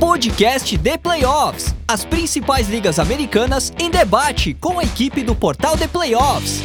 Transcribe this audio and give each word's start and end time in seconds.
podcast 0.00 0.78
The 0.78 0.96
Playoffs. 0.96 1.74
As 1.86 2.06
principais 2.06 2.70
ligas 2.70 2.98
americanas 2.98 3.70
em 3.78 3.90
debate 3.90 4.54
com 4.54 4.78
a 4.78 4.82
equipe 4.82 5.22
do 5.22 5.34
portal 5.34 5.76
The 5.76 5.86
Playoffs. 5.86 6.62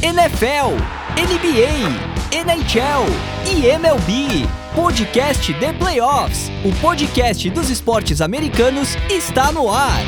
NFL, 0.00 0.76
NBA, 1.18 2.38
NHL 2.38 3.04
e 3.48 3.66
MLB. 3.66 4.46
Podcast 4.76 5.52
The 5.54 5.72
Playoffs. 5.72 6.48
O 6.64 6.72
podcast 6.80 7.50
dos 7.50 7.68
esportes 7.68 8.20
americanos 8.20 8.94
está 9.10 9.50
no 9.50 9.68
ar. 9.72 10.00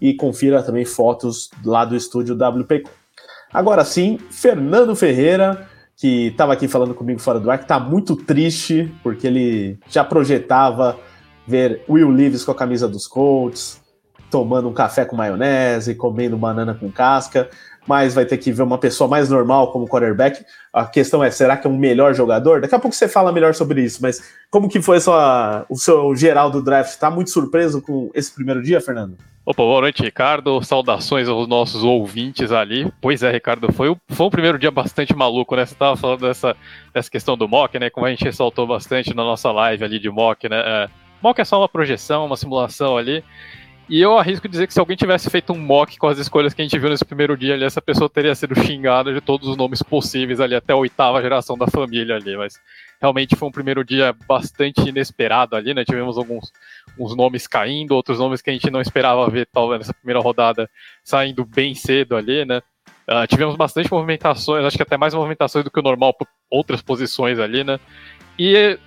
e 0.00 0.14
confira 0.14 0.62
também 0.62 0.84
fotos 0.84 1.50
lá 1.64 1.84
do 1.84 1.96
estúdio 1.96 2.36
WPcom. 2.36 2.90
Agora 3.52 3.84
sim, 3.84 4.18
Fernando 4.30 4.94
Ferreira, 4.94 5.68
que 5.96 6.28
estava 6.28 6.52
aqui 6.52 6.68
falando 6.68 6.94
comigo 6.94 7.20
fora 7.20 7.40
do 7.40 7.50
ar, 7.50 7.58
que 7.58 7.64
está 7.64 7.80
muito 7.80 8.14
triste, 8.14 8.92
porque 9.02 9.26
ele 9.26 9.78
já 9.88 10.04
projetava 10.04 10.96
ver 11.46 11.82
Will 11.88 12.10
Leaves 12.10 12.44
com 12.44 12.52
a 12.52 12.54
camisa 12.54 12.86
dos 12.86 13.08
Colts, 13.08 13.80
tomando 14.30 14.68
um 14.68 14.74
café 14.74 15.04
com 15.04 15.16
maionese, 15.16 15.94
comendo 15.94 16.36
banana 16.36 16.74
com 16.74 16.92
casca 16.92 17.48
mas 17.88 18.14
vai 18.14 18.26
ter 18.26 18.36
que 18.36 18.52
ver 18.52 18.62
uma 18.62 18.76
pessoa 18.76 19.08
mais 19.08 19.30
normal 19.30 19.72
como 19.72 19.88
quarterback. 19.88 20.44
A 20.70 20.84
questão 20.84 21.24
é, 21.24 21.30
será 21.30 21.56
que 21.56 21.66
é 21.66 21.70
um 21.70 21.78
melhor 21.78 22.14
jogador? 22.14 22.60
Daqui 22.60 22.74
a 22.74 22.78
pouco 22.78 22.94
você 22.94 23.08
fala 23.08 23.32
melhor 23.32 23.54
sobre 23.54 23.82
isso, 23.82 24.00
mas 24.02 24.22
como 24.50 24.68
que 24.68 24.82
foi 24.82 25.00
sua, 25.00 25.64
o 25.70 25.76
seu 25.76 26.14
geral 26.14 26.50
do 26.50 26.62
draft? 26.62 26.98
Tá 26.98 27.10
muito 27.10 27.30
surpreso 27.30 27.80
com 27.80 28.10
esse 28.14 28.32
primeiro 28.34 28.62
dia, 28.62 28.78
Fernando? 28.78 29.16
Opa, 29.46 29.62
boa 29.62 29.80
noite, 29.80 30.02
Ricardo. 30.02 30.62
Saudações 30.62 31.26
aos 31.26 31.48
nossos 31.48 31.82
ouvintes 31.82 32.52
ali. 32.52 32.92
Pois 33.00 33.22
é, 33.22 33.32
Ricardo, 33.32 33.72
foi, 33.72 33.96
foi 34.10 34.26
um 34.26 34.30
primeiro 34.30 34.58
dia 34.58 34.70
bastante 34.70 35.16
maluco, 35.16 35.56
né? 35.56 35.64
Você 35.64 35.72
estava 35.72 35.96
falando 35.96 36.20
dessa, 36.20 36.54
dessa 36.92 37.10
questão 37.10 37.38
do 37.38 37.48
mock, 37.48 37.78
né? 37.78 37.88
Como 37.88 38.04
a 38.04 38.10
gente 38.10 38.24
ressaltou 38.24 38.66
bastante 38.66 39.14
na 39.14 39.24
nossa 39.24 39.50
live 39.50 39.82
ali 39.82 39.98
de 39.98 40.10
mock, 40.10 40.46
né? 40.46 40.58
É, 40.58 40.88
mock 41.22 41.40
é 41.40 41.44
só 41.46 41.58
uma 41.58 41.68
projeção, 41.70 42.26
uma 42.26 42.36
simulação 42.36 42.98
ali. 42.98 43.24
E 43.88 44.00
eu 44.00 44.18
arrisco 44.18 44.46
dizer 44.46 44.66
que 44.66 44.74
se 44.74 44.80
alguém 44.80 44.96
tivesse 44.96 45.30
feito 45.30 45.50
um 45.52 45.58
mock 45.58 45.96
com 45.96 46.08
as 46.08 46.18
escolhas 46.18 46.52
que 46.52 46.60
a 46.60 46.64
gente 46.64 46.78
viu 46.78 46.90
nesse 46.90 47.06
primeiro 47.06 47.36
dia 47.38 47.54
ali, 47.54 47.64
essa 47.64 47.80
pessoa 47.80 48.08
teria 48.08 48.34
sido 48.34 48.54
xingada 48.54 49.14
de 49.14 49.20
todos 49.20 49.48
os 49.48 49.56
nomes 49.56 49.82
possíveis 49.82 50.40
ali, 50.40 50.54
até 50.54 50.74
a 50.74 50.76
oitava 50.76 51.22
geração 51.22 51.56
da 51.56 51.66
família 51.66 52.16
ali. 52.16 52.36
Mas 52.36 52.60
realmente 53.00 53.34
foi 53.34 53.48
um 53.48 53.52
primeiro 53.52 53.82
dia 53.82 54.14
bastante 54.28 54.86
inesperado 54.86 55.56
ali, 55.56 55.72
né? 55.72 55.84
Tivemos 55.86 56.18
alguns 56.18 56.52
uns 56.98 57.16
nomes 57.16 57.46
caindo, 57.46 57.92
outros 57.92 58.18
nomes 58.18 58.42
que 58.42 58.50
a 58.50 58.52
gente 58.52 58.70
não 58.70 58.80
esperava 58.80 59.30
ver, 59.30 59.48
talvez 59.50 59.80
nessa 59.80 59.94
primeira 59.94 60.20
rodada, 60.20 60.68
saindo 61.02 61.44
bem 61.46 61.74
cedo 61.74 62.14
ali, 62.14 62.44
né? 62.44 62.60
Uh, 63.08 63.26
tivemos 63.26 63.56
bastante 63.56 63.90
movimentações, 63.90 64.66
acho 64.66 64.76
que 64.76 64.82
até 64.82 64.98
mais 64.98 65.14
movimentações 65.14 65.64
do 65.64 65.70
que 65.70 65.80
o 65.80 65.82
normal 65.82 66.12
por 66.12 66.28
outras 66.50 66.82
posições 66.82 67.38
ali, 67.38 67.64
né? 67.64 67.80
E 68.38 68.78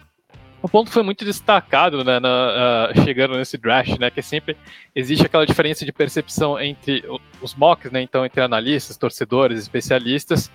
um 0.64 0.68
ponto 0.68 0.88
que 0.88 0.94
foi 0.94 1.04
muito 1.04 1.26
destacado 1.26 2.04
né, 2.04 2.20
na, 2.20 2.90
uh, 2.94 3.04
chegando 3.04 3.36
nesse 3.36 3.58
draft, 3.58 3.98
né, 4.00 4.10
que 4.10 4.22
sempre 4.22 4.56
existe 4.96 5.26
aquela 5.26 5.46
diferença 5.46 5.86
de 5.86 5.92
percepção 5.92 6.60
entre 6.60 7.04
os 7.42 7.56
mocks, 7.56 7.92
né, 7.92 8.02
então 8.02 8.26
entre 8.26 8.42
analistas, 8.42 8.98
torcedores, 8.98 9.60
especialistas, 9.60 10.52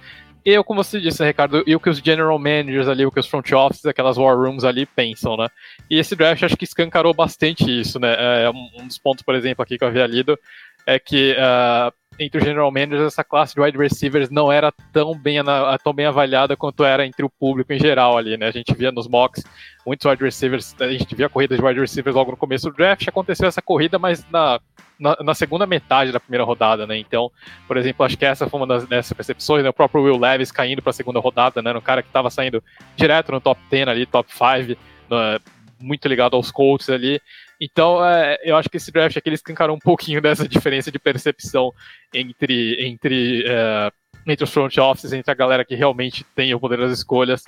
e 0.46 0.50
eu, 0.50 0.62
como 0.62 0.84
você 0.84 1.00
disse, 1.00 1.20
né, 1.20 1.26
Ricardo, 1.26 1.64
e 1.66 1.74
o 1.74 1.80
que 1.80 1.90
os 1.90 1.98
general 1.98 2.38
managers 2.38 2.86
ali, 2.86 3.04
o 3.04 3.10
que 3.10 3.18
os 3.18 3.26
front 3.26 3.50
offices, 3.50 3.84
aquelas 3.84 4.16
war 4.16 4.36
rooms 4.36 4.62
ali 4.62 4.86
pensam, 4.86 5.36
né? 5.36 5.48
E 5.90 5.98
esse 5.98 6.14
draft 6.14 6.40
acho 6.40 6.56
que 6.56 6.62
escancarou 6.62 7.12
bastante 7.12 7.64
isso, 7.68 7.98
né? 7.98 8.44
É 8.44 8.48
um 8.48 8.86
dos 8.86 8.96
pontos, 8.96 9.24
por 9.24 9.34
exemplo, 9.34 9.64
aqui 9.64 9.76
que 9.76 9.82
eu 9.82 9.88
havia 9.88 10.06
lido 10.06 10.38
é 10.86 11.00
que 11.00 11.32
uh, 11.32 11.92
entre 12.18 12.38
os 12.38 12.44
general 12.44 12.70
managers, 12.70 13.02
essa 13.02 13.24
classe 13.24 13.54
de 13.54 13.60
wide 13.60 13.76
receivers 13.76 14.30
não 14.30 14.50
era 14.50 14.72
tão 14.92 15.16
bem, 15.16 15.38
tão 15.82 15.92
bem 15.92 16.06
avaliada 16.06 16.56
quanto 16.56 16.84
era 16.84 17.06
entre 17.06 17.24
o 17.24 17.30
público 17.30 17.72
em 17.72 17.78
geral 17.78 18.16
ali, 18.16 18.36
né? 18.36 18.46
A 18.46 18.50
gente 18.50 18.74
via 18.74 18.90
nos 18.90 19.06
mocks 19.06 19.44
muitos 19.86 20.04
wide 20.04 20.22
receivers, 20.22 20.74
a 20.80 20.88
gente 20.88 21.14
via 21.14 21.28
corridas 21.28 21.58
de 21.58 21.64
wide 21.64 21.78
receivers 21.78 22.16
logo 22.16 22.32
no 22.32 22.36
começo 22.36 22.68
do 22.70 22.76
draft, 22.76 23.06
aconteceu 23.06 23.46
essa 23.46 23.62
corrida, 23.62 23.98
mas 23.98 24.26
na, 24.30 24.58
na, 24.98 25.16
na 25.22 25.34
segunda 25.34 25.66
metade 25.66 26.10
da 26.10 26.18
primeira 26.18 26.44
rodada, 26.44 26.86
né? 26.86 26.98
Então, 26.98 27.30
por 27.68 27.76
exemplo, 27.76 28.04
acho 28.04 28.16
que 28.16 28.24
essa 28.24 28.48
foi 28.48 28.60
uma 28.60 28.66
das 28.66 28.86
dessas 28.86 29.12
percepções, 29.12 29.62
né? 29.62 29.68
O 29.68 29.74
próprio 29.74 30.02
Will 30.02 30.18
Levis 30.18 30.50
caindo 30.50 30.82
para 30.82 30.90
a 30.90 30.94
segunda 30.94 31.20
rodada, 31.20 31.62
né? 31.62 31.72
Um 31.72 31.80
cara 31.80 32.02
que 32.02 32.08
estava 32.08 32.30
saindo 32.30 32.62
direto 32.96 33.30
no 33.30 33.40
top 33.40 33.60
10 33.70 33.88
ali, 33.88 34.06
top 34.06 34.30
5, 34.32 34.80
muito 35.80 36.08
ligado 36.08 36.34
aos 36.34 36.50
Colts 36.50 36.88
ali. 36.88 37.20
Então, 37.60 38.04
é, 38.04 38.38
eu 38.42 38.56
acho 38.56 38.68
que 38.68 38.76
esse 38.76 38.92
draft 38.92 39.16
aqui 39.16 39.28
ele 39.28 39.36
escancarou 39.36 39.76
um 39.76 39.80
pouquinho 39.80 40.20
dessa 40.22 40.48
diferença 40.48 40.90
de 40.90 40.98
percepção 40.98 41.72
entre, 42.12 42.86
entre, 42.86 43.44
é, 43.46 43.90
entre 44.26 44.44
os 44.44 44.52
front 44.52 44.76
offices, 44.78 45.12
entre 45.12 45.30
a 45.30 45.34
galera 45.34 45.64
que 45.64 45.74
realmente 45.74 46.24
tem 46.34 46.54
o 46.54 46.60
poder 46.60 46.78
das 46.78 46.92
escolhas 46.92 47.44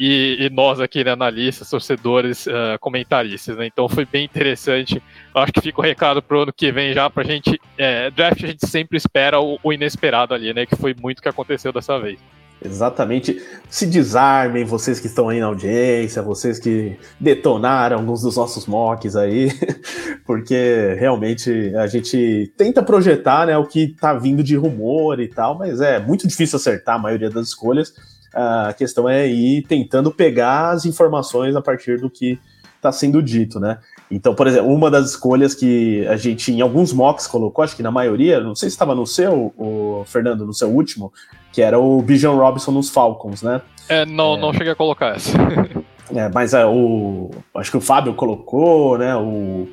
e, 0.00 0.38
e 0.40 0.48
nós 0.48 0.80
aqui, 0.80 1.04
né, 1.04 1.10
analistas, 1.10 1.68
torcedores, 1.68 2.46
uh, 2.46 2.78
comentaristas. 2.80 3.54
Né? 3.58 3.66
Então, 3.66 3.86
foi 3.86 4.06
bem 4.06 4.24
interessante. 4.24 5.02
Eu 5.34 5.42
acho 5.42 5.52
que 5.52 5.60
fica 5.60 5.78
o 5.78 5.84
recado 5.84 6.22
para 6.22 6.38
o 6.38 6.40
ano 6.40 6.52
que 6.54 6.72
vem 6.72 6.94
já 6.94 7.10
para 7.10 7.22
a 7.22 7.26
gente. 7.26 7.60
É, 7.76 8.10
draft 8.10 8.42
a 8.42 8.46
gente 8.46 8.66
sempre 8.66 8.96
espera 8.96 9.38
o, 9.38 9.58
o 9.62 9.70
inesperado 9.70 10.32
ali, 10.32 10.54
né? 10.54 10.64
Que 10.64 10.74
foi 10.74 10.94
muito 10.98 11.18
o 11.18 11.22
que 11.22 11.28
aconteceu 11.28 11.70
dessa 11.70 11.98
vez. 11.98 12.18
Exatamente. 12.62 13.42
Se 13.70 13.86
desarmem, 13.86 14.64
vocês 14.64 15.00
que 15.00 15.06
estão 15.06 15.30
aí 15.30 15.40
na 15.40 15.46
audiência, 15.46 16.20
vocês 16.22 16.58
que 16.58 16.98
detonaram 17.18 17.98
alguns 17.98 18.20
dos 18.20 18.36
nossos 18.36 18.66
mocks 18.66 19.16
aí, 19.16 19.50
porque 20.26 20.94
realmente 20.98 21.74
a 21.76 21.86
gente 21.86 22.52
tenta 22.56 22.82
projetar 22.82 23.46
né, 23.46 23.56
o 23.56 23.66
que 23.66 23.84
está 23.84 24.12
vindo 24.12 24.42
de 24.42 24.56
rumor 24.56 25.20
e 25.20 25.28
tal, 25.28 25.56
mas 25.56 25.80
é 25.80 25.98
muito 25.98 26.28
difícil 26.28 26.56
acertar 26.56 26.96
a 26.96 26.98
maioria 26.98 27.30
das 27.30 27.48
escolhas. 27.48 27.94
A 28.34 28.74
questão 28.76 29.08
é 29.08 29.26
ir 29.26 29.62
tentando 29.62 30.10
pegar 30.10 30.70
as 30.70 30.84
informações 30.84 31.56
a 31.56 31.62
partir 31.62 31.98
do 31.98 32.10
que 32.10 32.38
está 32.76 32.92
sendo 32.92 33.22
dito, 33.22 33.58
né? 33.58 33.78
Então, 34.10 34.34
por 34.34 34.46
exemplo, 34.46 34.72
uma 34.72 34.90
das 34.90 35.10
escolhas 35.10 35.54
que 35.54 36.06
a 36.06 36.16
gente 36.16 36.52
em 36.52 36.60
alguns 36.60 36.92
mocks 36.92 37.26
colocou, 37.26 37.62
acho 37.62 37.76
que 37.76 37.82
na 37.82 37.90
maioria, 37.90 38.40
não 38.40 38.54
sei 38.54 38.68
se 38.68 38.74
estava 38.74 38.94
no 38.94 39.06
seu, 39.06 39.52
o 39.56 40.02
Fernando, 40.06 40.44
no 40.46 40.54
seu 40.54 40.68
último, 40.68 41.12
que 41.52 41.62
era 41.62 41.78
o 41.78 42.00
Bijan 42.02 42.32
Robinson 42.32 42.72
nos 42.72 42.90
Falcons, 42.90 43.42
né? 43.42 43.60
É, 43.88 44.06
não, 44.06 44.36
é... 44.36 44.40
não 44.40 44.52
cheguei 44.52 44.72
a 44.72 44.76
colocar 44.76 45.16
essa. 45.16 45.36
é, 46.14 46.28
mas 46.32 46.54
é, 46.54 46.64
o, 46.64 47.30
acho 47.54 47.70
que 47.70 47.76
o 47.76 47.80
Fábio 47.80 48.14
colocou, 48.14 48.96
né? 48.96 49.16
O, 49.16 49.68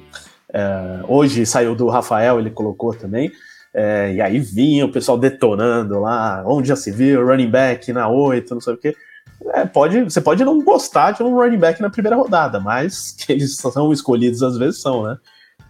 é, 0.53 0.99
hoje 1.07 1.45
saiu 1.45 1.75
do 1.75 1.87
Rafael, 1.87 2.39
ele 2.39 2.49
colocou 2.49 2.93
também. 2.93 3.31
É, 3.73 4.13
e 4.13 4.21
aí 4.21 4.39
vinha 4.39 4.85
o 4.85 4.91
pessoal 4.91 5.17
detonando 5.17 5.99
lá, 5.99 6.43
onde 6.47 6.69
já 6.69 6.75
se 6.75 6.91
viu, 6.91 7.25
running 7.25 7.49
back 7.49 7.93
na 7.93 8.07
8, 8.07 8.53
não 8.55 8.61
sei 8.61 8.73
o 8.73 8.77
quê. 8.77 8.95
é, 9.53 9.65
pode, 9.65 10.03
você 10.03 10.19
pode 10.19 10.43
não 10.43 10.63
gostar 10.63 11.11
de 11.11 11.21
um 11.21 11.35
running 11.35 11.59
back 11.59 11.79
na 11.79 11.89
primeira 11.89 12.15
rodada, 12.15 12.59
mas 12.59 13.11
que 13.19 13.31
eles 13.31 13.55
são 13.55 13.93
escolhidos 13.93 14.41
às 14.41 14.57
vezes 14.57 14.81
são, 14.81 15.03
né? 15.03 15.17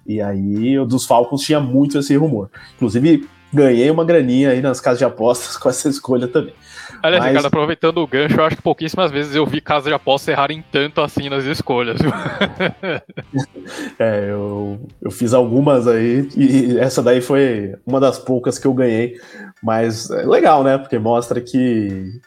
E 0.06 0.22
aí 0.22 0.80
o 0.80 0.86
dos 0.86 1.06
Falcons 1.06 1.42
tinha 1.42 1.60
muito 1.60 1.98
esse 1.98 2.16
rumor. 2.16 2.50
Inclusive, 2.76 3.28
ganhei 3.54 3.90
uma 3.90 4.06
graninha 4.06 4.52
aí 4.52 4.62
nas 4.62 4.80
casas 4.80 5.00
de 5.00 5.06
apostas 5.06 5.56
com 5.58 5.70
essa 5.70 5.90
escolha 5.90 6.28
também. 6.28 6.54
Aliás, 7.02 7.24
Mas... 7.24 7.30
Ricardo, 7.30 7.46
aproveitando 7.46 7.98
o 8.00 8.08
gancho, 8.08 8.36
eu 8.36 8.44
acho 8.44 8.56
que 8.56 8.62
pouquíssimas 8.62 9.12
vezes 9.12 9.36
eu 9.36 9.46
vi 9.46 9.62
casas 9.62 9.86
de 9.86 9.94
apostas 9.94 10.30
errarem 10.30 10.64
tanto 10.72 11.02
assim 11.02 11.30
nas 11.30 11.46
escolhas. 11.46 12.00
é, 14.00 14.28
eu, 14.30 14.80
eu 15.02 15.12
fiz 15.12 15.34
algumas 15.34 15.88
aí 15.88 16.28
e 16.36 16.78
essa 16.80 17.04
daí 17.04 17.22
foi 17.22 17.76
uma 17.86 18.00
das 18.00 18.18
poucas 18.18 18.58
que 18.58 18.66
eu 18.66 18.74
ganhei. 18.74 19.20
Mas 19.62 20.10
é 20.10 20.26
legal, 20.26 20.64
né? 20.64 20.78
Porque 20.78 20.98
mostra 20.98 21.42
que, 21.42 22.20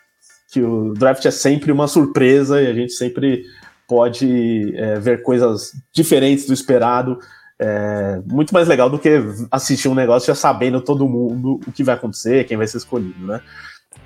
que 0.53 0.63
o 0.63 0.93
draft 0.95 1.25
é 1.25 1.31
sempre 1.31 1.73
uma 1.73 1.89
surpresa 1.89 2.61
e 2.61 2.67
a 2.67 2.75
gente 2.75 2.93
sempre 2.93 3.45
pode 3.89 4.73
é, 4.77 5.01
ver 5.01 5.23
coisas 5.23 5.73
diferentes 5.93 6.47
do 6.47 6.53
esperado. 6.53 7.19
É 7.63 8.23
muito 8.25 8.55
mais 8.55 8.67
legal 8.67 8.89
do 8.89 8.99
que 8.99 9.23
assistir 9.51 9.87
um 9.87 9.95
negócio 9.95 10.27
já 10.29 10.35
sabendo 10.35 10.81
todo 10.81 11.07
mundo 11.07 11.61
o 11.67 11.71
que 11.71 11.85
vai 11.85 11.95
acontecer, 11.95 12.47
quem 12.47 12.57
vai 12.57 12.67
ser 12.67 12.79
escolhido, 12.79 13.27
né? 13.27 13.43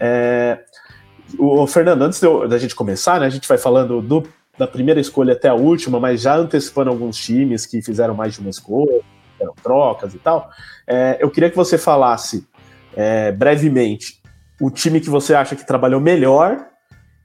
É, 0.00 0.58
o 1.38 1.64
Fernando, 1.64 2.02
antes 2.02 2.20
da 2.20 2.58
gente 2.58 2.74
começar, 2.74 3.20
né, 3.20 3.26
a 3.26 3.30
gente 3.30 3.46
vai 3.46 3.56
falando 3.56 4.02
do, 4.02 4.26
da 4.58 4.66
primeira 4.66 5.00
escolha 5.00 5.34
até 5.34 5.48
a 5.48 5.54
última, 5.54 6.00
mas 6.00 6.20
já 6.20 6.36
antecipando 6.36 6.90
alguns 6.90 7.16
times 7.16 7.64
que 7.64 7.80
fizeram 7.80 8.12
mais 8.12 8.34
de 8.34 8.40
uma 8.40 8.50
escolha, 8.50 9.00
fizeram 9.32 9.54
trocas 9.62 10.14
e 10.14 10.18
tal. 10.18 10.50
É, 10.84 11.18
eu 11.20 11.30
queria 11.30 11.48
que 11.48 11.56
você 11.56 11.78
falasse 11.78 12.44
é, 12.96 13.30
brevemente 13.30 14.20
o 14.60 14.68
time 14.68 15.00
que 15.00 15.10
você 15.10 15.32
acha 15.32 15.54
que 15.54 15.64
trabalhou 15.66 16.00
melhor 16.00 16.66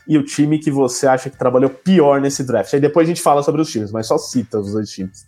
e 0.08 0.18
o 0.18 0.24
time 0.24 0.58
que 0.60 0.72
você 0.72 1.08
acha 1.08 1.30
que 1.30 1.38
trabalhou 1.38 1.70
pior 1.70 2.20
nesse 2.22 2.44
draft. 2.44 2.74
Aí 2.74 2.80
depois 2.80 3.08
a 3.08 3.10
gente 3.10 3.22
fala 3.22 3.44
sobre 3.44 3.62
os 3.62 3.72
times, 3.72 3.92
mas 3.92 4.08
só 4.08 4.18
cita 4.18 4.60
os 4.60 4.74
dois 4.74 4.90
times. 4.90 5.28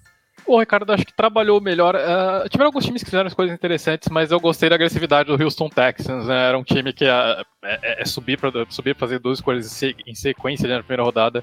O 0.52 0.60
Ricardo 0.60 0.92
acho 0.92 1.06
que 1.06 1.14
trabalhou 1.14 1.62
melhor. 1.62 1.96
Uh, 1.96 2.50
tiveram 2.50 2.68
alguns 2.68 2.84
times 2.84 3.02
que 3.02 3.10
fizeram 3.10 3.30
coisas 3.30 3.56
interessantes, 3.56 4.10
mas 4.10 4.32
eu 4.32 4.40
gostei 4.40 4.68
da 4.68 4.76
agressividade 4.76 5.34
do 5.34 5.42
Houston 5.42 5.70
Texans. 5.70 6.26
Né? 6.26 6.50
Era 6.50 6.58
um 6.58 6.64
time 6.64 6.92
que 6.92 7.06
uh, 7.06 7.42
é, 7.64 8.02
é, 8.02 8.06
subir 8.06 8.38
para 8.38 8.52
subir 8.70 8.94
fazer 8.94 9.18
duas 9.20 9.40
coisas 9.40 9.82
em 10.06 10.14
sequência 10.14 10.68
na 10.68 10.84
primeira 10.84 11.04
rodada. 11.04 11.42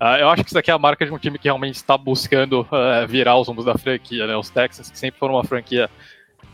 Uh, 0.00 0.16
eu 0.20 0.30
acho 0.30 0.42
que 0.42 0.48
isso 0.48 0.58
aqui 0.58 0.70
é 0.70 0.74
a 0.74 0.78
marca 0.78 1.04
de 1.04 1.12
um 1.12 1.18
time 1.18 1.38
que 1.38 1.48
realmente 1.48 1.74
está 1.74 1.98
buscando 1.98 2.66
virar 3.06 3.36
os 3.36 3.46
rumos 3.46 3.66
da 3.66 3.76
franquia. 3.76 4.26
Né? 4.26 4.34
Os 4.34 4.48
Texans, 4.48 4.90
que 4.90 4.98
sempre 4.98 5.20
foram 5.20 5.34
uma 5.34 5.44
franquia 5.44 5.90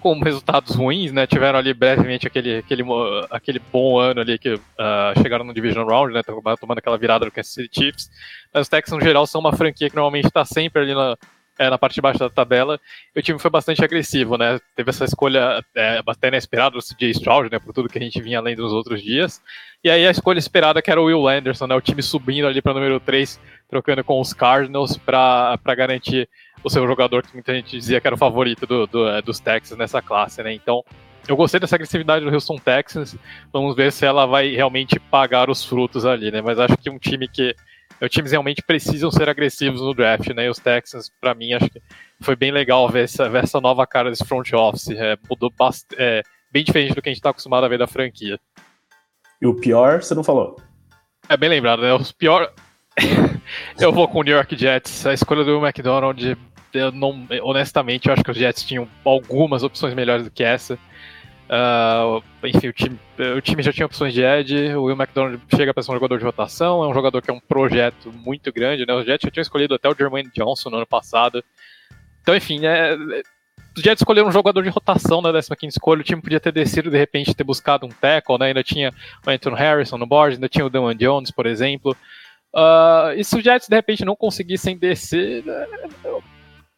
com 0.00 0.18
resultados 0.18 0.74
ruins, 0.74 1.12
né? 1.12 1.28
Tiveram 1.28 1.60
ali 1.60 1.72
brevemente 1.72 2.26
aquele, 2.26 2.56
aquele, 2.56 2.82
aquele 3.30 3.60
bom 3.72 4.00
ano 4.00 4.22
ali 4.22 4.36
que 4.36 4.58
chegaram 5.22 5.44
no 5.44 5.54
Division 5.54 5.86
Round, 5.86 6.12
né? 6.12 6.22
Tomando 6.24 6.78
aquela 6.78 6.98
virada 6.98 7.24
do 7.24 7.30
Kansas 7.30 7.54
City 7.54 7.70
Chiefs. 7.72 8.10
Mas 8.52 8.62
os 8.62 8.68
Texans, 8.68 8.98
no 8.98 9.04
geral, 9.04 9.24
são 9.24 9.40
uma 9.40 9.52
franquia 9.52 9.88
que 9.88 9.94
normalmente 9.94 10.26
está 10.26 10.44
sempre 10.44 10.82
ali 10.82 10.94
na, 10.94 11.16
é, 11.62 11.70
na 11.70 11.78
parte 11.78 11.94
de 11.94 12.00
baixo 12.00 12.18
da 12.18 12.28
tabela, 12.28 12.80
o 13.16 13.22
time 13.22 13.38
foi 13.38 13.50
bastante 13.50 13.84
agressivo, 13.84 14.36
né? 14.36 14.58
Teve 14.74 14.90
essa 14.90 15.04
escolha 15.04 15.64
é, 15.74 16.02
bastante 16.02 16.32
inesperada 16.32 16.76
do 16.76 16.82
CJ 16.82 17.10
Stroud, 17.10 17.50
né? 17.50 17.58
Por 17.58 17.72
tudo 17.72 17.88
que 17.88 17.98
a 17.98 18.02
gente 18.02 18.20
vinha 18.20 18.38
além 18.38 18.56
dos 18.56 18.72
outros 18.72 19.02
dias. 19.02 19.40
E 19.84 19.88
aí 19.88 20.06
a 20.06 20.10
escolha 20.10 20.38
esperada 20.38 20.82
que 20.82 20.90
era 20.90 21.00
o 21.00 21.04
Will 21.04 21.28
Anderson, 21.28 21.66
né? 21.66 21.74
O 21.74 21.80
time 21.80 22.02
subindo 22.02 22.46
ali 22.46 22.60
para 22.60 22.74
número 22.74 22.98
3, 22.98 23.40
trocando 23.68 24.02
com 24.02 24.20
os 24.20 24.32
Cardinals 24.32 24.96
para 24.96 25.58
garantir 25.76 26.28
o 26.64 26.70
seu 26.70 26.86
jogador 26.86 27.22
que 27.22 27.34
muita 27.34 27.54
gente 27.54 27.76
dizia 27.76 28.00
que 28.00 28.06
era 28.06 28.14
o 28.14 28.18
favorito 28.18 28.66
do, 28.66 28.86
do, 28.86 29.08
é, 29.08 29.22
dos 29.22 29.38
Texans 29.38 29.78
nessa 29.78 30.02
classe, 30.02 30.42
né? 30.42 30.52
Então, 30.52 30.84
eu 31.28 31.36
gostei 31.36 31.60
dessa 31.60 31.76
agressividade 31.76 32.24
do 32.24 32.32
Houston 32.32 32.56
Texans. 32.56 33.16
Vamos 33.52 33.76
ver 33.76 33.92
se 33.92 34.04
ela 34.04 34.26
vai 34.26 34.50
realmente 34.50 34.98
pagar 34.98 35.48
os 35.48 35.64
frutos 35.64 36.04
ali, 36.04 36.30
né? 36.32 36.42
Mas 36.42 36.58
acho 36.58 36.76
que 36.76 36.90
um 36.90 36.98
time 36.98 37.28
que 37.28 37.54
os 38.06 38.10
times 38.10 38.32
realmente 38.32 38.62
precisam 38.62 39.10
ser 39.10 39.28
agressivos 39.28 39.80
no 39.80 39.94
draft, 39.94 40.28
né? 40.30 40.46
E 40.46 40.48
os 40.48 40.58
Texans, 40.58 41.10
para 41.20 41.34
mim, 41.34 41.52
acho 41.52 41.70
que 41.70 41.80
foi 42.20 42.34
bem 42.34 42.50
legal 42.50 42.88
ver 42.88 43.04
essa, 43.04 43.28
ver 43.28 43.44
essa 43.44 43.60
nova 43.60 43.86
cara 43.86 44.10
desse 44.10 44.24
front 44.24 44.52
office. 44.52 44.90
É, 44.90 45.16
mudou 45.30 45.52
bastante, 45.56 46.00
é, 46.02 46.22
bem 46.50 46.64
diferente 46.64 46.94
do 46.94 47.02
que 47.02 47.08
a 47.08 47.12
gente 47.12 47.20
está 47.20 47.30
acostumado 47.30 47.64
a 47.64 47.68
ver 47.68 47.78
da 47.78 47.86
franquia. 47.86 48.38
E 49.40 49.46
o 49.46 49.54
pior, 49.54 50.02
você 50.02 50.14
não 50.14 50.24
falou? 50.24 50.56
É 51.28 51.36
bem 51.36 51.48
lembrado, 51.48 51.82
né? 51.82 51.94
Os 51.94 52.12
pior. 52.12 52.52
eu 53.80 53.92
vou 53.92 54.08
com 54.08 54.20
o 54.20 54.22
New 54.22 54.34
York 54.34 54.56
Jets. 54.56 55.06
A 55.06 55.14
escolha 55.14 55.44
do 55.44 55.64
McDonald, 55.64 56.36
eu 56.74 56.92
não, 56.92 57.26
honestamente, 57.42 58.08
eu 58.08 58.14
acho 58.14 58.24
que 58.24 58.30
os 58.30 58.36
Jets 58.36 58.64
tinham 58.64 58.88
algumas 59.04 59.62
opções 59.62 59.94
melhores 59.94 60.24
do 60.24 60.30
que 60.30 60.42
essa. 60.42 60.78
Uh, 61.48 62.22
enfim, 62.46 62.68
o 62.68 62.72
time, 62.72 62.98
o 63.36 63.40
time 63.40 63.62
já 63.62 63.72
tinha 63.72 63.84
opções 63.84 64.14
de 64.14 64.22
Ed, 64.22 64.74
o 64.74 64.84
Will 64.84 64.96
McDonald 64.96 65.40
chega 65.54 65.74
para 65.74 65.82
ser 65.82 65.90
um 65.90 65.94
jogador 65.94 66.18
de 66.18 66.24
rotação, 66.24 66.82
é 66.82 66.88
um 66.88 66.94
jogador 66.94 67.20
que 67.20 67.30
é 67.30 67.34
um 67.34 67.40
projeto 67.40 68.10
muito 68.12 68.50
grande, 68.52 68.86
né? 68.86 68.94
Os 68.94 69.04
Jets 69.04 69.24
já 69.24 69.30
tinham 69.30 69.42
escolhido 69.42 69.74
até 69.74 69.88
o 69.88 69.94
Jermaine 69.94 70.30
Johnson 70.34 70.70
no 70.70 70.76
ano 70.78 70.86
passado. 70.86 71.44
Então, 72.22 72.34
enfim, 72.34 72.64
é, 72.64 72.94
os 73.76 73.82
Jets 73.82 74.00
escolheram 74.00 74.28
um 74.28 74.32
jogador 74.32 74.62
de 74.62 74.70
rotação 74.70 75.20
na 75.20 75.32
15 75.32 75.56
escolha, 75.66 76.00
o 76.00 76.04
time 76.04 76.22
podia 76.22 76.40
ter 76.40 76.52
descido 76.52 76.90
de 76.90 76.96
repente 76.96 77.34
ter 77.34 77.44
buscado 77.44 77.86
um 77.86 77.90
tackle, 77.90 78.38
né? 78.38 78.46
Ainda 78.46 78.62
tinha 78.62 78.92
o 79.26 79.30
Anton 79.30 79.54
Harrison 79.54 79.98
no 79.98 80.06
board, 80.06 80.36
ainda 80.36 80.48
tinha 80.48 80.64
o 80.64 80.70
Damon 80.70 80.94
Jones, 80.94 81.30
por 81.30 81.46
exemplo. 81.46 81.96
Uh, 82.54 83.12
e 83.16 83.24
se 83.24 83.36
os 83.36 83.42
Jets 83.42 83.68
de 83.68 83.74
repente 83.74 84.04
não 84.04 84.14
conseguissem 84.14 84.76
descer, 84.76 85.44
né, 85.44 85.66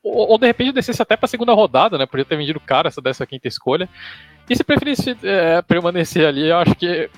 ou, 0.04 0.32
ou, 0.32 0.38
de 0.38 0.46
repente 0.46 0.72
descesse 0.72 1.00
até 1.00 1.16
para 1.16 1.24
a 1.24 1.28
segunda 1.28 1.54
rodada, 1.54 1.96
né? 1.96 2.04
Podia 2.04 2.26
ter 2.26 2.36
vendido 2.36 2.60
cara 2.60 2.88
essa 2.88 3.26
15 3.26 3.40
escolha. 3.44 3.88
E 4.48 4.54
se 4.54 4.62
preferisse 4.62 5.16
é, 5.22 5.62
permanecer 5.62 6.26
ali, 6.26 6.48
eu 6.48 6.58
acho 6.58 6.74
que 6.74 7.08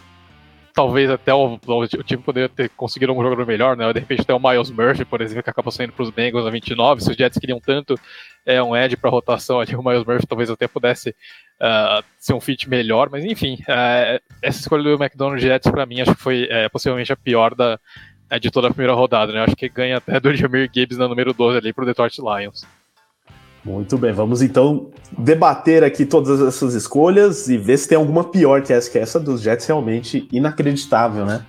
talvez 0.72 1.10
até 1.10 1.34
o, 1.34 1.58
o, 1.66 1.86
time 2.04 2.22
poderia 2.22 2.48
ter 2.48 2.68
conseguido 2.70 3.12
um 3.12 3.22
jogador 3.22 3.44
melhor, 3.44 3.76
né? 3.76 3.92
De 3.92 3.98
repente 3.98 4.20
até 4.20 4.32
o 4.32 4.38
Miles 4.38 4.70
Murphy, 4.70 5.04
por 5.04 5.20
exemplo, 5.20 5.42
que 5.42 5.50
acabou 5.50 5.72
saindo 5.72 5.92
para 5.92 6.02
os 6.04 6.10
Bengals 6.10 6.44
na 6.44 6.50
29. 6.50 7.02
Se 7.02 7.10
os 7.10 7.16
Jets 7.16 7.38
queriam 7.38 7.58
tanto 7.58 7.98
é, 8.44 8.62
um 8.62 8.76
edge 8.76 8.96
para 8.96 9.10
rotação 9.10 9.58
ali, 9.58 9.74
o 9.74 9.82
Miles 9.82 10.04
Murphy 10.04 10.26
talvez 10.26 10.48
até 10.48 10.68
pudesse 10.68 11.10
uh, 11.10 12.04
ser 12.18 12.34
um 12.34 12.40
fit 12.40 12.68
melhor, 12.68 13.08
mas 13.10 13.24
enfim, 13.24 13.54
uh, 13.62 14.20
essa 14.42 14.60
escolha 14.60 14.82
do 14.84 15.02
McDonald's 15.02 15.42
Jets 15.42 15.70
para 15.70 15.86
mim 15.86 16.02
acho 16.02 16.14
que 16.14 16.22
foi 16.22 16.44
uh, 16.44 16.70
possivelmente 16.70 17.12
a 17.12 17.16
pior 17.16 17.54
da, 17.54 17.80
é, 18.30 18.38
de 18.38 18.50
toda 18.50 18.68
a 18.68 18.70
primeira 18.70 18.94
rodada, 18.94 19.32
né? 19.32 19.40
Acho 19.42 19.56
que 19.56 19.68
ganha 19.68 19.98
até 19.98 20.18
do 20.20 20.34
Jamir 20.34 20.70
Gibbs 20.72 20.98
na 20.98 21.08
número 21.08 21.32
12 21.32 21.58
ali 21.58 21.72
para 21.72 21.82
o 21.82 21.86
Detroit 21.86 22.18
Lions. 22.18 22.66
Muito 23.64 23.98
bem, 23.98 24.12
vamos 24.12 24.42
então 24.42 24.90
debater 25.18 25.82
aqui 25.82 26.06
todas 26.06 26.40
essas 26.40 26.74
escolhas 26.74 27.48
e 27.48 27.58
ver 27.58 27.76
se 27.76 27.88
tem 27.88 27.98
alguma 27.98 28.22
pior 28.22 28.62
que 28.62 28.72
essa, 28.72 28.88
que 28.88 28.96
essa 28.96 29.18
dos 29.18 29.40
Jets 29.40 29.66
realmente 29.66 30.28
inacreditável, 30.30 31.26
né? 31.26 31.44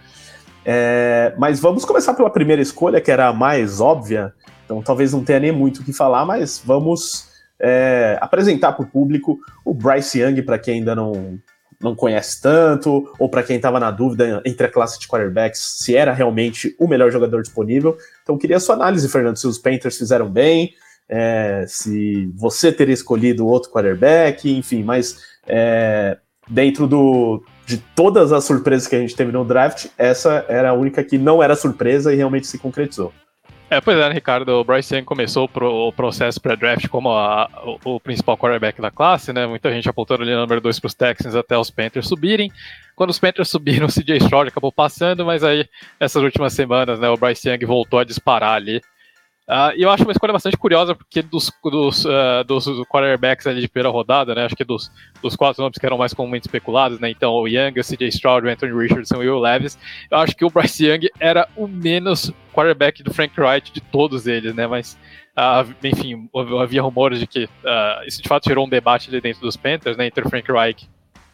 É, 0.65 1.35
mas 1.38 1.59
vamos 1.59 1.85
começar 1.85 2.15
pela 2.15 2.29
primeira 2.29 2.62
escolha, 2.62 3.00
que 3.00 3.12
era 3.12 3.27
a 3.27 3.33
mais 3.33 3.79
óbvia, 3.79 4.34
então 4.65 4.81
talvez 4.81 5.13
não 5.13 5.24
tenha 5.24 5.39
nem 5.39 5.51
muito 5.51 5.81
o 5.81 5.84
que 5.84 5.93
falar, 5.93 6.25
mas 6.25 6.62
vamos 6.65 7.29
é, 7.62 8.17
apresentar 8.19 8.74
para 8.74 8.84
o 8.84 8.89
público 8.89 9.39
o 9.63 9.74
Bryce 9.74 10.19
Young, 10.19 10.41
para 10.41 10.57
quem 10.57 10.79
ainda 10.79 10.96
não, 10.96 11.39
não 11.81 11.96
conhece 11.96 12.41
tanto, 12.41 13.12
ou 13.19 13.29
para 13.29 13.43
quem 13.43 13.57
estava 13.57 13.79
na 13.79 13.91
dúvida 13.91 14.41
entre 14.46 14.65
a 14.65 14.69
classe 14.69 15.00
de 15.00 15.07
quarterbacks, 15.07 15.77
se 15.79 15.96
era 15.96 16.13
realmente 16.13 16.75
o 16.79 16.88
melhor 16.88 17.12
jogador 17.12 17.41
disponível. 17.41 17.98
Então 18.24 18.38
queria 18.38 18.57
a 18.57 18.60
sua 18.60 18.75
análise, 18.75 19.07
Fernando, 19.07 19.38
se 19.38 19.48
os 19.48 19.57
Panthers 19.57 19.98
fizeram 19.98 20.29
bem, 20.29 20.74
é, 21.07 21.65
se 21.67 22.29
você 22.36 22.72
teria 22.72 22.93
escolhido 22.93 23.48
outro 23.48 23.72
quarterback, 23.72 24.50
enfim, 24.50 24.84
mas 24.84 25.19
é, 25.48 26.17
dentro 26.50 26.88
do, 26.88 27.43
de 27.65 27.77
todas 27.77 28.31
as 28.31 28.43
surpresas 28.43 28.88
que 28.88 28.96
a 28.96 29.00
gente 29.00 29.15
teve 29.15 29.31
no 29.31 29.46
draft, 29.46 29.88
essa 29.98 30.46
era 30.50 30.69
a 30.69 30.74
única 30.74 31.03
que 31.03 31.17
não 31.17 31.41
era 31.41 31.55
surpresa 31.55 32.12
e 32.13 32.15
realmente 32.15 32.48
se 32.48 32.57
concretizou. 32.57 33.13
É, 33.69 33.81
pois 33.81 33.97
é, 33.97 34.07
né, 34.07 34.13
Ricardo, 34.13 34.47
o 34.50 34.63
Bryce 34.63 34.95
Young 34.95 35.03
começou 35.03 35.50
o 35.53 35.91
processo 35.91 36.39
pré-draft 36.39 36.88
como 36.88 37.09
a, 37.09 37.50
o, 37.83 37.95
o, 37.95 38.00
principal 38.00 38.38
quarterback 38.38 38.81
da 38.81 38.89
classe, 38.89 39.33
né, 39.33 39.45
muita 39.45 39.69
gente 39.74 39.89
apontando 39.89 40.24
ali 40.24 40.31
no 40.31 40.39
número 40.39 40.62
2 40.62 40.79
para 40.79 40.88
os 40.88 40.93
Texans 40.93 41.36
até 41.36 41.57
os 41.57 41.69
Panthers 41.69 42.07
subirem, 42.07 42.50
quando 42.95 43.09
os 43.09 43.19
Panthers 43.19 43.50
subiram, 43.50 43.88
o 43.88 43.91
CJ 43.91 44.19
Stroud 44.19 44.47
acabou 44.47 44.71
passando, 44.71 45.25
mas 45.25 45.43
aí, 45.43 45.67
essas 46.00 46.24
últimas 46.24 46.53
semanas, 46.53 46.97
né, 46.97 47.09
o 47.09 47.17
Bryce 47.17 47.50
Young 47.50 47.65
voltou 47.65 48.00
a 48.00 48.05
disparar 48.05 48.53
ali, 48.53 48.81
Uh, 49.48 49.72
e 49.77 49.84
eu 49.84 49.89
acho 49.89 50.04
uma 50.04 50.12
escolha 50.12 50.34
bastante 50.34 50.58
curiosa, 50.58 50.94
porque 50.94 51.22
dos, 51.22 51.50
dos, 51.63 52.04
uh, 52.04 52.44
dos 52.46 52.66
quarterbacks 52.89 53.48
ali 53.48 53.62
de 53.62 53.70
primeira 53.70 53.89
rodada, 53.89 54.36
né, 54.36 54.44
acho 54.44 54.58
que 54.58 54.66
dos, 54.66 54.92
dos 55.22 55.38
quatro 55.38 55.63
nomes 55.63 55.77
que 55.77 55.86
eram 55.86 55.98
mais 55.98 56.13
comumente 56.13 56.48
especulados, 56.48 57.00
né, 57.00 57.10
então 57.10 57.32
o 57.32 57.48
Young, 57.48 57.80
o 57.80 57.84
CJ 57.84 58.10
Stroud, 58.10 58.46
o 58.46 58.50
Anthony 58.50 58.77
Richardson 58.77 59.24
e 59.24 59.30
o 59.30 59.39
Levis, 59.39 59.80
eu 60.12 60.18
acho 60.18 60.36
que 60.36 60.44
o 60.44 60.50
Bryce 60.50 60.86
Young 60.86 61.08
era 61.18 61.48
o 61.56 61.66
menos 61.66 62.30
quarterback 62.54 63.01
do 63.01 63.13
Frank 63.13 63.39
Wright 63.39 63.72
de 63.72 63.80
todos 63.80 64.27
eles, 64.27 64.54
né, 64.54 64.68
mas, 64.68 65.00
uh, 65.38 65.74
enfim, 65.82 66.30
havia 66.62 66.82
rumores 66.82 67.18
de 67.18 67.25
que 67.25 67.48
isso 68.06 68.22
de 68.22 68.27
fato 68.27 68.50
gerou 68.50 68.66
um 68.66 68.70
debate 68.70 69.10
ali 69.10 69.22
dentro 69.22 69.39
dos 69.39 69.56
Panthers, 69.56 69.96
né, 69.96 70.08
entre 70.08 70.25
o 70.25 70.30
Frank 70.30 70.51
Reich 70.51 70.89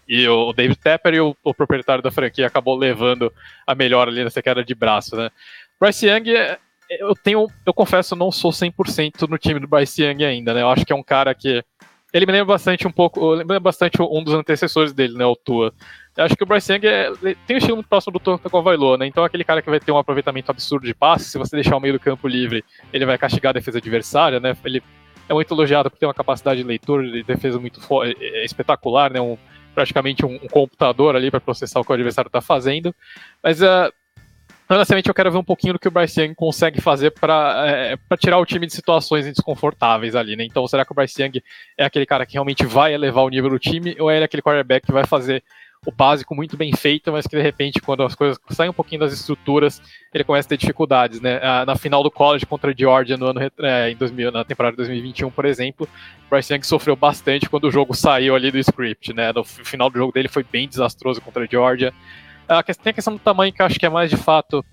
e 0.07 0.27
o 0.27 0.53
David 0.53 0.77
Tepper 0.77 1.15
e 1.15 1.19
o, 1.19 1.35
o 1.43 1.51
proprietário 1.51 2.03
da 2.03 2.11
franquia 2.11 2.45
acabou 2.45 2.77
levando 2.77 3.33
a 3.65 3.73
melhor 3.73 4.07
ali 4.07 4.23
nessa 4.23 4.39
queda 4.39 4.63
de 4.63 4.75
braço, 4.75 5.15
né. 5.15 5.31
Bryce 5.81 6.05
Young 6.05 6.29
é 6.29 6.59
eu 6.99 7.15
tenho, 7.15 7.47
eu 7.65 7.73
confesso, 7.73 8.15
não 8.15 8.31
sou 8.31 8.51
100% 8.51 9.27
no 9.27 9.37
time 9.37 9.59
do 9.59 9.67
Bryce 9.67 10.01
Young 10.03 10.23
ainda, 10.23 10.53
né? 10.53 10.61
Eu 10.61 10.69
acho 10.69 10.85
que 10.85 10.93
é 10.93 10.95
um 10.95 11.03
cara 11.03 11.33
que 11.33 11.63
ele 12.13 12.25
me 12.25 12.31
lembra 12.31 12.53
bastante 12.53 12.87
um 12.87 12.91
pouco, 12.91 13.31
lembra 13.31 13.59
bastante 13.59 14.01
um 14.01 14.23
dos 14.23 14.33
antecessores 14.33 14.93
dele, 14.93 15.17
né, 15.17 15.25
o 15.25 15.35
Tua. 15.35 15.73
Eu 16.15 16.25
acho 16.25 16.35
que 16.35 16.43
o 16.43 16.45
Bryce 16.45 16.71
Young 16.71 16.85
é, 16.85 17.11
tem 17.47 17.55
um 17.55 17.57
estilo 17.57 17.77
muito 17.77 17.89
próximo 17.89 18.13
do 18.13 18.19
Tonka 18.19 18.43
Tagovailoa, 18.43 18.97
né? 18.99 19.07
Então 19.07 19.23
aquele 19.23 19.43
cara 19.43 19.61
que 19.63 19.69
vai 19.69 19.79
ter 19.79 19.91
um 19.91 19.97
aproveitamento 19.97 20.51
absurdo 20.51 20.85
de 20.85 20.93
passe, 20.93 21.25
se 21.25 21.37
você 21.39 21.55
deixar 21.55 21.75
o 21.75 21.79
meio 21.79 21.93
do 21.93 21.99
campo 21.99 22.27
livre, 22.27 22.63
ele 22.91 23.05
vai 23.05 23.17
castigar 23.17 23.49
a 23.49 23.53
defesa 23.53 23.79
adversária, 23.79 24.39
né? 24.39 24.55
Ele 24.63 24.83
é 25.27 25.33
muito 25.33 25.51
elogiado 25.51 25.89
por 25.89 25.97
ter 25.97 26.05
uma 26.05 26.13
capacidade 26.13 26.61
de 26.61 26.67
leitura 26.67 27.03
de 27.09 27.23
defesa 27.23 27.59
muito 27.59 27.79
é, 28.03 28.13
é 28.19 28.45
espetacular, 28.45 29.11
né? 29.11 29.19
Um, 29.19 29.37
praticamente 29.73 30.23
um, 30.23 30.35
um 30.35 30.47
computador 30.47 31.15
ali 31.15 31.31
para 31.31 31.41
processar 31.41 31.79
o 31.79 31.83
que 31.83 31.91
o 31.91 31.95
adversário 31.95 32.27
está 32.27 32.41
fazendo. 32.41 32.93
Mas 33.41 33.59
uh, 33.61 33.91
honestamente 34.75 35.07
eu 35.07 35.13
quero 35.13 35.31
ver 35.31 35.37
um 35.37 35.43
pouquinho 35.43 35.73
do 35.73 35.79
que 35.79 35.87
o 35.87 35.91
Bryce 35.91 36.21
Young 36.21 36.35
consegue 36.35 36.81
fazer 36.81 37.11
para 37.11 37.65
é, 37.67 37.97
tirar 38.17 38.37
o 38.37 38.45
time 38.45 38.67
de 38.67 38.73
situações 38.73 39.25
desconfortáveis 39.25 40.15
ali, 40.15 40.35
né? 40.35 40.43
Então 40.43 40.67
será 40.67 40.85
que 40.85 40.91
o 40.91 40.95
Bryce 40.95 41.21
Young 41.21 41.41
é 41.77 41.85
aquele 41.85 42.05
cara 42.05 42.25
que 42.25 42.33
realmente 42.33 42.65
vai 42.65 42.93
elevar 42.93 43.23
o 43.23 43.29
nível 43.29 43.49
do 43.49 43.59
time 43.59 43.95
ou 43.99 44.09
é 44.09 44.17
ele 44.17 44.25
aquele 44.25 44.41
quarterback 44.41 44.85
que 44.85 44.91
vai 44.91 45.05
fazer 45.05 45.43
o 45.85 45.91
básico 45.91 46.33
muito 46.33 46.55
bem 46.55 46.73
feito, 46.73 47.11
mas 47.11 47.27
que 47.27 47.35
de 47.35 47.41
repente, 47.41 47.81
quando 47.81 48.03
as 48.03 48.15
coisas 48.15 48.39
saem 48.51 48.69
um 48.69 48.73
pouquinho 48.73 49.01
das 49.01 49.13
estruturas, 49.13 49.81
ele 50.13 50.23
começa 50.23 50.47
a 50.47 50.49
ter 50.49 50.57
dificuldades, 50.57 51.19
né? 51.19 51.39
Ah, 51.41 51.65
na 51.65 51.75
final 51.75 52.01
do 52.01 52.09
college 52.09 52.45
contra 52.45 52.71
a 52.71 52.73
Georgia 52.75 53.17
no 53.17 53.27
ano 53.27 53.41
é, 53.59 53.91
em 53.91 53.95
2000, 53.95 54.31
na 54.31 54.43
temporada 54.43 54.73
de 54.73 54.77
2021, 54.77 55.29
por 55.29 55.45
exemplo, 55.45 55.87
Bryce 56.29 56.53
Young 56.53 56.63
sofreu 56.63 56.95
bastante 56.95 57.49
quando 57.49 57.65
o 57.65 57.71
jogo 57.71 57.93
saiu 57.93 58.35
ali 58.35 58.49
do 58.49 58.57
script, 58.57 59.13
né? 59.13 59.31
No 59.33 59.43
final 59.43 59.89
do 59.89 59.97
jogo 59.97 60.13
dele 60.13 60.27
foi 60.27 60.43
bem 60.43 60.67
desastroso 60.67 61.19
contra 61.21 61.43
a 61.43 61.47
Georgia. 61.47 61.93
Tem 62.47 62.89
a 62.89 62.93
questão 62.93 63.13
do 63.13 63.19
tamanho 63.19 63.53
que 63.53 63.61
eu 63.61 63.65
acho 63.65 63.79
que 63.79 63.85
é 63.85 63.89
mais 63.89 64.09
de 64.09 64.17
fato 64.17 64.63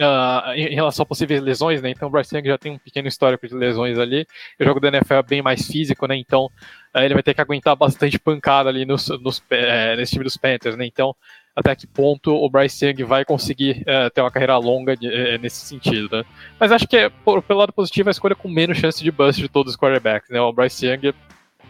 Uh, 0.00 0.54
em 0.54 0.74
relação 0.74 1.02
a 1.02 1.06
possíveis 1.06 1.42
lesões, 1.42 1.82
né? 1.82 1.90
Então 1.90 2.08
o 2.08 2.10
Bryce 2.10 2.34
Young 2.34 2.46
já 2.46 2.56
tem 2.56 2.72
um 2.72 2.78
pequeno 2.78 3.06
histórico 3.06 3.46
de 3.46 3.54
lesões 3.54 3.98
ali. 3.98 4.26
O 4.58 4.64
jogo 4.64 4.80
da 4.80 4.88
NFL 4.88 5.14
é 5.14 5.22
bem 5.22 5.42
mais 5.42 5.66
físico, 5.66 6.06
né? 6.06 6.16
Então 6.16 6.46
uh, 6.46 7.00
ele 7.00 7.12
vai 7.12 7.22
ter 7.22 7.34
que 7.34 7.42
aguentar 7.42 7.76
bastante 7.76 8.18
pancada 8.18 8.70
ali 8.70 8.86
nos, 8.86 9.10
nos, 9.20 9.42
é, 9.50 9.94
nesse 9.94 10.12
time 10.12 10.24
dos 10.24 10.38
Panthers, 10.38 10.78
né? 10.78 10.86
Então 10.86 11.14
até 11.54 11.76
que 11.76 11.86
ponto 11.86 12.34
o 12.34 12.48
Bryce 12.48 12.86
Young 12.86 13.04
vai 13.04 13.22
conseguir 13.26 13.82
uh, 13.82 14.08
ter 14.10 14.22
uma 14.22 14.30
carreira 14.30 14.56
longa 14.56 14.96
de, 14.96 15.08
nesse 15.36 15.66
sentido, 15.66 16.16
né? 16.16 16.24
Mas 16.58 16.72
acho 16.72 16.88
que 16.88 16.96
é, 16.96 17.10
por, 17.10 17.42
pelo 17.42 17.60
lado 17.60 17.72
positivo 17.74 18.08
a 18.08 18.12
escolha 18.12 18.34
com 18.34 18.48
menos 18.48 18.78
chance 18.78 19.04
de 19.04 19.10
bust 19.10 19.42
de 19.42 19.48
todos 19.48 19.74
os 19.74 19.78
quarterbacks, 19.78 20.30
né? 20.30 20.40
O 20.40 20.54
Bryce 20.54 20.86
Young 20.86 21.12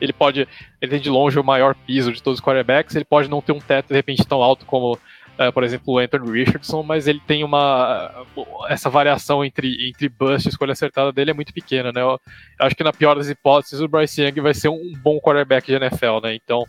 ele 0.01 0.13
pode, 0.13 0.49
ele 0.81 0.91
tem 0.91 1.01
de 1.01 1.11
longe 1.11 1.39
o 1.39 1.45
maior 1.45 1.75
piso 1.75 2.13
de 2.13 2.23
todos 2.23 2.39
os 2.39 2.45
quarterbacks, 2.45 2.95
ele 2.95 3.05
pode 3.05 3.29
não 3.29 3.43
ter 3.43 3.53
um 3.53 3.61
teto 3.61 3.89
de 3.89 3.95
repente 3.95 4.25
tão 4.25 4.43
alto 4.43 4.65
como 4.65 4.99
uh, 5.39 5.53
por 5.53 5.65
exemplo, 5.65 5.95
o 5.95 5.99
Anthony 5.99 6.31
Richardson, 6.31 6.83
mas 6.83 7.07
ele 7.07 7.21
tem 7.27 7.45
uma. 7.45 8.27
Essa 8.69 8.91
variação 8.91 9.45
entre, 9.45 9.89
entre 9.89 10.09
bust 10.09 10.47
e 10.47 10.51
escolha 10.51 10.73
acertada 10.73 11.13
dele 11.13 11.31
é 11.31 11.35
muito 11.35 11.53
pequena, 11.53 11.93
né? 11.93 12.01
Eu, 12.01 12.21
eu 12.61 12.67
acho 12.67 12.75
que 12.75 12.85
na 12.85 12.93
pior 12.93 13.17
das 13.17 13.29
hipóteses, 13.29 13.81
o 13.81 13.89
Bryce 13.89 14.23
Young 14.23 14.41
vai 14.41 14.55
ser 14.55 14.69
um 14.69 14.93
bom 15.03 15.19
quarterback 15.21 15.67
de 15.67 15.75
NFL, 15.75 16.21
né? 16.23 16.35
Então. 16.35 16.65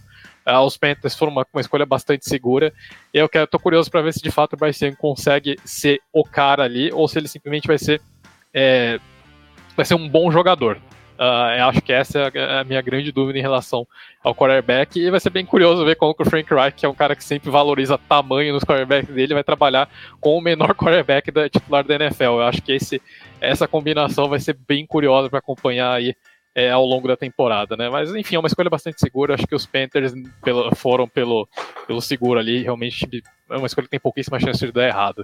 Uh, 0.45 0.59
os 0.59 0.75
Panthers 0.75 1.15
foram 1.15 1.31
uma, 1.31 1.47
uma, 1.53 1.61
escolha 1.61 1.85
bastante 1.85 2.27
segura. 2.27 2.73
E 3.13 3.17
eu 3.17 3.29
quero, 3.29 3.47
tô 3.47 3.57
curioso 3.57 3.89
para 3.89 4.01
ver 4.01 4.13
se 4.13 4.21
de 4.21 4.29
fato 4.29 4.55
o 4.55 4.57
Bryce 4.57 4.83
Young 4.83 4.97
consegue 4.97 5.55
ser 5.63 6.01
o 6.11 6.21
cara 6.21 6.63
ali, 6.63 6.91
ou 6.91 7.07
se 7.07 7.17
ele 7.17 7.29
simplesmente 7.29 7.65
vai 7.65 7.77
ser 7.77 8.01
é, 8.53 8.99
vai 9.75 9.85
ser 9.85 9.95
um 9.95 10.07
bom 10.07 10.31
jogador. 10.31 10.79
Uh, 11.23 11.63
acho 11.69 11.81
que 11.81 11.93
essa 11.93 12.19
é 12.33 12.59
a 12.59 12.65
minha 12.65 12.81
grande 12.81 13.09
dúvida 13.09 13.39
em 13.39 13.41
relação 13.41 13.87
ao 14.21 14.35
quarterback. 14.35 14.99
E 14.99 15.09
vai 15.09 15.21
ser 15.21 15.29
bem 15.29 15.45
curioso 15.45 15.85
ver 15.85 15.95
como 15.95 16.13
que 16.13 16.21
o 16.21 16.29
Frank 16.29 16.53
Reich, 16.53 16.75
que 16.75 16.85
é 16.85 16.89
um 16.89 16.93
cara 16.93 17.15
que 17.15 17.23
sempre 17.23 17.49
valoriza 17.49 17.97
tamanho 17.97 18.53
nos 18.53 18.65
quarterbacks 18.65 19.15
dele, 19.15 19.33
vai 19.33 19.43
trabalhar 19.43 19.89
com 20.19 20.37
o 20.37 20.41
menor 20.41 20.75
quarterback 20.75 21.31
da, 21.31 21.47
titular 21.47 21.85
da 21.85 21.95
NFL. 21.95 22.23
Eu 22.23 22.43
acho 22.43 22.61
que 22.61 22.73
esse, 22.73 23.01
essa 23.39 23.69
combinação 23.69 24.27
vai 24.27 24.41
ser 24.41 24.57
bem 24.67 24.85
curiosa 24.85 25.29
para 25.29 25.39
acompanhar 25.39 25.93
aí 25.93 26.13
é, 26.53 26.69
ao 26.69 26.85
longo 26.85 27.07
da 27.07 27.15
temporada, 27.15 27.77
né? 27.77 27.89
Mas 27.89 28.13
enfim, 28.13 28.35
é 28.35 28.39
uma 28.39 28.47
escolha 28.49 28.69
bastante 28.69 28.99
segura. 28.99 29.35
Acho 29.35 29.47
que 29.47 29.55
os 29.55 29.65
Panthers 29.65 30.11
pelo, 30.43 30.75
foram 30.75 31.07
pelo, 31.07 31.47
pelo 31.87 32.01
seguro 32.01 32.37
ali. 32.37 32.63
Realmente 32.63 33.07
é 33.49 33.57
uma 33.57 33.67
escolha 33.67 33.85
que 33.85 33.91
tem 33.91 33.99
pouquíssima 33.99 34.41
chance 34.41 34.65
de 34.65 34.73
dar 34.73 34.87
errado. 34.87 35.23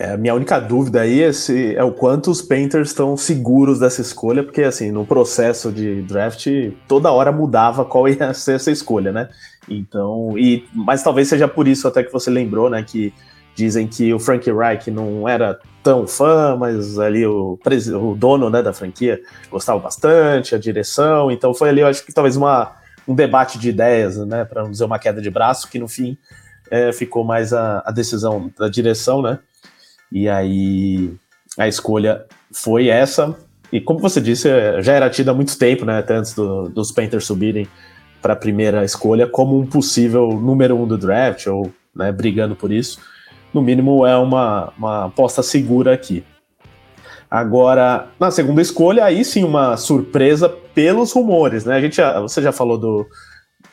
É, 0.00 0.16
minha 0.16 0.32
única 0.32 0.60
dúvida 0.60 1.00
aí 1.00 1.24
é, 1.24 1.32
se, 1.32 1.74
é 1.74 1.82
o 1.82 1.90
quanto 1.90 2.30
os 2.30 2.40
Panthers 2.40 2.90
estão 2.90 3.16
seguros 3.16 3.80
dessa 3.80 4.00
escolha, 4.00 4.44
porque 4.44 4.62
assim, 4.62 4.92
no 4.92 5.04
processo 5.04 5.72
de 5.72 6.02
draft, 6.02 6.46
toda 6.86 7.10
hora 7.10 7.32
mudava 7.32 7.84
qual 7.84 8.08
ia 8.08 8.30
ser 8.32 8.54
essa 8.54 8.70
escolha, 8.70 9.10
né? 9.10 9.28
Então, 9.68 10.38
e, 10.38 10.64
mas 10.72 11.02
talvez 11.02 11.26
seja 11.26 11.48
por 11.48 11.66
isso 11.66 11.88
até 11.88 12.04
que 12.04 12.12
você 12.12 12.30
lembrou, 12.30 12.70
né, 12.70 12.80
que 12.84 13.12
dizem 13.56 13.88
que 13.88 14.14
o 14.14 14.20
Frank 14.20 14.48
Reich 14.48 14.88
não 14.88 15.28
era 15.28 15.58
tão 15.82 16.06
fã, 16.06 16.54
mas 16.56 16.96
ali 16.96 17.26
o, 17.26 17.58
o 18.00 18.14
dono 18.14 18.48
né, 18.48 18.62
da 18.62 18.72
franquia 18.72 19.20
gostava 19.50 19.80
bastante, 19.80 20.54
a 20.54 20.58
direção, 20.58 21.28
então 21.28 21.52
foi 21.52 21.70
ali, 21.70 21.80
eu 21.80 21.88
acho 21.88 22.06
que 22.06 22.12
talvez 22.12 22.36
uma, 22.36 22.70
um 23.06 23.16
debate 23.16 23.58
de 23.58 23.70
ideias, 23.70 24.16
né, 24.16 24.44
para 24.44 24.62
não 24.62 24.70
dizer 24.70 24.84
uma 24.84 25.00
queda 25.00 25.20
de 25.20 25.28
braço, 25.28 25.68
que 25.68 25.76
no 25.76 25.88
fim 25.88 26.16
é, 26.70 26.92
ficou 26.92 27.24
mais 27.24 27.52
a, 27.52 27.82
a 27.84 27.90
decisão 27.90 28.48
da 28.56 28.68
direção, 28.68 29.20
né? 29.20 29.40
E 30.10 30.28
aí 30.28 31.14
a 31.56 31.68
escolha 31.68 32.24
foi 32.52 32.88
essa. 32.88 33.36
E 33.72 33.80
como 33.80 34.00
você 34.00 34.20
disse, 34.20 34.48
já 34.80 34.94
era 34.94 35.10
tida 35.10 35.30
há 35.30 35.34
muito 35.34 35.58
tempo, 35.58 35.84
né? 35.84 35.98
Até 35.98 36.16
antes 36.16 36.34
do, 36.34 36.68
dos 36.68 36.90
Panthers 36.90 37.26
subirem 37.26 37.68
para 38.22 38.32
a 38.32 38.36
primeira 38.36 38.84
escolha, 38.84 39.26
como 39.26 39.58
um 39.58 39.66
possível 39.66 40.28
número 40.32 40.76
um 40.76 40.86
do 40.86 40.98
draft, 40.98 41.46
ou 41.46 41.70
né, 41.94 42.10
brigando 42.10 42.56
por 42.56 42.72
isso. 42.72 42.98
No 43.52 43.62
mínimo, 43.62 44.06
é 44.06 44.16
uma, 44.16 44.72
uma 44.76 45.04
aposta 45.06 45.42
segura 45.42 45.92
aqui. 45.92 46.24
Agora, 47.30 48.08
na 48.18 48.30
segunda 48.30 48.62
escolha, 48.62 49.04
aí 49.04 49.24
sim 49.24 49.44
uma 49.44 49.76
surpresa 49.76 50.48
pelos 50.48 51.12
rumores, 51.12 51.64
né? 51.64 51.76
A 51.76 51.80
gente 51.80 51.96
já, 51.96 52.18
você 52.20 52.40
já 52.40 52.52
falou 52.52 52.78
do, 52.78 53.06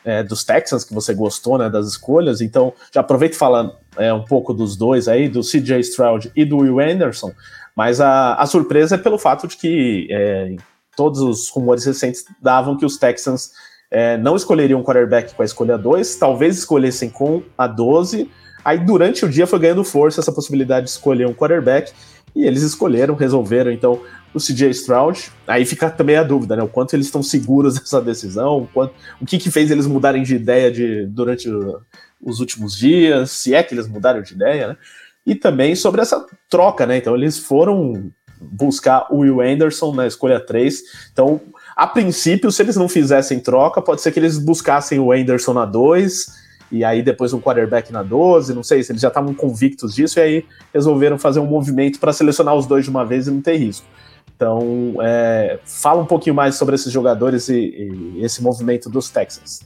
é, 0.04 0.22
dos 0.22 0.44
Texans 0.44 0.84
que 0.84 0.94
você 0.94 1.14
gostou, 1.14 1.56
né, 1.56 1.70
das 1.70 1.86
escolhas. 1.86 2.40
Então, 2.40 2.72
já 2.92 3.00
aproveito 3.00 3.32
e 3.32 3.38
fala 3.38 3.76
é, 3.96 4.12
um 4.12 4.24
pouco 4.24 4.52
dos 4.52 4.76
dois 4.76 5.08
aí, 5.08 5.28
do 5.28 5.40
CJ 5.40 5.80
Stroud 5.80 6.30
e 6.34 6.44
do 6.44 6.58
Will 6.58 6.80
Anderson. 6.80 7.32
Mas 7.74 8.00
a, 8.00 8.34
a 8.34 8.46
surpresa 8.46 8.94
é 8.94 8.98
pelo 8.98 9.18
fato 9.18 9.46
de 9.46 9.56
que 9.56 10.08
é, 10.10 10.56
todos 10.96 11.20
os 11.20 11.48
rumores 11.48 11.84
recentes 11.84 12.24
davam 12.40 12.76
que 12.76 12.86
os 12.86 12.96
Texans 12.96 13.50
é, 13.90 14.16
não 14.16 14.34
escolheriam 14.34 14.80
um 14.80 14.82
quarterback 14.82 15.34
com 15.34 15.42
a 15.42 15.44
escolha 15.44 15.76
2, 15.76 16.16
talvez 16.16 16.58
escolhessem 16.58 17.10
com 17.10 17.42
a 17.56 17.66
12. 17.66 18.30
Aí, 18.64 18.78
durante 18.78 19.24
o 19.24 19.28
dia, 19.28 19.46
foi 19.46 19.58
ganhando 19.60 19.84
força 19.84 20.20
essa 20.20 20.32
possibilidade 20.32 20.86
de 20.86 20.90
escolher 20.90 21.26
um 21.26 21.34
quarterback. 21.34 21.92
E 22.34 22.44
eles 22.44 22.62
escolheram, 22.62 23.14
resolveram. 23.14 23.70
Então, 23.70 24.00
o 24.34 24.38
CJ 24.38 24.70
Stroud. 24.70 25.32
Aí 25.46 25.64
fica 25.64 25.88
também 25.88 26.16
a 26.16 26.22
dúvida, 26.22 26.56
né? 26.56 26.62
O 26.62 26.68
quanto 26.68 26.94
eles 26.94 27.06
estão 27.06 27.22
seguros 27.22 27.74
dessa 27.80 28.00
decisão, 28.00 28.58
o, 28.58 28.66
quanto, 28.66 28.94
o 29.20 29.24
que, 29.24 29.38
que 29.38 29.50
fez 29.50 29.70
eles 29.70 29.86
mudarem 29.86 30.22
de 30.22 30.34
ideia 30.34 30.70
de, 30.70 31.06
durante 31.06 31.48
o, 31.48 31.80
os 32.20 32.40
últimos 32.40 32.76
dias, 32.76 33.30
se 33.30 33.54
é 33.54 33.62
que 33.62 33.74
eles 33.74 33.88
mudaram 33.88 34.22
de 34.22 34.34
ideia, 34.34 34.68
né? 34.68 34.76
E 35.24 35.34
também 35.34 35.74
sobre 35.74 36.00
essa 36.00 36.24
troca, 36.48 36.86
né? 36.86 36.96
Então 36.96 37.14
eles 37.14 37.38
foram 37.38 38.12
buscar 38.40 39.06
o 39.10 39.18
Will 39.18 39.40
Anderson 39.40 39.94
na 39.94 40.06
escolha 40.06 40.38
3. 40.38 40.82
Então, 41.12 41.40
a 41.74 41.86
princípio, 41.86 42.50
se 42.52 42.62
eles 42.62 42.76
não 42.76 42.88
fizessem 42.88 43.40
troca, 43.40 43.80
pode 43.80 44.02
ser 44.02 44.12
que 44.12 44.18
eles 44.18 44.38
buscassem 44.38 44.98
o 44.98 45.12
Anderson 45.12 45.52
na 45.52 45.64
2 45.64 46.46
e 46.70 46.84
aí 46.84 47.02
depois 47.02 47.32
um 47.32 47.40
quarterback 47.40 47.92
na 47.92 48.02
12, 48.02 48.52
não 48.52 48.62
sei 48.62 48.82
se 48.82 48.90
eles 48.90 49.00
já 49.00 49.08
estavam 49.08 49.32
convictos 49.32 49.94
disso 49.94 50.18
e 50.18 50.22
aí 50.22 50.44
resolveram 50.74 51.18
fazer 51.18 51.38
um 51.38 51.46
movimento 51.46 52.00
para 52.00 52.12
selecionar 52.12 52.54
os 52.56 52.66
dois 52.66 52.84
de 52.84 52.90
uma 52.90 53.04
vez 53.04 53.26
e 53.26 53.30
não 53.30 53.40
ter 53.40 53.56
risco. 53.56 53.86
Então, 54.34 54.96
é, 55.00 55.58
fala 55.64 56.02
um 56.02 56.06
pouquinho 56.06 56.34
mais 56.34 56.56
sobre 56.56 56.74
esses 56.74 56.92
jogadores 56.92 57.48
e, 57.48 58.14
e 58.16 58.20
esse 58.22 58.42
movimento 58.42 58.90
dos 58.90 59.08
Texans. 59.08 59.60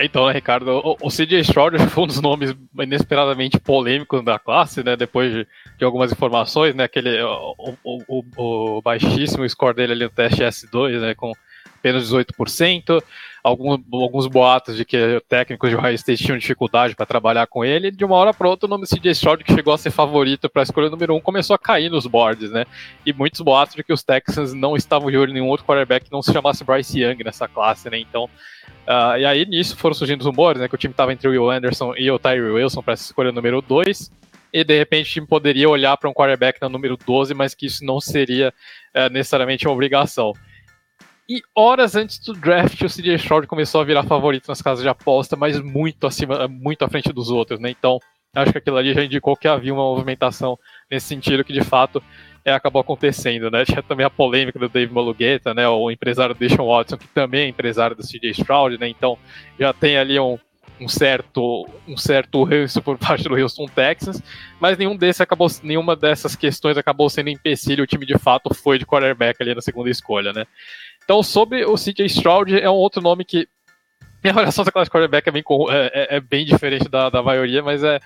Então, 0.00 0.26
né, 0.26 0.32
Ricardo, 0.32 0.70
o, 0.70 0.96
o 1.02 1.08
CJ 1.08 1.40
Stroud 1.40 1.76
foi 1.90 2.04
um 2.04 2.06
dos 2.06 2.20
nomes 2.20 2.54
inesperadamente 2.78 3.58
polêmicos 3.58 4.24
da 4.24 4.38
classe, 4.38 4.82
né, 4.82 4.96
depois 4.96 5.32
de, 5.32 5.46
de 5.76 5.84
algumas 5.84 6.12
informações, 6.12 6.74
né, 6.74 6.84
aquele, 6.84 7.20
o, 7.22 7.76
o, 7.84 8.24
o, 8.36 8.82
baixíssimo 8.82 9.48
score 9.48 9.74
dele 9.74 9.92
ali 9.92 10.04
no 10.04 10.10
teste 10.10 10.42
S2, 10.42 11.00
né, 11.00 11.14
com 11.14 11.32
apenas 11.78 12.10
18%, 12.10 13.02
alguns, 13.42 14.26
boatos 14.26 14.76
de 14.76 14.84
que 14.84 15.22
técnicos 15.28 15.70
de 15.70 15.76
Ohio 15.76 15.94
State 15.94 16.24
tinham 16.24 16.38
dificuldade 16.38 16.94
para 16.94 17.06
trabalhar 17.06 17.46
com 17.46 17.64
ele, 17.64 17.90
de 17.90 18.04
uma 18.04 18.16
hora 18.16 18.34
para 18.34 18.48
outra 18.48 18.66
o 18.66 18.70
nome 18.70 18.86
CJ 18.86 19.10
Stroud, 19.12 19.44
que 19.44 19.52
chegou 19.52 19.72
a 19.72 19.78
ser 19.78 19.90
favorito 19.90 20.48
para 20.48 20.62
a 20.62 20.64
escolha 20.64 20.90
número 20.90 21.14
1, 21.14 21.16
um, 21.16 21.20
começou 21.20 21.54
a 21.54 21.58
cair 21.58 21.90
nos 21.90 22.06
boards, 22.06 22.50
né? 22.50 22.64
E 23.04 23.12
muitos 23.12 23.40
boatos 23.40 23.74
de 23.74 23.82
que 23.82 23.92
os 23.92 24.02
Texans 24.02 24.52
não 24.52 24.76
estavam 24.76 25.10
de 25.10 25.16
olho 25.16 25.30
em 25.30 25.34
nenhum 25.34 25.48
outro 25.48 25.66
quarterback 25.66 26.06
que 26.06 26.12
não 26.12 26.22
se 26.22 26.32
chamasse 26.32 26.64
Bryce 26.64 27.00
Young 27.00 27.22
nessa 27.24 27.46
classe, 27.48 27.88
né? 27.90 27.98
Então, 27.98 28.24
uh, 28.24 29.18
e 29.18 29.24
aí 29.24 29.46
nisso 29.46 29.76
foram 29.76 29.94
surgindo 29.94 30.20
os 30.20 30.26
rumores, 30.26 30.60
né? 30.60 30.68
Que 30.68 30.74
o 30.74 30.78
time 30.78 30.92
estava 30.92 31.12
entre 31.12 31.28
o 31.28 31.30
Will 31.30 31.50
Anderson 31.50 31.94
e 31.96 32.10
o 32.10 32.18
Tyree 32.18 32.50
Wilson 32.50 32.82
para 32.82 32.94
essa 32.94 33.04
escolha 33.04 33.32
número 33.32 33.62
2 33.62 34.10
e 34.52 34.64
de 34.64 34.78
repente 34.78 35.10
o 35.10 35.12
time 35.12 35.26
poderia 35.26 35.68
olhar 35.68 35.96
para 35.96 36.08
um 36.08 36.14
quarterback 36.14 36.60
na 36.60 36.68
número 36.68 36.96
12, 36.96 37.34
mas 37.34 37.54
que 37.54 37.66
isso 37.66 37.84
não 37.84 38.00
seria 38.00 38.52
uh, 38.94 39.12
necessariamente 39.12 39.66
uma 39.66 39.74
obrigação. 39.74 40.32
E 41.28 41.42
horas 41.54 41.94
antes 41.94 42.18
do 42.20 42.32
draft, 42.32 42.80
o 42.80 42.88
CJ 42.88 43.16
Stroud 43.16 43.46
começou 43.46 43.82
a 43.82 43.84
virar 43.84 44.02
favorito 44.04 44.48
nas 44.48 44.62
casas 44.62 44.82
de 44.82 44.88
aposta, 44.88 45.36
mas 45.36 45.60
muito 45.60 46.06
acima, 46.06 46.48
muito 46.48 46.82
à 46.84 46.88
frente 46.88 47.12
dos 47.12 47.28
outros, 47.28 47.60
né? 47.60 47.68
Então, 47.68 47.98
acho 48.34 48.50
que 48.50 48.58
aquilo 48.58 48.78
ali 48.78 48.94
já 48.94 49.04
indicou 49.04 49.36
que 49.36 49.46
havia 49.46 49.74
uma 49.74 49.82
movimentação 49.82 50.58
nesse 50.90 51.06
sentido 51.06 51.44
que 51.44 51.52
de 51.52 51.62
fato 51.62 52.02
é, 52.44 52.52
acabou 52.52 52.80
acontecendo, 52.80 53.50
né? 53.50 53.62
Tinha 53.66 53.82
também 53.82 54.06
a 54.06 54.10
polêmica 54.10 54.58
do 54.58 54.70
Dave 54.70 54.90
Malugueta, 54.90 55.52
né? 55.52 55.68
O 55.68 55.90
empresário 55.90 56.34
Deshaun 56.34 56.66
Watson, 56.66 56.96
que 56.96 57.08
também 57.08 57.42
é 57.42 57.48
empresário 57.48 57.94
do 57.94 58.02
CJ 58.02 58.30
Stroud, 58.30 58.78
né? 58.78 58.88
Então, 58.88 59.18
já 59.60 59.70
tem 59.74 59.98
ali 59.98 60.18
um, 60.18 60.38
um 60.80 60.88
certo 60.88 61.68
um 61.86 61.96
certo 61.98 62.42
ranço 62.42 62.80
por 62.80 62.96
parte 62.98 63.24
do 63.24 63.34
Houston 63.34 63.66
Texans, 63.66 64.22
mas 64.58 64.78
nenhum 64.78 64.96
desses 64.96 65.20
acabou, 65.20 65.48
nenhuma 65.62 65.94
dessas 65.94 66.34
questões 66.34 66.78
acabou 66.78 67.10
sendo 67.10 67.28
empecilho. 67.28 67.84
O 67.84 67.86
time 67.86 68.06
de 68.06 68.16
fato 68.16 68.54
foi 68.54 68.78
de 68.78 68.86
quarterback 68.86 69.42
ali 69.42 69.54
na 69.54 69.60
segunda 69.60 69.90
escolha, 69.90 70.32
né? 70.32 70.46
Então, 71.08 71.22
sobre 71.22 71.64
o 71.64 71.74
CJ 71.74 72.04
Stroud, 72.04 72.54
é 72.54 72.68
um 72.68 72.74
outro 72.74 73.00
nome 73.00 73.24
que 73.24 73.48
minha 74.22 74.30
avaliação 74.30 74.62
da 74.62 74.70
classe 74.70 74.90
quarterback 74.90 75.26
é 75.26 75.32
bem, 75.32 75.42
é, 75.70 75.90
é, 75.94 76.16
é 76.16 76.20
bem 76.20 76.44
diferente 76.44 76.86
da, 76.86 77.08
da 77.08 77.22
maioria, 77.22 77.62
mas 77.62 77.82
é, 77.82 77.98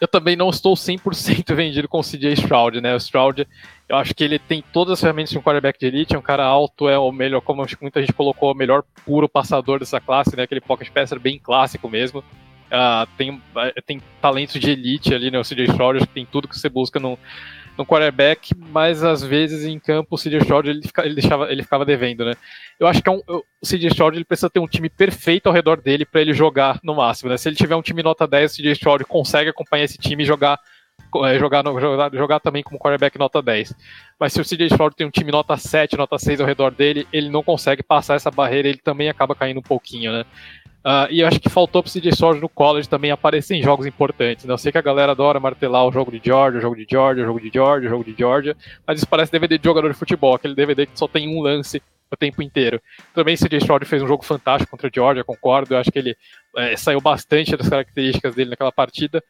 eu 0.00 0.06
também 0.06 0.36
não 0.36 0.48
estou 0.48 0.74
100% 0.74 1.50
vendido 1.52 1.88
com 1.88 1.98
o 1.98 2.04
CJ 2.04 2.34
Stroud, 2.34 2.80
né? 2.80 2.94
O 2.94 2.98
Stroud, 2.98 3.44
eu 3.88 3.96
acho 3.96 4.14
que 4.14 4.22
ele 4.22 4.38
tem 4.38 4.62
todas 4.72 4.92
as 4.92 5.00
ferramentas 5.00 5.30
de 5.30 5.38
um 5.38 5.42
quarterback 5.42 5.80
de 5.80 5.86
elite, 5.86 6.14
é 6.14 6.18
um 6.18 6.22
cara 6.22 6.44
alto, 6.44 6.88
é 6.88 6.96
o 6.96 7.10
melhor, 7.10 7.40
como 7.40 7.66
muita 7.80 8.00
gente 8.00 8.12
colocou, 8.12 8.52
o 8.52 8.56
melhor 8.56 8.84
puro 9.04 9.28
passador 9.28 9.80
dessa 9.80 10.00
classe, 10.00 10.36
né? 10.36 10.44
Aquele 10.44 10.60
pocket 10.60 10.90
passer 10.90 11.18
bem 11.18 11.40
clássico 11.40 11.88
mesmo. 11.88 12.20
Uh, 12.20 13.08
tem, 13.16 13.42
tem 13.84 14.00
talentos 14.22 14.60
de 14.60 14.70
elite 14.70 15.12
ali, 15.12 15.28
né? 15.28 15.40
O 15.40 15.42
CJ 15.42 15.64
Stroud, 15.64 15.98
acho 15.98 16.06
que 16.06 16.14
tem 16.14 16.24
tudo 16.24 16.46
que 16.46 16.56
você 16.56 16.68
busca 16.68 17.00
no, 17.00 17.18
no 17.78 17.86
quarterback, 17.86 18.52
mas 18.56 19.04
às 19.04 19.22
vezes 19.22 19.64
em 19.64 19.78
campo 19.78 20.16
o 20.16 20.18
CJ 20.18 20.38
Stroud 20.38 20.68
ele, 20.68 20.82
fica, 20.82 21.06
ele, 21.06 21.14
deixava, 21.14 21.50
ele 21.50 21.62
ficava 21.62 21.84
devendo, 21.84 22.24
né? 22.24 22.34
Eu 22.78 22.88
acho 22.88 23.00
que 23.00 23.08
é 23.08 23.12
um, 23.12 23.22
o 23.28 23.44
CJ 23.64 23.86
Stroud 23.86 24.16
ele 24.16 24.24
precisa 24.24 24.50
ter 24.50 24.58
um 24.58 24.66
time 24.66 24.90
perfeito 24.90 25.46
ao 25.46 25.52
redor 25.52 25.80
dele 25.80 26.04
para 26.04 26.20
ele 26.20 26.32
jogar 26.32 26.80
no 26.82 26.96
máximo, 26.96 27.30
né? 27.30 27.36
Se 27.36 27.48
ele 27.48 27.54
tiver 27.54 27.76
um 27.76 27.82
time 27.82 28.02
nota 28.02 28.26
10, 28.26 28.52
o 28.52 28.56
CJ 28.56 28.72
Stroud 28.72 29.04
consegue 29.04 29.50
acompanhar 29.50 29.84
esse 29.84 29.96
time 29.96 30.24
e 30.24 30.26
jogar 30.26 30.58
é, 31.24 31.38
jogar, 31.38 31.62
no, 31.62 31.80
jogar, 31.80 32.10
jogar 32.12 32.40
também 32.40 32.62
como 32.62 32.78
quarterback 32.78 33.16
nota 33.16 33.40
10. 33.40 33.72
Mas 34.18 34.32
se 34.32 34.40
o 34.40 34.44
CJ 34.44 34.66
Stroud 34.66 34.96
tem 34.96 35.06
um 35.06 35.10
time 35.10 35.30
nota 35.30 35.56
7, 35.56 35.96
nota 35.96 36.18
6 36.18 36.40
ao 36.40 36.46
redor 36.46 36.72
dele, 36.72 37.06
ele 37.12 37.30
não 37.30 37.42
consegue 37.42 37.82
passar 37.82 38.16
essa 38.16 38.30
barreira, 38.30 38.68
ele 38.68 38.78
também 38.78 39.08
acaba 39.08 39.34
caindo 39.34 39.60
um 39.60 39.62
pouquinho, 39.62 40.12
né? 40.12 40.24
Uh, 40.88 41.04
e 41.10 41.20
eu 41.20 41.28
acho 41.28 41.38
que 41.38 41.50
faltou 41.50 41.82
pro 41.82 41.92
CJ 41.92 42.08
Stroud 42.12 42.40
no 42.40 42.48
college 42.48 42.88
também 42.88 43.10
aparecer 43.10 43.54
em 43.54 43.62
jogos 43.62 43.84
importantes. 43.84 44.46
Né? 44.46 44.54
Eu 44.54 44.56
sei 44.56 44.72
que 44.72 44.78
a 44.78 44.82
galera 44.82 45.12
adora 45.12 45.38
martelar 45.38 45.86
o 45.86 45.92
jogo 45.92 46.10
de 46.10 46.18
Georgia, 46.24 46.58
o 46.58 46.62
jogo 46.62 46.76
de 46.76 46.86
Georgia, 46.88 47.24
o 47.24 47.26
jogo 47.26 47.38
de 47.38 47.50
Georgia, 47.52 47.88
o 47.88 47.90
jogo 47.90 48.04
de 48.04 48.14
Georgia, 48.16 48.56
mas 48.86 48.96
isso 48.96 49.06
parece 49.06 49.30
DVD 49.30 49.58
de 49.58 49.64
jogador 49.64 49.92
de 49.92 49.98
futebol, 49.98 50.34
aquele 50.34 50.54
DVD 50.54 50.86
que 50.86 50.98
só 50.98 51.06
tem 51.06 51.28
um 51.28 51.42
lance 51.42 51.82
o 52.10 52.16
tempo 52.16 52.42
inteiro. 52.42 52.80
Também 53.14 53.34
o 53.34 53.38
CJ 53.38 53.58
Stroud 53.58 53.84
fez 53.84 54.02
um 54.02 54.06
jogo 54.06 54.24
fantástico 54.24 54.70
contra 54.70 54.88
a 54.88 54.90
Georgia, 54.92 55.24
concordo. 55.24 55.74
Eu 55.74 55.78
acho 55.78 55.90
que 55.90 55.98
ele 55.98 56.16
é, 56.56 56.76
saiu 56.76 57.00
bastante 57.00 57.56
das 57.56 57.68
características 57.68 58.34
dele 58.34 58.50
naquela 58.50 58.72
partida. 58.72 59.22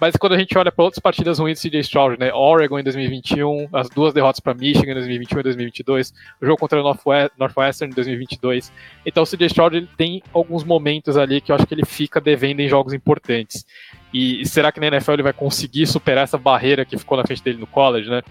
Mas 0.00 0.16
quando 0.16 0.34
a 0.34 0.38
gente 0.38 0.56
olha 0.58 0.72
para 0.72 0.84
outras 0.84 1.00
partidas 1.00 1.38
ruins 1.38 1.60
do 1.60 1.68
CJ 1.68 1.80
Stroud, 1.80 2.18
né? 2.18 2.32
Oregon 2.32 2.78
em 2.78 2.82
2021, 2.82 3.68
as 3.72 3.88
duas 3.88 4.12
derrotas 4.12 4.40
para 4.40 4.54
Michigan 4.54 4.92
em 4.92 4.94
2021 4.94 5.40
e 5.40 5.42
2022, 5.42 6.12
o 6.40 6.46
jogo 6.46 6.58
contra 6.58 6.80
o 6.80 6.96
Northwestern 7.38 7.92
em 7.92 7.94
2022. 7.94 8.72
Então 9.06 9.22
o 9.22 9.26
CJ 9.26 9.46
Stroud 9.46 9.76
ele 9.76 9.88
tem 9.96 10.22
alguns 10.32 10.64
momentos 10.64 11.16
ali 11.16 11.40
que 11.40 11.52
eu 11.52 11.56
acho 11.56 11.66
que 11.66 11.74
ele 11.74 11.86
fica 11.86 12.20
devendo 12.20 12.60
em 12.60 12.68
jogos 12.68 12.92
importantes. 12.92 13.64
E 14.12 14.46
será 14.46 14.70
que 14.70 14.78
na 14.78 14.86
NFL 14.86 15.12
ele 15.12 15.22
vai 15.24 15.32
conseguir 15.32 15.86
superar 15.86 16.24
essa 16.24 16.38
barreira 16.38 16.84
que 16.84 16.96
ficou 16.96 17.16
na 17.16 17.24
frente 17.24 17.42
dele 17.42 17.58
no 17.58 17.66
college, 17.66 18.08
né? 18.08 18.22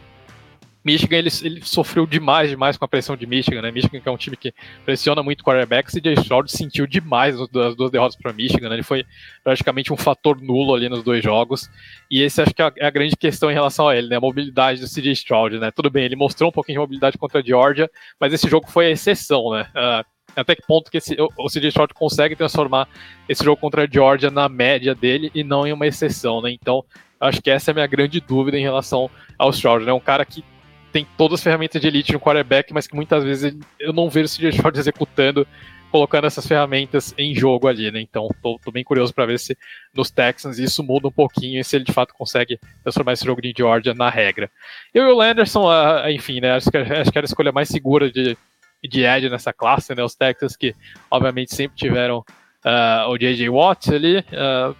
Michigan 0.83 1.17
ele, 1.17 1.29
ele, 1.43 1.61
sofreu 1.63 2.05
demais, 2.05 2.49
demais 2.49 2.77
com 2.77 2.83
a 2.83 2.87
pressão 2.87 3.15
de 3.15 3.25
Michigan, 3.25 3.61
né? 3.61 3.71
Michigan 3.71 3.99
que 3.99 4.09
é 4.09 4.11
um 4.11 4.17
time 4.17 4.35
que 4.35 4.53
pressiona 4.85 5.23
muito 5.23 5.43
quarterbacks 5.43 5.95
e 5.95 6.01
Jay 6.03 6.15
Stroud 6.15 6.51
sentiu 6.51 6.85
demais 6.85 7.39
as 7.39 7.47
duas 7.47 7.91
derrotas 7.91 8.17
para 8.17 8.33
Michigan, 8.33 8.69
né? 8.69 8.75
Ele 8.75 8.83
foi 8.83 9.05
praticamente 9.43 9.93
um 9.93 9.97
fator 9.97 10.41
nulo 10.41 10.75
ali 10.75 10.89
nos 10.89 11.03
dois 11.03 11.23
jogos. 11.23 11.69
E 12.11 12.21
esse 12.21 12.41
acho 12.41 12.53
que 12.53 12.61
é 12.61 12.65
a, 12.65 12.73
é 12.77 12.91
grande 12.91 13.15
questão 13.15 13.49
em 13.49 13.53
relação 13.53 13.87
a 13.87 13.95
ele, 13.95 14.09
né? 14.09 14.17
A 14.17 14.21
mobilidade 14.21 14.81
do 14.81 14.87
CJ 14.87 15.11
Stroud, 15.13 15.57
né? 15.57 15.71
Tudo 15.71 15.89
bem, 15.89 16.03
ele 16.03 16.15
mostrou 16.15 16.49
um 16.49 16.53
pouquinho 16.53 16.77
de 16.77 16.81
mobilidade 16.81 17.17
contra 17.17 17.39
a 17.39 17.43
Georgia, 17.43 17.89
mas 18.19 18.33
esse 18.33 18.49
jogo 18.49 18.69
foi 18.69 18.87
a 18.87 18.91
exceção, 18.91 19.51
né? 19.51 19.67
Uh, 19.73 20.13
até 20.35 20.55
que 20.55 20.65
ponto 20.65 20.89
que 20.89 20.97
esse, 20.97 21.15
o 21.19 21.47
CJ 21.47 21.67
Stroud 21.69 21.93
consegue 21.93 22.35
transformar 22.35 22.87
esse 23.29 23.43
jogo 23.43 23.59
contra 23.59 23.83
a 23.83 23.87
Georgia 23.89 24.29
na 24.29 24.49
média 24.49 24.95
dele 24.95 25.31
e 25.33 25.43
não 25.43 25.65
em 25.65 25.71
uma 25.71 25.87
exceção, 25.87 26.41
né? 26.41 26.51
Então, 26.51 26.83
acho 27.19 27.41
que 27.41 27.49
essa 27.49 27.69
é 27.69 27.71
a 27.71 27.75
minha 27.75 27.87
grande 27.87 28.19
dúvida 28.19 28.57
em 28.57 28.63
relação 28.63 29.09
ao 29.37 29.51
Stroud, 29.51 29.85
né? 29.85 29.93
Um 29.93 29.99
cara 29.99 30.25
que 30.25 30.43
tem 30.93 31.07
todas 31.17 31.39
as 31.39 31.43
ferramentas 31.43 31.81
de 31.81 31.87
elite 31.87 32.13
no 32.13 32.19
quarterback, 32.19 32.71
mas 32.71 32.85
que 32.85 32.95
muitas 32.95 33.23
vezes 33.23 33.57
eu 33.79 33.91
não 33.91 34.09
vejo 34.11 34.27
o 34.27 34.29
CJ 34.29 34.49
Stroud 34.49 34.77
executando, 34.79 35.47
colocando 35.91 36.27
essas 36.27 36.45
ferramentas 36.45 37.15
em 37.17 37.33
jogo 37.33 37.67
ali, 37.67 37.91
né? 37.91 37.99
Então, 37.99 38.29
tô, 38.43 38.59
tô 38.63 38.71
bem 38.71 38.83
curioso 38.83 39.11
para 39.11 39.25
ver 39.25 39.39
se 39.39 39.57
nos 39.91 40.11
Texans 40.11 40.59
isso 40.59 40.83
muda 40.83 41.07
um 41.07 41.11
pouquinho 41.11 41.59
e 41.59 41.63
se 41.63 41.75
ele 41.75 41.83
de 41.83 41.91
fato 41.91 42.13
consegue 42.13 42.59
transformar 42.83 43.13
esse 43.13 43.25
jogo 43.25 43.41
de 43.41 43.51
Georgia 43.57 43.95
na 43.95 44.07
regra. 44.07 44.51
Eu 44.93 45.07
e 45.07 45.11
o 45.11 45.15
Landerson, 45.15 45.67
uh, 45.67 46.07
enfim, 46.11 46.39
né? 46.39 46.51
Acho 46.51 46.69
que, 46.69 46.77
acho 46.77 47.11
que 47.11 47.17
era 47.17 47.25
a 47.25 47.29
escolha 47.29 47.51
mais 47.51 47.69
segura 47.69 48.11
de, 48.11 48.37
de 48.83 49.03
Ed 49.03 49.29
nessa 49.29 49.51
classe, 49.51 49.95
né? 49.95 50.03
Os 50.03 50.15
Texans 50.15 50.55
que, 50.55 50.75
obviamente, 51.09 51.55
sempre 51.55 51.75
tiveram 51.75 52.19
uh, 52.19 53.09
o 53.09 53.17
J.J. 53.17 53.49
Watt 53.49 53.93
ali. 53.95 54.19
Uh, 54.19 54.75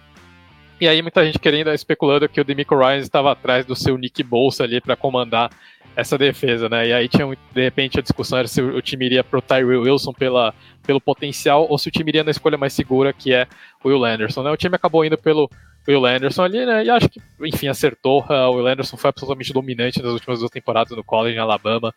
e 0.80 0.86
aí 0.86 1.02
muita 1.02 1.24
gente 1.24 1.38
querendo, 1.38 1.72
especulando 1.72 2.28
que 2.28 2.40
o 2.40 2.44
Demico 2.44 2.76
Ryan 2.76 2.98
estava 2.98 3.32
atrás 3.32 3.66
do 3.66 3.74
seu 3.74 3.96
Nick 3.96 4.22
Bolsa 4.22 4.64
ali 4.64 4.80
para 4.80 4.96
comandar 4.96 5.50
essa 5.96 6.18
defesa, 6.18 6.68
né? 6.68 6.88
E 6.88 6.92
aí 6.92 7.08
tinha, 7.08 7.26
de 7.26 7.62
repente, 7.62 7.98
a 7.98 8.02
discussão 8.02 8.38
era 8.38 8.48
se 8.48 8.60
o 8.60 8.82
time 8.82 9.06
iria 9.06 9.22
pro 9.22 9.40
Tyree 9.40 9.76
Wilson 9.76 10.12
pela, 10.12 10.52
pelo 10.84 11.00
potencial 11.00 11.66
ou 11.68 11.78
se 11.78 11.88
o 11.88 11.90
time 11.90 12.10
iria 12.10 12.24
na 12.24 12.30
escolha 12.30 12.58
mais 12.58 12.72
segura, 12.72 13.12
que 13.12 13.32
é 13.32 13.46
o 13.82 13.88
Will 13.88 14.04
Anderson, 14.04 14.42
né? 14.42 14.50
O 14.50 14.56
time 14.56 14.76
acabou 14.76 15.04
indo 15.04 15.16
pelo 15.16 15.48
Will 15.86 16.04
Anderson 16.04 16.42
ali, 16.42 16.64
né? 16.66 16.84
E 16.84 16.90
acho 16.90 17.08
que, 17.08 17.20
enfim, 17.42 17.68
acertou. 17.68 18.24
Uh, 18.24 18.50
o 18.50 18.56
Will 18.56 18.66
Anderson 18.66 18.96
foi 18.96 19.10
absolutamente 19.10 19.52
dominante 19.52 20.02
nas 20.02 20.12
últimas 20.12 20.40
duas 20.40 20.50
temporadas 20.50 20.96
no 20.96 21.04
college 21.04 21.36
em 21.36 21.40
Alabama. 21.40 21.94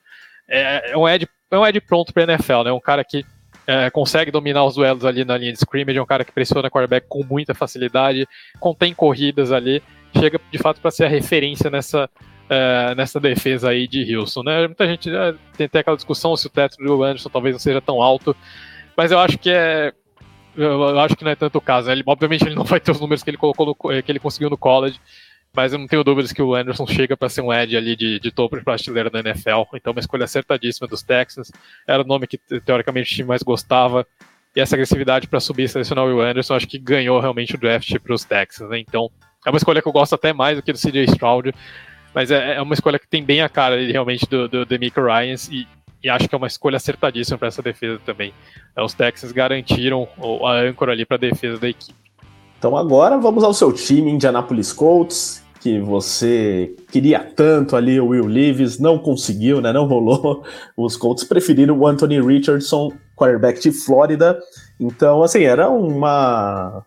É, 0.47 0.91
é 0.91 0.97
um 0.97 1.07
Ed, 1.07 1.27
é 1.51 1.57
um 1.57 1.65
Ed 1.65 1.81
pronto 1.81 2.13
para 2.13 2.23
NFL, 2.23 2.63
né? 2.63 2.71
Um 2.71 2.79
cara 2.79 3.03
que 3.03 3.25
é, 3.65 3.89
consegue 3.89 4.31
dominar 4.31 4.63
os 4.63 4.75
duelos 4.75 5.03
ali 5.03 5.25
na 5.25 5.37
linha 5.37 5.51
de 5.51 5.57
scrimmage, 5.57 5.97
é 5.97 6.01
um 6.01 6.05
cara 6.05 6.23
que 6.23 6.31
pressiona 6.31 6.69
quarterback 6.69 7.05
com 7.09 7.23
muita 7.23 7.53
facilidade, 7.53 8.25
contém 8.59 8.93
corridas 8.93 9.51
ali, 9.51 9.83
chega 10.17 10.39
de 10.49 10.57
fato 10.57 10.79
para 10.79 10.89
ser 10.89 11.03
a 11.03 11.09
referência 11.09 11.69
nessa 11.69 12.09
é, 12.49 12.95
nessa 12.95 13.19
defesa 13.19 13.69
aí 13.69 13.87
de 13.87 14.15
Wilson, 14.15 14.43
né? 14.43 14.67
Muita 14.67 14.87
gente 14.87 15.09
né, 15.09 15.35
tem 15.55 15.65
até 15.65 15.79
aquela 15.79 15.97
discussão 15.97 16.35
se 16.35 16.47
o 16.47 16.49
teto 16.49 16.77
do 16.77 17.03
Anderson 17.03 17.29
talvez 17.29 17.53
não 17.53 17.59
seja 17.59 17.81
tão 17.81 18.01
alto, 18.01 18.35
mas 18.95 19.11
eu 19.11 19.19
acho 19.19 19.37
que 19.37 19.49
é 19.49 19.93
eu 20.55 20.99
acho 20.99 21.15
que 21.15 21.23
não 21.23 21.31
é 21.31 21.35
tanto 21.35 21.59
o 21.59 21.61
caso. 21.61 21.87
Né? 21.87 21.93
Ele, 21.93 22.03
obviamente 22.05 22.43
ele 22.43 22.55
não 22.55 22.63
vai 22.63 22.79
ter 22.79 22.91
os 22.91 22.99
números 22.99 23.21
que 23.21 23.29
ele 23.29 23.37
colocou 23.37 23.65
no, 23.65 23.75
que 23.75 24.11
ele 24.11 24.19
conseguiu 24.19 24.49
no 24.49 24.57
college, 24.57 24.99
mas 25.55 25.71
eu 25.71 25.79
não 25.79 25.87
tenho 25.87 26.03
dúvidas 26.03 26.33
que 26.33 26.41
o 26.41 26.55
Anderson 26.55 26.87
chega 26.87 27.15
para 27.15 27.29
ser 27.29 27.41
um 27.41 27.53
edge 27.53 27.77
ali 27.77 27.95
de, 27.95 28.19
de 28.19 28.31
topo 28.31 28.57
de 28.57 28.63
prateleira 28.63 29.09
da 29.09 29.19
NFL. 29.19 29.63
Então 29.75 29.93
uma 29.93 29.99
escolha 29.99 30.25
acertadíssima 30.25 30.87
dos 30.87 31.03
Texans. 31.03 31.51
Era 31.87 32.01
o 32.01 32.05
nome 32.05 32.27
que 32.27 32.37
teoricamente 32.37 33.11
o 33.11 33.15
time 33.15 33.27
mais 33.27 33.43
gostava. 33.43 34.05
E 34.55 34.59
essa 34.59 34.75
agressividade 34.75 35.27
para 35.27 35.39
subir 35.39 35.63
e 35.63 35.67
selecionar 35.67 36.03
o 36.03 36.07
Will 36.07 36.21
Anderson, 36.21 36.55
acho 36.55 36.67
que 36.67 36.79
ganhou 36.79 37.19
realmente 37.19 37.53
o 37.53 37.59
draft 37.59 37.95
para 37.99 38.13
os 38.13 38.25
Texans. 38.25 38.69
Né? 38.69 38.79
Então 38.79 39.11
é 39.45 39.49
uma 39.49 39.57
escolha 39.57 39.81
que 39.81 39.87
eu 39.87 39.91
gosto 39.91 40.15
até 40.15 40.33
mais 40.33 40.57
do 40.57 40.63
que 40.63 40.73
do 40.73 40.79
CJ 40.79 41.03
Stroud. 41.11 41.53
Mas 42.17 42.31
é, 42.31 42.55
é 42.55 42.61
uma 42.63 42.73
escolha 42.73 42.97
que 42.97 43.07
tem 43.07 43.23
bem 43.23 43.43
a 43.43 43.47
cara 43.47 43.75
realmente 43.75 44.25
do, 44.27 44.47
do 44.47 44.65
Demico 44.65 44.99
Ryans 44.99 45.49
e, 45.49 45.67
e 46.03 46.09
acho 46.09 46.27
que 46.27 46.33
é 46.33 46.37
uma 46.39 46.47
escolha 46.47 46.77
acertadíssima 46.77 47.37
para 47.37 47.47
essa 47.47 47.61
defesa 47.61 48.01
também. 48.03 48.33
É, 48.75 48.81
os 48.81 48.95
Texans 48.95 49.31
garantiram 49.31 50.07
a 50.43 50.53
âncora 50.53 50.93
ali 50.93 51.05
para 51.05 51.17
a 51.17 51.19
defesa 51.19 51.59
da 51.59 51.69
equipe. 51.69 51.93
Então 52.57 52.75
agora 52.75 53.19
vamos 53.19 53.43
ao 53.43 53.53
seu 53.53 53.71
time, 53.71 54.09
Indianapolis 54.09 54.73
Colts, 54.73 55.43
que 55.59 55.79
você 55.79 56.73
queria 56.91 57.19
tanto 57.19 57.75
ali, 57.75 57.99
o 57.99 58.07
Will 58.07 58.25
Leaves, 58.25 58.79
não 58.79 58.97
conseguiu, 58.97 59.61
né? 59.61 59.71
Não 59.71 59.85
rolou. 59.85 60.43
Os 60.75 60.97
Colts 60.97 61.23
preferiram 61.23 61.77
o 61.77 61.85
Anthony 61.85 62.19
Richardson, 62.19 62.93
quarterback 63.15 63.59
de 63.61 63.71
Flórida. 63.71 64.39
Então, 64.79 65.23
assim, 65.23 65.43
era 65.43 65.69
uma 65.69 66.83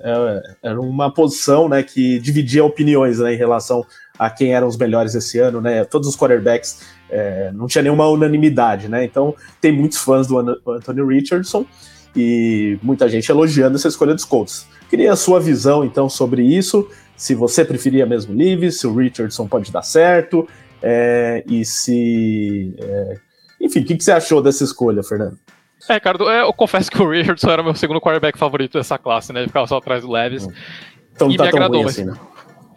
é, 0.00 0.42
era 0.62 0.80
uma 0.80 1.12
posição, 1.12 1.68
né, 1.68 1.82
que 1.82 2.18
dividia 2.18 2.64
opiniões 2.64 3.18
né, 3.18 3.34
em 3.34 3.36
relação 3.36 3.84
a 4.18 4.30
quem 4.30 4.54
eram 4.54 4.66
os 4.66 4.76
melhores 4.76 5.14
esse 5.14 5.38
ano, 5.38 5.60
né? 5.60 5.84
Todos 5.84 6.08
os 6.08 6.16
quarterbacks 6.16 6.80
é, 7.10 7.50
não 7.52 7.66
tinha 7.66 7.82
nenhuma 7.82 8.08
unanimidade, 8.08 8.88
né? 8.88 9.04
Então 9.04 9.34
tem 9.60 9.72
muitos 9.72 9.98
fãs 9.98 10.26
do 10.26 10.38
Anthony 10.38 11.02
Richardson 11.02 11.66
e 12.14 12.78
muita 12.82 13.08
gente 13.08 13.30
elogiando 13.30 13.76
essa 13.76 13.88
escolha 13.88 14.14
dos 14.14 14.24
Colts. 14.24 14.66
Queria 14.88 15.12
a 15.12 15.16
sua 15.16 15.40
visão 15.40 15.84
então 15.84 16.08
sobre 16.08 16.42
isso, 16.42 16.88
se 17.16 17.34
você 17.34 17.64
preferia 17.64 18.06
mesmo 18.06 18.34
Leaves, 18.34 18.80
se 18.80 18.86
o 18.86 18.94
Richardson 18.94 19.46
pode 19.46 19.70
dar 19.72 19.82
certo 19.82 20.48
é, 20.82 21.42
e 21.46 21.64
se, 21.64 22.74
é, 22.78 23.14
enfim, 23.60 23.80
o 23.80 23.84
que, 23.84 23.96
que, 23.96 24.04
você 24.04 24.12
achou 24.12 24.42
dessa 24.42 24.64
escolha, 24.64 25.02
Fernando? 25.02 25.38
É, 25.88 25.94
Ricardo, 25.94 26.24
eu 26.30 26.52
confesso 26.52 26.90
que 26.90 27.02
o 27.02 27.08
Richardson 27.08 27.50
era 27.50 27.62
meu 27.62 27.74
segundo 27.74 28.00
quarterback 28.00 28.38
favorito 28.38 28.78
dessa 28.78 28.98
classe, 28.98 29.32
né? 29.32 29.40
Ele 29.40 29.48
ficava 29.48 29.66
só 29.66 29.76
atrás 29.76 30.02
do 30.02 30.10
Leves. 30.10 30.48
Então 31.14 31.30
e 31.30 31.36
tá 31.36 31.44
me 31.44 31.50
tão 31.50 31.58
agradou, 31.58 31.80
ruim 31.82 31.90
assim, 31.90 32.04
né? 32.04 32.14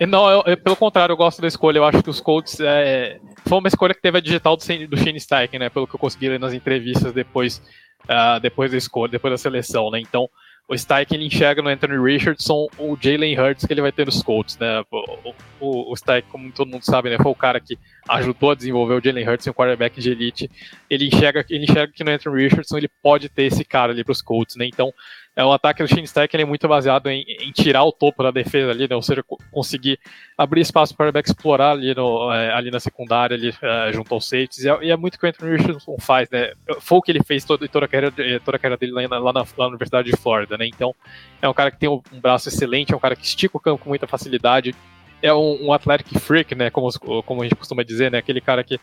Não, 0.07 0.29
eu, 0.29 0.43
eu, 0.45 0.57
pelo 0.57 0.75
contrário, 0.75 1.13
eu 1.13 1.17
gosto 1.17 1.41
da 1.41 1.47
escolha. 1.47 1.77
Eu 1.77 1.85
acho 1.85 2.01
que 2.01 2.09
os 2.09 2.21
Colts 2.21 2.59
é, 2.59 3.19
foi 3.45 3.57
uma 3.57 3.67
escolha 3.67 3.93
que 3.93 4.01
teve 4.01 4.17
a 4.17 4.21
digital 4.21 4.55
do, 4.55 4.87
do 4.87 4.97
Shane 4.97 5.19
Steichen, 5.19 5.59
né? 5.59 5.69
Pelo 5.69 5.87
que 5.87 5.95
eu 5.95 5.99
consegui 5.99 6.29
ler 6.29 6.39
nas 6.39 6.53
entrevistas 6.53 7.11
depois, 7.11 7.61
uh, 8.05 8.39
depois 8.41 8.71
da 8.71 8.77
escolha, 8.77 9.11
depois 9.11 9.33
da 9.33 9.37
seleção, 9.37 9.91
né? 9.91 9.99
Então, 9.99 10.29
o 10.69 10.77
Steichen 10.77 11.17
ele 11.17 11.25
enxerga 11.25 11.61
no 11.61 11.69
Anthony 11.69 11.97
Richardson 11.97 12.67
o 12.77 12.97
Jalen 12.99 13.39
Hurts 13.39 13.65
que 13.65 13.73
ele 13.73 13.81
vai 13.81 13.91
ter 13.91 14.05
nos 14.05 14.21
Colts, 14.21 14.57
né? 14.57 14.83
O, 14.91 15.33
o, 15.59 15.91
o 15.91 15.95
Steichen, 15.97 16.29
como 16.31 16.51
todo 16.51 16.69
mundo 16.69 16.83
sabe, 16.83 17.09
né? 17.09 17.17
Foi 17.17 17.31
o 17.31 17.35
cara 17.35 17.59
que 17.59 17.77
ajudou 18.09 18.51
a 18.51 18.55
desenvolver 18.55 18.95
o 18.95 19.01
Jalen 19.03 19.27
Hurts, 19.27 19.47
um 19.47 19.53
quarterback 19.53 19.99
de 19.99 20.11
elite, 20.11 20.51
ele 20.89 21.07
enxerga, 21.07 21.45
ele 21.49 21.63
enxerga 21.63 21.93
que 21.93 22.03
no 22.03 22.11
Anthony 22.11 22.43
Richardson 22.43 22.77
ele 22.77 22.89
pode 23.01 23.29
ter 23.29 23.43
esse 23.43 23.63
cara 23.63 23.91
ali 23.91 24.03
para 24.03 24.11
os 24.11 24.21
Colts, 24.21 24.55
né? 24.55 24.65
Então, 24.65 24.93
é 25.35 25.45
um 25.45 25.53
ataque 25.53 25.81
do 25.81 25.87
Shane 25.87 26.05
Steichen 26.05 26.41
é 26.41 26.45
muito 26.45 26.67
baseado 26.67 27.07
em, 27.07 27.21
em, 27.21 27.51
tirar 27.51 27.85
o 27.85 27.93
topo 27.93 28.21
da 28.21 28.29
defesa 28.29 28.71
ali, 28.71 28.89
né? 28.89 28.95
ou 28.95 29.01
seja, 29.01 29.23
conseguir 29.51 29.97
abrir 30.37 30.59
espaço 30.59 30.93
para 30.93 31.03
o 31.03 31.07
quarterback 31.07 31.29
explorar 31.29 31.71
ali, 31.71 31.95
no, 31.95 32.29
é, 32.33 32.53
ali 32.53 32.69
na 32.69 32.79
secundária, 32.79 33.37
ali, 33.37 33.53
é, 33.61 33.93
junto 33.93 34.13
aos 34.13 34.27
safeties, 34.27 34.65
e 34.65 34.69
é, 34.69 34.77
e 34.81 34.91
é, 34.91 34.97
muito 34.97 35.15
o 35.15 35.19
que 35.19 35.25
o 35.25 35.29
Anthony 35.29 35.55
Richardson 35.55 35.95
faz, 35.97 36.29
né? 36.29 36.51
Foi 36.81 36.97
o 36.97 37.01
que 37.01 37.11
ele 37.11 37.23
fez 37.23 37.45
toda, 37.45 37.65
a 37.65 37.87
carreira, 37.87 38.11
toda 38.43 38.57
a 38.57 38.59
carreira 38.59 38.77
dele 38.77 38.91
lá 38.91 39.07
na, 39.07 39.19
lá 39.19 39.31
na, 39.31 39.39
lá 39.39 39.45
na 39.57 39.67
Universidade 39.67 40.11
de 40.11 40.17
Flórida, 40.17 40.57
né? 40.57 40.65
Então, 40.67 40.93
é 41.41 41.47
um 41.47 41.53
cara 41.53 41.71
que 41.71 41.77
tem 41.77 41.87
um 41.87 42.01
braço 42.19 42.49
excelente, 42.49 42.93
é 42.93 42.97
um 42.97 42.99
cara 42.99 43.15
que 43.15 43.25
estica 43.25 43.55
o 43.55 43.61
campo 43.61 43.83
com 43.83 43.89
muita 43.89 44.07
facilidade, 44.07 44.75
é 45.21 45.33
um, 45.33 45.67
um 45.67 45.73
athletic 45.73 46.19
freak, 46.19 46.55
né? 46.55 46.69
Como, 46.69 46.89
como 47.23 47.41
a 47.41 47.45
gente 47.45 47.55
costuma 47.55 47.83
dizer, 47.83 48.11
né? 48.11 48.17
Aquele 48.17 48.41
cara 48.41 48.63
que 48.63 48.79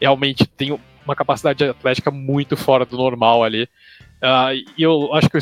realmente 0.00 0.46
tem 0.46 0.78
uma 1.04 1.16
capacidade 1.16 1.64
atlética 1.64 2.10
muito 2.10 2.56
fora 2.56 2.84
do 2.84 2.96
normal 2.96 3.42
ali. 3.42 3.68
Uh, 4.22 4.52
e 4.76 4.82
eu 4.82 5.14
acho 5.14 5.30
que 5.30 5.38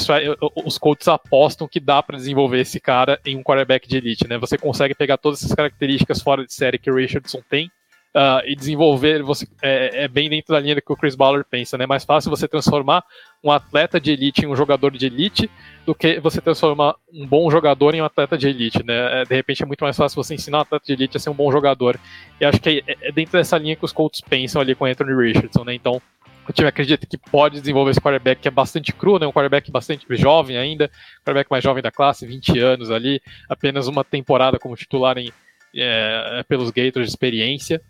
os 0.65 0.79
Colts 0.79 1.09
apostam 1.09 1.67
que 1.67 1.81
dá 1.81 2.01
para 2.01 2.17
desenvolver 2.17 2.61
esse 2.61 2.79
cara 2.79 3.21
em 3.27 3.37
um 3.37 3.43
quarterback 3.43 3.89
de 3.89 3.97
elite, 3.97 4.29
né? 4.29 4.39
Você 4.39 4.57
consegue 4.57 4.95
pegar 4.95 5.17
todas 5.17 5.43
essas 5.43 5.55
características 5.55 6.23
fora 6.23 6.47
de 6.47 6.53
série 6.53 6.79
que 6.79 6.91
o 6.91 6.95
Richardson 6.95 7.43
tem 7.51 7.67
uh, 8.15 8.41
e 8.47 8.55
desenvolver 8.55 9.23
você 9.23 9.47
é, 9.63 10.05
é, 10.05 10.09
bem 10.09 10.31
dentro 10.31 10.55
da 10.55 10.61
linha 10.61 10.81
que 10.81 10.93
o 10.93 10.97
Chris 10.97 11.17
Ballard 11.17 11.45
pensa, 11.51 11.77
né? 11.77 11.85
É 11.85 11.87
mais 11.87 12.05
fácil 12.05 12.31
você 12.31 12.47
transformar 12.47 13.03
um 13.43 13.51
atleta 13.51 14.01
de 14.01 14.11
elite 14.11 14.45
em 14.45 14.49
um 14.49 14.57
jogador 14.57 14.91
de 14.91 15.07
elite 15.07 15.51
do 15.87 15.95
que 15.95 16.19
você 16.21 16.41
transformar 16.41 16.97
um 17.13 17.27
bom 17.27 17.51
jogador 17.51 17.95
em 17.95 18.03
um 18.03 18.05
atleta 18.05 18.37
de 18.37 18.49
elite, 18.49 18.85
né? 18.85 19.23
É, 19.23 19.25
de 19.25 19.35
repente 19.35 19.63
é 19.63 19.67
muito 19.67 19.83
mais 19.83 19.97
fácil 19.97 20.23
você 20.23 20.35
ensinar 20.35 20.59
um 20.59 20.63
atleta 20.63 20.85
de 20.85 20.93
elite 20.93 21.17
a 21.17 21.21
ser 21.21 21.31
um 21.31 21.35
bom 21.35 21.51
jogador. 21.51 21.99
E 22.41 22.45
acho 22.45 22.61
que 22.61 22.83
é, 22.87 22.97
é 23.09 23.13
dentro 23.13 23.33
dessa 23.33 23.57
linha 23.57 23.77
que 23.77 23.85
os 23.85 23.93
Colts 23.93 24.21
pensam 24.21 24.61
ali 24.61 24.75
com 24.75 24.85
Anthony 24.85 25.15
Richardson, 25.15 25.65
né? 25.65 25.75
Então 25.75 26.03
o 26.49 26.53
time 26.53 26.67
acredita 26.67 27.07
que 27.07 27.19
pode 27.19 27.61
desenvolver 27.61 27.91
esse 27.91 28.01
quarterback 28.01 28.41
que 28.41 28.49
é 28.49 28.51
bastante 28.51 28.93
cru, 28.93 29.19
né? 29.19 29.27
um 29.27 29.33
quarterback 29.33 29.71
bastante 29.71 30.07
jovem 30.17 30.57
ainda, 30.57 30.91
quarterback 31.19 31.51
mais 31.51 31.63
jovem 31.63 31.83
da 31.83 31.91
classe, 31.91 32.27
20 32.27 32.59
anos 32.59 32.91
ali, 32.91 33.21
apenas 33.49 33.87
uma 33.87 34.03
temporada 34.03 34.59
como 34.59 34.75
titular 34.75 35.19
em, 35.19 35.31
é, 35.77 36.43
pelos 36.49 36.71
Gators 36.71 37.07
de 37.07 37.11
experiência. 37.11 37.83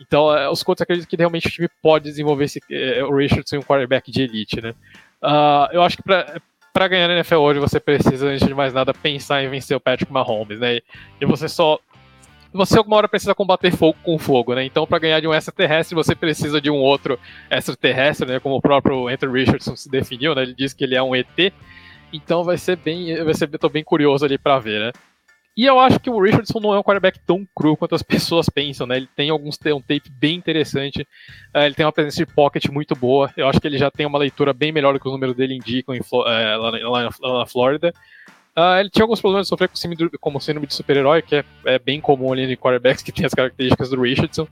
Então, 0.00 0.36
é, 0.36 0.48
os 0.48 0.62
Colts 0.62 0.82
acreditam 0.82 1.08
que 1.08 1.16
realmente 1.16 1.48
o 1.48 1.50
time 1.50 1.68
pode 1.82 2.04
desenvolver 2.04 2.44
esse, 2.44 2.60
é, 2.70 3.02
o 3.04 3.14
Richardson 3.14 3.58
um 3.58 3.62
quarterback 3.62 4.10
de 4.10 4.22
elite, 4.22 4.60
né? 4.60 4.74
Uh, 5.22 5.72
eu 5.72 5.82
acho 5.82 5.96
que 5.96 6.02
para 6.02 6.88
ganhar 6.88 7.08
na 7.08 7.14
NFL 7.14 7.36
hoje 7.36 7.58
você 7.58 7.80
precisa, 7.80 8.28
antes 8.28 8.46
de 8.46 8.54
mais 8.54 8.74
nada, 8.74 8.92
pensar 8.92 9.42
em 9.42 9.48
vencer 9.48 9.76
o 9.76 9.80
Patrick 9.80 10.12
Mahomes, 10.12 10.60
né? 10.60 10.80
E 11.20 11.24
você 11.24 11.48
só 11.48 11.80
você 12.52 12.78
alguma 12.78 12.96
hora 12.96 13.08
precisa 13.08 13.34
combater 13.34 13.70
fogo 13.70 13.98
com 14.02 14.18
fogo, 14.18 14.54
né? 14.54 14.64
Então, 14.64 14.86
para 14.86 14.98
ganhar 14.98 15.20
de 15.20 15.28
um 15.28 15.34
extraterrestre, 15.34 15.94
você 15.94 16.14
precisa 16.14 16.60
de 16.60 16.70
um 16.70 16.76
outro 16.76 17.18
extraterrestre, 17.50 18.26
né? 18.26 18.40
Como 18.40 18.56
o 18.56 18.62
próprio 18.62 19.08
Anthony 19.08 19.40
Richardson 19.40 19.76
se 19.76 19.90
definiu, 19.90 20.34
né? 20.34 20.42
Ele 20.42 20.54
disse 20.54 20.74
que 20.74 20.84
ele 20.84 20.94
é 20.94 21.02
um 21.02 21.14
ET. 21.14 21.52
Então, 22.12 22.44
vai 22.44 22.56
ser 22.56 22.76
bem, 22.76 23.22
vai 23.22 23.34
ser, 23.34 23.46
tô 23.58 23.68
bem 23.68 23.84
curioso 23.84 24.24
ali 24.24 24.38
para 24.38 24.58
ver, 24.58 24.80
né? 24.80 24.92
E 25.56 25.64
eu 25.64 25.80
acho 25.80 25.98
que 25.98 26.10
o 26.10 26.20
Richardson 26.20 26.60
não 26.60 26.74
é 26.74 26.78
um 26.78 26.82
quarterback 26.82 27.18
tão 27.20 27.46
cru 27.54 27.76
quanto 27.76 27.94
as 27.94 28.02
pessoas 28.04 28.48
pensam, 28.48 28.86
né? 28.86 28.98
Ele 28.98 29.08
tem 29.16 29.30
alguns 29.30 29.58
um 29.66 29.80
tape 29.80 30.10
bem 30.10 30.36
interessante, 30.36 31.02
uh, 31.54 31.60
ele 31.60 31.74
tem 31.74 31.86
uma 31.86 31.92
presença 31.92 32.18
de 32.18 32.26
pocket 32.26 32.68
muito 32.68 32.94
boa. 32.94 33.30
Eu 33.36 33.48
acho 33.48 33.60
que 33.60 33.66
ele 33.66 33.78
já 33.78 33.90
tem 33.90 34.04
uma 34.04 34.18
leitura 34.18 34.52
bem 34.52 34.70
melhor 34.70 34.92
do 34.92 35.00
que 35.00 35.06
os 35.06 35.12
números 35.12 35.34
dele 35.34 35.54
indicam 35.54 35.94
em, 35.94 36.00
uh, 36.00 36.90
lá, 36.90 37.08
na 37.40 37.46
Flórida. 37.46 37.92
Uh, 38.56 38.80
ele 38.80 38.88
tinha 38.88 39.04
alguns 39.04 39.20
problemas 39.20 39.46
de 39.46 39.50
sofrer 39.50 39.68
com 39.68 39.76
síndrome, 39.76 40.10
como 40.18 40.40
síndrome 40.40 40.66
de 40.66 40.72
super-herói, 40.72 41.20
que 41.20 41.36
é, 41.36 41.44
é, 41.66 41.78
bem 41.78 42.00
comum 42.00 42.32
ali 42.32 42.50
em 42.50 42.56
quarterbacks 42.56 43.02
que 43.02 43.12
tem 43.12 43.26
as 43.26 43.34
características 43.34 43.90
do 43.90 44.00
Richardson. 44.00 44.48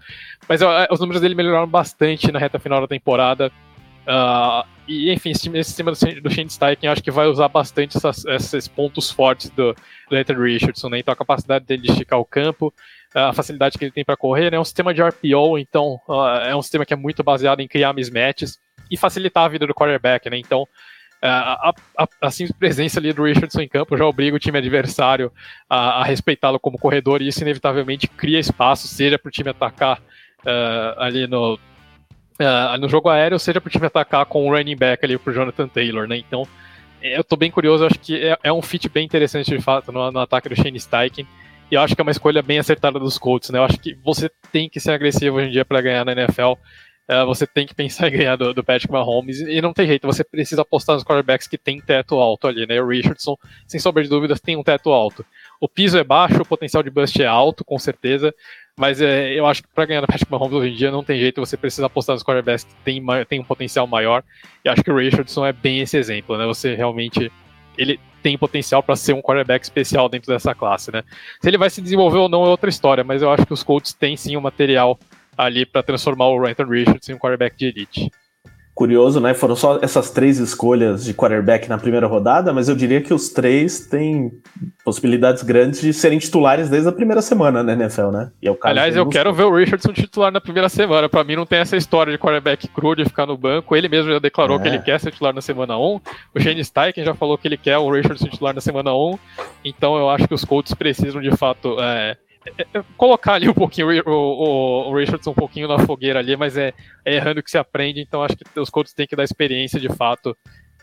Mas 0.47 0.61
uh, 0.61 0.67
os 0.91 1.01
números 1.01 1.23
dele 1.23 1.35
melhoraram 1.35 1.67
bastante 1.67 2.31
na 2.31 2.39
reta 2.39 2.59
final 2.59 2.83
da 2.83 2.87
temporada. 2.87 3.51
Uh, 4.07 4.67
e, 4.87 5.11
enfim, 5.11 5.31
esse, 5.31 5.51
sistema 5.65 5.91
do, 5.91 6.31
Shane 6.31 6.51
Steichen 6.51 6.89
acho 6.89 7.03
que 7.03 7.11
vai 7.11 7.27
usar 7.27 7.49
bastante 7.49 7.97
essas, 7.97 8.25
esses 8.27 8.69
pontos 8.69 9.11
fortes 9.11 9.49
do, 9.51 9.75
do 10.11 10.17
Anthony 10.17 10.53
Richardson, 10.53 10.91
né? 10.91 10.99
Então, 10.99 11.13
a 11.13 11.17
capacidade 11.17 11.65
dele 11.65 11.83
de 11.83 11.91
esticar 11.91 12.19
o 12.19 12.25
campo, 12.25 12.73
a 13.15 13.33
facilidade 13.33 13.79
que 13.79 13.85
ele 13.85 13.93
tem 13.93 14.05
para 14.05 14.17
correr, 14.17 14.51
né? 14.51 14.59
É 14.59 14.61
um 14.61 14.65
sistema 14.65 14.93
de 14.93 15.03
RPO, 15.03 15.59
então 15.59 15.99
é 16.43 16.55
um 16.55 16.61
sistema 16.61 16.85
que 16.85 16.93
é 16.93 16.97
muito 16.97 17.25
baseado 17.25 17.61
em 17.61 17.69
criar 17.69 17.95
mismatches 17.95 18.59
e 18.91 18.97
facilitar 18.97 19.45
a 19.45 19.49
vida 19.49 19.67
do 19.67 19.75
quarterback, 19.75 20.29
né? 20.29 20.37
Então, 20.37 20.69
a, 21.23 21.73
a, 21.97 22.09
a, 22.21 22.31
simples 22.31 22.55
presença 22.59 23.01
ali 23.01 23.11
do 23.11 23.23
Richardson 23.23 23.63
em 23.63 23.69
campo 23.69 23.97
já 23.97 24.05
obriga 24.05 24.37
o 24.37 24.39
time 24.39 24.59
adversário 24.59 25.33
a, 25.71 26.03
a 26.03 26.05
respeitá-lo 26.05 26.61
como 26.61 26.79
corredor 26.79 27.23
e 27.23 27.29
isso 27.29 27.41
inevitavelmente 27.41 28.07
cria 28.07 28.39
espaço, 28.39 28.87
seja 28.87 29.19
para 29.19 29.29
o 29.31 29.33
time 29.33 29.49
atacar 29.49 29.99
uh, 30.01 31.01
ali 31.01 31.27
no, 31.27 31.59
uh, 32.41 32.79
no 32.79 32.89
jogo 32.89 33.09
aéreo, 33.09 33.39
seja 33.39 33.61
para 33.61 33.69
o 33.69 33.71
time 33.71 33.87
atacar 33.87 34.27
com 34.27 34.49
o 34.49 34.53
running 34.53 34.77
back 34.77 35.05
ali 35.05 35.19
para 35.19 35.31
o 35.31 35.35
Jonathan 35.35 35.69
Taylor, 35.69 36.07
né? 36.07 36.17
Então, 36.17 36.47
eu 37.03 37.21
estou 37.21 37.37
bem 37.37 37.51
curioso, 37.51 37.85
acho 37.85 37.99
que 37.99 38.17
é, 38.17 38.39
é, 38.43 38.53
um 38.53 38.63
fit 38.63 38.89
bem 38.89 39.05
interessante 39.05 39.51
de 39.51 39.63
fato 39.63 39.93
no, 39.93 40.11
no 40.11 40.21
ataque 40.21 40.49
do 40.49 40.57
Shane 40.57 40.81
Steichen. 40.81 41.27
E 41.71 41.75
eu 41.75 41.81
acho 41.81 41.95
que 41.95 42.01
é 42.01 42.05
uma 42.05 42.11
escolha 42.11 42.43
bem 42.43 42.59
acertada 42.59 42.99
dos 42.99 43.19
Colts, 43.19 43.51
né? 43.51 43.59
Eu 43.59 43.65
acho 43.65 43.79
que 43.79 43.95
você 44.03 44.31
tem 44.51 44.69
que 44.69 44.81
ser 44.81 44.93
agressivo 44.93 45.37
hoje 45.37 45.49
em 45.49 45.53
dia 45.53 45.65
para 45.65 45.81
ganhar 45.81 46.05
na 46.05 46.13
NFL. 46.13 46.53
Uh, 47.07 47.27
você 47.27 47.47
tem 47.47 47.67
que 47.67 47.75
pensar 47.75 48.09
em 48.13 48.17
ganhar 48.17 48.37
do, 48.37 48.55
do 48.55 48.65
Patrick 48.65 48.91
Mahomes 48.91 49.41
e 49.41 49.61
não 49.61 49.75
tem 49.75 49.87
jeito, 49.87 50.07
você 50.07 50.25
precisa 50.25 50.63
apostar 50.63 50.95
nos 50.95 51.05
quarterbacks 51.05 51.47
que 51.47 51.59
tem 51.59 51.79
teto 51.79 52.15
alto 52.15 52.47
ali, 52.47 52.67
né? 52.67 52.81
O 52.81 52.89
Richardson, 52.89 53.37
sem 53.67 53.79
sombra 53.79 54.03
de 54.03 54.09
dúvidas, 54.09 54.41
tem 54.41 54.57
um 54.57 54.63
teto 54.63 54.91
alto. 54.91 55.25
O 55.65 55.69
piso 55.69 55.97
é 55.97 56.05
baixo, 56.05 56.43
o 56.43 56.45
potencial 56.45 56.83
de 56.83 56.91
bust 56.91 57.23
é 57.23 57.27
alto, 57.27 57.65
com 57.65 57.79
certeza, 57.79 58.35
mas 58.77 59.01
é, 59.01 59.33
eu 59.33 59.47
acho 59.47 59.63
que 59.63 59.69
para 59.75 59.87
ganhar 59.87 60.03
do 60.03 60.07
Patrick 60.07 60.31
Mahomes 60.31 60.53
hoje 60.53 60.71
em 60.75 60.77
dia 60.77 60.91
não 60.91 61.03
tem 61.03 61.19
jeito, 61.19 61.41
você 61.41 61.57
precisa 61.57 61.87
apostar 61.87 62.13
nos 62.13 62.23
quarterbacks 62.23 62.65
que 62.65 62.75
tem, 62.85 63.03
tem 63.27 63.41
um 63.41 63.45
potencial 63.45 63.87
maior, 63.87 64.23
e 64.63 64.69
acho 64.69 64.85
que 64.85 64.91
o 64.91 64.97
Richardson 64.99 65.47
é 65.47 65.55
bem 65.55 65.81
esse 65.81 65.97
exemplo, 65.97 66.37
né? 66.37 66.45
Você 66.45 66.75
realmente 66.75 67.33
ele 67.79 67.99
tem 68.23 68.37
potencial 68.37 68.83
para 68.83 68.95
ser 68.95 69.15
um 69.15 69.23
quarterback 69.23 69.65
especial 69.65 70.07
dentro 70.07 70.31
dessa 70.31 70.55
classe, 70.55 70.93
né? 70.93 71.03
Se 71.41 71.49
ele 71.49 71.57
vai 71.57 71.71
se 71.71 71.81
desenvolver 71.81 72.19
ou 72.19 72.29
não 72.29 72.45
é 72.45 72.49
outra 72.49 72.69
história, 72.69 73.03
mas 73.03 73.23
eu 73.23 73.31
acho 73.31 73.47
que 73.47 73.55
os 73.55 73.63
Colts 73.63 73.95
têm 73.95 74.19
sim 74.19 74.37
o 74.37 74.43
material 74.43 74.99
ali 75.35 75.65
para 75.65 75.83
transformar 75.83 76.29
o 76.29 76.47
Anthony 76.47 76.81
Richardson 76.81 77.13
em 77.13 77.15
um 77.15 77.19
quarterback 77.19 77.57
de 77.57 77.69
elite. 77.69 78.11
Curioso, 78.75 79.21
né? 79.21 79.35
Foram 79.35 79.55
só 79.55 79.79
essas 79.81 80.11
três 80.11 80.39
escolhas 80.39 81.05
de 81.05 81.15
quarterback 81.15 81.69
na 81.69 81.79
primeira 81.79 82.09
rodada, 82.09 82.53
mas 82.53 82.69
eu 82.69 82.75
diria 82.75 83.01
que 83.01 83.15
os 83.15 83.29
três 83.29 83.87
têm 83.87 84.33
possibilidades 84.85 85.45
grandes 85.45 85.81
de 85.81 85.93
serem 85.93 86.19
titulares 86.19 86.69
desde 86.69 86.89
a 86.89 86.93
primeira 86.93 87.23
semana 87.23 87.63
na 87.63 87.73
NFL, 87.73 88.11
né? 88.11 88.33
É 88.43 88.53
Aliás, 88.63 88.97
eu 88.97 89.07
quero 89.09 89.33
ver 89.33 89.45
o 89.45 89.55
Richardson 89.55 89.93
titular 89.93 90.33
na 90.33 90.41
primeira 90.41 90.69
semana. 90.69 91.09
Para 91.09 91.23
mim, 91.23 91.37
não 91.37 91.47
tem 91.47 91.61
essa 91.61 91.77
história 91.77 92.13
de 92.13 92.19
quarterback 92.19 92.67
cru 92.67 92.97
de 92.97 93.05
ficar 93.05 93.27
no 93.27 93.39
banco. 93.39 93.77
Ele 93.77 93.89
mesmo 93.89 94.11
já 94.11 94.19
declarou 94.19 94.59
é. 94.59 94.63
que 94.63 94.69
ele 94.69 94.81
quer 94.81 94.99
ser 94.99 95.13
titular 95.13 95.33
na 95.33 95.41
semana 95.41 95.79
1. 95.79 96.01
O 96.35 96.41
Shane 96.41 96.65
Steichen 96.65 97.05
já 97.05 97.15
falou 97.15 97.39
que 97.39 97.47
ele 97.47 97.57
quer 97.57 97.79
o 97.79 97.89
Richardson 97.89 98.27
titular 98.27 98.53
na 98.53 98.61
semana 98.61 98.93
1. 98.93 99.19
Então, 99.65 99.97
eu 99.97 100.11
acho 100.11 100.27
que 100.27 100.35
os 100.35 100.45
Colts 100.45 100.75
precisam 100.75 101.21
de 101.21 101.31
fato. 101.37 101.77
É, 101.81 102.17
colocar 102.97 103.35
ali 103.35 103.49
um 103.49 103.55
pouquinho 103.55 103.89
o, 104.07 104.11
o, 104.11 104.91
o, 104.91 104.97
Richardson 104.97 105.31
um 105.31 105.35
pouquinho 105.35 105.69
na 105.69 105.79
fogueira 105.79 106.19
ali, 106.19 106.37
mas 106.37 106.57
é, 106.57 106.73
é, 107.05 107.17
errando 107.17 107.43
que 107.43 107.51
se 107.51 107.59
aprende, 107.59 108.01
então 108.01 108.23
acho 108.23 108.37
que 108.37 108.61
os 108.61 108.71
Colts 108.71 108.93
têm 108.93 109.07
que 109.07 109.17
dar 109.17 109.25
experiência 109.25 109.81
de 109.81 109.89
fato 109.89 110.37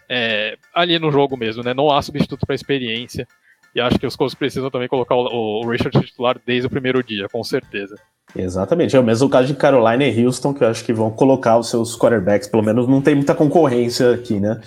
é, 0.09 0.57
ali 0.73 0.99
no 0.99 1.11
jogo 1.11 1.37
mesmo, 1.37 1.63
né? 1.63 1.73
Não 1.73 1.91
há 1.91 2.01
substituto 2.01 2.45
para 2.45 2.55
experiência. 2.55 3.27
E 3.73 3.79
acho 3.79 3.97
que 3.97 4.05
os 4.05 4.17
Colts 4.17 4.35
precisam 4.35 4.69
também 4.69 4.89
colocar 4.89 5.15
o, 5.15 5.61
o 5.61 5.69
Richard 5.69 5.97
titular 6.01 6.37
desde 6.45 6.67
o 6.67 6.69
primeiro 6.69 7.01
dia, 7.01 7.27
com 7.31 7.41
certeza. 7.43 7.95
Exatamente, 8.35 8.95
é 8.95 8.99
o 8.99 9.03
mesmo 9.03 9.29
caso 9.29 9.47
de 9.47 9.53
Carolina 9.53 10.03
e 10.03 10.25
Houston, 10.25 10.53
que 10.53 10.63
eu 10.63 10.67
acho 10.67 10.83
que 10.83 10.93
vão 10.93 11.11
colocar 11.11 11.57
os 11.57 11.69
seus 11.69 11.97
quarterbacks, 11.97 12.47
pelo 12.47 12.63
menos 12.63 12.87
não 12.87 13.01
tem 13.01 13.15
muita 13.15 13.35
concorrência 13.35 14.13
aqui, 14.13 14.39
né? 14.39 14.59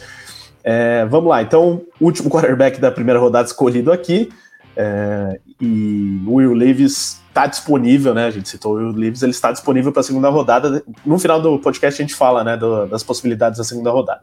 É, 0.62 1.04
vamos 1.06 1.28
lá, 1.28 1.42
então, 1.42 1.82
último 2.00 2.30
quarterback 2.30 2.80
da 2.80 2.90
primeira 2.90 3.20
rodada 3.20 3.46
escolhido 3.46 3.92
aqui, 3.92 4.30
é, 4.76 5.40
e 5.60 6.22
o 6.26 6.34
Will 6.34 6.52
Levis 6.52 7.20
está 7.28 7.46
disponível, 7.46 8.14
né? 8.14 8.26
A 8.26 8.30
gente 8.30 8.48
citou 8.48 8.74
o 8.74 8.76
Will 8.76 8.92
Levis, 8.92 9.22
ele 9.22 9.32
está 9.32 9.50
disponível 9.52 9.92
para 9.92 10.00
a 10.00 10.04
segunda 10.04 10.28
rodada. 10.28 10.82
No 11.04 11.18
final 11.18 11.40
do 11.40 11.58
podcast 11.58 12.00
a 12.00 12.04
gente 12.04 12.14
fala, 12.14 12.44
né, 12.44 12.56
do, 12.56 12.86
das 12.86 13.02
possibilidades 13.02 13.58
da 13.58 13.64
segunda 13.64 13.90
rodada. 13.90 14.22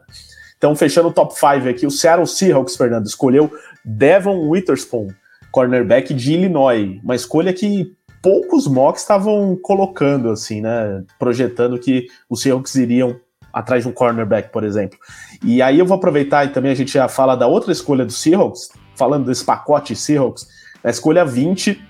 Então, 0.56 0.76
fechando 0.76 1.08
o 1.08 1.12
top 1.12 1.34
5 1.34 1.68
aqui, 1.68 1.86
o 1.86 1.90
Seattle 1.90 2.26
Seahawks, 2.26 2.76
Fernando, 2.76 3.06
escolheu 3.06 3.52
Devon 3.84 4.48
Witherspoon, 4.48 5.08
cornerback 5.50 6.14
de 6.14 6.34
Illinois. 6.34 7.00
Uma 7.02 7.16
escolha 7.16 7.52
que 7.52 7.92
poucos 8.22 8.68
mocks 8.68 9.02
estavam 9.02 9.58
colocando, 9.60 10.30
assim, 10.30 10.60
né? 10.60 11.02
Projetando 11.18 11.78
que 11.78 12.06
os 12.30 12.40
Seahawks 12.40 12.76
iriam 12.76 13.18
atrás 13.52 13.82
de 13.82 13.88
um 13.88 13.92
cornerback, 13.92 14.50
por 14.50 14.64
exemplo. 14.64 14.98
E 15.44 15.60
aí 15.60 15.78
eu 15.78 15.84
vou 15.84 15.96
aproveitar 15.96 16.44
e 16.44 16.50
também 16.50 16.70
a 16.70 16.76
gente 16.76 16.92
já 16.92 17.08
fala 17.08 17.36
da 17.36 17.46
outra 17.46 17.72
escolha 17.72 18.04
do 18.04 18.12
Seahawks, 18.12 18.70
falando 19.02 19.26
desse 19.26 19.44
pacote 19.44 19.96
Seahawks, 19.96 20.46
na 20.84 20.88
escolha 20.88 21.24
20, 21.24 21.82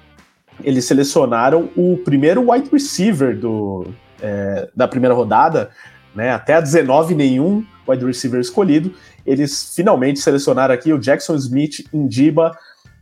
eles 0.64 0.87
selecionaram 0.87 1.68
o 1.77 1.98
primeiro 1.98 2.51
wide 2.51 2.70
receiver 2.70 3.38
do, 3.38 3.87
é, 4.18 4.70
da 4.75 4.88
primeira 4.88 5.14
rodada, 5.14 5.68
né? 6.14 6.31
Até 6.31 6.55
a 6.55 6.61
19, 6.62 7.14
nenhum 7.14 7.66
wide 7.87 8.03
receiver 8.03 8.40
escolhido. 8.40 8.94
Eles 9.27 9.75
finalmente 9.77 10.20
selecionaram 10.20 10.72
aqui 10.72 10.90
o 10.90 10.98
Jackson 10.98 11.35
Smith 11.35 11.87
Indiba, 11.92 12.57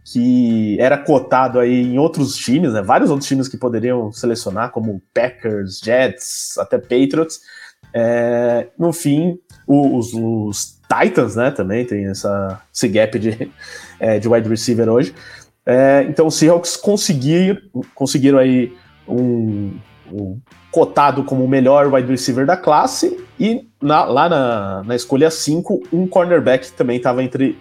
que 0.05 0.77
era 0.81 0.99
cotado 0.99 1.61
aí 1.61 1.93
em 1.93 1.97
outros 1.97 2.35
times, 2.35 2.73
né? 2.73 2.83
Vários 2.83 3.11
outros 3.11 3.29
times 3.29 3.47
que 3.47 3.57
poderiam 3.57 4.11
selecionar, 4.11 4.73
como 4.73 5.01
Packers, 5.15 5.79
Jets, 5.79 6.59
até 6.59 6.79
Patriots. 6.79 7.43
É, 7.95 8.67
no 8.77 8.93
fim, 8.93 9.39
os, 9.69 10.13
os, 10.15 10.81
Titans, 10.91 11.37
né, 11.37 11.53
também 11.53 11.85
tem 11.85 12.07
essa, 12.07 12.61
esse 12.75 12.89
gap 12.89 13.17
de, 13.17 13.49
é, 14.01 14.19
de 14.19 14.29
wide 14.29 14.49
receiver 14.49 14.89
hoje. 14.89 15.15
É, 15.65 16.05
então 16.09 16.27
os 16.27 16.35
Seahawks 16.35 16.77
conseguiram, 16.77 17.61
conseguiram 17.95 18.39
aí 18.39 18.73
um, 19.07 19.73
um, 20.11 20.41
cotado 20.73 21.23
como 21.23 21.45
o 21.45 21.49
melhor 21.49 21.93
wide 21.93 22.11
receiver 22.11 22.47
da 22.47 22.57
classe 22.57 23.25
e 23.39 23.69
na, 23.81 24.05
lá 24.05 24.29
na, 24.29 24.83
na 24.85 24.97
escolha 24.97 25.31
5, 25.31 25.83
um 25.93 26.07
cornerback 26.07 26.73
também 26.73 26.97
estava 26.97 27.23
entre 27.23 27.59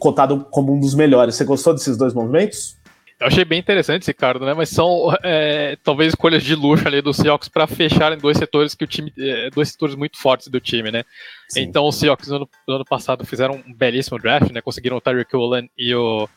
cotado 0.00 0.46
como 0.50 0.72
um 0.72 0.80
dos 0.80 0.94
melhores. 0.94 1.34
Você 1.34 1.44
gostou 1.44 1.74
desses 1.74 1.96
dois 1.96 2.14
movimentos? 2.14 2.76
Eu 3.20 3.26
achei 3.26 3.44
bem 3.44 3.58
interessante, 3.58 4.06
Ricardo, 4.06 4.46
né? 4.46 4.54
Mas 4.54 4.68
são 4.68 5.12
é, 5.24 5.76
talvez 5.82 6.10
escolhas 6.10 6.42
de 6.42 6.54
luxo 6.54 6.86
ali 6.86 7.02
do 7.02 7.12
Seahawks 7.12 7.48
para 7.48 7.66
fecharem 7.66 8.16
dois 8.16 8.38
setores 8.38 8.74
que 8.76 8.84
o 8.84 8.86
time, 8.86 9.12
é, 9.18 9.50
dois 9.50 9.70
setores 9.70 9.96
muito 9.96 10.16
fortes 10.16 10.46
do 10.46 10.60
time, 10.60 10.92
né? 10.92 11.04
Sim. 11.48 11.62
Então 11.62 11.86
os 11.86 11.96
Seahawks 11.96 12.28
no 12.28 12.36
ano, 12.36 12.48
no 12.66 12.74
ano, 12.76 12.84
passado 12.84 13.26
fizeram 13.26 13.62
um 13.66 13.74
belíssimo 13.74 14.18
draft, 14.18 14.52
né? 14.52 14.60
Conseguiram 14.60 14.96
o 14.96 15.00
Tyreek 15.00 15.34
Woolen 15.34 15.68
e 15.76 15.92
o 15.94 16.28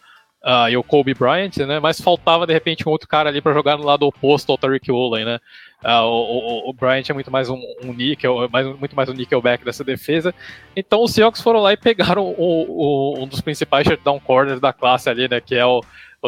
uh, 0.43 0.69
e 0.69 0.75
o 0.75 0.83
Kobe 0.83 1.13
Bryant, 1.13 1.57
né? 1.57 1.79
Mas 1.79 2.01
faltava 2.01 2.47
de 2.47 2.53
repente 2.53 2.87
um 2.87 2.91
outro 2.91 3.07
cara 3.07 3.29
ali 3.29 3.41
para 3.41 3.53
jogar 3.53 3.77
no 3.77 3.85
lado 3.85 4.05
oposto 4.05 4.51
ao 4.51 4.57
Tyreek 4.57 4.91
Woolen, 4.91 5.25
né? 5.25 5.39
Uh, 5.83 6.05
o, 6.05 6.69
o, 6.69 6.73
Bryant 6.73 7.09
é 7.09 7.13
muito 7.13 7.31
mais 7.31 7.49
um, 7.49 7.59
um 7.83 7.91
nickel, 7.91 8.47
mais, 8.49 8.67
muito 8.77 8.95
mais 8.95 9.09
um 9.09 9.13
nickelback 9.13 9.65
dessa 9.65 9.83
defesa. 9.83 10.33
Então 10.75 11.03
os 11.03 11.11
Seahawks 11.11 11.41
foram 11.41 11.59
lá 11.59 11.73
e 11.73 11.77
pegaram 11.77 12.35
o, 12.37 13.15
um 13.17 13.27
dos 13.27 13.41
principais 13.41 13.87
shutdown 13.87 14.19
corners 14.19 14.59
da 14.59 14.71
classe 14.71 15.09
ali, 15.09 15.27
né? 15.27 15.41
Que 15.41 15.55
é 15.55 15.65
o 15.65 15.81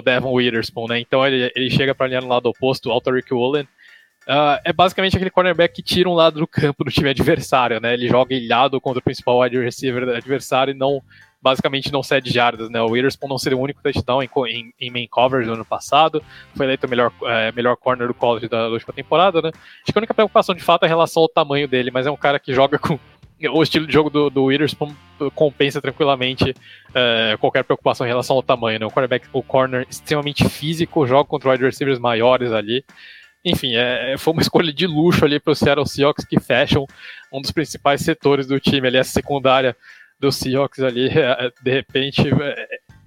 Devon 0.04 0.34
Witherspoon, 0.34 0.88
né? 0.88 1.00
Então 1.00 1.26
ele, 1.26 1.52
ele 1.56 1.70
chega 1.70 1.94
para 1.94 2.08
alinhar 2.08 2.24
no 2.24 2.30
lado 2.30 2.48
oposto, 2.48 2.90
o 2.90 2.92
Alteric 2.92 3.32
Woolen. 3.32 3.68
Uh, 4.24 4.58
é 4.64 4.74
basicamente 4.74 5.18
aquele 5.18 5.30
cornerback 5.30 5.76
que 5.76 5.84
tira 5.84 6.10
um 6.10 6.14
lado 6.14 6.40
do 6.40 6.48
campo 6.48 6.84
do 6.84 6.92
time 6.92 7.10
adversário, 7.10 7.80
né? 7.80 7.94
Ele 7.94 8.08
joga 8.08 8.34
ilhado 8.34 8.82
contra 8.82 9.00
o 9.00 9.04
principal 9.04 9.42
wide 9.42 9.60
receiver 9.60 10.10
adversário 10.10 10.72
e 10.72 10.78
não, 10.78 11.04
basicamente 11.44 11.92
não 11.92 12.02
cede 12.02 12.32
jardas, 12.32 12.70
né? 12.70 12.82
O 12.82 12.88
Witherspoon 12.88 13.28
não 13.28 13.38
seria 13.38 13.58
o 13.58 13.62
único 13.62 13.84
touchdown 13.84 14.24
em, 14.24 14.30
em, 14.48 14.74
em 14.80 14.90
main 14.90 15.08
coverage 15.08 15.48
no 15.48 15.56
ano 15.56 15.66
passado, 15.66 16.24
foi 16.56 16.66
eleito 16.66 16.88
o 16.88 16.90
melhor, 16.90 17.12
é, 17.24 17.52
melhor 17.52 17.76
corner 17.76 18.08
do 18.08 18.14
college 18.14 18.48
da 18.48 18.70
última 18.70 18.94
temporada, 18.94 19.42
né? 19.42 19.52
Acho 19.84 19.92
que 19.92 19.98
a 19.98 20.00
única 20.00 20.14
preocupação 20.14 20.56
de 20.56 20.64
fato 20.64 20.84
é 20.84 20.86
em 20.86 20.90
relação 20.90 21.22
ao 21.22 21.28
tamanho 21.28 21.68
dele, 21.68 21.92
mas 21.92 22.08
é 22.08 22.12
um 22.12 22.16
cara 22.16 22.40
que 22.40 22.54
joga 22.54 22.80
com 22.80 22.98
o 23.52 23.62
estilo 23.62 23.86
de 23.86 23.92
jogo 23.92 24.10
do, 24.10 24.30
do 24.30 24.46
Witherspoon 24.46 24.96
compensa 25.36 25.82
tranquilamente 25.82 26.52
uh, 26.52 27.38
qualquer 27.40 27.64
preocupação 27.64 28.06
em 28.06 28.10
relação 28.10 28.38
ao 28.38 28.44
tamanho. 28.44 28.80
Né? 28.80 28.86
O 28.86 28.92
cornerback, 28.92 29.28
o 29.34 29.44
corner 29.44 29.86
extremamente 29.90 30.48
físico, 30.48 31.06
joga 31.06 31.28
contra 31.28 31.52
wide 31.52 31.64
receivers 31.64 32.00
maiores 32.00 32.54
ali. 32.54 32.86
Enfim, 33.44 33.76
é, 33.76 34.16
foi 34.18 34.32
uma 34.32 34.42
escolha 34.42 34.72
de 34.72 34.88
luxo 34.88 35.26
ali 35.26 35.40
para 35.40 35.52
o 35.52 35.56
Seattle 35.56 35.88
Seahawks 35.88 36.26
que 36.26 36.40
fecham 36.40 36.86
um 37.32 37.42
dos 37.42 37.52
principais 37.52 38.02
setores 38.02 38.48
do 38.48 38.60
time 38.60 38.88
ali, 38.88 38.98
a 38.98 39.04
secundária 39.04 39.76
do 40.20 40.32
Seahawks 40.32 40.82
ali, 40.82 41.08
é, 41.18 41.52
de 41.62 41.72
repente 41.72 42.22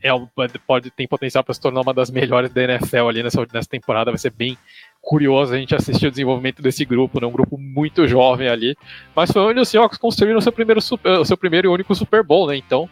é, 0.03 0.09
é, 0.09 0.59
pode 0.67 0.91
tem 0.91 1.07
potencial 1.07 1.43
para 1.43 1.55
se 1.55 1.61
tornar 1.61 1.81
uma 1.81 1.95
das 1.95 2.11
melhores 2.11 2.53
da 2.53 2.63
NFL 2.63 3.09
ali 3.09 3.23
nessa, 3.23 3.47
nessa 3.53 3.69
temporada, 3.69 4.11
vai 4.11 4.19
ser 4.19 4.31
bem 4.31 4.57
curioso 5.01 5.55
a 5.55 5.59
gente 5.59 5.75
assistir 5.75 6.07
o 6.07 6.11
desenvolvimento 6.11 6.61
desse 6.61 6.85
grupo, 6.85 7.21
né? 7.21 7.27
um 7.27 7.33
grupo 7.33 7.57
muito 7.57 8.07
jovem 8.09 8.49
ali, 8.49 8.77
mas 9.15 9.31
foi 9.31 9.43
onde 9.43 9.61
os 9.61 9.69
Seahawks 9.69 9.99
construíram 9.99 10.39
o 10.39 10.43
seu 10.43 10.53
primeiro, 10.53 10.81
super, 10.81 11.19
o 11.19 11.25
seu 11.25 11.37
primeiro 11.37 11.69
e 11.69 11.71
único 11.71 11.95
Super 11.95 12.23
Bowl, 12.23 12.49
né? 12.49 12.57
Então 12.57 12.89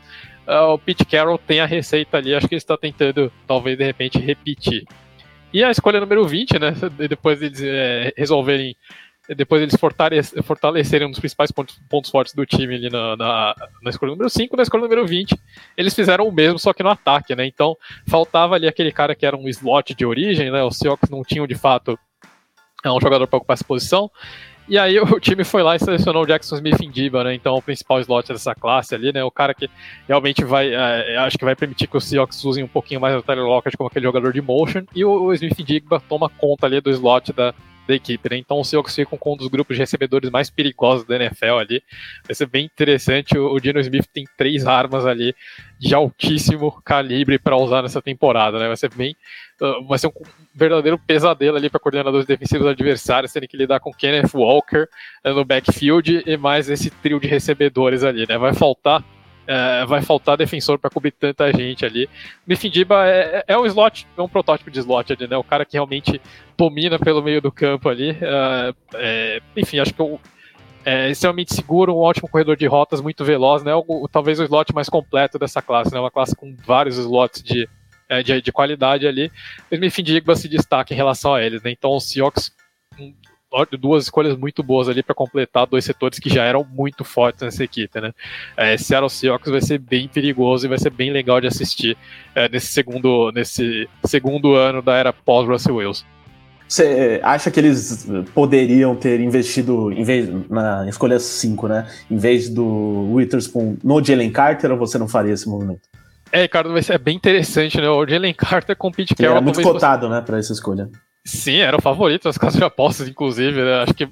uh, 0.46 0.72
o 0.72 0.78
Pete 0.78 1.04
Carroll 1.04 1.38
tem 1.38 1.60
a 1.60 1.66
receita 1.66 2.16
ali, 2.16 2.34
acho 2.34 2.48
que 2.48 2.54
ele 2.54 2.58
está 2.58 2.76
tentando, 2.76 3.32
talvez 3.46 3.76
de 3.76 3.84
repente, 3.84 4.18
repetir. 4.18 4.84
E 5.52 5.62
a 5.62 5.70
escolha 5.70 6.00
número 6.00 6.26
20, 6.26 6.58
né? 6.58 6.74
Depois 7.08 7.40
eles 7.40 7.62
é, 7.62 8.12
resolverem 8.16 8.76
depois 9.28 9.62
eles 9.62 9.76
fortalecerem 10.42 11.06
um 11.06 11.10
dos 11.10 11.20
principais 11.20 11.50
pontos, 11.50 11.80
pontos 11.88 12.10
fortes 12.10 12.34
do 12.34 12.44
time 12.44 12.74
ali 12.74 12.90
na, 12.90 13.16
na, 13.16 13.54
na, 13.82 13.90
escolha 13.90 14.10
número 14.10 14.28
5, 14.28 14.56
na 14.56 14.62
escolha 14.62 14.82
número 14.82 15.06
20, 15.06 15.34
eles 15.76 15.94
fizeram 15.94 16.28
o 16.28 16.32
mesmo, 16.32 16.58
só 16.58 16.72
que 16.74 16.82
no 16.82 16.90
ataque, 16.90 17.34
né? 17.34 17.46
Então, 17.46 17.76
faltava 18.06 18.54
ali 18.54 18.68
aquele 18.68 18.92
cara 18.92 19.14
que 19.14 19.24
era 19.24 19.36
um 19.36 19.48
slot 19.48 19.94
de 19.94 20.04
origem, 20.04 20.50
né? 20.50 20.62
Os 20.62 20.76
Seahawks 20.76 21.08
não 21.08 21.22
tinham, 21.22 21.46
de 21.46 21.54
fato, 21.54 21.98
é, 22.84 22.90
um 22.90 23.00
jogador 23.00 23.26
para 23.26 23.38
ocupar 23.38 23.54
essa 23.54 23.64
posição. 23.64 24.10
E 24.68 24.78
aí 24.78 24.98
o 25.00 25.20
time 25.20 25.42
foi 25.42 25.62
lá 25.62 25.76
e 25.76 25.78
selecionou 25.78 26.22
o 26.22 26.26
Jackson 26.26 26.56
Smith 26.56 26.80
em 26.82 27.10
né? 27.24 27.34
Então 27.34 27.54
o 27.54 27.62
principal 27.62 28.00
slot 28.00 28.28
dessa 28.28 28.54
classe 28.54 28.94
ali, 28.94 29.10
né? 29.10 29.24
O 29.24 29.30
cara 29.30 29.54
que 29.54 29.70
realmente 30.06 30.44
vai, 30.44 30.74
é, 30.74 31.16
acho 31.18 31.38
que 31.38 31.44
vai 31.44 31.56
permitir 31.56 31.86
que 31.86 31.96
os 31.96 32.04
Seahawks 32.04 32.44
usem 32.44 32.62
um 32.62 32.68
pouquinho 32.68 33.00
mais 33.00 33.16
o 33.16 33.22
Tyler 33.22 33.44
Lockett 33.44 33.76
como 33.76 33.88
aquele 33.88 34.04
jogador 34.04 34.32
de 34.34 34.42
motion. 34.42 34.84
E 34.94 35.02
o, 35.02 35.10
o 35.10 35.34
Smith 35.34 35.62
Digba 35.62 36.02
toma 36.08 36.28
conta 36.28 36.66
ali 36.66 36.80
do 36.80 36.90
slot 36.90 37.32
da, 37.32 37.54
da 37.86 37.94
equipe, 37.94 38.28
né? 38.30 38.36
Então 38.36 38.58
o 38.58 38.64
Seahawks 38.64 38.94
ficam 38.94 39.18
com 39.18 39.34
um 39.34 39.36
dos 39.36 39.48
grupos 39.48 39.76
de 39.76 39.82
recebedores 39.82 40.30
mais 40.30 40.50
perigosos 40.50 41.06
da 41.06 41.16
NFL 41.16 41.58
ali. 41.58 41.82
Vai 42.26 42.34
ser 42.34 42.46
bem 42.46 42.64
interessante. 42.64 43.36
O, 43.36 43.58
Dino 43.60 43.80
Smith 43.80 44.06
tem 44.12 44.24
três 44.36 44.66
armas 44.66 45.06
ali 45.06 45.34
de 45.78 45.94
altíssimo 45.94 46.80
calibre 46.84 47.38
para 47.38 47.56
usar 47.56 47.82
nessa 47.82 48.00
temporada, 48.00 48.58
né? 48.58 48.66
Vai 48.66 48.76
ser 48.76 48.92
bem. 48.94 49.16
Uh, 49.60 49.86
vai 49.86 49.98
ser 49.98 50.08
um 50.08 50.12
verdadeiro 50.54 50.98
pesadelo 50.98 51.56
ali 51.56 51.70
para 51.70 51.80
coordenadores 51.80 52.26
defensivos 52.26 52.66
adversários, 52.66 53.32
terem 53.32 53.48
que 53.48 53.56
lidar 53.56 53.80
com 53.80 53.92
Kenneth 53.92 54.30
Walker 54.34 54.88
uh, 55.24 55.30
no 55.30 55.44
backfield 55.44 56.22
e 56.26 56.36
mais 56.36 56.68
esse 56.68 56.90
trio 56.90 57.20
de 57.20 57.28
recebedores 57.28 58.02
ali, 58.02 58.26
né? 58.28 58.38
Vai 58.38 58.54
faltar 58.54 59.04
é, 59.46 59.84
vai 59.86 60.02
faltar 60.02 60.36
defensor 60.36 60.78
para 60.78 60.90
cobrir 60.90 61.12
tanta 61.12 61.52
gente 61.52 61.84
ali. 61.84 62.08
Mifindiba 62.46 63.06
é, 63.06 63.44
é 63.46 63.58
um 63.58 63.66
slot, 63.66 64.06
é 64.16 64.22
um 64.22 64.28
protótipo 64.28 64.70
de 64.70 64.78
slot 64.78 65.12
ali, 65.12 65.26
né? 65.26 65.36
O 65.36 65.44
cara 65.44 65.64
que 65.64 65.74
realmente 65.74 66.20
domina 66.56 66.98
pelo 66.98 67.22
meio 67.22 67.40
do 67.40 67.52
campo 67.52 67.88
ali. 67.88 68.16
É, 68.20 68.74
é 68.94 69.42
enfim, 69.56 69.78
acho 69.78 69.92
que 69.92 70.00
eu, 70.00 70.20
é 70.84 71.10
extremamente 71.10 71.54
seguro, 71.54 71.94
um 71.94 71.98
ótimo 71.98 72.28
corredor 72.28 72.56
de 72.56 72.66
rotas, 72.66 73.00
muito 73.00 73.24
veloz, 73.24 73.62
né? 73.62 73.74
O, 73.74 74.08
talvez 74.10 74.38
o 74.38 74.44
slot 74.44 74.74
mais 74.74 74.88
completo 74.88 75.38
dessa 75.38 75.62
classe, 75.62 75.92
né? 75.92 75.98
Uma 75.98 76.10
classe 76.10 76.36
com 76.36 76.54
vários 76.66 76.98
slots 76.98 77.42
de, 77.42 77.68
é, 78.08 78.22
de, 78.22 78.42
de 78.42 78.52
qualidade 78.52 79.06
ali. 79.06 79.30
O 79.70 79.76
Mifindiba 79.78 80.34
se 80.36 80.48
destaca 80.48 80.92
em 80.92 80.96
relação 80.96 81.34
a 81.34 81.42
eles, 81.42 81.62
né? 81.62 81.70
Então 81.70 81.90
o 81.90 82.00
Seahawks 82.00 82.52
duas 83.78 84.04
escolhas 84.04 84.36
muito 84.36 84.62
boas 84.62 84.88
ali 84.88 85.02
para 85.02 85.14
completar 85.14 85.66
dois 85.66 85.84
setores 85.84 86.18
que 86.18 86.28
já 86.28 86.44
eram 86.44 86.66
muito 86.68 87.04
fortes 87.04 87.42
nessa 87.42 87.62
equipe, 87.62 88.00
né? 88.00 88.12
É, 88.56 88.76
Seattle 88.76 89.10
Seahawks 89.10 89.50
vai 89.50 89.60
ser 89.60 89.78
bem 89.78 90.08
perigoso 90.08 90.66
e 90.66 90.68
vai 90.68 90.78
ser 90.78 90.90
bem 90.90 91.10
legal 91.10 91.40
de 91.40 91.46
assistir 91.46 91.96
é, 92.34 92.48
nesse 92.48 92.68
segundo 92.68 93.30
nesse 93.32 93.88
segundo 94.04 94.54
ano 94.54 94.82
da 94.82 94.96
era 94.96 95.12
pós 95.12 95.46
Russell 95.46 95.76
Wilson. 95.76 96.04
Você 96.66 97.20
acha 97.22 97.50
que 97.50 97.60
eles 97.60 98.08
poderiam 98.34 98.96
ter 98.96 99.20
investido 99.20 99.92
em 99.92 100.02
vez, 100.02 100.28
na 100.48 100.88
escolha 100.88 101.18
5, 101.18 101.68
né? 101.68 101.86
Em 102.10 102.16
vez 102.16 102.48
do 102.48 103.12
Witherspoon 103.12 103.76
no 103.84 104.02
Jalen 104.02 104.30
Carter 104.30 104.72
ou 104.72 104.78
você 104.78 104.98
não 104.98 105.06
faria 105.06 105.34
esse 105.34 105.48
movimento? 105.48 105.82
É, 106.32 106.42
Ricardo, 106.42 106.72
vai 106.72 106.82
ser 106.82 106.98
bem 106.98 107.16
interessante, 107.16 107.80
né? 107.80 107.88
O 107.88 108.04
Jalen 108.04 108.34
Carter 108.34 108.74
com 108.74 108.88
o 108.88 108.92
Pete 108.92 109.14
Carroll. 109.14 109.36
Ele 109.36 109.36
era 109.36 109.44
muito 109.44 109.62
cotado, 109.62 110.08
você... 110.08 110.14
né, 110.14 110.20
para 110.20 110.38
essa 110.38 110.52
escolha. 110.52 110.88
Sim, 111.26 111.56
era 111.56 111.74
o 111.74 111.80
favorito 111.80 112.24
das 112.24 112.36
casas 112.36 112.58
de 112.58 112.64
apostas, 112.64 113.08
inclusive. 113.08 113.62
Né? 113.62 113.82
Acho 113.82 113.94
que. 113.94 114.06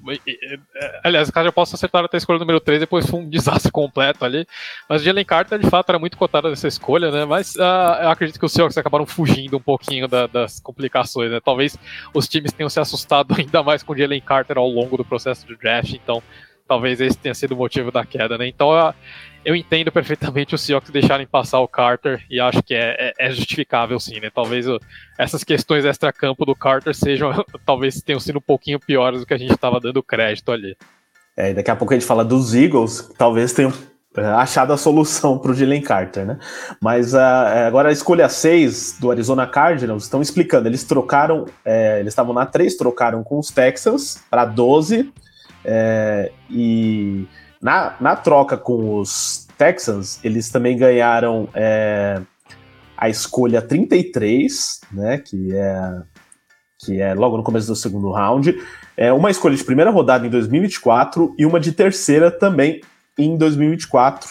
Aliás, 1.05 1.29
as 1.29 1.31
casas 1.31 1.45
de 1.45 1.49
apostas 1.51 1.79
acertaram 1.79 2.07
até 2.07 2.17
a 2.17 2.19
escolha 2.19 2.39
número 2.39 2.59
3, 2.59 2.81
depois 2.81 3.07
foi 3.07 3.21
um 3.21 3.29
desastre 3.31 3.71
completo 3.71 4.25
ali. 4.25 4.47
Mas 4.89 5.03
o 5.03 5.05
Jalen 5.05 5.25
Carter, 5.25 5.59
de 5.59 5.69
fato, 5.69 5.91
era 5.91 5.99
muito 5.99 6.17
cotado 6.17 6.49
nessa 6.49 6.67
escolha, 6.67 7.11
né? 7.11 7.27
Mas 7.27 7.55
uh, 7.57 8.01
eu 8.03 8.09
acredito 8.09 8.39
que 8.39 8.47
os 8.47 8.53
Seahawks 8.53 8.79
acabaram 8.79 9.05
fugindo 9.05 9.59
um 9.59 9.61
pouquinho 9.61 10.09
da, 10.09 10.27
das 10.27 10.59
complicações, 10.59 11.31
né? 11.31 11.39
Talvez 11.45 11.77
os 12.15 12.27
times 12.27 12.51
tenham 12.51 12.71
se 12.71 12.81
assustado 12.81 13.35
ainda 13.39 13.63
mais 13.63 13.83
com 13.83 13.93
o 13.93 13.97
Jalen 13.97 14.23
Carter 14.23 14.57
ao 14.57 14.69
longo 14.69 14.97
do 14.97 15.05
processo 15.05 15.47
de 15.47 15.55
draft, 15.55 15.93
então 15.93 16.23
talvez 16.73 17.03
esse 17.03 17.19
tenha 17.19 17.35
sido 17.35 17.53
o 17.53 17.57
motivo 17.57 17.93
da 17.93 18.03
queda, 18.03 18.39
né? 18.39 18.49
Então 18.49 18.71
eu 19.45 19.55
entendo 19.55 19.93
perfeitamente 19.93 20.55
os 20.55 20.63
Seahawks 20.63 20.91
deixarem 20.91 21.27
passar 21.27 21.61
o 21.61 21.69
Carter 21.69 22.25
e 22.31 22.41
acho 22.41 22.63
que 22.63 22.75
é, 22.75 23.13
é, 23.19 23.27
é 23.27 23.31
justificável 23.31 24.01
sim, 24.01 24.19
né? 24.21 24.31
Talvez 24.35 24.67
o, 24.67 24.81
essas 25.19 25.45
questões 25.45 25.85
extra-campo 25.85 26.47
do 26.47 26.55
Carter 26.55 26.95
sejam, 26.95 27.31
talvez 27.67 28.01
tenham 28.01 28.19
sido 28.19 28.39
um 28.39 28.43
pouquinho 28.43 28.81
piores 28.81 29.21
do 29.21 29.27
que 29.27 29.35
a 29.35 29.39
gente 29.39 29.53
estava 29.53 29.79
dando 29.79 30.03
crédito 30.03 30.51
ali. 30.51 30.75
É, 31.37 31.53
daqui 31.53 31.71
a 31.71 31.77
pouco 31.77 31.93
a 31.93 31.97
gente 31.99 32.07
fala 32.07 32.25
dos 32.25 32.55
Eagles, 32.55 33.13
talvez 33.19 33.53
tenham 33.53 33.71
é, 34.17 34.25
achado 34.25 34.73
a 34.73 34.79
solução 34.79 35.37
para 35.39 35.51
o 35.51 35.55
Jalen 35.55 35.83
Carter, 35.83 36.25
né? 36.25 36.39
Mas 36.81 37.13
uh, 37.13 37.19
agora 37.67 37.91
a 37.91 37.93
escolha 37.93 38.31
6 38.31 38.97
do 38.99 39.11
Arizona 39.11 39.47
Cardinals 39.47 40.05
estão 40.05 40.23
explicando, 40.23 40.69
eles 40.69 40.85
trocaram, 40.85 41.45
é, 41.67 42.01
eles 42.01 42.13
estavam 42.13 42.33
na 42.33 42.47
3, 42.47 42.79
trocaram 42.79 43.23
com 43.23 43.39
os 43.39 43.51
Texans 43.51 44.23
para 44.31 44.47
12 44.47 45.13
é, 45.65 46.31
e 46.51 47.27
na, 47.61 47.95
na 48.01 48.17
troca 48.17 48.57
com 48.57 48.99
os 48.99 49.47
Texans, 49.57 50.19
eles 50.25 50.51
também 50.51 50.77
ganharam 50.77 51.49
é, 51.55 52.21
a 52.97 53.09
escolha 53.09 53.63
33, 53.63 54.81
né, 54.93 55.19
que 55.19 55.55
é, 55.55 56.03
que 56.79 57.01
é 57.01 57.15
logo 57.15 57.37
no 57.37 57.43
começo 57.45 57.69
do 57.69 57.77
segundo 57.77 58.11
round, 58.11 58.57
é 58.97 59.13
uma 59.13 59.31
escolha 59.31 59.57
de 59.57 59.65
primeira 59.65 59.91
rodada 59.91 60.27
em 60.27 60.31
2024 60.31 61.35
e 61.39 61.47
uma 61.47 61.61
de 61.61 61.73
terceira 61.73 62.31
também 62.31 62.81
em 63.17 63.37
2024, 63.37 64.29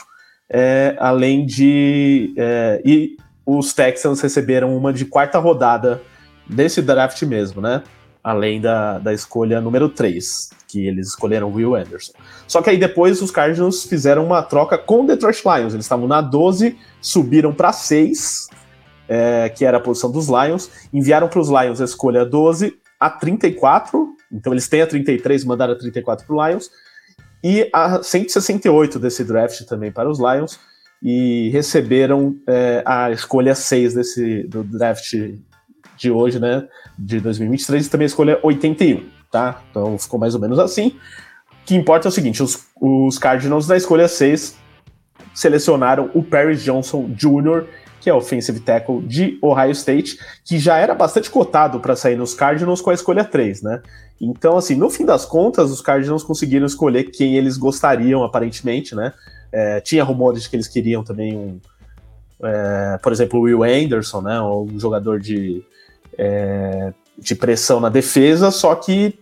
é, 0.49 0.95
além 0.99 1.45
de. 1.45 2.33
É, 2.37 2.81
e 2.83 3.15
os 3.45 3.73
Texans 3.73 4.19
receberam 4.21 4.75
uma 4.75 4.91
de 4.91 5.05
quarta 5.05 5.39
rodada 5.39 6.01
desse 6.47 6.81
draft 6.81 7.21
mesmo, 7.23 7.61
né? 7.61 7.83
Além 8.23 8.61
da, 8.61 8.99
da 8.99 9.13
escolha 9.13 9.59
número 9.59 9.89
3, 9.89 10.49
que 10.67 10.85
eles 10.85 11.07
escolheram 11.07 11.51
Will 11.51 11.75
Anderson. 11.75 12.13
Só 12.47 12.61
que 12.61 12.69
aí 12.69 12.77
depois 12.77 13.21
os 13.21 13.31
Cardinals 13.31 13.83
fizeram 13.83 14.25
uma 14.25 14.43
troca 14.43 14.77
com 14.77 15.01
o 15.01 15.07
Detroit 15.07 15.41
Lions. 15.43 15.73
Eles 15.73 15.85
estavam 15.85 16.07
na 16.07 16.21
12, 16.21 16.77
subiram 17.01 17.53
para 17.53 17.73
6, 17.73 18.47
é, 19.07 19.49
que 19.49 19.65
era 19.65 19.77
a 19.77 19.81
posição 19.81 20.11
dos 20.11 20.27
Lions, 20.27 20.69
enviaram 20.93 21.27
para 21.27 21.39
os 21.39 21.49
Lions 21.49 21.81
a 21.81 21.83
escolha 21.83 22.23
12 22.25 22.79
a 22.97 23.09
34, 23.09 24.15
então 24.31 24.53
eles 24.53 24.69
têm 24.69 24.83
a 24.83 24.87
33, 24.87 25.43
mandaram 25.43 25.73
a 25.73 25.75
34 25.75 26.25
para 26.25 26.49
Lions, 26.49 26.69
e 27.43 27.67
a 27.73 28.03
168 28.03 28.99
desse 28.99 29.23
draft 29.23 29.63
também 29.65 29.91
para 29.91 30.09
os 30.09 30.19
Lions, 30.19 30.59
e 31.01 31.49
receberam 31.49 32.37
é, 32.47 32.83
a 32.85 33.11
escolha 33.11 33.55
6 33.55 33.95
desse, 33.95 34.43
do 34.43 34.63
draft 34.63 35.13
de 36.01 36.09
hoje, 36.09 36.39
né, 36.39 36.67
de 36.97 37.19
2023, 37.19 37.85
e 37.85 37.89
também 37.89 38.05
a 38.05 38.07
escolha 38.07 38.39
81, 38.41 39.03
tá? 39.29 39.61
Então 39.69 39.97
ficou 39.99 40.19
mais 40.19 40.33
ou 40.33 40.41
menos 40.41 40.57
assim. 40.57 40.95
O 41.51 41.65
que 41.65 41.75
importa 41.75 42.07
é 42.07 42.09
o 42.09 42.11
seguinte, 42.11 42.41
os, 42.41 42.65
os 42.81 43.19
Cardinals 43.19 43.67
na 43.67 43.77
escolha 43.77 44.07
6 44.07 44.57
selecionaram 45.33 46.09
o 46.15 46.23
Perry 46.23 46.55
Johnson 46.55 47.07
Jr., 47.09 47.67
que 47.99 48.09
é 48.09 48.13
offensive 48.13 48.59
tackle 48.61 48.99
de 49.03 49.37
Ohio 49.43 49.71
State, 49.71 50.17
que 50.43 50.57
já 50.57 50.77
era 50.77 50.95
bastante 50.95 51.29
cotado 51.29 51.79
para 51.79 51.95
sair 51.95 52.15
nos 52.15 52.33
Cardinals 52.33 52.81
com 52.81 52.89
a 52.89 52.95
escolha 52.95 53.23
3, 53.23 53.61
né? 53.61 53.79
Então, 54.19 54.57
assim, 54.57 54.73
no 54.73 54.89
fim 54.89 55.05
das 55.05 55.23
contas, 55.23 55.69
os 55.69 55.81
Cardinals 55.81 56.23
conseguiram 56.23 56.65
escolher 56.65 57.11
quem 57.11 57.35
eles 57.35 57.57
gostariam, 57.57 58.23
aparentemente, 58.23 58.95
né? 58.95 59.13
É, 59.51 59.79
tinha 59.81 60.03
rumores 60.03 60.43
de 60.43 60.49
que 60.49 60.55
eles 60.55 60.67
queriam 60.67 61.03
também 61.03 61.37
um, 61.37 61.59
é, 62.43 62.97
por 63.03 63.11
exemplo, 63.11 63.39
o 63.39 63.43
Will 63.43 63.63
Anderson, 63.63 64.21
né? 64.21 64.41
Um 64.41 64.79
jogador 64.79 65.19
de, 65.19 65.63
é, 66.17 66.93
de 67.17 67.35
pressão 67.35 67.79
na 67.79 67.89
defesa, 67.89 68.51
só 68.51 68.75
que 68.75 69.19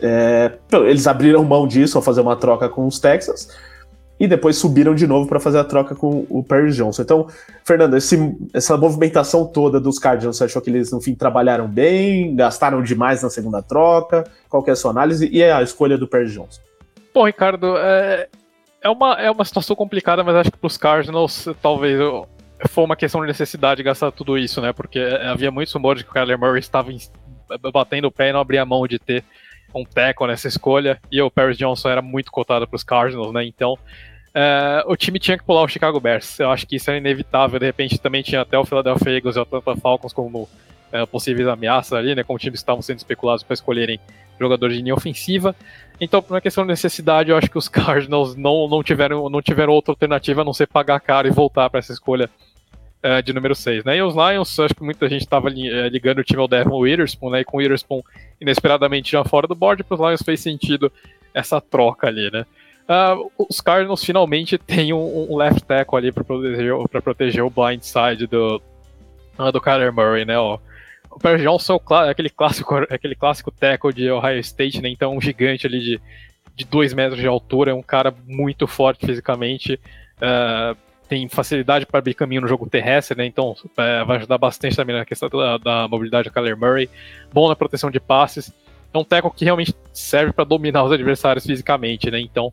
é, 0.00 0.52
eles 0.84 1.06
abriram 1.06 1.44
mão 1.44 1.66
disso 1.66 1.96
ao 1.96 2.02
fazer 2.02 2.20
uma 2.20 2.36
troca 2.36 2.68
com 2.68 2.86
os 2.86 2.98
Texans 2.98 3.48
e 4.22 4.26
depois 4.28 4.56
subiram 4.56 4.94
de 4.94 5.04
novo 5.04 5.28
para 5.28 5.40
fazer 5.40 5.58
a 5.58 5.64
troca 5.64 5.96
com 5.96 6.24
o 6.30 6.44
Perry 6.44 6.70
Johnson. 6.70 7.02
Então, 7.02 7.26
Fernando, 7.64 7.96
esse, 7.96 8.36
essa 8.54 8.76
movimentação 8.76 9.44
toda 9.44 9.80
dos 9.80 9.98
Cardinals, 9.98 10.36
você 10.36 10.44
achou 10.44 10.62
que 10.62 10.70
eles 10.70 10.92
no 10.92 11.00
fim 11.00 11.12
trabalharam 11.12 11.66
bem, 11.66 12.36
gastaram 12.36 12.82
demais 12.82 13.20
na 13.20 13.30
segunda 13.30 13.60
troca? 13.60 14.22
Qual 14.48 14.64
é 14.66 14.70
a 14.70 14.76
sua 14.76 14.92
análise 14.92 15.28
e 15.28 15.42
a 15.42 15.60
escolha 15.60 15.98
do 15.98 16.06
Perry 16.06 16.30
Johnson? 16.30 16.60
Bom, 17.12 17.26
Ricardo, 17.26 17.76
é, 17.76 18.28
é, 18.80 18.88
uma, 18.88 19.14
é 19.14 19.28
uma 19.28 19.44
situação 19.44 19.74
complicada, 19.74 20.22
mas 20.22 20.36
acho 20.36 20.52
que 20.52 20.58
para 20.58 20.66
os 20.68 20.76
Cardinals 20.76 21.48
talvez 21.60 21.98
foi 22.68 22.84
uma 22.84 22.96
questão 22.96 23.20
de 23.20 23.26
necessidade 23.26 23.82
gastar 23.82 24.10
tudo 24.12 24.38
isso, 24.38 24.60
né? 24.60 24.72
Porque 24.72 24.98
havia 24.98 25.50
muitos 25.50 25.72
rumores 25.72 26.00
de 26.00 26.04
que 26.04 26.10
o 26.10 26.14
Kyler 26.14 26.38
Murray 26.38 26.60
estava 26.60 26.90
batendo 27.72 28.06
o 28.06 28.12
pé 28.12 28.30
e 28.30 28.32
não 28.32 28.40
abria 28.40 28.64
mão 28.64 28.86
de 28.86 28.98
ter 28.98 29.24
um 29.74 29.84
tackle 29.84 30.26
nessa 30.26 30.48
escolha, 30.48 31.00
e 31.10 31.20
o 31.22 31.30
Paris 31.30 31.56
Johnson 31.56 31.88
era 31.88 32.02
muito 32.02 32.30
cotado 32.30 32.66
para 32.66 32.76
os 32.76 32.84
Cardinals, 32.84 33.32
né? 33.32 33.44
Então 33.44 33.78
é, 34.34 34.82
o 34.86 34.96
time 34.96 35.18
tinha 35.18 35.36
que 35.36 35.44
pular 35.44 35.62
o 35.62 35.68
Chicago 35.68 36.00
Bears. 36.00 36.40
Eu 36.40 36.50
acho 36.50 36.66
que 36.66 36.76
isso 36.76 36.90
era 36.90 36.98
inevitável. 36.98 37.58
De 37.58 37.66
repente 37.66 37.98
também 37.98 38.22
tinha 38.22 38.40
até 38.40 38.58
o 38.58 38.64
Philadelphia 38.64 39.16
Eagles 39.16 39.36
e 39.36 39.38
o 39.38 39.42
Atlanta 39.42 39.76
Falcons 39.76 40.12
como 40.12 40.48
é, 40.90 41.04
possíveis 41.06 41.46
ameaças 41.48 41.92
ali, 41.92 42.14
né? 42.14 42.22
Como 42.22 42.38
times 42.38 42.60
que 42.60 42.62
estavam 42.62 42.82
sendo 42.82 42.98
especulados 42.98 43.42
para 43.42 43.54
escolherem 43.54 44.00
jogadores 44.38 44.76
de 44.76 44.82
linha 44.82 44.94
ofensiva. 44.94 45.54
Então, 46.00 46.22
por 46.22 46.34
uma 46.34 46.40
questão 46.40 46.64
de 46.64 46.68
necessidade, 46.68 47.30
eu 47.30 47.36
acho 47.36 47.50
que 47.50 47.58
os 47.58 47.68
Cardinals 47.68 48.34
não, 48.34 48.66
não, 48.68 48.82
tiveram, 48.82 49.28
não 49.28 49.42
tiveram 49.42 49.72
outra 49.72 49.92
alternativa 49.92 50.40
a 50.40 50.44
não 50.44 50.52
ser 50.52 50.66
pagar 50.66 50.98
caro 51.00 51.28
e 51.28 51.30
voltar 51.30 51.68
para 51.70 51.78
essa 51.78 51.92
escolha 51.92 52.28
é, 53.02 53.20
de 53.20 53.32
número 53.32 53.54
6. 53.54 53.84
Né? 53.84 53.96
E 53.96 54.02
os 54.02 54.14
Lions, 54.14 54.58
acho 54.58 54.74
que 54.74 54.82
muita 54.82 55.08
gente 55.08 55.22
estava 55.22 55.48
é, 55.48 55.88
ligando 55.88 56.18
o 56.18 56.24
time 56.24 56.40
ao 56.40 56.48
Devon 56.48 56.78
Witherspoon, 56.78 57.30
né? 57.30 57.40
E 57.40 57.44
com 57.44 57.56
o 57.56 57.60
Witherspoon 57.60 58.00
inesperadamente 58.40 59.12
já 59.12 59.24
fora 59.24 59.46
do 59.46 59.54
board, 59.54 59.82
para 59.84 59.94
os 59.94 60.00
Lions 60.00 60.22
fez 60.22 60.40
sentido 60.40 60.92
essa 61.34 61.60
troca 61.60 62.06
ali, 62.06 62.30
né? 62.30 62.46
Uh, 62.82 63.30
os 63.48 63.60
Cardinals 63.60 64.04
finalmente 64.04 64.58
têm 64.58 64.92
um, 64.92 65.32
um 65.32 65.36
left 65.36 65.64
tackle 65.64 65.98
ali 65.98 66.12
para 66.12 66.24
proteger, 66.24 66.74
proteger 67.02 67.44
o 67.44 67.50
blind 67.50 67.80
side 67.80 68.26
do, 68.26 68.60
uh, 69.38 69.52
do 69.52 69.60
Kyler 69.60 69.92
Murray, 69.92 70.24
né? 70.24 70.38
Ó. 70.38 70.58
O 71.10 71.18
Perry 71.18 71.42
Johnson 71.42 71.80
é 72.06 72.10
aquele 72.10 72.30
clássico, 72.30 72.74
aquele 72.90 73.14
clássico 73.14 73.50
tackle 73.50 73.92
de 73.92 74.10
Ohio 74.10 74.38
State, 74.40 74.80
né? 74.80 74.88
Então 74.88 75.16
um 75.16 75.20
gigante 75.20 75.66
ali 75.66 75.80
de, 75.80 76.00
de 76.56 76.64
dois 76.64 76.92
metros 76.92 77.20
de 77.20 77.26
altura, 77.26 77.70
é 77.70 77.74
um 77.74 77.82
cara 77.82 78.12
muito 78.26 78.66
forte 78.66 79.06
fisicamente, 79.06 79.78
uh, 80.18 80.76
tem 81.12 81.28
facilidade 81.28 81.84
para 81.84 81.98
abrir 81.98 82.14
caminho 82.14 82.40
no 82.40 82.48
jogo 82.48 82.66
terrestre, 82.70 83.18
né? 83.18 83.26
Então 83.26 83.54
é, 83.76 84.02
vai 84.02 84.16
ajudar 84.16 84.38
bastante 84.38 84.74
também 84.74 84.96
na 84.96 85.04
questão 85.04 85.28
da, 85.28 85.58
da 85.58 85.86
mobilidade 85.86 86.30
do 86.30 86.32
Kyler 86.32 86.56
Murray, 86.56 86.88
bom 87.30 87.50
na 87.50 87.54
proteção 87.54 87.90
de 87.90 88.00
passes. 88.00 88.50
É 88.94 88.96
um 88.96 89.04
tackle 89.04 89.30
que 89.30 89.44
realmente 89.44 89.74
serve 89.92 90.32
para 90.32 90.44
dominar 90.44 90.82
os 90.84 90.90
adversários 90.90 91.44
fisicamente, 91.44 92.10
né? 92.10 92.18
Então, 92.18 92.50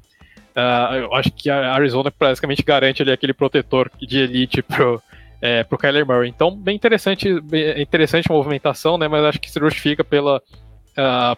Uh, 0.50 0.96
eu 0.96 1.14
acho 1.14 1.32
que 1.32 1.50
a 1.50 1.74
Arizona 1.74 2.12
basicamente 2.20 2.64
garante 2.64 3.02
ali 3.02 3.12
aquele 3.14 3.34
protetor 3.34 3.90
de 3.98 4.18
elite 4.18 4.62
pro, 4.62 5.02
é, 5.40 5.64
pro 5.64 5.78
Kyler 5.78 6.06
Murray. 6.06 6.28
Então, 6.28 6.54
bem 6.54 6.76
interessante, 6.76 7.40
bem 7.40 7.80
interessante 7.82 8.30
a 8.30 8.34
movimentação, 8.34 8.98
né? 8.98 9.08
Mas 9.08 9.24
acho 9.24 9.40
que 9.40 9.50
se 9.50 9.60
justifica 9.60 10.04
pela. 10.04 10.42
Uh, 10.98 11.38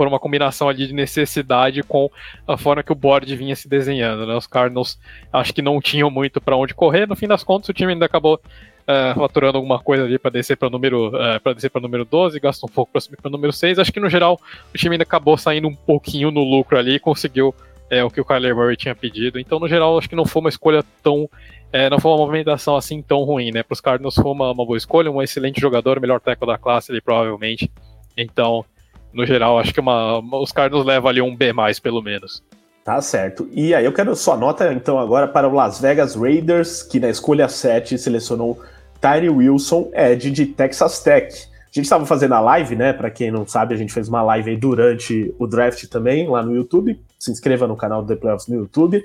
por 0.00 0.08
uma 0.08 0.18
combinação 0.18 0.66
ali 0.66 0.86
de 0.86 0.94
necessidade 0.94 1.82
com 1.82 2.10
a 2.48 2.56
forma 2.56 2.82
que 2.82 2.90
o 2.90 2.94
board 2.94 3.36
vinha 3.36 3.54
se 3.54 3.68
desenhando, 3.68 4.26
né? 4.26 4.34
Os 4.34 4.46
Cardinals 4.46 4.98
acho 5.30 5.52
que 5.52 5.60
não 5.60 5.78
tinham 5.78 6.10
muito 6.10 6.40
para 6.40 6.56
onde 6.56 6.72
correr. 6.72 7.06
No 7.06 7.14
fim 7.14 7.28
das 7.28 7.44
contas, 7.44 7.68
o 7.68 7.74
time 7.74 7.92
ainda 7.92 8.06
acabou 8.06 8.36
uh, 8.36 9.14
faturando 9.14 9.58
alguma 9.58 9.78
coisa 9.78 10.04
ali 10.04 10.18
para 10.18 10.30
descer 10.30 10.56
para 10.56 10.70
número 10.70 11.08
uh, 11.08 11.38
para 11.42 11.52
descer 11.52 11.68
para 11.68 11.82
número 11.82 12.06
12, 12.06 12.40
gastou 12.40 12.66
um 12.66 12.72
pouco 12.72 12.92
para 12.92 13.02
subir 13.02 13.18
para 13.18 13.30
número 13.30 13.52
6. 13.52 13.78
Acho 13.78 13.92
que 13.92 14.00
no 14.00 14.08
geral 14.08 14.40
o 14.74 14.78
time 14.78 14.94
ainda 14.94 15.02
acabou 15.02 15.36
saindo 15.36 15.68
um 15.68 15.74
pouquinho 15.74 16.30
no 16.30 16.42
lucro 16.42 16.78
ali 16.78 16.94
e 16.94 16.98
conseguiu 16.98 17.54
é, 17.90 18.02
o 18.02 18.08
que 18.08 18.22
o 18.22 18.24
Kyler 18.24 18.56
Murray 18.56 18.78
tinha 18.78 18.94
pedido. 18.94 19.38
Então, 19.38 19.60
no 19.60 19.68
geral, 19.68 19.98
acho 19.98 20.08
que 20.08 20.16
não 20.16 20.24
foi 20.24 20.40
uma 20.40 20.48
escolha 20.48 20.82
tão. 21.02 21.28
É, 21.70 21.90
não 21.90 22.00
foi 22.00 22.10
uma 22.10 22.16
movimentação 22.16 22.74
assim 22.74 23.02
tão 23.02 23.22
ruim, 23.22 23.50
né? 23.52 23.62
Para 23.62 23.74
os 23.74 23.82
Cardinals 23.82 24.14
foi 24.14 24.32
uma, 24.32 24.50
uma, 24.50 24.64
boa 24.64 24.78
escolha, 24.78 25.10
um 25.10 25.20
excelente 25.20 25.60
jogador, 25.60 26.00
melhor 26.00 26.20
tackle 26.20 26.46
da 26.46 26.56
classe 26.56 26.90
ali, 26.90 27.02
provavelmente. 27.02 27.70
Então, 28.16 28.64
no 29.12 29.26
geral, 29.26 29.58
acho 29.58 29.72
que 29.72 29.80
uma, 29.80 30.18
os 30.40 30.52
Cardinals 30.52 30.86
levam 30.86 31.08
ali 31.08 31.20
um 31.20 31.36
B, 31.36 31.52
pelo 31.82 32.02
menos. 32.02 32.42
Tá 32.84 33.00
certo. 33.00 33.48
E 33.52 33.74
aí 33.74 33.84
eu 33.84 33.92
quero 33.92 34.14
sua 34.16 34.36
nota, 34.36 34.72
então, 34.72 34.98
agora 34.98 35.28
para 35.28 35.48
o 35.48 35.54
Las 35.54 35.80
Vegas 35.80 36.14
Raiders, 36.14 36.82
que 36.82 36.98
na 36.98 37.10
escolha 37.10 37.48
7 37.48 37.98
selecionou 37.98 38.60
Tyree 39.00 39.28
Wilson, 39.28 39.90
Ed 39.94 40.30
de 40.30 40.46
Texas 40.46 41.00
Tech. 41.00 41.50
A 41.70 41.72
gente 41.72 41.84
estava 41.84 42.04
fazendo 42.04 42.34
a 42.34 42.40
live, 42.40 42.74
né? 42.74 42.92
Para 42.92 43.10
quem 43.10 43.30
não 43.30 43.46
sabe, 43.46 43.74
a 43.74 43.76
gente 43.76 43.92
fez 43.92 44.08
uma 44.08 44.22
live 44.22 44.50
aí 44.50 44.56
durante 44.56 45.32
o 45.38 45.46
draft 45.46 45.84
também, 45.86 46.28
lá 46.28 46.42
no 46.42 46.54
YouTube. 46.54 47.00
Se 47.18 47.30
inscreva 47.30 47.66
no 47.66 47.76
canal 47.76 48.02
do 48.02 48.08
The 48.08 48.16
Playoffs 48.16 48.48
no 48.48 48.56
YouTube. 48.56 49.00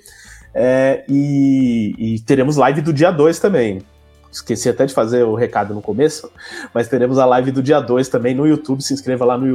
É, 0.51 1.03
e, 1.07 1.93
e, 1.97 2.19
teremos 2.21 2.55
live 2.55 2.81
do 2.81 2.91
dia 2.91 3.11
2 3.11 3.39
também. 3.39 3.81
Esqueci 4.31 4.67
até 4.67 4.85
de 4.85 4.93
fazer 4.93 5.23
o 5.23 5.35
recado 5.35 5.73
no 5.73 5.81
começo, 5.81 6.31
mas 6.73 6.87
teremos 6.87 7.19
a 7.19 7.25
live 7.25 7.51
do 7.51 7.61
dia 7.61 7.79
2 7.79 8.09
também 8.09 8.33
no 8.33 8.47
YouTube. 8.47 8.81
Se 8.81 8.93
inscreva 8.93 9.25
lá 9.25 9.37
no 9.37 9.45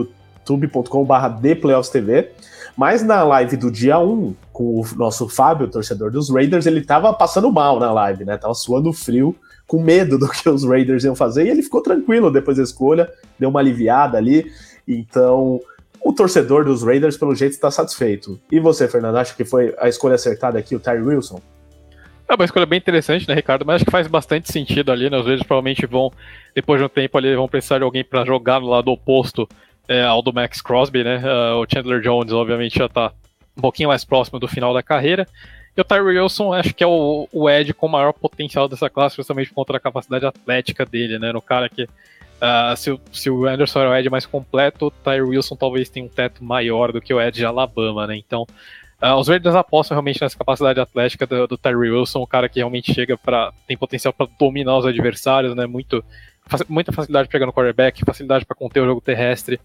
youtube.com.br 0.40 1.40
ThePlayoffsTV. 1.42 2.31
Mas 2.76 3.03
na 3.03 3.22
live 3.22 3.57
do 3.57 3.70
dia 3.70 3.98
1, 3.98 4.11
um, 4.11 4.35
com 4.53 4.81
o 4.81 4.87
nosso 4.96 5.29
Fábio, 5.29 5.68
torcedor 5.68 6.11
dos 6.11 6.31
Raiders, 6.31 6.66
ele 6.66 6.83
tava 6.83 7.12
passando 7.12 7.50
mal 7.53 7.79
na 7.79 7.92
live, 7.92 8.24
né? 8.24 8.37
Tava 8.37 8.55
suando 8.55 8.92
frio 8.92 9.37
com 9.66 9.83
medo 9.83 10.16
do 10.18 10.29
que 10.29 10.48
os 10.48 10.64
Raiders 10.64 11.05
iam 11.05 11.14
fazer, 11.14 11.46
e 11.46 11.50
ele 11.50 11.62
ficou 11.62 11.83
tranquilo 11.83 12.31
depois 12.31 12.57
da 12.57 12.62
escolha, 12.62 13.11
deu 13.38 13.50
uma 13.50 13.61
aliviada 13.61 14.16
ali. 14.16 14.50
Então, 14.87 15.61
o 16.03 16.12
torcedor 16.12 16.64
dos 16.64 16.83
Raiders, 16.83 17.16
pelo 17.16 17.35
jeito, 17.35 17.53
está 17.53 17.70
satisfeito. 17.70 18.40
E 18.50 18.59
você, 18.59 18.88
Fernando, 18.88 19.16
acha 19.16 19.35
que 19.35 19.44
foi 19.44 19.74
a 19.79 19.88
escolha 19.88 20.14
acertada 20.14 20.59
aqui, 20.59 20.74
o 20.74 20.81
Tyree 20.81 21.03
Wilson? 21.03 21.40
É 22.26 22.35
uma 22.35 22.44
escolha 22.44 22.64
bem 22.64 22.79
interessante, 22.79 23.29
né, 23.29 23.35
Ricardo? 23.35 23.66
Mas 23.66 23.76
acho 23.76 23.85
que 23.85 23.90
faz 23.90 24.07
bastante 24.07 24.50
sentido 24.53 24.92
ali, 24.92 25.11
né? 25.11 25.18
Os 25.18 25.26
Raiders 25.26 25.46
provavelmente 25.46 25.85
vão, 25.85 26.12
depois 26.55 26.81
de 26.81 26.87
um 26.87 26.88
tempo 26.88 27.18
ali, 27.18 27.35
vão 27.35 27.48
precisar 27.48 27.79
de 27.79 27.85
alguém 27.85 28.05
para 28.05 28.24
jogar 28.24 28.61
no 28.61 28.68
lado 28.68 28.88
oposto 28.88 29.48
é, 29.90 30.05
ao 30.05 30.22
do 30.22 30.33
Max 30.33 30.62
Crosby, 30.62 31.03
né? 31.03 31.18
Uh, 31.18 31.57
o 31.57 31.66
Chandler 31.68 32.00
Jones, 32.00 32.33
obviamente, 32.33 32.79
já 32.79 32.87
está 32.87 33.12
um 33.57 33.61
pouquinho 33.61 33.88
mais 33.88 34.05
próximo 34.05 34.38
do 34.38 34.46
final 34.46 34.72
da 34.72 34.85
carreira. 34.85 35.26
E 35.76 35.81
o 35.81 35.85
Tyree 35.85 36.20
Wilson 36.20 36.53
acho 36.53 36.72
que 36.72 36.85
é 36.85 36.87
o, 36.87 37.29
o 37.33 37.50
Ed 37.50 37.74
com 37.74 37.87
o 37.87 37.90
maior 37.90 38.12
potencial 38.12 38.68
dessa 38.68 38.88
classe, 38.88 39.16
justamente 39.16 39.53
contra 39.53 39.79
a 39.79 39.81
capacidade 39.81 40.24
atlética 40.24 40.87
dele, 40.87 41.19
né? 41.19 41.33
No 41.33 41.42
cara 41.42 41.69
que. 41.69 41.83
Uh, 41.83 42.75
se, 42.77 42.98
se 43.12 43.29
o 43.29 43.46
Anderson 43.46 43.81
era 43.81 43.90
o 43.90 43.94
Ed 43.94 44.08
mais 44.08 44.25
completo, 44.25 44.87
o 44.87 44.90
Tyree 44.92 45.23
Wilson 45.23 45.56
talvez 45.56 45.90
tenha 45.90 46.06
um 46.06 46.08
teto 46.08 46.42
maior 46.42 46.92
do 46.92 47.00
que 47.00 47.12
o 47.12 47.21
Ed 47.21 47.37
de 47.37 47.44
Alabama, 47.44 48.06
né? 48.06 48.17
Então, 48.17 48.46
uh, 49.02 49.14
os 49.17 49.27
Raiders 49.27 49.56
apostam 49.56 49.96
realmente 49.96 50.23
nessa 50.23 50.38
capacidade 50.38 50.79
atlética 50.79 51.27
do, 51.27 51.48
do 51.48 51.58
Tyree 51.58 51.90
Wilson, 51.90 52.21
o 52.21 52.27
cara 52.29 52.48
que 52.48 52.60
realmente 52.60 52.94
chega 52.94 53.19
para 53.19 53.52
tem 53.67 53.77
potencial 53.77 54.12
para 54.12 54.29
dominar 54.38 54.79
os 54.79 54.87
adversários, 54.87 55.56
né? 55.56 55.67
Muito, 55.67 56.02
muita 56.69 56.92
facilidade 56.92 57.29
pegando 57.29 57.52
quarterback, 57.52 58.04
facilidade 58.06 58.46
para 58.46 58.56
conter 58.56 58.81
o 58.81 58.87
jogo 58.87 59.00
terrestre. 59.00 59.60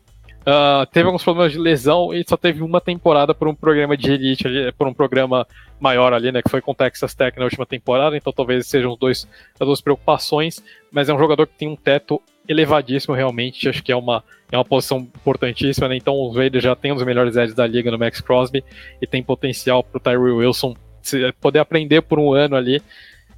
Uh, 0.46 0.86
teve 0.92 1.08
alguns 1.08 1.24
problemas 1.24 1.52
de 1.52 1.58
lesão 1.58 2.14
e 2.14 2.24
só 2.28 2.38
teve 2.38 2.62
uma 2.62 2.80
temporada 2.80 3.34
por 3.34 3.48
um 3.48 3.56
programa 3.56 3.98
de 3.98 4.12
elite, 4.12 4.44
por 4.78 4.88
um 4.88 4.94
programa 4.94 5.48
maior 5.80 6.14
ali, 6.14 6.32
né? 6.32 6.40
Que 6.44 6.52
foi 6.52 6.62
com 6.62 6.72
o 6.72 6.76
Texas 6.76 7.16
Tech 7.16 7.36
na 7.40 7.46
última 7.46 7.66
temporada, 7.66 8.16
então 8.16 8.32
talvez 8.32 8.68
sejam 8.68 8.96
dois, 8.96 9.28
as 9.60 9.66
duas 9.66 9.82
preocupações, 9.82 10.64
mas 10.92 11.10
é 11.10 11.14
um 11.14 11.18
jogador 11.18 11.48
que 11.48 11.58
tem 11.58 11.68
um 11.68 11.76
teto 11.76 12.22
elevadíssimo 12.48 13.16
realmente, 13.16 13.68
acho 13.68 13.82
que 13.82 13.92
é 13.92 13.96
uma, 13.96 14.24
é 14.52 14.56
uma 14.56 14.64
posição 14.64 15.00
importantíssima, 15.00 15.88
né? 15.88 15.98
Então 15.98 16.14
o 16.14 16.32
Vader 16.32 16.62
já 16.62 16.76
tem 16.76 16.92
um 16.92 16.96
dos 16.96 17.06
melhores 17.06 17.36
edges 17.36 17.56
da 17.56 17.66
liga 17.66 17.90
no 17.90 17.98
Max 17.98 18.22
Crosby 18.22 18.64
e 19.02 19.08
tem 19.08 19.24
potencial 19.24 19.84
para 19.84 19.98
o 19.98 20.00
Tyree 20.00 20.32
Wilson 20.32 20.76
poder 21.42 21.60
aprender 21.60 22.02
por 22.02 22.20
um 22.20 22.34
ano 22.34 22.56
ali 22.56 22.82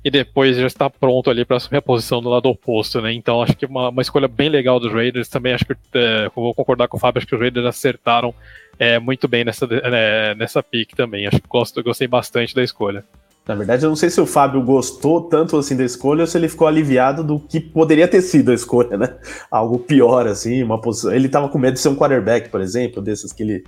e 0.03 0.11
depois 0.11 0.55
já 0.55 0.67
está 0.67 0.89
pronto 0.89 1.29
ali 1.29 1.43
para 1.43 1.57
assumir 1.57 1.79
a 1.79 1.81
posição 1.81 2.21
do 2.21 2.29
lado 2.29 2.47
oposto, 2.47 3.01
né? 3.01 3.11
Então 3.13 3.41
acho 3.41 3.55
que 3.55 3.65
uma, 3.65 3.89
uma 3.89 4.01
escolha 4.01 4.27
bem 4.27 4.49
legal 4.49 4.79
dos 4.79 4.91
Raiders. 4.91 5.27
Também 5.27 5.53
acho 5.53 5.65
que 5.65 5.75
é, 5.93 6.29
vou 6.33 6.53
concordar 6.53 6.87
com 6.87 6.97
o 6.97 6.99
Fábio, 6.99 7.19
acho 7.19 7.27
que 7.27 7.35
os 7.35 7.41
Raiders 7.41 7.65
acertaram 7.65 8.33
é, 8.79 8.99
muito 8.99 9.27
bem 9.27 9.43
nessa, 9.43 9.67
é, 9.69 10.35
nessa 10.35 10.63
pick 10.63 10.95
também. 10.95 11.27
Acho 11.27 11.41
que 11.41 11.47
gosto, 11.47 11.83
gostei 11.83 12.07
bastante 12.07 12.55
da 12.55 12.63
escolha. 12.63 13.03
Na 13.47 13.55
verdade, 13.55 13.85
eu 13.85 13.89
não 13.89 13.95
sei 13.95 14.09
se 14.09 14.19
o 14.19 14.25
Fábio 14.25 14.61
gostou 14.61 15.21
tanto 15.21 15.57
assim 15.57 15.75
da 15.75 15.85
escolha 15.85 16.21
ou 16.21 16.27
se 16.27 16.37
ele 16.37 16.49
ficou 16.49 16.67
aliviado 16.67 17.23
do 17.23 17.39
que 17.39 17.61
poderia 17.61 18.07
ter 18.07 18.21
sido 18.21 18.51
a 18.51 18.53
escolha, 18.53 18.97
né? 18.97 19.15
Algo 19.49 19.79
pior, 19.79 20.27
assim, 20.27 20.61
uma 20.61 20.81
posição. 20.81 21.13
Ele 21.13 21.29
tava 21.29 21.47
com 21.47 21.57
medo 21.57 21.75
de 21.75 21.79
ser 21.79 21.87
um 21.87 21.95
quarterback, 21.95 22.49
por 22.49 22.59
exemplo, 22.59 23.01
desses 23.01 23.31
que 23.31 23.43
ele 23.43 23.63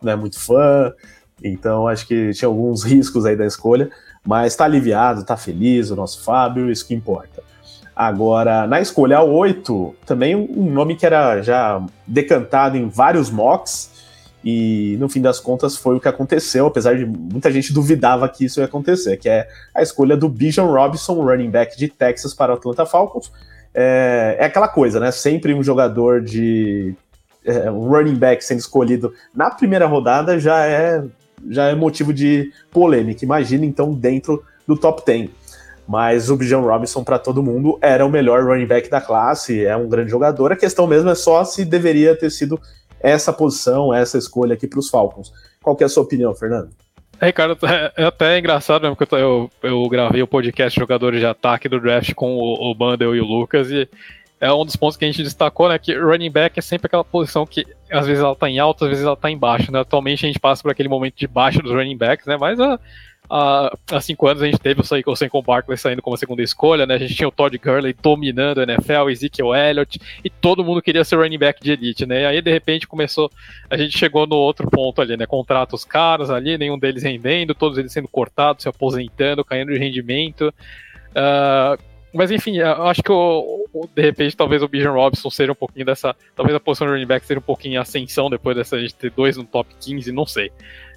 não 0.00 0.12
é 0.12 0.16
muito 0.16 0.40
fã. 0.40 0.92
Então, 1.42 1.88
acho 1.88 2.06
que 2.06 2.30
tinha 2.32 2.48
alguns 2.48 2.84
riscos 2.84 3.26
aí 3.26 3.34
da 3.34 3.44
escolha. 3.44 3.90
Mas 4.26 4.56
tá 4.56 4.64
aliviado, 4.64 5.24
tá 5.24 5.36
feliz, 5.36 5.90
o 5.90 5.96
nosso 5.96 6.24
Fábio, 6.24 6.70
isso 6.70 6.86
que 6.86 6.94
importa. 6.94 7.42
Agora, 7.94 8.66
na 8.66 8.80
escolha 8.80 9.22
8, 9.22 9.94
também 10.04 10.34
um 10.34 10.70
nome 10.70 10.96
que 10.96 11.06
era 11.06 11.42
já 11.42 11.80
decantado 12.06 12.76
em 12.76 12.88
vários 12.88 13.30
mocks, 13.30 13.92
e 14.44 14.96
no 14.98 15.08
fim 15.08 15.22
das 15.22 15.40
contas 15.40 15.76
foi 15.76 15.96
o 15.96 16.00
que 16.00 16.08
aconteceu, 16.08 16.66
apesar 16.66 16.96
de 16.96 17.06
muita 17.06 17.50
gente 17.50 17.72
duvidava 17.72 18.28
que 18.28 18.44
isso 18.44 18.60
ia 18.60 18.66
acontecer, 18.66 19.16
que 19.16 19.28
é 19.28 19.48
a 19.74 19.80
escolha 19.80 20.16
do 20.16 20.28
Bijan 20.28 20.66
Robinson, 20.66 21.14
running 21.14 21.50
back 21.50 21.78
de 21.78 21.88
Texas 21.88 22.34
para 22.34 22.52
o 22.52 22.56
Atlanta 22.56 22.84
Falcons. 22.84 23.32
É, 23.72 24.36
é 24.38 24.44
aquela 24.44 24.68
coisa, 24.68 25.00
né? 25.00 25.10
Sempre 25.10 25.54
um 25.54 25.62
jogador 25.62 26.20
de 26.20 26.94
é, 27.44 27.70
um 27.70 27.88
running 27.88 28.16
back 28.16 28.44
sendo 28.44 28.58
escolhido 28.58 29.14
na 29.34 29.50
primeira 29.50 29.86
rodada 29.86 30.38
já 30.38 30.66
é 30.66 31.02
já 31.48 31.66
é 31.66 31.74
motivo 31.74 32.12
de 32.12 32.50
polêmica. 32.70 33.24
Imagina 33.24 33.64
então 33.64 33.92
dentro 33.92 34.44
do 34.66 34.76
top 34.76 35.02
10. 35.04 35.30
Mas 35.86 36.30
o 36.30 36.36
Bijan 36.36 36.60
Robinson, 36.60 37.04
para 37.04 37.18
todo 37.18 37.42
mundo, 37.42 37.78
era 37.82 38.04
o 38.04 38.10
melhor 38.10 38.42
running 38.42 38.66
back 38.66 38.88
da 38.88 39.00
classe, 39.00 39.64
é 39.64 39.76
um 39.76 39.88
grande 39.88 40.10
jogador. 40.10 40.50
A 40.50 40.56
questão 40.56 40.86
mesmo 40.86 41.10
é 41.10 41.14
só 41.14 41.44
se 41.44 41.64
deveria 41.64 42.16
ter 42.16 42.30
sido 42.30 42.58
essa 43.00 43.32
posição, 43.32 43.92
essa 43.92 44.16
escolha 44.16 44.54
aqui 44.54 44.66
para 44.66 44.78
os 44.78 44.88
Falcons. 44.88 45.30
Qual 45.62 45.76
é 45.78 45.84
a 45.84 45.88
sua 45.88 46.02
opinião, 46.02 46.34
Fernando? 46.34 46.70
É, 47.20 47.26
Ricardo, 47.26 47.56
é, 47.66 47.92
é 47.96 48.04
até 48.04 48.38
engraçado 48.38 48.82
mesmo, 48.82 48.96
porque 48.96 49.14
eu, 49.14 49.50
eu, 49.62 49.86
gravei 49.88 50.22
o 50.22 50.26
podcast 50.26 50.78
Jogadores 50.78 51.20
de 51.20 51.26
Ataque 51.26 51.68
do 51.68 51.80
Draft 51.80 52.14
com 52.14 52.34
o, 52.34 52.70
o 52.70 52.74
Bandel 52.74 53.14
e 53.14 53.20
o 53.20 53.24
Lucas, 53.24 53.70
e 53.70 53.88
é 54.44 54.52
um 54.52 54.64
dos 54.64 54.76
pontos 54.76 54.98
que 54.98 55.06
a 55.06 55.08
gente 55.08 55.22
destacou, 55.22 55.70
né? 55.70 55.78
Que 55.78 55.94
running 55.98 56.30
back 56.30 56.58
é 56.58 56.62
sempre 56.62 56.86
aquela 56.86 57.02
posição 57.02 57.46
que 57.46 57.64
às 57.90 58.06
vezes 58.06 58.22
ela 58.22 58.36
tá 58.36 58.48
em 58.48 58.58
alta, 58.58 58.84
às 58.84 58.90
vezes 58.90 59.04
ela 59.04 59.16
tá 59.16 59.30
em 59.30 59.38
baixo, 59.38 59.72
né? 59.72 59.80
Atualmente 59.80 60.26
a 60.26 60.28
gente 60.28 60.38
passa 60.38 60.62
por 60.62 60.70
aquele 60.70 60.88
momento 60.88 61.14
de 61.16 61.26
baixo 61.26 61.62
dos 61.62 61.72
running 61.72 61.96
backs, 61.96 62.26
né? 62.26 62.36
Mas 62.36 62.60
a, 62.60 62.78
a, 63.30 63.74
há 63.90 64.00
cinco 64.02 64.26
anos 64.26 64.42
a 64.42 64.46
gente 64.46 64.58
teve 64.58 64.82
o 64.82 65.16
Saquon 65.16 65.40
Barkley 65.40 65.78
saindo 65.78 66.02
como 66.02 66.14
segunda 66.18 66.42
escolha, 66.42 66.84
né? 66.84 66.96
A 66.96 66.98
gente 66.98 67.14
tinha 67.14 67.26
o 67.26 67.32
Todd 67.32 67.56
Gurley 67.56 67.96
dominando 68.02 68.60
a 68.60 68.64
NFL, 68.64 69.08
Ezekiel 69.08 69.54
Elliott, 69.54 69.98
e 70.22 70.28
todo 70.28 70.62
mundo 70.62 70.82
queria 70.82 71.04
ser 71.04 71.16
running 71.16 71.38
back 71.38 71.62
de 71.62 71.72
elite, 71.72 72.04
né? 72.04 72.20
E 72.20 72.26
aí, 72.26 72.42
de 72.42 72.52
repente, 72.52 72.86
começou. 72.86 73.30
A 73.70 73.78
gente 73.78 73.96
chegou 73.96 74.26
no 74.26 74.36
outro 74.36 74.68
ponto 74.68 75.00
ali, 75.00 75.16
né? 75.16 75.24
Contratos 75.24 75.86
caros 75.86 76.28
ali, 76.28 76.58
nenhum 76.58 76.78
deles 76.78 77.02
rendendo, 77.02 77.54
todos 77.54 77.78
eles 77.78 77.92
sendo 77.92 78.08
cortados, 78.08 78.64
se 78.64 78.68
aposentando, 78.68 79.42
caindo 79.42 79.72
de 79.72 79.78
rendimento. 79.78 80.52
Uh, 81.12 81.93
mas 82.14 82.30
enfim, 82.30 82.58
eu 82.58 82.84
acho 82.84 83.02
que 83.02 83.12
de 83.94 84.02
repente 84.02 84.36
talvez 84.36 84.62
o 84.62 84.68
Bijan 84.68 84.92
Robson 84.92 85.28
seja 85.30 85.50
um 85.50 85.56
pouquinho 85.56 85.84
dessa. 85.84 86.14
Talvez 86.36 86.54
a 86.54 86.60
posição 86.60 86.86
de 86.86 86.92
running 86.92 87.06
back 87.06 87.26
seja 87.26 87.40
um 87.40 87.42
pouquinho 87.42 87.80
ascensão 87.80 88.30
depois 88.30 88.56
dessa 88.56 88.78
gente 88.78 88.94
ter 88.94 89.10
dois 89.10 89.36
no 89.36 89.44
top 89.44 89.74
15, 89.80 90.12
não 90.12 90.24
sei. 90.24 90.52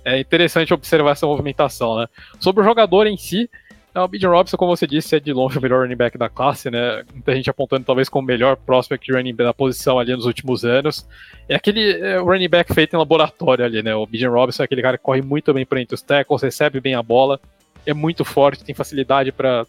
É 0.05 0.19
interessante 0.19 0.73
observar 0.73 1.11
essa 1.11 1.25
movimentação, 1.25 1.97
né? 1.97 2.07
Sobre 2.39 2.61
o 2.61 2.65
jogador 2.65 3.07
em 3.07 3.17
si, 3.17 3.49
é, 3.97 3.99
o 3.99 4.07
Bijan 4.07 4.29
Robson, 4.29 4.57
como 4.57 4.77
você 4.77 4.85
disse, 4.85 5.15
é 5.15 5.19
de 5.19 5.33
longe 5.33 5.57
o 5.57 5.61
melhor 5.61 5.81
running 5.81 5.95
back 5.95 6.19
da 6.19 6.29
classe, 6.29 6.69
né? 6.69 7.03
Muita 7.11 7.35
gente 7.35 7.49
apontando 7.49 7.83
talvez 7.83 8.07
como 8.07 8.23
o 8.23 8.27
melhor 8.27 8.55
prospect 8.55 9.11
running 9.11 9.33
back 9.33 9.45
da 9.45 9.53
posição 9.55 9.97
ali 9.97 10.15
nos 10.15 10.25
últimos 10.25 10.63
anos. 10.63 11.07
É 11.49 11.55
aquele 11.55 11.93
é, 11.99 12.19
running 12.19 12.47
back 12.47 12.71
feito 12.75 12.95
em 12.95 12.99
laboratório 12.99 13.65
ali, 13.65 13.81
né? 13.81 13.95
O 13.95 14.05
Bijan 14.05 14.29
Robson 14.29 14.61
é 14.61 14.65
aquele 14.65 14.83
cara 14.83 14.99
que 14.99 15.03
corre 15.03 15.23
muito 15.23 15.51
bem 15.51 15.65
por 15.65 15.79
entre 15.79 15.95
os 15.95 16.01
tackles, 16.03 16.43
recebe 16.43 16.79
bem 16.79 16.93
a 16.93 17.01
bola, 17.01 17.39
é 17.87 17.93
muito 17.93 18.23
forte, 18.23 18.63
tem 18.63 18.75
facilidade 18.75 19.31
para 19.31 19.65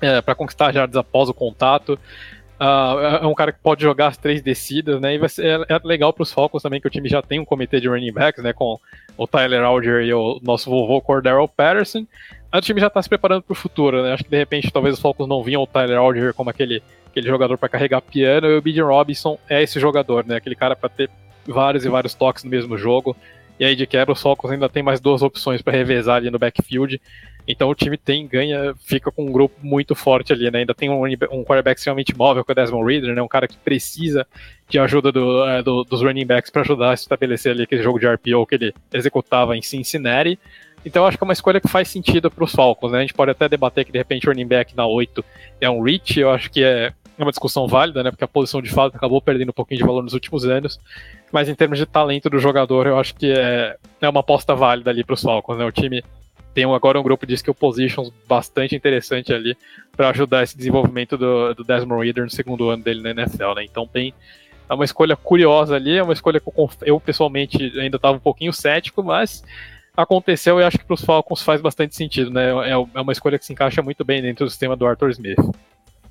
é, 0.00 0.20
para 0.20 0.34
conquistar 0.34 0.72
jardas 0.72 0.96
após 0.96 1.28
o 1.28 1.34
contato. 1.34 1.98
Uh, 2.60 3.22
é 3.22 3.26
um 3.26 3.34
cara 3.34 3.52
que 3.52 3.58
pode 3.58 3.82
jogar 3.82 4.08
as 4.08 4.18
três 4.18 4.42
descidas, 4.42 5.00
né? 5.00 5.14
E 5.14 5.18
vai 5.18 5.30
ser, 5.30 5.46
é, 5.46 5.74
é 5.74 5.80
legal 5.82 6.12
para 6.12 6.22
os 6.22 6.30
Falcons 6.30 6.62
também 6.62 6.78
que 6.78 6.86
o 6.86 6.90
time 6.90 7.08
já 7.08 7.22
tem 7.22 7.40
um 7.40 7.44
comitê 7.44 7.80
de 7.80 7.88
running 7.88 8.12
backs, 8.12 8.44
né? 8.44 8.52
Com 8.52 8.78
o 9.16 9.26
Tyler 9.26 9.62
Alger 9.62 10.04
e 10.04 10.12
o 10.12 10.38
nosso 10.42 10.68
vovô 10.68 11.00
Cordero 11.00 11.48
Patterson. 11.48 12.06
O 12.52 12.60
time 12.60 12.78
já 12.78 12.88
está 12.88 13.00
se 13.00 13.08
preparando 13.08 13.42
para 13.42 13.52
o 13.52 13.56
futuro, 13.56 14.02
né? 14.02 14.12
Acho 14.12 14.24
que 14.24 14.30
de 14.30 14.36
repente 14.36 14.70
talvez 14.70 14.96
os 14.96 15.00
Falcons 15.00 15.26
não 15.26 15.42
vinham 15.42 15.62
o 15.62 15.66
Tyler 15.66 15.96
Alger 15.96 16.34
como 16.34 16.50
aquele, 16.50 16.82
aquele 17.06 17.26
jogador 17.26 17.56
para 17.56 17.68
carregar 17.70 18.02
piano 18.02 18.48
e 18.48 18.58
o 18.58 18.60
Bijan 18.60 18.84
Robinson 18.84 19.38
é 19.48 19.62
esse 19.62 19.80
jogador, 19.80 20.26
né? 20.26 20.36
Aquele 20.36 20.54
cara 20.54 20.76
para 20.76 20.90
ter 20.90 21.08
vários 21.46 21.86
e 21.86 21.88
vários 21.88 22.12
toques 22.12 22.44
no 22.44 22.50
mesmo 22.50 22.76
jogo. 22.76 23.16
E 23.58 23.64
aí 23.64 23.74
de 23.74 23.86
quebra 23.86 24.12
os 24.12 24.20
Falcons 24.20 24.50
ainda 24.50 24.68
tem 24.68 24.82
mais 24.82 25.00
duas 25.00 25.22
opções 25.22 25.62
para 25.62 25.72
revezar 25.72 26.16
ali 26.16 26.30
no 26.30 26.38
backfield. 26.38 27.00
Então 27.46 27.68
o 27.68 27.74
time 27.74 27.96
tem, 27.96 28.26
ganha, 28.26 28.74
fica 28.84 29.10
com 29.10 29.24
um 29.24 29.32
grupo 29.32 29.54
muito 29.62 29.94
forte 29.94 30.32
ali, 30.32 30.50
né? 30.50 30.60
Ainda 30.60 30.74
tem 30.74 30.88
um, 30.88 31.04
um 31.04 31.44
quarterback 31.44 31.78
extremamente 31.78 32.16
móvel, 32.16 32.44
que 32.44 32.50
é 32.50 32.52
o 32.52 32.54
Desmond 32.54 32.92
Reader, 32.92 33.14
né? 33.14 33.22
Um 33.22 33.28
cara 33.28 33.48
que 33.48 33.56
precisa 33.56 34.26
de 34.68 34.78
ajuda 34.78 35.10
do, 35.10 35.44
é, 35.46 35.62
do, 35.62 35.84
dos 35.84 36.02
running 36.02 36.26
backs 36.26 36.50
para 36.50 36.62
ajudar 36.62 36.90
a 36.90 36.94
estabelecer 36.94 37.52
ali 37.52 37.64
aquele 37.64 37.82
jogo 37.82 37.98
de 37.98 38.06
RPO 38.06 38.46
que 38.46 38.54
ele 38.54 38.74
executava 38.92 39.56
em 39.56 39.62
Cincinnati. 39.62 40.38
Então 40.84 41.04
acho 41.04 41.18
que 41.18 41.24
é 41.24 41.26
uma 41.26 41.32
escolha 41.32 41.60
que 41.60 41.68
faz 41.68 41.88
sentido 41.88 42.30
para 42.30 42.44
os 42.44 42.52
Falcons, 42.52 42.92
né? 42.92 42.98
A 42.98 43.02
gente 43.02 43.14
pode 43.14 43.30
até 43.30 43.48
debater 43.48 43.84
que 43.84 43.92
de 43.92 43.98
repente 43.98 44.26
o 44.26 44.30
running 44.30 44.46
back 44.46 44.76
na 44.76 44.86
8 44.86 45.24
é 45.60 45.68
um 45.68 45.82
reach, 45.82 46.18
eu 46.18 46.30
acho 46.30 46.50
que 46.50 46.62
é 46.62 46.92
uma 47.18 47.30
discussão 47.30 47.66
válida, 47.66 48.02
né? 48.02 48.10
Porque 48.10 48.24
a 48.24 48.28
posição 48.28 48.62
de 48.62 48.70
fato 48.70 48.96
acabou 48.96 49.20
perdendo 49.20 49.50
um 49.50 49.52
pouquinho 49.52 49.78
de 49.78 49.86
valor 49.86 50.02
nos 50.02 50.14
últimos 50.14 50.44
anos. 50.44 50.80
Mas 51.30 51.48
em 51.48 51.54
termos 51.54 51.78
de 51.78 51.86
talento 51.86 52.30
do 52.30 52.38
jogador, 52.38 52.86
eu 52.86 52.98
acho 52.98 53.14
que 53.14 53.30
é, 53.30 53.76
é 54.00 54.08
uma 54.08 54.20
aposta 54.20 54.54
válida 54.54 54.90
ali 54.90 55.04
para 55.04 55.14
os 55.14 55.22
Falcons, 55.22 55.58
né? 55.58 55.64
O 55.64 55.72
time 55.72 56.02
tem 56.54 56.64
agora 56.64 56.98
um 56.98 57.02
grupo 57.02 57.26
de 57.26 57.34
skill 57.34 57.54
positions 57.54 58.12
bastante 58.28 58.74
interessante 58.74 59.32
ali 59.32 59.56
para 59.96 60.10
ajudar 60.10 60.42
esse 60.42 60.56
desenvolvimento 60.56 61.16
do, 61.16 61.54
do 61.54 61.64
Desmond 61.64 62.04
Reader 62.04 62.24
no 62.24 62.30
segundo 62.30 62.70
ano 62.70 62.82
dele 62.82 63.02
na 63.02 63.10
NFL, 63.10 63.54
né? 63.56 63.64
Então 63.64 63.88
bem, 63.92 64.12
é 64.68 64.74
uma 64.74 64.84
escolha 64.84 65.16
curiosa 65.16 65.76
ali, 65.76 65.96
é 65.96 66.02
uma 66.02 66.12
escolha 66.12 66.40
que 66.40 66.48
eu, 66.48 66.70
eu 66.82 67.00
pessoalmente 67.00 67.78
ainda 67.78 67.96
estava 67.96 68.16
um 68.16 68.20
pouquinho 68.20 68.52
cético, 68.52 69.02
mas 69.02 69.42
aconteceu 69.96 70.60
e 70.60 70.64
acho 70.64 70.78
que 70.78 70.84
para 70.84 70.94
os 70.94 71.04
Falcons 71.04 71.42
faz 71.42 71.60
bastante 71.60 71.94
sentido, 71.94 72.30
né? 72.30 72.50
É, 72.68 72.72
é 72.72 73.00
uma 73.00 73.12
escolha 73.12 73.38
que 73.38 73.44
se 73.44 73.52
encaixa 73.52 73.82
muito 73.82 74.04
bem 74.04 74.22
dentro 74.22 74.44
do 74.44 74.50
sistema 74.50 74.76
do 74.76 74.86
Arthur 74.86 75.10
Smith. 75.10 75.38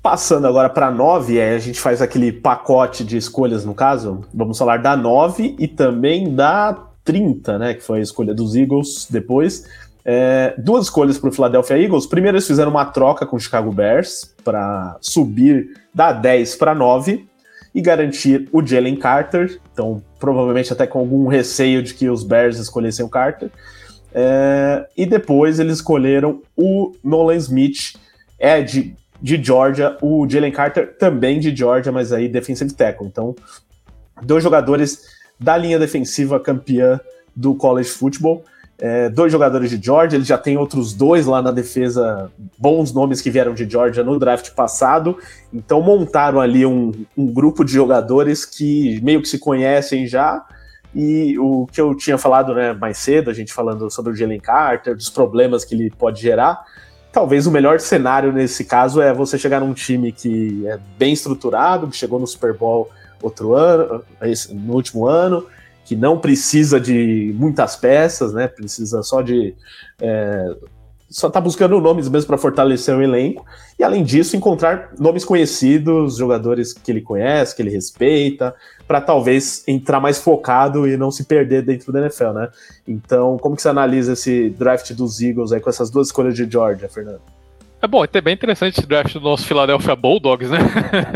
Passando 0.02 0.46
agora 0.46 0.70
para 0.70 0.90
9, 0.90 1.40
a 1.40 1.58
gente 1.58 1.78
faz 1.78 2.00
aquele 2.00 2.32
pacote 2.32 3.04
de 3.04 3.18
escolhas, 3.18 3.66
no 3.66 3.74
caso. 3.74 4.22
Vamos 4.32 4.56
falar 4.56 4.78
da 4.78 4.96
9 4.96 5.56
e 5.58 5.68
também 5.68 6.34
da 6.34 6.86
30, 7.04 7.58
né? 7.58 7.74
Que 7.74 7.82
foi 7.82 7.98
a 7.98 8.02
escolha 8.02 8.34
dos 8.34 8.54
Eagles 8.54 9.06
depois. 9.10 9.68
É, 10.04 10.54
duas 10.58 10.84
escolhas 10.84 11.18
para 11.18 11.28
o 11.28 11.32
Philadelphia 11.32 11.78
Eagles. 11.78 12.06
Primeiro, 12.06 12.36
eles 12.36 12.46
fizeram 12.46 12.70
uma 12.70 12.84
troca 12.84 13.26
com 13.26 13.36
o 13.36 13.40
Chicago 13.40 13.70
Bears 13.72 14.34
para 14.42 14.96
subir 15.00 15.70
da 15.94 16.12
10 16.12 16.56
para 16.56 16.74
9 16.74 17.28
e 17.74 17.80
garantir 17.80 18.48
o 18.52 18.64
Jalen 18.64 18.96
Carter. 18.96 19.60
Então, 19.72 20.02
provavelmente 20.18 20.72
até 20.72 20.86
com 20.86 20.98
algum 20.98 21.26
receio 21.28 21.82
de 21.82 21.94
que 21.94 22.08
os 22.08 22.24
Bears 22.24 22.58
escolhessem 22.58 23.04
o 23.04 23.08
Carter. 23.08 23.50
É, 24.12 24.86
e 24.96 25.06
depois 25.06 25.60
eles 25.60 25.74
escolheram 25.74 26.42
o 26.56 26.92
Nolan 27.02 27.36
Smith, 27.36 27.94
é 28.38 28.60
de, 28.60 28.96
de 29.20 29.42
Georgia, 29.42 29.96
o 30.02 30.28
Jalen 30.28 30.50
Carter 30.50 30.96
também 30.98 31.38
de 31.38 31.54
Georgia, 31.54 31.92
mas 31.92 32.12
aí 32.12 32.28
defensive 32.28 32.72
tackle. 32.72 33.06
Então, 33.06 33.36
dois 34.22 34.42
jogadores 34.42 35.04
da 35.38 35.56
linha 35.56 35.78
defensiva 35.78 36.40
campeã 36.40 37.00
do 37.36 37.54
college 37.54 37.88
football 37.88 38.44
é, 38.80 39.10
dois 39.10 39.30
jogadores 39.30 39.70
de 39.70 39.84
Georgia, 39.84 40.16
ele 40.16 40.24
já 40.24 40.38
tem 40.38 40.56
outros 40.56 40.94
dois 40.94 41.26
lá 41.26 41.42
na 41.42 41.50
defesa, 41.50 42.30
bons 42.58 42.92
nomes 42.92 43.20
que 43.20 43.30
vieram 43.30 43.52
de 43.52 43.68
Georgia 43.68 44.02
no 44.02 44.18
draft 44.18 44.50
passado, 44.52 45.18
então 45.52 45.82
montaram 45.82 46.40
ali 46.40 46.64
um, 46.64 46.92
um 47.16 47.26
grupo 47.26 47.62
de 47.62 47.72
jogadores 47.72 48.46
que 48.46 48.98
meio 49.02 49.20
que 49.20 49.28
se 49.28 49.38
conhecem 49.38 50.06
já, 50.06 50.42
e 50.94 51.38
o 51.38 51.66
que 51.70 51.80
eu 51.80 51.94
tinha 51.94 52.16
falado 52.16 52.54
né, 52.54 52.72
mais 52.72 52.96
cedo, 52.96 53.30
a 53.30 53.34
gente 53.34 53.52
falando 53.52 53.90
sobre 53.90 54.12
o 54.12 54.16
Jalen 54.16 54.40
Carter, 54.40 54.96
dos 54.96 55.10
problemas 55.10 55.62
que 55.64 55.74
ele 55.74 55.90
pode 55.90 56.20
gerar, 56.20 56.64
talvez 57.12 57.46
o 57.46 57.50
melhor 57.50 57.78
cenário 57.80 58.32
nesse 58.32 58.64
caso 58.64 59.00
é 59.02 59.12
você 59.12 59.38
chegar 59.38 59.60
num 59.60 59.74
time 59.74 60.10
que 60.10 60.66
é 60.66 60.78
bem 60.98 61.12
estruturado, 61.12 61.86
que 61.86 61.96
chegou 61.96 62.18
no 62.18 62.26
Super 62.26 62.54
Bowl 62.54 62.88
outro 63.22 63.54
ano, 63.54 64.02
no 64.50 64.74
último 64.74 65.06
ano, 65.06 65.44
que 65.90 65.96
não 65.96 66.20
precisa 66.20 66.78
de 66.78 67.34
muitas 67.36 67.74
peças, 67.74 68.32
né? 68.32 68.46
Precisa 68.46 69.02
só 69.02 69.20
de 69.22 69.56
é, 70.00 70.54
só 71.08 71.26
está 71.26 71.40
buscando 71.40 71.80
nomes 71.80 72.08
mesmo 72.08 72.28
para 72.28 72.38
fortalecer 72.38 72.96
o 72.96 73.02
elenco 73.02 73.44
e 73.76 73.82
além 73.82 74.04
disso 74.04 74.36
encontrar 74.36 74.92
nomes 75.00 75.24
conhecidos, 75.24 76.16
jogadores 76.16 76.72
que 76.72 76.92
ele 76.92 77.00
conhece, 77.00 77.56
que 77.56 77.60
ele 77.60 77.70
respeita, 77.70 78.54
para 78.86 79.00
talvez 79.00 79.64
entrar 79.66 79.98
mais 79.98 80.18
focado 80.18 80.86
e 80.86 80.96
não 80.96 81.10
se 81.10 81.24
perder 81.24 81.62
dentro 81.62 81.92
da 81.92 81.98
NFL, 82.02 82.34
né? 82.34 82.48
Então, 82.86 83.36
como 83.36 83.56
que 83.56 83.62
você 83.62 83.68
analisa 83.68 84.12
esse 84.12 84.48
draft 84.50 84.92
dos 84.92 85.20
Eagles 85.20 85.50
aí 85.50 85.60
com 85.60 85.70
essas 85.70 85.90
duas 85.90 86.06
escolhas 86.06 86.36
de 86.36 86.48
Georgia, 86.48 86.88
Fernando? 86.88 87.39
É 87.82 87.86
bom, 87.86 88.04
é 88.04 88.20
bem 88.20 88.34
interessante 88.34 88.78
esse 88.78 88.86
draft 88.86 89.14
do 89.14 89.22
nosso 89.22 89.46
Philadelphia 89.46 89.96
Bulldogs, 89.96 90.50
né? 90.50 90.58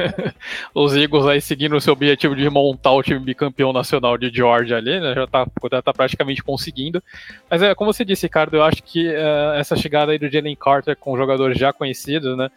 Os 0.74 0.96
Eagles 0.96 1.26
aí 1.26 1.38
seguindo 1.38 1.76
o 1.76 1.80
seu 1.80 1.92
objetivo 1.92 2.34
de 2.34 2.48
montar 2.48 2.92
o 2.92 3.02
time 3.02 3.20
bicampeão 3.20 3.70
nacional 3.70 4.16
de 4.16 4.30
Georgia 4.34 4.78
ali, 4.78 4.98
né? 4.98 5.14
Já 5.14 5.26
tá, 5.26 5.46
já 5.70 5.82
tá 5.82 5.92
praticamente 5.92 6.42
conseguindo. 6.42 7.02
Mas 7.50 7.60
é, 7.60 7.74
como 7.74 7.92
você 7.92 8.02
disse, 8.02 8.24
Ricardo, 8.24 8.56
eu 8.56 8.62
acho 8.62 8.82
que 8.82 9.06
uh, 9.08 9.52
essa 9.56 9.76
chegada 9.76 10.12
aí 10.12 10.18
do 10.18 10.26
Jalen 10.26 10.56
Carter 10.56 10.96
com 10.96 11.18
jogadores 11.18 11.58
já 11.58 11.70
conhecidos, 11.70 12.34
né? 12.34 12.50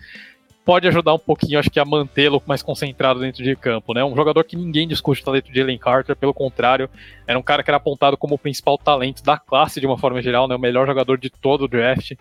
Pode 0.63 0.87
ajudar 0.87 1.13
um 1.13 1.19
pouquinho, 1.19 1.59
acho 1.59 1.69
que, 1.69 1.79
a 1.79 1.85
mantê-lo 1.85 2.41
mais 2.45 2.61
concentrado 2.61 3.19
dentro 3.19 3.43
de 3.43 3.55
campo, 3.57 3.93
né? 3.93 4.05
Um 4.05 4.15
jogador 4.15 4.41
que 4.45 4.55
ninguém 4.55 4.87
discute 4.87 5.21
o 5.21 5.25
talento 5.25 5.51
de 5.51 5.59
Jalen 5.59 5.77
Carter, 5.77 6.15
pelo 6.15 6.33
contrário, 6.33 6.89
era 7.25 7.37
um 7.37 7.43
cara 7.43 7.61
que 7.61 7.69
era 7.69 7.77
apontado 7.77 8.15
como 8.15 8.35
o 8.35 8.39
principal 8.39 8.77
talento 8.77 9.21
da 9.21 9.37
classe 9.37 9.81
de 9.81 9.85
uma 9.85 9.97
forma 9.97 10.21
geral, 10.21 10.47
né? 10.47 10.55
O 10.55 10.59
melhor 10.59 10.87
jogador 10.87 11.17
de 11.17 11.29
todo 11.29 11.65
o 11.65 11.67
draft. 11.67 12.13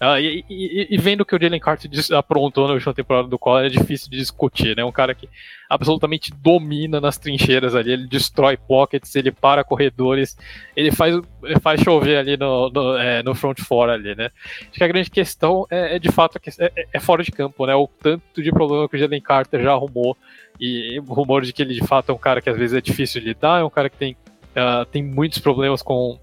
Uh, 0.00 0.18
e, 0.18 0.44
e, 0.50 0.88
e, 0.90 0.98
vendo 0.98 1.24
que 1.24 1.36
o 1.36 1.40
Jalen 1.40 1.60
Carter 1.60 1.88
aprontou 2.18 2.66
na 2.66 2.74
última 2.74 2.92
temporada 2.92 3.28
do 3.28 3.38
College, 3.38 3.76
é 3.76 3.80
difícil 3.80 4.10
de 4.10 4.16
discutir, 4.16 4.76
né? 4.76 4.84
Um 4.84 4.90
cara 4.90 5.14
que 5.14 5.28
absolutamente 5.70 6.32
domina 6.34 7.00
nas 7.00 7.16
trincheiras 7.16 7.76
ali, 7.76 7.92
ele 7.92 8.08
destrói 8.08 8.56
pockets, 8.56 9.14
ele 9.14 9.30
para 9.30 9.62
corredores, 9.62 10.36
ele 10.74 10.90
faz, 10.90 11.14
ele 11.44 11.60
faz 11.60 11.80
chover 11.80 12.16
ali 12.16 12.36
no, 12.36 12.70
no, 12.70 12.96
é, 12.96 13.22
no 13.22 13.36
front 13.36 13.60
four 13.60 13.88
ali, 13.88 14.16
né? 14.16 14.30
Acho 14.62 14.72
que 14.72 14.84
a 14.84 14.88
grande 14.88 15.10
questão 15.10 15.64
é, 15.70 15.94
é 15.94 15.98
de 16.00 16.10
fato 16.10 16.40
é, 16.58 16.86
é, 16.92 16.98
fora 16.98 17.22
de 17.22 17.30
campo, 17.30 17.64
né? 17.64 17.74
O 17.76 17.86
tanto 17.86 18.42
de 18.42 18.50
problema 18.50 18.88
que 18.88 18.96
o 18.96 18.98
Jalen 18.98 19.22
Carter 19.22 19.62
já 19.62 19.70
arrumou 19.70 20.16
e 20.58 20.98
o 21.06 21.14
rumor 21.14 21.42
de 21.42 21.52
que 21.52 21.62
ele 21.62 21.72
de 21.72 21.86
fato 21.86 22.10
é 22.10 22.14
um 22.14 22.18
cara 22.18 22.42
que 22.42 22.50
às 22.50 22.56
vezes 22.56 22.76
é 22.76 22.80
difícil 22.80 23.20
de 23.20 23.28
lidar, 23.28 23.60
é 23.60 23.64
um 23.64 23.70
cara 23.70 23.88
que 23.88 23.96
tem, 23.96 24.16
uh, 24.56 24.84
tem 24.86 25.04
muitos 25.04 25.38
problemas 25.38 25.82
com 25.82 26.18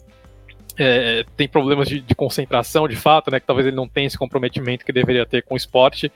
é, 0.77 1.25
tem 1.35 1.47
problemas 1.47 1.87
de, 1.87 1.99
de, 1.99 2.15
concentração, 2.15 2.87
de 2.87 2.95
fato, 2.95 3.31
né? 3.31 3.39
Que 3.39 3.45
talvez 3.45 3.67
ele 3.67 3.75
não 3.75 3.87
tenha 3.87 4.07
esse 4.07 4.17
comprometimento 4.17 4.85
que 4.85 4.91
deveria 4.91 5.25
ter 5.25 5.43
com 5.43 5.53
o 5.53 5.57
esporte. 5.57 6.11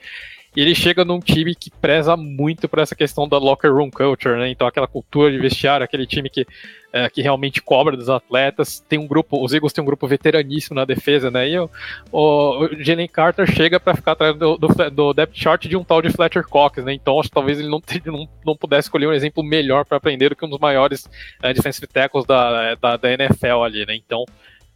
E 0.56 0.62
ele 0.62 0.74
chega 0.74 1.04
num 1.04 1.20
time 1.20 1.54
que 1.54 1.70
preza 1.70 2.16
muito 2.16 2.66
por 2.66 2.78
essa 2.78 2.96
questão 2.96 3.28
da 3.28 3.36
locker 3.36 3.70
room 3.70 3.90
culture, 3.90 4.38
né? 4.38 4.48
Então 4.48 4.66
aquela 4.66 4.88
cultura 4.88 5.30
de 5.30 5.36
vestiário, 5.36 5.84
aquele 5.84 6.06
time 6.06 6.30
que, 6.30 6.46
é, 6.90 7.10
que 7.10 7.20
realmente 7.20 7.60
cobra 7.60 7.94
dos 7.94 8.08
atletas. 8.08 8.80
Tem 8.88 8.98
um 8.98 9.06
grupo, 9.06 9.44
os 9.44 9.52
Eagles 9.52 9.74
têm 9.74 9.82
um 9.82 9.86
grupo 9.86 10.08
veteraníssimo 10.08 10.74
na 10.74 10.86
defesa, 10.86 11.30
né? 11.30 11.46
E 11.46 11.58
o, 11.58 11.68
o 12.10 12.68
Jalen 12.82 13.06
Carter 13.06 13.46
chega 13.52 13.78
para 13.78 13.94
ficar 13.94 14.12
atrás 14.12 14.34
do, 14.34 14.56
do, 14.56 14.68
do, 14.90 15.12
depth 15.12 15.34
chart 15.36 15.66
de 15.66 15.76
um 15.76 15.84
tal 15.84 16.00
de 16.00 16.10
Fletcher 16.10 16.48
Cox, 16.48 16.82
né? 16.82 16.94
Então 16.94 17.20
acho 17.20 17.28
que 17.28 17.34
talvez 17.34 17.60
ele 17.60 17.68
não, 17.68 17.82
não, 18.06 18.26
não 18.46 18.56
pudesse 18.56 18.86
escolher 18.86 19.08
um 19.08 19.12
exemplo 19.12 19.44
melhor 19.44 19.84
para 19.84 19.98
aprender 19.98 20.30
do 20.30 20.36
que 20.36 20.44
um 20.46 20.48
dos 20.48 20.58
maiores 20.58 21.06
é, 21.42 21.52
defensive 21.52 21.86
tackles 21.86 22.24
da, 22.24 22.74
da, 22.76 22.96
da 22.96 23.12
NFL 23.12 23.62
ali, 23.62 23.84
né? 23.84 23.94
Então 23.94 24.24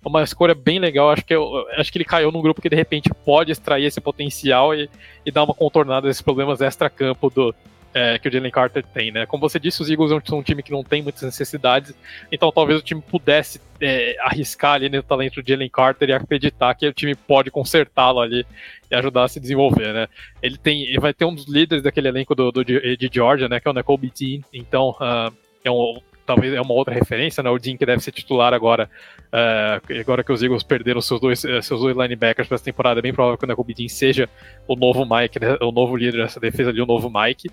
uma 0.05 0.23
escolha 0.23 0.55
bem 0.55 0.79
legal. 0.79 1.11
Acho 1.11 1.25
que, 1.25 1.35
eu, 1.35 1.67
acho 1.77 1.93
que 1.93 1.99
ele 1.99 2.05
caiu 2.05 2.33
num 2.33 2.43
grupo 2.43 2.63
que 2.63 2.69
de 2.69 2.77
repente 2.77 3.11
pode 3.25 3.53
extrair 3.53 3.85
esse 3.85 4.01
potencial 4.01 4.75
e, 4.75 4.89
e 5.25 5.31
dar 5.31 5.45
uma 5.45 5.55
contornada 5.55 6.07
desses 6.07 6.23
problemas 6.23 6.61
extra-campo 6.61 7.31
do, 7.31 7.55
é, 7.93 8.19
que 8.19 8.29
o 8.29 8.33
Jalen 8.33 8.51
Carter 8.51 8.85
tem, 8.85 9.11
né? 9.11 9.27
Como 9.27 9.41
você 9.41 9.59
disse, 9.59 9.83
os 9.83 9.91
Eagles 9.91 10.13
são 10.25 10.39
um 10.39 10.43
time 10.43 10.63
que 10.63 10.71
não 10.71 10.85
tem 10.85 11.03
muitas 11.03 11.23
necessidades, 11.23 11.95
então 12.31 12.53
talvez 12.53 12.79
o 12.79 12.83
time 12.83 13.03
pudesse 13.03 13.61
é, 13.81 14.17
arriscar 14.21 14.75
ali 14.75 14.89
no 14.89 15.03
talento 15.03 15.43
do 15.43 15.49
Jalen 15.49 15.69
Carter 15.69 16.09
e 16.09 16.13
acreditar 16.13 16.75
que 16.75 16.87
o 16.87 16.93
time 16.93 17.15
pode 17.15 17.51
consertá-lo 17.51 18.21
ali 18.21 18.47
e 18.91 18.95
ajudar 18.95 19.25
a 19.25 19.29
se 19.29 19.41
desenvolver, 19.41 19.93
né? 19.93 20.09
Ele 20.43 20.57
tem, 20.57 20.83
ele 20.85 21.01
vai 21.01 21.13
ter 21.13 21.25
um 21.25 21.35
dos 21.35 21.49
líderes 21.49 21.83
daquele 21.83 22.09
elenco 22.09 22.35
do, 22.35 22.53
do 22.53 22.65
de 22.65 23.11
Georgia, 23.13 23.49
né? 23.49 23.59
Que 23.59 23.69
é 23.69 23.71
o 23.71 23.75
Nicole 23.75 23.99
Beatin, 23.99 24.45
então 24.53 24.91
uh, 24.91 25.35
é 25.65 25.71
um 25.71 26.01
talvez 26.31 26.55
é 26.55 26.61
uma 26.61 26.75
outra 26.75 26.95
referência, 26.95 27.43
né? 27.43 27.51
O 27.51 27.59
Dean 27.59 27.77
que 27.77 27.85
deve 27.85 28.01
ser 28.01 28.13
titular 28.13 28.55
agora, 28.55 28.89
uh, 29.33 30.01
agora 30.01 30.23
que 30.23 30.33
os 30.33 30.41
Eagles 30.41 30.63
perderam 30.63 31.01
seus 31.01 31.21
dois, 31.21 31.45
eh, 31.45 31.61
seus 31.61 31.81
dois 31.81 31.97
linebackers 31.97 32.47
para 32.47 32.55
essa 32.55 32.65
temporada, 32.65 33.01
é 33.01 33.03
bem 33.03 33.13
provável 33.13 33.37
que 33.37 33.45
o 33.45 33.49
Nakobe 33.49 33.75
Dean 33.75 33.89
seja 33.89 34.29
o 34.69 34.77
novo 34.77 35.05
Mike, 35.05 35.41
né? 35.41 35.57
o 35.61 35.73
novo 35.73 35.97
líder 35.97 36.19
dessa 36.19 36.39
defesa 36.39 36.71
ali, 36.71 36.81
o 36.81 36.87
novo 36.87 37.11
Mike. 37.13 37.51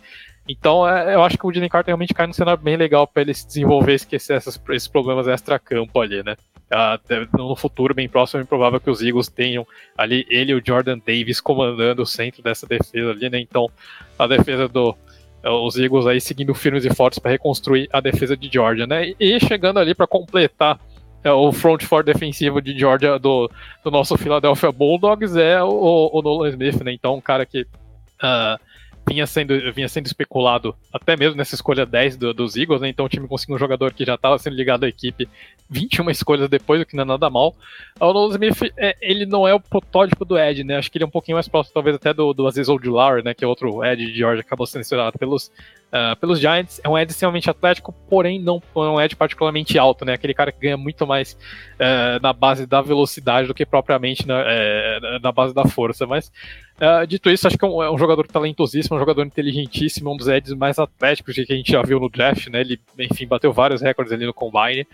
Então, 0.48 0.88
é, 0.88 1.16
eu 1.16 1.24
acho 1.24 1.38
que 1.40 1.48
o 1.48 1.52
Jalen 1.52 1.70
Carter 1.70 1.88
realmente 1.92 2.14
cai 2.14 2.28
no 2.28 2.34
cenário 2.36 2.62
bem 2.62 2.78
legal 2.78 3.08
para 3.08 3.24
ele 3.24 3.34
se 3.34 3.48
desenvolver 3.48 3.96
esquecer 3.96 4.36
essas, 4.36 4.62
esses 4.70 4.88
problemas 4.88 5.28
extra-campo 5.28 6.00
ali, 6.00 6.22
né? 6.24 6.36
Uh, 6.70 7.38
no 7.38 7.56
futuro 7.56 7.96
bem 7.96 8.08
próximo, 8.08 8.42
é 8.42 8.46
provável 8.46 8.80
que 8.80 8.90
os 8.90 9.02
Eagles 9.02 9.28
tenham 9.28 9.66
ali 9.98 10.26
ele 10.30 10.52
e 10.52 10.56
o 10.56 10.62
Jordan 10.64 11.00
Davis 11.00 11.42
comandando 11.42 12.04
o 12.04 12.06
centro 12.06 12.44
dessa 12.44 12.68
defesa 12.68 13.10
ali, 13.10 13.28
né? 13.28 13.40
Então, 13.40 13.72
a 14.20 14.28
defesa 14.28 14.68
do, 14.68 14.96
os 15.44 15.78
Eagles 15.78 16.06
aí 16.08 16.20
seguindo 16.20 16.54
firmes 16.54 16.86
e 16.86 16.94
fortes 16.94 17.20
para 17.20 17.32
reconstruir 17.32 17.88
a 17.92 18.00
defesa 18.00 18.36
de 18.36 18.50
Georgia, 18.52 18.88
né? 18.88 19.14
E 19.20 19.40
chegando 19.40 19.80
ali 19.80 19.94
para 19.94 20.08
completar 20.08 20.80
é, 21.24 21.32
o 21.32 21.52
front 21.52 21.84
four 21.84 22.04
defensivo 22.04 22.62
de 22.62 22.78
Georgia 22.78 23.20
do, 23.20 23.50
do 23.84 23.92
nosso 23.92 24.18
Philadelphia 24.18 24.72
Bulldogs 24.72 25.36
é 25.36 25.62
o, 25.62 26.10
o 26.14 26.22
Nolan 26.22 26.50
Smith, 26.50 26.82
né? 26.84 26.92
Então, 26.92 27.16
um 27.16 27.22
cara 27.22 27.46
que 27.46 27.62
uh, 27.62 28.60
vinha 29.08 29.26
sendo, 29.26 29.72
vinha 29.74 29.88
sendo 29.88 30.05
especulado 30.05 30.76
até 30.91 31.16
mesmo 31.16 31.38
nessa 31.38 31.55
escolha 31.55 31.86
10 31.86 32.18
do, 32.18 32.34
dos 32.34 32.55
Eagles, 32.55 32.82
né? 32.82 32.89
Então 32.89 33.05
o 33.05 33.10
time 33.10 33.28
conseguiu 33.28 33.55
um 33.55 33.60
jogador 33.60 33.93
que 33.93 34.05
já 34.05 34.16
estava 34.16 34.38
sendo 34.38 34.55
ligado 34.55 34.84
à 34.84 34.88
equipe 34.88 35.28
21 35.70 36.10
escolhas 36.10 36.49
depois, 36.49 36.82
o 36.82 36.86
que 36.86 36.95
não 36.95 37.03
é 37.03 37.05
nada 37.05 37.30
mal. 37.30 37.55
O 37.99 38.14
Nolan 38.14 38.32
Smith, 38.32 38.74
é, 38.78 38.95
ele 39.01 39.26
não 39.26 39.47
é 39.47 39.53
o 39.53 39.60
protótipo 39.60 40.24
do 40.24 40.38
Ed, 40.38 40.64
né? 40.64 40.78
Acho 40.78 40.91
que 40.91 40.97
ele 40.97 41.03
é 41.03 41.08
um 41.08 41.12
pouquinho 41.12 41.36
mais 41.36 41.47
próximo, 41.47 41.74
talvez, 41.74 41.95
até 41.95 42.14
do, 42.14 42.34
do 42.34 42.47
Aziz 42.47 42.70
Ojulari, 42.70 43.24
né? 43.24 43.34
Que 43.34 43.43
é 43.43 43.47
outro 43.47 43.84
Ed 43.84 44.05
de 44.05 44.18
Georgia, 44.18 44.41
acabou 44.41 44.66
sendo 44.66 44.84
selecionado 44.84 45.18
pelos, 45.18 45.47
uh, 45.47 46.16
pelos 46.20 46.39
Giants. 46.39 46.80
É 46.84 46.89
um 46.89 46.97
Ed 46.97 47.12
extremamente 47.12 47.49
atlético, 47.49 47.93
porém 48.10 48.39
não 48.39 48.62
é 48.76 48.80
um 48.80 49.01
Ed 49.01 49.16
particularmente 49.16 49.78
alto, 49.78 50.05
né? 50.05 50.14
Aquele 50.14 50.34
cara 50.34 50.51
que 50.51 50.60
ganha 50.60 50.78
muito 50.78 51.05
mais 51.05 51.34
uh, 51.34 52.22
na 52.22 52.32
base 52.32 52.66
da 52.66 52.82
velocidade 52.82 53.47
do 53.47 53.53
que 53.53 53.66
propriamente 53.66 54.26
na, 54.26 54.41
uh, 54.41 55.20
na 55.22 55.32
base 55.32 55.53
da 55.53 55.66
força. 55.66 56.05
Mas 56.05 56.32
Uh, 56.80 57.08
dito 57.08 57.28
isso, 57.30 57.48
acho 57.48 57.58
que 57.58 57.66
é 57.66 57.68
um, 57.68 57.82
é 57.82 57.90
um, 57.90 57.98
jogador 57.98 58.28
talentosíssimo, 58.28 58.96
um 58.96 59.00
jogador 59.00 59.26
inteligentíssimo, 59.26 60.14
um 60.14 60.18
dos 60.18 60.28
Eds 60.28 60.54
mais 60.54 60.78
atléticos 60.78 61.34
que 61.34 61.52
a 61.52 61.56
gente 61.56 61.72
já 61.72 61.82
viu 61.82 62.00
no 62.00 62.08
draft, 62.08 62.48
né? 62.48 62.62
Ele, 62.62 62.80
enfim, 63.00 63.26
bateu 63.26 63.52
vários 63.52 63.82
recordes 63.82 64.14
ali 64.14 64.26
no 64.28 64.34
Combine. 64.34 64.86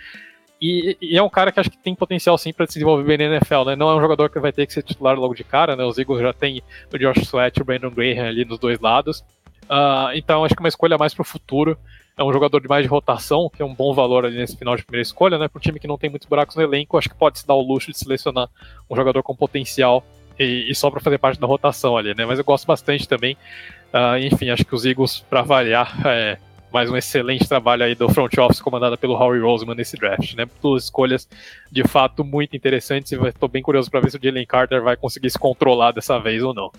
E, 0.62 0.98
e 1.02 1.18
é 1.18 1.22
um 1.22 1.30
cara 1.30 1.52
que 1.52 1.60
acho 1.60 1.70
que 1.70 1.78
tem 1.78 1.94
potencial 1.94 2.38
sim 2.38 2.54
para 2.54 2.66
se 2.66 2.76
desenvolver 2.76 3.04
bem 3.04 3.18
na 3.18 3.36
NFL, 3.36 3.66
né? 3.66 3.76
Não 3.76 3.90
é 3.90 3.96
um 3.98 4.00
jogador 4.00 4.30
que 4.30 4.40
vai 4.40 4.54
ter 4.54 4.66
que 4.66 4.72
ser 4.72 4.82
titular 4.82 5.20
logo 5.20 5.34
de 5.34 5.44
cara, 5.44 5.76
né? 5.76 5.84
Os 5.84 5.98
Eagles 5.98 6.22
já 6.22 6.32
tem 6.32 6.64
o 6.94 6.98
Josh 6.98 7.28
Sweat 7.28 7.60
e 7.60 7.62
o 7.62 7.66
Brandon 7.66 7.90
Graham 7.90 8.30
ali 8.30 8.46
nos 8.46 8.60
dois 8.60 8.80
lados. 8.80 9.20
Uh, 9.64 10.16
então 10.16 10.46
acho 10.46 10.56
que 10.56 10.62
é 10.62 10.64
uma 10.64 10.70
escolha 10.70 10.98
mais 10.98 11.14
para 11.14 11.24
o 11.24 11.26
futuro. 11.26 11.78
É 12.16 12.24
um 12.24 12.32
jogador 12.32 12.62
de 12.62 12.68
mais 12.70 12.84
de 12.84 12.88
rotação, 12.88 13.50
que 13.54 13.62
é 13.62 13.66
um 13.66 13.74
bom 13.74 13.94
valor 13.94 14.26
ali 14.26 14.38
nesse 14.38 14.56
final 14.56 14.78
de 14.78 14.84
primeira 14.86 15.02
escolha, 15.02 15.38
né? 15.38 15.50
Para 15.50 15.60
um 15.60 15.62
time 15.62 15.80
que 15.82 15.88
não 15.88 15.98
tem 15.98 16.10
muitos 16.10 16.30
buracos 16.30 16.56
no 16.56 16.62
elenco, 16.62 16.98
acho 16.98 17.10
que 17.10 17.16
pode 17.16 17.40
se 17.40 17.46
dar 17.46 17.56
o 17.56 17.62
luxo 17.62 17.92
de 17.92 17.98
selecionar 17.98 18.48
um 18.90 18.96
jogador 18.96 19.22
com 19.22 19.36
potencial 19.36 20.02
e, 20.40 20.70
e 20.70 20.76
só 20.76 20.90
para 20.90 21.00
fazer 21.00 21.18
parte 21.18 21.40
da 21.40 21.48
rotação 21.48 21.98
ali, 21.98 22.14
né? 22.16 22.26
Mas 22.26 22.40
eu 22.40 22.46
gosto 22.46 22.66
bastante 22.66 23.08
também. 23.08 23.38
Uh, 23.94 24.18
enfim, 24.20 24.50
acho 24.50 24.66
que 24.66 24.74
os 24.74 24.86
Eagles, 24.86 25.24
para 25.30 25.42
variar, 25.42 25.96
é, 26.08 26.38
mais 26.74 26.90
um 26.90 26.98
excelente 26.98 27.48
trabalho 27.48 27.84
aí 27.84 27.94
do 27.94 28.10
front 28.10 28.36
office 28.40 28.60
comandado 28.60 28.98
pelo 28.98 29.14
Howie 29.14 29.40
Roseman 29.40 29.76
nesse 29.76 29.96
draft, 29.96 30.34
né? 30.34 30.48
Duas 30.62 30.86
escolhas 30.86 31.28
de 31.72 31.88
fato 31.88 32.24
muito 32.24 32.58
interessantes 32.58 33.12
e 33.12 33.16
estou 33.28 33.48
bem 33.48 33.62
curioso 33.62 33.92
para 33.92 34.00
ver 34.00 34.10
se 34.10 34.18
o 34.18 34.20
Jalen 34.22 34.46
Carter 34.46 34.82
vai 34.82 34.98
conseguir 34.98 35.30
se 35.30 35.38
controlar 35.38 35.92
dessa 35.92 36.18
vez 36.18 36.42
ou 36.42 36.54
não. 36.54 36.72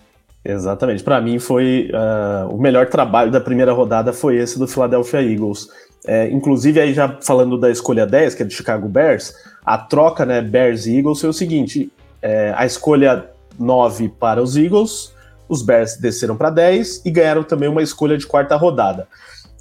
Exatamente. 0.44 1.02
Para 1.02 1.20
mim 1.20 1.38
foi 1.38 1.90
uh, 1.94 2.52
o 2.52 2.60
melhor 2.60 2.88
trabalho 2.88 3.30
da 3.30 3.40
primeira 3.40 3.72
rodada 3.72 4.12
foi 4.12 4.36
esse 4.36 4.58
do 4.58 4.66
Philadelphia 4.66 5.22
Eagles. 5.22 5.68
É, 6.06 6.28
inclusive 6.28 6.80
aí 6.80 6.92
já 6.92 7.16
falando 7.22 7.56
da 7.56 7.70
escolha 7.70 8.04
10, 8.04 8.34
que 8.34 8.42
é 8.42 8.46
do 8.46 8.52
Chicago 8.52 8.88
Bears, 8.88 9.32
a 9.64 9.78
troca, 9.78 10.26
né, 10.26 10.42
Bears 10.42 10.86
e 10.86 10.98
Eagles 10.98 11.20
foi 11.20 11.30
o 11.30 11.32
seguinte: 11.32 11.90
é, 12.20 12.52
a 12.56 12.66
escolha 12.66 13.30
9 13.58 14.08
para 14.08 14.42
os 14.42 14.56
Eagles, 14.56 15.12
os 15.48 15.62
Bears 15.62 15.96
desceram 15.96 16.36
para 16.36 16.50
10 16.50 17.02
e 17.04 17.10
ganharam 17.10 17.42
também 17.42 17.68
uma 17.68 17.82
escolha 17.82 18.16
de 18.16 18.26
quarta 18.26 18.56
rodada. 18.56 19.06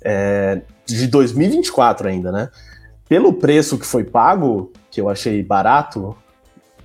É, 0.04 0.62
de 0.86 1.08
2024 1.08 2.08
ainda, 2.08 2.32
né? 2.32 2.50
Pelo 3.08 3.34
preço 3.34 3.78
que 3.78 3.86
foi 3.86 4.04
pago, 4.04 4.72
que 4.90 5.00
eu 5.00 5.10
achei 5.10 5.42
barato, 5.44 6.16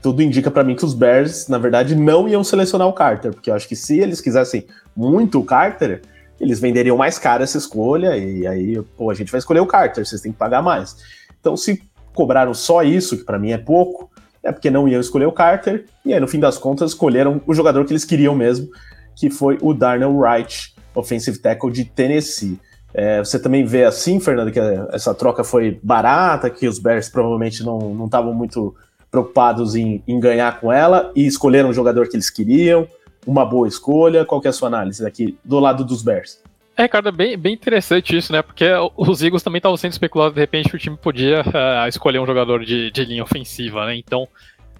tudo 0.00 0.22
indica 0.22 0.50
para 0.50 0.62
mim 0.62 0.76
que 0.76 0.84
os 0.84 0.94
Bears, 0.94 1.48
na 1.48 1.58
verdade, 1.58 1.94
não 1.94 2.28
iam 2.28 2.44
selecionar 2.44 2.86
o 2.86 2.92
Carter, 2.92 3.32
porque 3.32 3.50
eu 3.50 3.54
acho 3.54 3.68
que 3.68 3.74
se 3.74 3.98
eles 3.98 4.20
quisessem 4.20 4.66
muito 4.94 5.40
o 5.40 5.44
Carter, 5.44 6.02
eles 6.40 6.60
venderiam 6.60 6.96
mais 6.96 7.18
caro 7.18 7.42
essa 7.42 7.58
escolha, 7.58 8.16
e 8.16 8.46
aí, 8.46 8.80
pô, 8.96 9.10
a 9.10 9.14
gente 9.14 9.32
vai 9.32 9.38
escolher 9.38 9.60
o 9.60 9.66
Carter, 9.66 10.06
vocês 10.06 10.20
têm 10.20 10.32
que 10.32 10.38
pagar 10.38 10.62
mais. 10.62 10.96
Então, 11.40 11.56
se 11.56 11.82
cobraram 12.14 12.54
só 12.54 12.82
isso, 12.82 13.16
que 13.16 13.24
para 13.24 13.38
mim 13.38 13.50
é 13.50 13.58
pouco, 13.58 14.10
é 14.48 14.52
porque 14.52 14.70
não 14.70 14.88
iam 14.88 15.00
escolher 15.00 15.26
o 15.26 15.32
Carter, 15.32 15.84
e 16.04 16.14
aí 16.14 16.18
no 16.18 16.26
fim 16.26 16.40
das 16.40 16.56
contas 16.56 16.92
escolheram 16.92 17.40
o 17.46 17.54
jogador 17.54 17.84
que 17.84 17.92
eles 17.92 18.04
queriam 18.04 18.34
mesmo, 18.34 18.68
que 19.14 19.28
foi 19.28 19.58
o 19.60 19.74
Darnell 19.74 20.16
Wright, 20.16 20.74
offensive 20.94 21.38
tackle 21.38 21.70
de 21.70 21.84
Tennessee. 21.84 22.58
É, 22.94 23.18
você 23.18 23.38
também 23.38 23.64
vê 23.64 23.84
assim, 23.84 24.18
Fernando, 24.18 24.50
que 24.50 24.58
essa 24.92 25.14
troca 25.14 25.44
foi 25.44 25.78
barata, 25.82 26.48
que 26.48 26.66
os 26.66 26.78
Bears 26.78 27.08
provavelmente 27.10 27.62
não 27.62 28.06
estavam 28.06 28.32
muito 28.32 28.74
preocupados 29.10 29.74
em, 29.74 30.02
em, 30.08 30.18
ganhar 30.18 30.60
com 30.60 30.72
ela 30.72 31.12
e 31.14 31.26
escolheram 31.26 31.68
o 31.68 31.72
jogador 31.72 32.08
que 32.08 32.16
eles 32.16 32.30
queriam, 32.30 32.88
uma 33.26 33.44
boa 33.44 33.68
escolha. 33.68 34.24
Qual 34.24 34.40
que 34.40 34.48
é 34.48 34.50
a 34.50 34.52
sua 34.52 34.68
análise 34.68 35.04
aqui 35.06 35.36
do 35.44 35.58
lado 35.58 35.84
dos 35.84 36.02
Bears? 36.02 36.40
É, 36.78 36.86
cara, 36.86 37.10
bem, 37.10 37.36
bem 37.36 37.54
interessante 37.54 38.16
isso, 38.16 38.32
né? 38.32 38.40
Porque 38.40 38.64
os 38.96 39.20
Eagles 39.20 39.42
também 39.42 39.58
estavam 39.58 39.76
sendo 39.76 39.90
especulados, 39.90 40.32
de 40.32 40.40
repente, 40.40 40.68
que 40.68 40.76
o 40.76 40.78
time 40.78 40.96
podia 40.96 41.40
uh, 41.40 41.88
escolher 41.88 42.20
um 42.20 42.26
jogador 42.26 42.64
de, 42.64 42.88
de 42.92 43.04
linha 43.04 43.24
ofensiva, 43.24 43.84
né? 43.84 43.96
Então, 43.96 44.28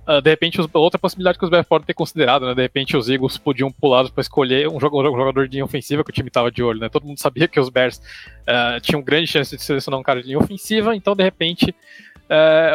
uh, 0.07 0.23
de 0.23 0.31
repente, 0.31 0.61
os, 0.61 0.69
outra 0.73 0.97
possibilidade 0.97 1.37
que 1.37 1.45
os 1.45 1.51
Bears 1.51 1.67
podem 1.67 1.85
ter 1.85 1.95
considerado, 1.95 2.47
né? 2.47 2.55
De 2.55 2.63
repente, 2.63 2.97
os 2.97 3.09
Eagles 3.09 3.37
podiam 3.37 3.69
pular 3.73 4.09
para 4.13 4.21
escolher 4.21 4.69
um 4.69 4.79
jogador, 4.79 5.49
de 5.49 5.55
linha 5.55 5.65
ofensiva 5.65 6.05
que 6.05 6.11
o 6.11 6.13
time 6.13 6.29
estava 6.29 6.53
de 6.53 6.63
olho, 6.63 6.79
né? 6.79 6.89
Todo 6.89 7.05
mundo 7.05 7.19
sabia 7.19 7.49
que 7.49 7.59
os 7.59 7.69
Bears 7.69 7.97
uh, 7.97 8.81
tinham 8.81 9.03
grande 9.03 9.27
chance 9.27 9.57
de 9.57 9.61
selecionar 9.61 9.99
um 9.99 10.05
cara 10.05 10.21
de 10.21 10.29
linha 10.29 10.39
ofensiva, 10.39 10.95
então, 10.95 11.17
de 11.17 11.25
repente, 11.25 11.75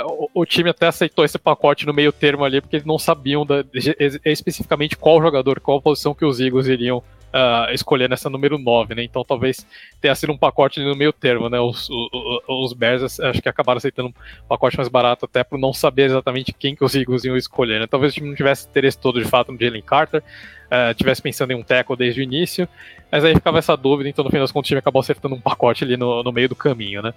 o, 0.06 0.42
o, 0.42 0.46
time 0.46 0.72
até 0.72 0.88
aceitou 0.88 1.24
esse 1.24 1.38
pacote 1.40 1.86
no 1.86 1.94
meio 1.94 2.12
termo 2.12 2.44
ali, 2.44 2.60
porque 2.60 2.76
eles 2.76 2.86
não 2.86 3.00
sabiam 3.00 3.46
da, 3.46 3.62
de, 3.62 3.80
de, 3.80 4.20
especificamente 4.26 4.98
qual 4.98 5.22
jogador, 5.22 5.62
qual 5.62 5.82
posição 5.82 6.14
que 6.14 6.26
os 6.26 6.42
Eagles 6.42 6.68
iriam 6.68 7.02
uh, 7.34 7.74
escolher 7.74 8.08
nessa 8.08 8.30
número 8.30 8.58
9, 8.58 8.96
né? 8.96 9.04
Então 9.04 9.24
talvez 9.24 9.66
tenha 10.00 10.14
sido 10.14 10.32
um 10.32 10.38
pacote 10.38 10.80
no 10.80 10.96
meio 10.96 11.12
termo, 11.12 11.50
né? 11.50 11.60
Os, 11.60 11.90
os, 11.90 12.10
os 12.48 12.74
Bears 12.74 13.20
acho 13.20 13.42
que 13.42 13.50
acabaram 13.50 13.78
aceitando 13.78 14.10
um 14.10 14.48
pacote 14.48 14.78
mais 14.78 14.88
barato 14.88 15.26
até 15.26 15.44
por 15.44 15.58
não 15.58 15.74
saber 15.74 16.04
exatamente 16.04 16.54
quem 16.54 16.76
que 16.76 16.84
os 16.84 16.96
Eagles 16.96 17.26
iam 17.26 17.36
escolher, 17.36 17.80
né? 17.80 17.88
Talvez 17.88 18.12
o 18.14 18.16
time 18.16 18.30
não 18.30 18.36
tivesse 18.36 18.68
interesse 18.68 18.98
todo 18.98 19.22
de 19.22 19.28
fato 19.28 19.52
no 19.52 19.60
Jalen 19.60 19.82
Carter, 19.82 20.22
uh, 20.22 20.94
tivesse 20.94 21.22
pensando 21.22 21.52
em 21.52 21.56
um 21.56 21.64
tackle 21.64 21.98
desde 21.98 22.22
o 22.22 22.24
início, 22.24 22.68
mas 23.12 23.26
aí 23.26 23.34
ficava 23.34 23.58
essa 23.58 23.76
dúvida, 23.76 24.10
então 24.10 24.24
no 24.24 24.32
fim 24.32 24.40
das 24.40 24.52
contas 24.52 24.68
o 24.68 24.70
time 24.70 24.80
acabou 24.80 25.00
acertando 25.00 25.36
um 25.36 25.42
pacote 25.42 25.84
ali 25.84 25.98
no, 25.98 26.24
no 26.24 26.32
meio 26.32 26.50
do 26.50 26.56
caminho, 26.56 27.02
né? 27.02 27.14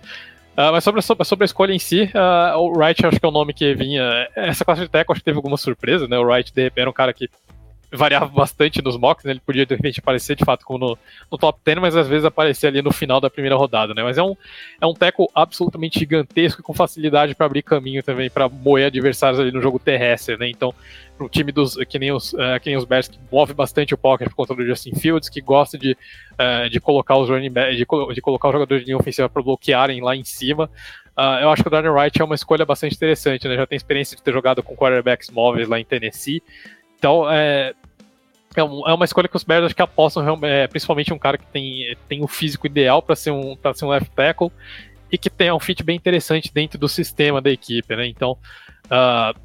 Uh, 0.56 0.72
mas 0.72 0.82
sobre, 0.82 1.02
sobre, 1.02 1.22
sobre, 1.26 1.44
a 1.44 1.46
escolha 1.46 1.74
em 1.74 1.78
si, 1.78 2.10
uh, 2.14 2.56
o 2.56 2.78
Wright 2.78 3.04
acho 3.04 3.20
que 3.20 3.26
é 3.26 3.28
o 3.28 3.32
nome 3.32 3.52
que 3.52 3.74
vinha. 3.74 4.26
Essa 4.34 4.64
classe 4.64 4.80
de 4.80 4.88
tackle 4.88 5.12
acho 5.12 5.20
que 5.20 5.24
teve 5.26 5.36
alguma 5.36 5.58
surpresa, 5.58 6.08
né? 6.08 6.18
O 6.18 6.22
Wright 6.22 6.50
de 6.50 6.72
era 6.74 6.88
um 6.88 6.94
cara 6.94 7.12
que 7.12 7.28
variava 7.96 8.26
bastante 8.26 8.82
nos 8.82 8.96
mocks, 8.96 9.24
né? 9.24 9.32
Ele 9.32 9.40
podia 9.40 9.66
de 9.66 9.74
repente 9.74 10.00
aparecer 10.00 10.36
de 10.36 10.44
fato 10.44 10.64
como 10.64 10.78
no, 10.78 10.98
no, 11.30 11.38
top 11.38 11.58
10, 11.64 11.78
mas 11.78 11.96
às 11.96 12.08
vezes 12.08 12.24
aparecer 12.24 12.68
ali 12.68 12.82
no 12.82 12.92
final 12.92 13.20
da 13.20 13.30
primeira 13.30 13.56
rodada, 13.56 13.94
né? 13.94 14.02
Mas 14.02 14.18
é 14.18 14.22
um, 14.22 14.36
é 14.80 14.86
um 14.86 14.94
teco 14.94 15.30
absolutamente 15.34 15.98
gigantesco 15.98 16.60
e 16.60 16.64
com 16.64 16.72
facilidade 16.72 17.34
para 17.34 17.46
abrir 17.46 17.62
caminho 17.62 18.02
também 18.02 18.30
para 18.30 18.48
moer 18.48 18.86
adversários 18.86 19.40
ali 19.40 19.50
no 19.50 19.60
jogo 19.60 19.78
terrestre, 19.78 20.36
né? 20.36 20.48
Então, 20.48 20.74
um 21.18 21.28
time 21.28 21.50
dos 21.50 21.76
que 21.88 21.98
nem 21.98 22.12
os, 22.12 22.32
uh, 22.34 22.60
que 22.60 22.68
nem 22.68 22.76
os 22.76 22.84
Bears 22.84 23.08
que 23.08 23.18
move 23.32 23.54
bastante 23.54 23.94
o 23.94 23.98
pocket 23.98 24.28
por 24.28 24.34
conta 24.34 24.54
do 24.54 24.64
Justin 24.66 24.94
Fields, 24.94 25.28
que 25.28 25.40
gosta 25.40 25.78
de, 25.78 25.96
uh, 26.32 26.68
de 26.68 26.78
colocar 26.80 27.16
os 27.16 27.28
running 27.28 27.50
back, 27.50 27.74
de, 27.74 27.86
de 28.14 28.20
colocar 28.20 28.48
os 28.48 28.52
jogadores 28.52 28.82
de 28.82 28.86
linha 28.86 28.98
ofensiva 28.98 29.28
para 29.28 29.42
bloquearem 29.42 30.02
lá 30.02 30.14
em 30.14 30.24
cima. 30.24 30.70
Uh, 31.16 31.40
eu 31.40 31.50
acho 31.50 31.62
que 31.62 31.68
o 31.68 31.70
Darren 31.70 31.90
Wright 31.90 32.20
é 32.20 32.24
uma 32.24 32.34
escolha 32.34 32.66
bastante 32.66 32.94
interessante, 32.94 33.48
né? 33.48 33.56
Já 33.56 33.66
tem 33.66 33.76
experiência 33.76 34.14
de 34.14 34.22
ter 34.22 34.32
jogado 34.32 34.62
com 34.62 34.76
quarterbacks 34.76 35.30
móveis 35.30 35.66
lá 35.66 35.80
em 35.80 35.84
Tennessee. 35.84 36.42
Então, 36.98 37.30
é, 37.30 37.74
é, 38.60 38.62
é 38.62 38.94
uma 38.94 39.04
escolha 39.04 39.28
que 39.28 39.36
os 39.36 39.44
Bears 39.44 39.64
acho 39.66 39.76
que 39.76 39.82
apostam 39.82 40.38
é, 40.42 40.66
principalmente 40.66 41.12
um 41.12 41.18
cara 41.18 41.38
que 41.38 41.46
tem, 41.46 41.96
tem 42.08 42.22
o 42.22 42.28
físico 42.28 42.66
ideal 42.66 43.02
para 43.02 43.16
ser 43.16 43.30
um 43.30 43.56
para 43.56 43.74
ser 43.74 43.84
um 43.84 43.88
left 43.88 44.10
tackle 44.10 44.50
e 45.10 45.16
que 45.18 45.30
tem 45.30 45.52
um 45.52 45.60
fit 45.60 45.82
bem 45.82 45.96
interessante 45.96 46.52
dentro 46.52 46.78
do 46.78 46.88
sistema 46.88 47.40
da 47.40 47.50
equipe, 47.50 47.94
né? 47.94 48.06
Então, 48.06 48.36
uh, 48.86 49.38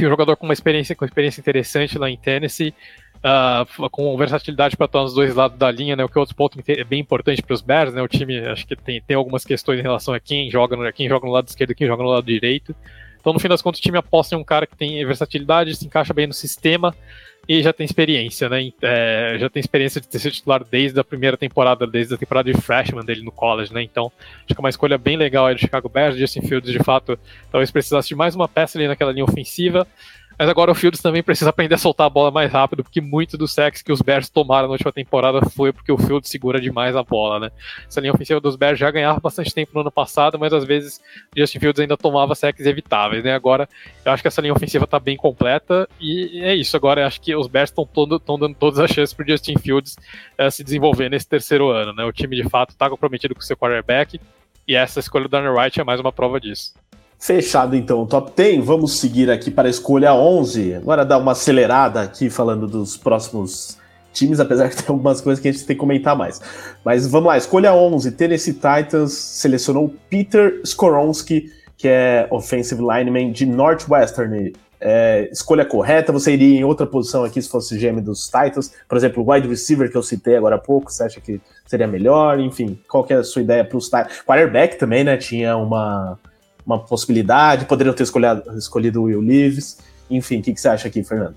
um 0.00 0.08
jogador 0.08 0.36
com 0.36 0.46
uma 0.46 0.52
experiência 0.52 0.94
com 0.94 1.04
experiência 1.04 1.40
interessante 1.40 1.98
lá 1.98 2.08
em 2.08 2.16
Tennessee, 2.16 2.72
uh, 3.18 3.90
com 3.90 4.16
versatilidade 4.16 4.76
para 4.76 4.86
atuar 4.86 5.02
nos 5.02 5.14
dois 5.14 5.34
lados 5.34 5.58
da 5.58 5.70
linha, 5.70 5.96
né? 5.96 6.04
O 6.04 6.08
que 6.08 6.16
é 6.16 6.20
outro 6.20 6.36
ponto 6.36 6.58
é 6.66 6.84
bem 6.84 7.00
importante 7.00 7.42
para 7.42 7.54
os 7.54 7.60
Bears, 7.60 7.92
né? 7.92 8.02
O 8.02 8.08
time 8.08 8.38
acho 8.46 8.66
que 8.66 8.76
tem, 8.76 9.00
tem 9.00 9.16
algumas 9.16 9.44
questões 9.44 9.80
em 9.80 9.82
relação 9.82 10.14
a 10.14 10.20
quem 10.20 10.50
joga 10.50 10.76
no, 10.76 10.92
quem 10.92 11.08
joga 11.08 11.26
no 11.26 11.32
lado 11.32 11.48
esquerdo 11.48 11.74
quem 11.74 11.86
joga 11.86 12.02
no 12.02 12.10
lado 12.10 12.24
direito. 12.24 12.74
Então, 13.20 13.32
no 13.32 13.38
fim 13.38 13.48
das 13.48 13.62
contas, 13.62 13.80
o 13.80 13.82
time 13.82 13.98
aposta 13.98 14.34
em 14.34 14.38
um 14.38 14.44
cara 14.44 14.66
que 14.66 14.76
tem 14.76 15.04
versatilidade, 15.04 15.74
se 15.74 15.86
encaixa 15.86 16.14
bem 16.14 16.26
no 16.26 16.32
sistema 16.32 16.94
e 17.48 17.62
já 17.62 17.72
tem 17.72 17.84
experiência, 17.86 18.48
né? 18.48 18.70
É, 18.82 19.36
já 19.40 19.48
tem 19.48 19.60
experiência 19.60 20.00
de 20.00 20.06
ter 20.06 20.18
sido 20.18 20.32
titular 20.32 20.62
desde 20.62 21.00
a 21.00 21.04
primeira 21.04 21.36
temporada, 21.36 21.86
desde 21.86 22.14
a 22.14 22.18
temporada 22.18 22.52
de 22.52 22.60
freshman 22.60 23.04
dele 23.04 23.22
no 23.22 23.32
college, 23.32 23.72
né? 23.72 23.82
Então, 23.82 24.12
acho 24.36 24.46
que 24.48 24.54
é 24.54 24.60
uma 24.60 24.68
escolha 24.68 24.98
bem 24.98 25.16
legal 25.16 25.46
aí 25.46 25.54
do 25.54 25.60
Chicago 25.60 25.88
Bears. 25.88 26.16
Justin 26.16 26.42
Fields, 26.42 26.70
de 26.70 26.78
fato, 26.84 27.18
talvez 27.50 27.70
precisasse 27.70 28.08
de 28.08 28.14
mais 28.14 28.34
uma 28.34 28.46
peça 28.46 28.76
ali 28.76 28.86
naquela 28.86 29.12
linha 29.12 29.24
ofensiva. 29.24 29.86
Mas 30.38 30.48
agora 30.48 30.70
o 30.70 30.74
Fields 30.74 31.02
também 31.02 31.20
precisa 31.20 31.50
aprender 31.50 31.74
a 31.74 31.78
soltar 31.78 32.06
a 32.06 32.10
bola 32.10 32.30
mais 32.30 32.50
rápido, 32.52 32.84
porque 32.84 33.00
muito 33.00 33.36
do 33.36 33.48
sexo 33.48 33.84
que 33.84 33.90
os 33.90 34.00
Bears 34.00 34.28
tomaram 34.28 34.68
na 34.68 34.72
última 34.72 34.92
temporada 34.92 35.40
foi 35.50 35.72
porque 35.72 35.90
o 35.90 35.98
Fields 35.98 36.30
segura 36.30 36.60
demais 36.60 36.94
a 36.94 37.02
bola, 37.02 37.40
né? 37.40 37.50
Essa 37.88 38.00
linha 38.00 38.12
ofensiva 38.12 38.40
dos 38.40 38.54
Bears 38.54 38.78
já 38.78 38.88
ganhava 38.88 39.18
bastante 39.18 39.52
tempo 39.52 39.72
no 39.74 39.80
ano 39.80 39.90
passado, 39.90 40.38
mas 40.38 40.52
às 40.52 40.64
vezes 40.64 41.00
Justin 41.36 41.58
Fields 41.58 41.80
ainda 41.80 41.96
tomava 41.96 42.36
sacks 42.36 42.64
evitáveis, 42.64 43.24
né? 43.24 43.34
Agora 43.34 43.68
eu 44.04 44.12
acho 44.12 44.22
que 44.22 44.28
essa 44.28 44.40
linha 44.40 44.52
ofensiva 44.52 44.86
tá 44.86 45.00
bem 45.00 45.16
completa 45.16 45.88
e 46.00 46.40
é 46.40 46.54
isso. 46.54 46.76
Agora 46.76 47.00
eu 47.00 47.06
acho 47.08 47.20
que 47.20 47.34
os 47.34 47.48
Bears 47.48 47.70
estão 47.70 48.38
dando 48.38 48.54
todas 48.54 48.78
as 48.78 48.90
chances 48.92 49.12
pro 49.12 49.26
Justin 49.26 49.58
Fields 49.58 49.96
uh, 50.38 50.48
se 50.50 50.62
desenvolver 50.62 51.08
nesse 51.08 51.28
terceiro 51.28 51.68
ano, 51.70 51.92
né? 51.92 52.04
O 52.04 52.12
time 52.12 52.36
de 52.36 52.48
fato 52.48 52.76
tá 52.76 52.88
comprometido 52.88 53.34
com 53.34 53.40
o 53.40 53.44
seu 53.44 53.56
quarterback 53.56 54.20
e 54.68 54.76
essa 54.76 55.00
escolha 55.00 55.24
do 55.24 55.30
Darnell 55.30 55.54
Wright 55.54 55.80
é 55.80 55.84
mais 55.84 55.98
uma 55.98 56.12
prova 56.12 56.38
disso. 56.38 56.74
Fechado 57.18 57.74
então 57.74 58.00
o 58.02 58.06
top 58.06 58.30
10, 58.34 58.64
vamos 58.64 59.00
seguir 59.00 59.28
aqui 59.28 59.50
para 59.50 59.66
a 59.66 59.70
escolha 59.70 60.14
11. 60.14 60.76
Agora 60.76 61.04
dar 61.04 61.18
uma 61.18 61.32
acelerada 61.32 62.00
aqui 62.00 62.30
falando 62.30 62.68
dos 62.68 62.96
próximos 62.96 63.76
times, 64.12 64.38
apesar 64.38 64.68
de 64.70 64.76
ter 64.76 64.88
algumas 64.88 65.20
coisas 65.20 65.42
que 65.42 65.48
a 65.48 65.52
gente 65.52 65.64
tem 65.66 65.74
que 65.74 65.80
comentar 65.80 66.16
mais. 66.16 66.40
Mas 66.84 67.08
vamos 67.08 67.26
lá, 67.26 67.36
escolha 67.36 67.74
11, 67.74 68.12
Tennessee 68.12 68.54
Titans 68.54 69.12
selecionou 69.12 69.92
Peter 70.08 70.60
Skoronski, 70.62 71.52
que 71.76 71.88
é 71.88 72.28
offensive 72.30 72.80
lineman 72.80 73.32
de 73.32 73.44
Northwestern. 73.44 74.52
É, 74.80 75.28
escolha 75.32 75.64
correta, 75.64 76.12
você 76.12 76.32
iria 76.32 76.60
em 76.60 76.62
outra 76.62 76.86
posição 76.86 77.24
aqui 77.24 77.42
se 77.42 77.48
fosse 77.48 77.76
GM 77.76 78.00
dos 78.00 78.26
Titans, 78.26 78.72
por 78.88 78.96
exemplo, 78.96 79.24
o 79.24 79.32
wide 79.32 79.48
receiver 79.48 79.90
que 79.90 79.96
eu 79.96 80.04
citei 80.04 80.36
agora 80.36 80.54
há 80.54 80.58
pouco, 80.58 80.92
você 80.92 81.02
acha 81.02 81.20
que 81.20 81.40
seria 81.66 81.88
melhor? 81.88 82.38
Enfim, 82.38 82.78
qual 82.88 83.02
que 83.02 83.12
é 83.12 83.16
a 83.16 83.24
sua 83.24 83.42
ideia 83.42 83.64
para 83.64 83.76
os 83.76 83.86
Titans? 83.86 84.22
Quarterback 84.24 84.78
também, 84.78 85.02
né, 85.02 85.16
tinha 85.16 85.56
uma 85.56 86.16
uma 86.68 86.78
possibilidade, 86.78 87.64
poderiam 87.64 87.94
ter 87.94 88.02
escolhido, 88.02 88.42
escolhido 88.58 89.00
o 89.00 89.04
Will 89.04 89.22
Leaves. 89.22 89.78
Enfim, 90.10 90.40
o 90.40 90.42
que, 90.42 90.52
que 90.52 90.60
você 90.60 90.68
acha 90.68 90.86
aqui, 90.86 91.02
Fernando? 91.02 91.34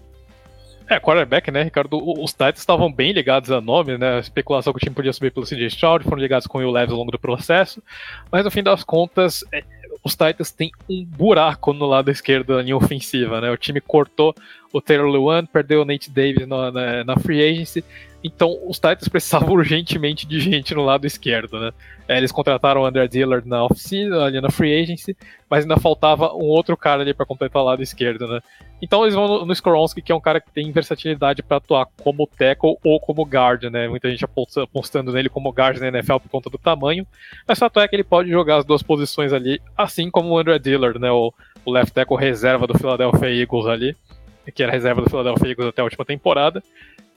É, 0.90 1.00
quarterback, 1.00 1.50
né, 1.50 1.64
Ricardo? 1.64 1.98
Os 2.22 2.32
Titans 2.32 2.60
estavam 2.60 2.92
bem 2.92 3.14
ligados 3.14 3.50
a 3.50 3.62
nome, 3.62 3.98
né? 3.98 4.18
A 4.18 4.20
especulação 4.20 4.74
que 4.74 4.78
o 4.78 4.80
time 4.82 4.94
podia 4.94 5.14
subir 5.14 5.32
pelo 5.32 5.46
CJ 5.46 5.68
Stroud, 5.68 6.04
foram 6.04 6.22
ligados 6.22 6.48
com 6.48 6.58
o 6.58 6.62
Will 6.62 6.70
Levis 6.70 6.92
ao 6.92 6.98
longo 6.98 7.12
do 7.12 7.20
processo, 7.20 7.82
mas 8.30 8.44
no 8.44 8.52
fim 8.52 8.62
das 8.62 8.84
contas, 8.84 9.42
é, 9.54 9.64
os 10.04 10.12
Titans 10.18 10.52
têm 10.52 10.70
um 10.90 11.06
buraco 11.06 11.72
no 11.72 11.86
lado 11.86 12.12
esquerdo 12.12 12.58
da 12.58 12.62
linha 12.62 12.76
ofensiva, 12.76 13.40
né? 13.40 13.50
O 13.50 13.58
time 13.58 13.80
cortou 13.80 14.36
o 14.74 14.82
Taylor 14.82 15.08
Lewan, 15.08 15.46
perdeu 15.46 15.82
o 15.82 15.86
Nate 15.86 16.10
Davis 16.10 16.48
na, 16.48 16.72
na, 16.72 17.04
na 17.04 17.18
free 17.18 17.42
agency, 17.42 17.84
então 18.24 18.58
os 18.68 18.78
Titans 18.78 19.08
precisavam 19.08 19.50
urgentemente 19.54 20.28
de 20.28 20.40
gente 20.40 20.74
no 20.76 20.84
lado 20.84 21.06
esquerdo, 21.08 21.60
né? 21.60 21.72
É, 22.08 22.18
eles 22.18 22.32
contrataram 22.32 22.82
o 22.82 22.86
Andrew 22.86 23.08
Dillard 23.08 23.48
na 23.48 23.64
off 23.64 23.74
ali 24.26 24.42
na 24.42 24.50
free 24.50 24.82
agency, 24.82 25.16
mas 25.50 25.64
ainda 25.64 25.78
faltava 25.78 26.34
um 26.34 26.46
outro 26.46 26.76
cara 26.76 27.02
ali 27.02 27.14
para 27.14 27.26
completar 27.26 27.62
o 27.62 27.66
lado 27.66 27.82
esquerdo, 27.82 28.28
né? 28.28 28.40
Então 28.82 29.04
eles 29.04 29.16
vão 29.16 29.28
no, 29.28 29.46
no 29.46 29.54
Skoronski, 29.54 30.02
que 30.02 30.12
é 30.12 30.16
um 30.16 30.20
cara 30.20 30.42
que 30.42 30.52
tem 30.52 30.72
versatilidade 30.72 31.42
para 31.42 31.58
atuar 31.58 31.88
como 32.04 32.28
tackle 32.28 32.78
ou 32.84 33.00
como 33.00 33.24
guard, 33.24 33.64
né? 33.64 33.88
Muita 33.88 34.10
gente 34.10 34.26
apostando 34.26 35.12
nele 35.14 35.30
como 35.30 35.52
guard 35.52 35.80
na 35.80 35.88
NFL 35.88 36.18
por 36.18 36.30
conta 36.30 36.50
do 36.50 36.58
tamanho, 36.58 37.08
mas 37.48 37.58
o 37.58 37.62
fato 37.62 37.80
é 37.80 37.88
que 37.88 37.96
ele 37.96 38.04
pode 38.04 38.30
jogar 38.30 38.58
as 38.58 38.66
duas 38.66 38.84
posições 38.84 39.34
ali, 39.34 39.62
assim 39.78 40.12
como 40.12 40.30
o 40.30 40.38
Andrew 40.38 40.60
Dillard, 40.60 41.00
né? 41.00 41.12
O, 41.12 41.34
o 41.64 41.72
left 41.72 41.94
tackle 41.94 42.18
reserva 42.18 42.68
do 42.68 42.78
Philadelphia 42.78 43.30
Eagles 43.30 43.68
ali, 43.68 43.96
que 44.54 44.64
era 44.64 44.72
reserva 44.72 45.02
do 45.02 45.10
Philadelphia 45.10 45.50
Eagles 45.50 45.68
até 45.70 45.82
a 45.82 45.86
última 45.86 46.06
temporada. 46.06 46.64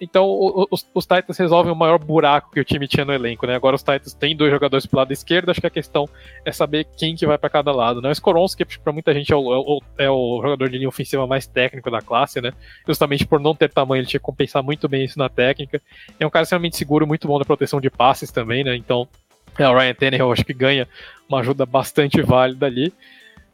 Então 0.00 0.26
os, 0.70 0.86
os, 0.92 1.06
Titans 1.06 1.38
resolvem 1.38 1.72
o 1.72 1.76
maior 1.76 1.98
buraco 1.98 2.50
que 2.50 2.60
o 2.60 2.64
time 2.64 2.88
tinha 2.88 3.04
no 3.04 3.12
elenco, 3.12 3.46
né? 3.46 3.54
Agora 3.54 3.76
os 3.76 3.82
Titans 3.82 4.12
têm 4.12 4.36
dois 4.36 4.50
jogadores 4.50 4.84
pro 4.86 4.98
lado 4.98 5.12
esquerdo, 5.12 5.50
acho 5.50 5.60
que 5.60 5.66
a 5.66 5.70
questão 5.70 6.08
é 6.44 6.50
saber 6.50 6.84
quem 6.96 7.14
que 7.14 7.24
vai 7.24 7.38
para 7.38 7.48
cada 7.48 7.70
lado, 7.70 8.02
né? 8.02 8.08
O 8.08 8.12
Skoronski, 8.12 8.64
para 8.64 8.92
muita 8.92 9.14
gente, 9.14 9.32
é 9.32 9.36
o, 9.36 9.80
é, 9.96 10.10
o, 10.10 10.40
jogador 10.42 10.68
de 10.68 10.78
linha 10.78 10.88
ofensiva 10.88 11.26
mais 11.26 11.46
técnico 11.46 11.90
da 11.90 12.00
classe, 12.02 12.40
né? 12.40 12.52
Justamente 12.86 13.24
por 13.24 13.38
não 13.38 13.54
ter 13.54 13.70
tamanho, 13.70 14.00
ele 14.00 14.06
tinha 14.06 14.18
que 14.18 14.26
compensar 14.26 14.62
muito 14.64 14.88
bem 14.88 15.04
isso 15.04 15.18
na 15.18 15.28
técnica. 15.28 15.80
É 16.18 16.26
um 16.26 16.30
cara 16.30 16.42
extremamente 16.42 16.76
seguro, 16.76 17.06
muito 17.06 17.28
bom 17.28 17.38
na 17.38 17.44
proteção 17.44 17.80
de 17.80 17.88
passes 17.88 18.32
também, 18.32 18.64
né? 18.64 18.76
Então, 18.76 19.08
é, 19.58 19.68
o 19.68 19.78
Ryan 19.78 19.94
Tannehill 19.94 20.32
acho 20.32 20.44
que 20.44 20.52
ganha 20.52 20.88
uma 21.28 21.38
ajuda 21.38 21.64
bastante 21.64 22.20
válida 22.20 22.66
ali. 22.66 22.92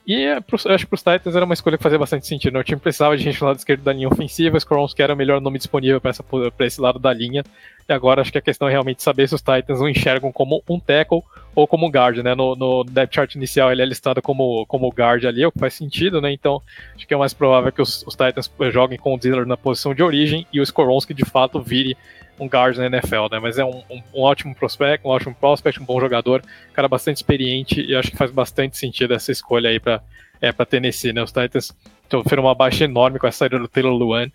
E 0.07 0.25
é, 0.25 0.39
eu 0.39 0.75
acho 0.75 0.85
que 0.85 0.87
para 0.87 0.95
os 0.95 1.03
Titans 1.03 1.37
era 1.37 1.45
uma 1.45 1.55
escolha 1.55 1.77
que 1.77 1.83
fazia 1.83 1.99
bastante 1.99 2.27
sentido. 2.27 2.55
Né? 2.55 2.61
O 2.61 2.65
time 2.65 2.81
precisava 2.81 3.17
de 3.17 3.23
gente 3.23 3.39
do 3.39 3.45
lado 3.45 3.59
esquerdo 3.59 3.83
da 3.83 3.93
linha 3.93 4.09
ofensiva, 4.09 4.59
que 4.95 5.03
era 5.03 5.15
o 5.15 5.17
melhor 5.17 5.41
nome 5.41 5.59
disponível 5.59 6.01
para 6.01 6.67
esse 6.67 6.81
lado 6.81 6.99
da 6.99 7.13
linha. 7.13 7.45
E 7.89 7.93
agora 7.93 8.21
acho 8.21 8.33
que 8.33 8.39
a 8.39 8.43
questão 8.43 8.69
é 8.69 8.71
realmente 8.71 9.03
saber 9.03 9.29
se 9.29 9.35
os 9.35 9.43
Titans 9.43 9.81
o 9.81 9.89
enxergam 9.89 10.33
como 10.33 10.63
um 10.69 10.81
tackle 10.81 11.23
ou 11.55 11.67
como 11.67 11.89
guard, 11.89 12.19
né? 12.19 12.35
No, 12.35 12.55
no 12.55 12.85
depth 12.85 13.15
chart 13.15 13.35
inicial 13.35 13.71
ele 13.71 13.83
é 13.83 13.85
listado 13.85 14.23
como, 14.23 14.65
como 14.67 14.89
guard 14.89 15.25
ali, 15.25 15.45
o 15.45 15.53
que 15.53 15.59
faz 15.59 15.75
sentido, 15.75 16.21
né? 16.21 16.33
Então 16.33 16.63
acho 16.95 17.07
que 17.07 17.13
é 17.13 17.17
mais 17.17 17.35
provável 17.35 17.71
que 17.71 17.83
os, 17.83 18.05
os 18.07 18.15
Titans 18.15 18.51
joguem 18.73 18.99
com 18.99 19.15
o 19.15 19.19
Dillard 19.19 19.49
na 19.49 19.57
posição 19.57 19.95
de 19.95 20.03
origem 20.03 20.47
e 20.53 20.61
o 20.61 20.63
Skoronski 20.63 21.13
de 21.13 21.25
fato 21.25 21.61
vire 21.61 21.97
um 22.41 22.47
guard 22.47 22.77
na 22.77 22.87
NFL, 22.87 23.29
né? 23.31 23.39
Mas 23.39 23.59
é 23.59 23.65
um, 23.65 23.83
um, 23.91 24.03
um, 24.15 24.23
ótimo 24.23 24.55
prospect, 24.55 25.07
um 25.07 25.11
ótimo 25.11 25.35
prospect, 25.35 25.81
um 25.81 25.85
bom 25.85 26.01
jogador, 26.01 26.43
cara 26.73 26.89
bastante 26.89 27.19
experiente 27.19 27.81
e 27.81 27.95
acho 27.95 28.11
que 28.11 28.17
faz 28.17 28.31
bastante 28.31 28.79
sentido 28.79 29.15
essa 29.15 29.31
escolha 29.31 29.69
aí 29.69 29.79
para 29.79 30.01
é, 30.41 30.51
pra 30.51 30.65
Tennessee, 30.65 31.13
né? 31.13 31.23
Os 31.23 31.31
Titans 31.31 31.73
sofreram 32.11 32.45
uma 32.45 32.55
baixa 32.55 32.85
enorme 32.85 33.19
com 33.19 33.27
a 33.27 33.33
saída 33.33 33.59
do 33.59 33.69
Taylor 33.69 33.93
Luan, 33.93 34.29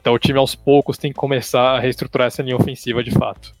então 0.00 0.12
o 0.12 0.18
time 0.18 0.38
aos 0.38 0.56
poucos 0.56 0.98
tem 0.98 1.12
que 1.12 1.16
começar 1.16 1.76
a 1.76 1.80
reestruturar 1.80 2.26
essa 2.26 2.42
linha 2.42 2.56
ofensiva 2.56 3.02
de 3.04 3.12
fato. 3.12 3.54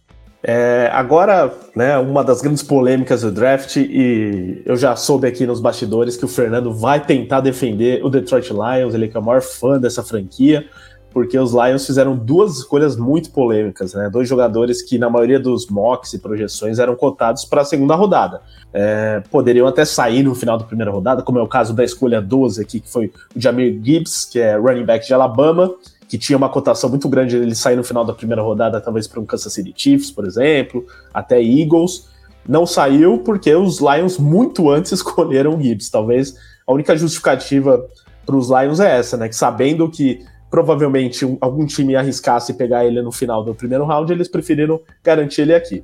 É, 0.44 0.90
agora, 0.92 1.54
né, 1.76 1.96
uma 1.98 2.24
das 2.24 2.42
grandes 2.42 2.64
polêmicas 2.64 3.22
do 3.22 3.30
draft, 3.30 3.76
e 3.76 4.60
eu 4.66 4.76
já 4.76 4.96
soube 4.96 5.28
aqui 5.28 5.46
nos 5.46 5.60
bastidores 5.60 6.16
que 6.16 6.24
o 6.24 6.28
Fernando 6.28 6.74
vai 6.74 6.98
tentar 6.98 7.40
defender 7.40 8.04
o 8.04 8.10
Detroit 8.10 8.50
Lions, 8.50 8.92
ele 8.92 9.08
é 9.14 9.18
o 9.18 9.22
maior 9.22 9.40
fã 9.40 9.78
dessa 9.78 10.02
franquia, 10.02 10.66
porque 11.12 11.38
os 11.38 11.52
Lions 11.52 11.86
fizeram 11.86 12.16
duas 12.16 12.58
escolhas 12.58 12.96
muito 12.96 13.30
polêmicas, 13.30 13.92
né? 13.94 14.08
Dois 14.10 14.28
jogadores 14.28 14.80
que, 14.80 14.98
na 14.98 15.10
maioria 15.10 15.38
dos 15.38 15.66
mocks 15.68 16.12
e 16.14 16.18
projeções, 16.18 16.78
eram 16.78 16.96
cotados 16.96 17.44
para 17.44 17.62
a 17.62 17.64
segunda 17.64 17.94
rodada. 17.94 18.40
É, 18.72 19.22
poderiam 19.30 19.66
até 19.66 19.84
sair 19.84 20.22
no 20.22 20.34
final 20.34 20.56
da 20.56 20.64
primeira 20.64 20.90
rodada, 20.90 21.22
como 21.22 21.38
é 21.38 21.42
o 21.42 21.46
caso 21.46 21.74
da 21.74 21.84
escolha 21.84 22.20
12 22.20 22.62
aqui, 22.62 22.80
que 22.80 22.90
foi 22.90 23.12
o 23.36 23.40
Jamir 23.40 23.78
Gibbs, 23.82 24.24
que 24.24 24.40
é 24.40 24.56
running 24.56 24.84
back 24.84 25.06
de 25.06 25.12
Alabama, 25.12 25.74
que 26.08 26.16
tinha 26.16 26.36
uma 26.36 26.48
cotação 26.48 26.88
muito 26.88 27.08
grande 27.08 27.36
ele 27.36 27.54
sair 27.54 27.76
no 27.76 27.84
final 27.84 28.04
da 28.04 28.14
primeira 28.14 28.42
rodada, 28.42 28.80
talvez 28.80 29.06
para 29.06 29.20
um 29.20 29.26
Kansas 29.26 29.52
City 29.52 29.72
Chiefs, 29.76 30.10
por 30.10 30.26
exemplo, 30.26 30.84
até 31.12 31.42
Eagles. 31.42 32.08
Não 32.48 32.66
saiu 32.66 33.18
porque 33.18 33.54
os 33.54 33.80
Lions 33.80 34.18
muito 34.18 34.70
antes 34.70 34.92
escolheram 34.92 35.56
o 35.56 35.62
Gibbs. 35.62 35.90
Talvez 35.90 36.34
a 36.66 36.72
única 36.72 36.96
justificativa 36.96 37.86
para 38.24 38.36
os 38.36 38.48
Lions 38.48 38.80
é 38.80 38.98
essa, 38.98 39.16
né? 39.16 39.28
Que 39.28 39.36
sabendo 39.36 39.90
que 39.90 40.24
provavelmente 40.52 41.24
um, 41.24 41.38
algum 41.40 41.64
time 41.64 41.96
arriscasse 41.96 42.52
pegar 42.52 42.84
ele 42.84 43.00
no 43.00 43.10
final 43.10 43.42
do 43.42 43.54
primeiro 43.54 43.86
round, 43.86 44.12
eles 44.12 44.28
preferiram 44.28 44.82
garantir 45.02 45.40
ele 45.40 45.54
aqui. 45.54 45.82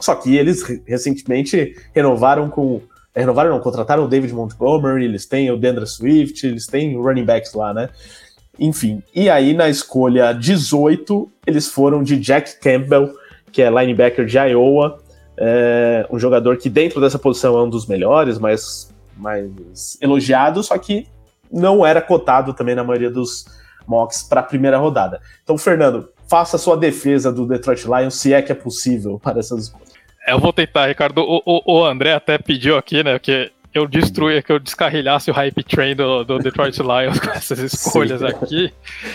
Só 0.00 0.16
que 0.16 0.36
eles 0.36 0.64
recentemente 0.84 1.76
renovaram 1.94 2.50
com. 2.50 2.80
Renovaram, 3.14 3.50
não, 3.50 3.60
contrataram 3.60 4.04
o 4.04 4.08
David 4.08 4.34
Montgomery, 4.34 5.04
eles 5.04 5.24
têm 5.24 5.50
o 5.52 5.56
Dendra 5.56 5.86
Swift, 5.86 6.44
eles 6.44 6.66
têm 6.66 6.96
running 6.96 7.24
backs 7.24 7.52
lá, 7.54 7.72
né? 7.72 7.90
Enfim, 8.58 9.02
e 9.14 9.30
aí 9.30 9.54
na 9.54 9.68
escolha 9.68 10.32
18, 10.32 11.30
eles 11.46 11.68
foram 11.68 12.02
de 12.02 12.18
Jack 12.18 12.58
Campbell, 12.58 13.14
que 13.52 13.62
é 13.62 13.70
linebacker 13.70 14.26
de 14.26 14.36
Iowa, 14.36 14.98
é 15.36 16.06
um 16.10 16.18
jogador 16.18 16.56
que 16.56 16.68
dentro 16.68 17.00
dessa 17.00 17.18
posição 17.18 17.56
é 17.56 17.62
um 17.62 17.70
dos 17.70 17.86
melhores, 17.86 18.38
mas 18.38 18.92
mais 19.16 19.98
elogiado, 20.00 20.62
só 20.62 20.76
que 20.76 21.06
não 21.52 21.84
era 21.84 22.00
cotado 22.00 22.52
também 22.54 22.74
na 22.74 22.82
maioria 22.82 23.10
dos 23.10 23.44
mocks 23.86 24.22
para 24.22 24.40
a 24.40 24.44
primeira 24.44 24.78
rodada. 24.78 25.20
Então, 25.42 25.56
Fernando, 25.58 26.08
faça 26.28 26.56
a 26.56 26.58
sua 26.58 26.76
defesa 26.76 27.32
do 27.32 27.46
Detroit 27.46 27.84
Lions, 27.84 28.14
se 28.14 28.32
é 28.32 28.40
que 28.40 28.52
é 28.52 28.54
possível 28.54 29.18
para 29.22 29.38
essas 29.38 29.64
escolhas. 29.64 29.92
Eu 30.26 30.38
vou 30.38 30.52
tentar, 30.52 30.86
Ricardo. 30.86 31.18
O, 31.18 31.42
o, 31.44 31.80
o 31.80 31.84
André 31.84 32.12
até 32.12 32.38
pediu 32.38 32.76
aqui, 32.76 33.02
né, 33.02 33.18
que 33.18 33.50
eu 33.74 33.86
destruía, 33.86 34.42
que 34.42 34.52
eu 34.52 34.58
descarrilhasse 34.58 35.30
o 35.30 35.34
hype 35.34 35.64
train 35.64 35.96
do, 35.96 36.24
do 36.24 36.38
Detroit 36.38 36.76
Lions 36.80 37.18
com 37.18 37.30
essas 37.30 37.58
escolhas 37.58 38.20
Sim. 38.20 38.26
aqui. 38.26 38.72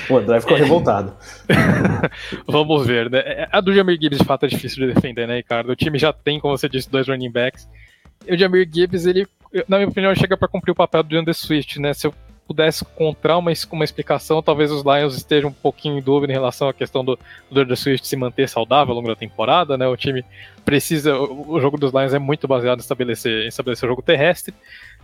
O 0.09 0.17
André 0.17 0.41
ficou 0.41 0.57
revoltado. 0.57 1.13
Vamos 2.47 2.85
ver, 2.85 3.09
né? 3.09 3.47
A 3.51 3.61
do 3.61 3.73
Jamir 3.73 3.99
Gibbs, 4.01 4.19
de 4.19 4.25
fato, 4.25 4.45
é 4.45 4.49
difícil 4.49 4.85
de 4.85 4.93
defender, 4.93 5.27
né, 5.27 5.37
Ricardo? 5.37 5.71
O 5.71 5.75
time 5.75 5.97
já 5.99 6.11
tem, 6.11 6.39
como 6.39 6.57
você 6.57 6.67
disse, 6.67 6.89
dois 6.89 7.07
running 7.07 7.31
backs. 7.31 7.69
E 8.25 8.33
o 8.33 8.37
Jamir 8.37 8.67
Gibbs, 8.71 9.05
ele, 9.05 9.27
na 9.67 9.77
minha 9.77 9.89
opinião, 9.89 10.13
chega 10.15 10.35
para 10.35 10.47
cumprir 10.47 10.71
o 10.71 10.75
papel 10.75 11.03
do 11.03 11.17
Andrew 11.17 11.33
Swift, 11.33 11.79
né? 11.79 11.93
Se 11.93 12.07
eu 12.07 12.13
pudesse 12.47 12.83
encontrar 12.83 13.37
uma, 13.37 13.51
uma 13.71 13.83
explicação, 13.83 14.41
talvez 14.41 14.71
os 14.71 14.83
Lions 14.83 15.15
estejam 15.15 15.49
um 15.49 15.53
pouquinho 15.53 15.97
em 15.97 16.01
dúvida 16.01 16.31
em 16.31 16.35
relação 16.35 16.69
à 16.69 16.73
questão 16.73 17.03
do, 17.03 17.19
do 17.51 17.75
Swift 17.75 18.07
se 18.07 18.15
manter 18.15 18.47
saudável 18.47 18.93
ao 18.93 18.95
longo 18.95 19.09
da 19.09 19.15
temporada, 19.15 19.77
né? 19.77 19.87
O 19.87 19.97
time 19.97 20.23
precisa, 20.63 21.17
o, 21.17 21.53
o 21.53 21.59
jogo 21.59 21.77
dos 21.77 21.91
Lions 21.91 22.13
é 22.13 22.19
muito 22.19 22.47
baseado 22.47 22.79
em 22.79 22.81
estabelecer, 22.81 23.43
em 23.43 23.47
estabelecer 23.47 23.87
o 23.87 23.91
jogo 23.91 24.01
terrestre, 24.01 24.53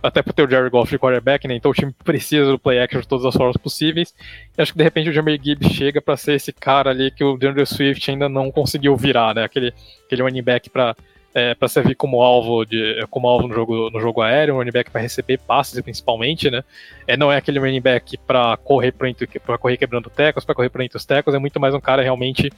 até 0.02 0.22
por 0.22 0.32
ter 0.32 0.46
o 0.46 0.50
Jerry 0.50 0.70
Goff 0.70 0.90
de 0.90 0.98
quarterback, 0.98 1.46
né? 1.46 1.54
Então 1.54 1.70
o 1.70 1.74
time 1.74 1.94
precisa 2.04 2.50
do 2.50 2.58
play 2.58 2.78
action 2.78 3.00
de 3.00 3.08
todas 3.08 3.26
as 3.26 3.34
formas 3.34 3.56
possíveis. 3.56 4.14
E 4.56 4.62
acho 4.62 4.72
que 4.72 4.78
de 4.78 4.84
repente 4.84 5.10
o 5.10 5.12
Jamir 5.12 5.40
Gibbs 5.42 5.72
chega 5.72 6.00
para 6.00 6.16
ser 6.16 6.34
esse 6.34 6.52
cara 6.52 6.90
ali 6.90 7.10
que 7.10 7.22
o 7.22 7.36
DeAndre 7.36 7.66
Swift 7.66 8.10
ainda 8.10 8.28
não 8.28 8.50
conseguiu 8.50 8.96
virar, 8.96 9.34
né? 9.34 9.44
Aquele, 9.44 9.72
aquele 10.06 10.22
running 10.22 10.42
back 10.42 10.70
para 10.70 10.96
é, 11.34 11.54
para 11.54 11.66
servir 11.66 11.96
como 11.96 12.22
alvo 12.22 12.64
de 12.64 13.04
como 13.10 13.28
alvo 13.28 13.48
no 13.48 13.54
jogo, 13.54 13.90
no 13.90 14.00
jogo 14.00 14.22
aéreo, 14.22 14.54
um 14.54 14.58
running 14.58 14.70
back 14.70 14.90
para 14.90 15.00
receber 15.00 15.38
passes 15.38 15.80
principalmente, 15.80 16.48
né? 16.50 16.62
É, 17.06 17.16
não 17.16 17.32
é 17.32 17.36
aquele 17.36 17.58
running 17.58 17.80
back 17.80 18.16
para 18.18 18.56
correr 18.58 18.92
para 18.92 19.58
correr 19.58 19.76
quebrando 19.76 20.08
tecos, 20.08 20.44
para 20.44 20.54
correr 20.54 20.68
para 20.68 20.84
entre 20.84 20.96
os 20.96 21.04
tecos, 21.04 21.34
é 21.34 21.38
muito 21.38 21.58
mais 21.58 21.74
um 21.74 21.80
cara 21.80 22.02
realmente 22.02 22.52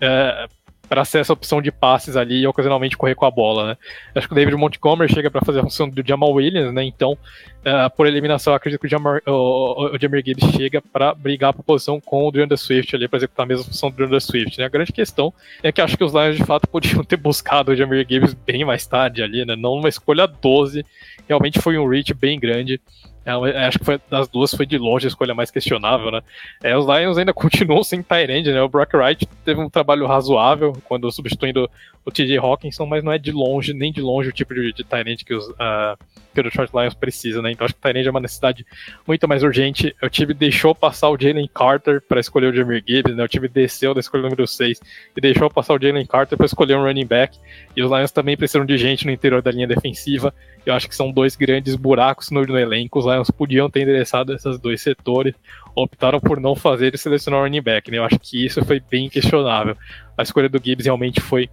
é, 0.00 0.46
para 0.92 1.06
ser 1.06 1.20
essa 1.20 1.32
opção 1.32 1.62
de 1.62 1.72
passes 1.72 2.18
ali 2.18 2.42
e 2.42 2.46
ocasionalmente 2.46 2.98
correr 2.98 3.14
com 3.14 3.24
a 3.24 3.30
bola, 3.30 3.68
né? 3.68 3.76
Acho 4.14 4.28
que 4.28 4.34
o 4.34 4.36
David 4.36 4.54
Montgomery 4.56 5.10
chega 5.10 5.30
para 5.30 5.40
fazer 5.40 5.60
a 5.60 5.62
função 5.62 5.88
do 5.88 6.06
Jamal 6.06 6.30
Williams, 6.30 6.70
né? 6.70 6.84
Então, 6.84 7.12
uh, 7.12 7.88
por 7.96 8.06
eliminação, 8.06 8.52
acredito 8.52 8.78
que 8.78 8.86
o, 8.88 8.90
Jamar, 8.90 9.22
o, 9.26 9.86
o 9.94 9.98
Jamir 9.98 10.22
Gibbs 10.22 10.54
chega 10.54 10.82
para 10.82 11.14
brigar 11.14 11.54
por 11.54 11.62
posição 11.62 11.98
com 11.98 12.28
o 12.28 12.30
DeAndre 12.30 12.58
Swift 12.58 12.94
ali, 12.94 13.08
para 13.08 13.16
executar 13.16 13.44
a 13.44 13.46
mesma 13.46 13.64
função 13.64 13.90
do 13.90 13.96
DeAndre 13.96 14.20
Swift, 14.20 14.58
né? 14.58 14.66
A 14.66 14.68
grande 14.68 14.92
questão 14.92 15.32
é 15.62 15.72
que 15.72 15.80
acho 15.80 15.96
que 15.96 16.04
os 16.04 16.12
Lions 16.12 16.36
de 16.36 16.44
fato 16.44 16.68
podiam 16.68 17.02
ter 17.02 17.16
buscado 17.16 17.72
o 17.72 17.74
Jamir 17.74 18.06
Gibbs 18.06 18.34
bem 18.34 18.62
mais 18.62 18.86
tarde 18.86 19.22
ali, 19.22 19.46
né? 19.46 19.56
Não 19.56 19.72
uma 19.72 19.88
escolha 19.88 20.26
12, 20.26 20.84
realmente 21.26 21.58
foi 21.58 21.78
um 21.78 21.88
reach 21.88 22.12
bem 22.12 22.38
grande. 22.38 22.78
É, 23.24 23.66
acho 23.66 23.78
que 23.78 23.84
foi, 23.84 24.00
das 24.10 24.28
duas 24.28 24.52
foi 24.52 24.66
de 24.66 24.76
longe 24.76 25.06
a 25.06 25.08
escolha 25.08 25.34
mais 25.34 25.50
questionável, 25.50 26.10
né? 26.10 26.22
É, 26.62 26.76
os 26.76 26.86
Lions 26.86 27.16
ainda 27.16 27.32
continuam 27.34 27.84
sem 27.84 28.02
Tyrande, 28.02 28.52
né? 28.52 28.60
O 28.60 28.68
Brock 28.68 28.94
Wright 28.94 29.26
teve 29.44 29.60
um 29.60 29.70
trabalho 29.70 30.06
razoável 30.06 30.72
quando 30.84 31.10
substituindo 31.10 31.70
o 32.04 32.10
TJ 32.10 32.36
Hawkinson, 32.38 32.84
mas 32.84 33.04
não 33.04 33.12
é 33.12 33.18
de 33.18 33.30
longe, 33.30 33.72
nem 33.72 33.92
de 33.92 34.00
longe 34.00 34.28
o 34.28 34.32
tipo 34.32 34.52
de, 34.54 34.72
de 34.72 34.82
Tyrande 34.82 35.24
que, 35.24 35.32
os, 35.32 35.46
uh, 35.50 35.96
que 36.34 36.40
o 36.40 36.42
Detroit 36.42 36.72
Lions 36.74 36.94
precisa, 36.94 37.40
né? 37.40 37.52
Então 37.52 37.64
acho 37.64 37.74
que 37.74 37.78
o 37.78 37.82
Tyrande 37.82 38.08
é 38.08 38.10
uma 38.10 38.20
necessidade 38.20 38.66
muito 39.06 39.28
mais 39.28 39.44
urgente. 39.44 39.94
O 40.02 40.10
time 40.10 40.34
deixou 40.34 40.74
passar 40.74 41.08
o 41.08 41.16
Jalen 41.16 41.48
Carter 41.54 42.02
para 42.02 42.18
escolher 42.18 42.52
o 42.52 42.56
Jamir 42.56 42.82
Gibbs, 42.84 43.14
né? 43.14 43.22
O 43.22 43.28
time 43.28 43.46
desceu 43.46 43.94
da 43.94 44.00
escolha 44.00 44.24
número 44.24 44.46
6 44.48 44.80
e 45.16 45.20
deixou 45.20 45.48
passar 45.48 45.74
o 45.74 45.78
Jalen 45.80 46.06
Carter 46.06 46.36
para 46.36 46.46
escolher 46.46 46.76
um 46.76 46.82
running 46.82 47.06
back. 47.06 47.38
E 47.76 47.82
os 47.82 47.90
Lions 47.90 48.10
também 48.10 48.36
precisam 48.36 48.66
de 48.66 48.76
gente 48.76 49.06
no 49.06 49.12
interior 49.12 49.40
da 49.40 49.52
linha 49.52 49.68
defensiva. 49.68 50.34
Eu 50.64 50.74
acho 50.74 50.88
que 50.88 50.94
são 50.94 51.10
dois 51.10 51.34
grandes 51.34 51.74
buracos 51.74 52.30
no, 52.30 52.44
no 52.44 52.58
elenco. 52.58 52.98
Os 52.98 53.04
Lions 53.04 53.30
podiam 53.30 53.68
ter 53.68 53.82
endereçado 53.82 54.32
esses 54.32 54.58
dois 54.58 54.80
setores, 54.80 55.34
optaram 55.74 56.20
por 56.20 56.40
não 56.40 56.54
fazer 56.54 56.94
e 56.94 56.98
selecionar 56.98 57.40
o 57.40 57.42
running 57.42 57.62
back. 57.62 57.90
Né? 57.90 57.98
Eu 57.98 58.04
acho 58.04 58.18
que 58.18 58.44
isso 58.44 58.64
foi 58.64 58.80
bem 58.80 59.08
questionável. 59.08 59.76
A 60.16 60.22
escolha 60.22 60.48
do 60.48 60.60
Gibbs 60.62 60.86
realmente 60.86 61.20
foi, 61.20 61.50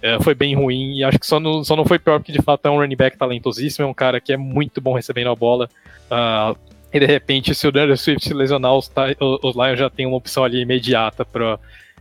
é, 0.00 0.20
foi 0.20 0.34
bem 0.34 0.54
ruim 0.54 0.98
e 0.98 1.04
acho 1.04 1.18
que 1.18 1.26
só 1.26 1.40
não, 1.40 1.64
só 1.64 1.74
não 1.74 1.84
foi 1.84 1.98
pior 1.98 2.18
porque 2.18 2.32
de 2.32 2.42
fato 2.42 2.66
é 2.66 2.70
um 2.70 2.78
running 2.78 2.96
back 2.96 3.16
talentosíssimo, 3.16 3.86
é 3.86 3.88
um 3.88 3.94
cara 3.94 4.20
que 4.20 4.32
é 4.32 4.36
muito 4.36 4.80
bom 4.80 4.94
recebendo 4.94 5.30
a 5.30 5.34
bola. 5.34 5.68
Uh, 6.10 6.56
e 6.92 7.00
de 7.00 7.06
repente, 7.06 7.54
se 7.54 7.66
o 7.66 7.72
Daniel 7.72 7.96
Swift 7.96 8.28
se 8.28 8.34
lesionar, 8.34 8.74
os, 8.74 8.90
os 9.18 9.56
Lions 9.56 9.78
já 9.78 9.88
tem 9.88 10.06
uma 10.06 10.16
opção 10.16 10.44
ali 10.44 10.60
imediata 10.60 11.24
para 11.24 11.58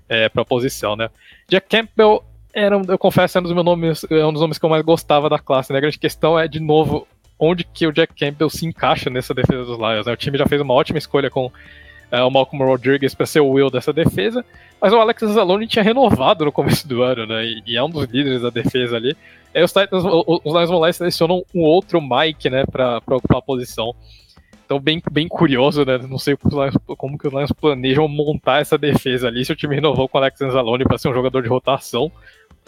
é, 0.09 0.29
a 0.35 0.45
posição, 0.45 0.97
né? 0.97 1.09
Jack 1.47 1.69
Campbell 1.69 2.21
era, 2.53 2.81
eu 2.87 2.97
confesso, 2.97 3.37
é 3.37 3.41
um 3.41 3.43
dos 3.43 3.53
meus 3.53 3.65
nomes, 3.65 4.05
é 4.09 4.25
um 4.25 4.33
dos 4.33 4.41
nomes 4.41 4.57
que 4.57 4.65
eu 4.65 4.69
mais 4.69 4.83
gostava 4.83 5.29
da 5.29 5.39
classe. 5.39 5.71
Né? 5.71 5.77
A 5.77 5.81
grande 5.81 5.99
questão 5.99 6.37
é, 6.37 6.47
de 6.47 6.59
novo, 6.59 7.07
onde 7.39 7.63
que 7.63 7.87
o 7.87 7.91
Jack 7.91 8.13
Campbell 8.13 8.49
se 8.49 8.65
encaixa 8.65 9.09
nessa 9.09 9.33
defesa 9.33 9.65
dos 9.65 9.77
Lions. 9.77 10.05
Né? 10.05 10.13
O 10.13 10.17
time 10.17 10.37
já 10.37 10.45
fez 10.45 10.61
uma 10.61 10.73
ótima 10.73 10.97
escolha 10.97 11.29
com 11.29 11.51
é, 12.11 12.21
o 12.21 12.29
Malcolm 12.29 12.63
Rodriguez 12.65 13.15
para 13.15 13.25
ser 13.25 13.39
o 13.39 13.49
Will 13.49 13.69
dessa 13.69 13.93
defesa, 13.93 14.45
mas 14.79 14.91
o 14.91 14.97
Alex 14.97 15.23
Zalone 15.23 15.65
tinha 15.65 15.83
renovado 15.83 16.43
no 16.43 16.51
começo 16.51 16.87
do 16.87 17.01
ano, 17.01 17.25
né? 17.25 17.45
E, 17.45 17.63
e 17.65 17.77
é 17.77 17.83
um 17.83 17.89
dos 17.89 18.05
líderes 18.05 18.41
da 18.41 18.49
defesa 18.49 18.97
ali. 18.97 19.15
Aí 19.55 19.63
os 19.63 19.71
Titans, 19.71 20.03
os, 20.03 20.53
Lions 20.53 20.69
vão 20.69 20.79
lá 20.79 20.89
e 20.89 20.93
selecionam 20.93 21.43
um 21.55 21.61
outro 21.61 22.01
Mike, 22.01 22.49
né, 22.49 22.65
para 22.65 23.01
ocupar 23.07 23.37
a 23.37 23.41
posição. 23.41 23.95
Então, 24.65 24.79
bem, 24.79 25.01
bem 25.11 25.27
curioso, 25.27 25.83
né? 25.83 25.97
Não 25.97 26.17
sei 26.17 26.37
como 26.97 27.17
que 27.17 27.27
os 27.27 27.33
Lions 27.33 27.51
planejam 27.51 28.07
montar 28.07 28.61
essa 28.61 28.77
defesa 28.77 29.27
ali. 29.27 29.43
Se 29.43 29.51
o 29.51 29.55
time 29.55 29.75
renovou 29.75 30.07
com 30.07 30.17
o 30.17 30.21
Alex 30.21 30.41
Anzalone 30.41 30.85
para 30.85 30.97
ser 30.97 31.09
um 31.09 31.13
jogador 31.13 31.41
de 31.43 31.49
rotação, 31.49 32.09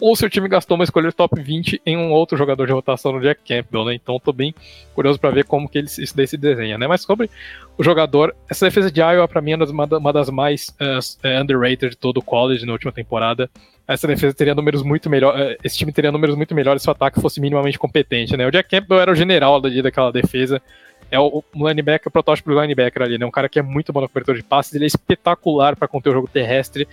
ou 0.00 0.16
se 0.16 0.26
o 0.26 0.30
time 0.30 0.48
gastou 0.48 0.74
uma 0.74 0.84
escolha 0.84 1.12
top 1.12 1.40
20 1.40 1.80
em 1.86 1.96
um 1.96 2.10
outro 2.10 2.36
jogador 2.36 2.66
de 2.66 2.72
rotação 2.72 3.12
no 3.12 3.20
Jack 3.20 3.40
Campbell, 3.46 3.84
né? 3.84 3.94
Então 3.94 4.18
tô 4.18 4.32
bem 4.32 4.54
curioso 4.94 5.18
para 5.18 5.30
ver 5.30 5.44
como 5.44 5.68
que 5.68 5.78
ele, 5.78 5.86
isso 5.86 6.16
daí 6.16 6.26
se 6.26 6.36
desenha, 6.36 6.76
né? 6.76 6.86
Mas 6.86 7.02
sobre 7.02 7.30
o 7.78 7.82
jogador, 7.82 8.34
essa 8.50 8.66
defesa 8.66 8.90
de 8.90 9.00
Iowa 9.00 9.28
para 9.28 9.40
mim 9.40 9.52
é 9.52 9.56
uma, 9.56 10.12
das 10.12 10.30
mais 10.30 10.74
uh, 10.80 11.40
underrated 11.40 11.90
de 11.90 11.96
todo 11.96 12.18
o 12.18 12.22
college 12.22 12.66
na 12.66 12.72
última 12.72 12.90
temporada. 12.90 13.48
Essa 13.86 14.06
defesa 14.06 14.34
teria 14.34 14.54
números 14.54 14.82
muito 14.82 15.08
melhores, 15.08 15.40
uh, 15.40 15.56
esse 15.62 15.76
time 15.76 15.92
teria 15.92 16.10
números 16.10 16.34
muito 16.34 16.54
melhores 16.54 16.82
se 16.82 16.88
o 16.88 16.92
ataque 16.92 17.20
fosse 17.20 17.40
minimamente 17.40 17.78
competente, 17.78 18.36
né? 18.36 18.46
O 18.46 18.50
Jack 18.50 18.68
Campbell 18.68 19.00
era 19.00 19.12
o 19.12 19.14
general 19.14 19.60
daquela 19.60 20.10
defesa, 20.10 20.60
é 21.10 21.18
o, 21.18 21.42
linebacker, 21.54 22.08
o 22.08 22.10
protótipo 22.10 22.50
do 22.50 22.60
linebacker 22.60 23.02
ali, 23.02 23.18
né? 23.18 23.26
Um 23.26 23.30
cara 23.30 23.48
que 23.48 23.58
é 23.58 23.62
muito 23.62 23.92
bom 23.92 24.00
na 24.00 24.08
cobertura 24.08 24.36
de 24.36 24.42
passes, 24.42 24.74
ele 24.74 24.84
é 24.84 24.86
espetacular 24.86 25.76
para 25.76 25.88
conter 25.88 26.10
o 26.10 26.12
jogo 26.12 26.28
terrestre. 26.28 26.86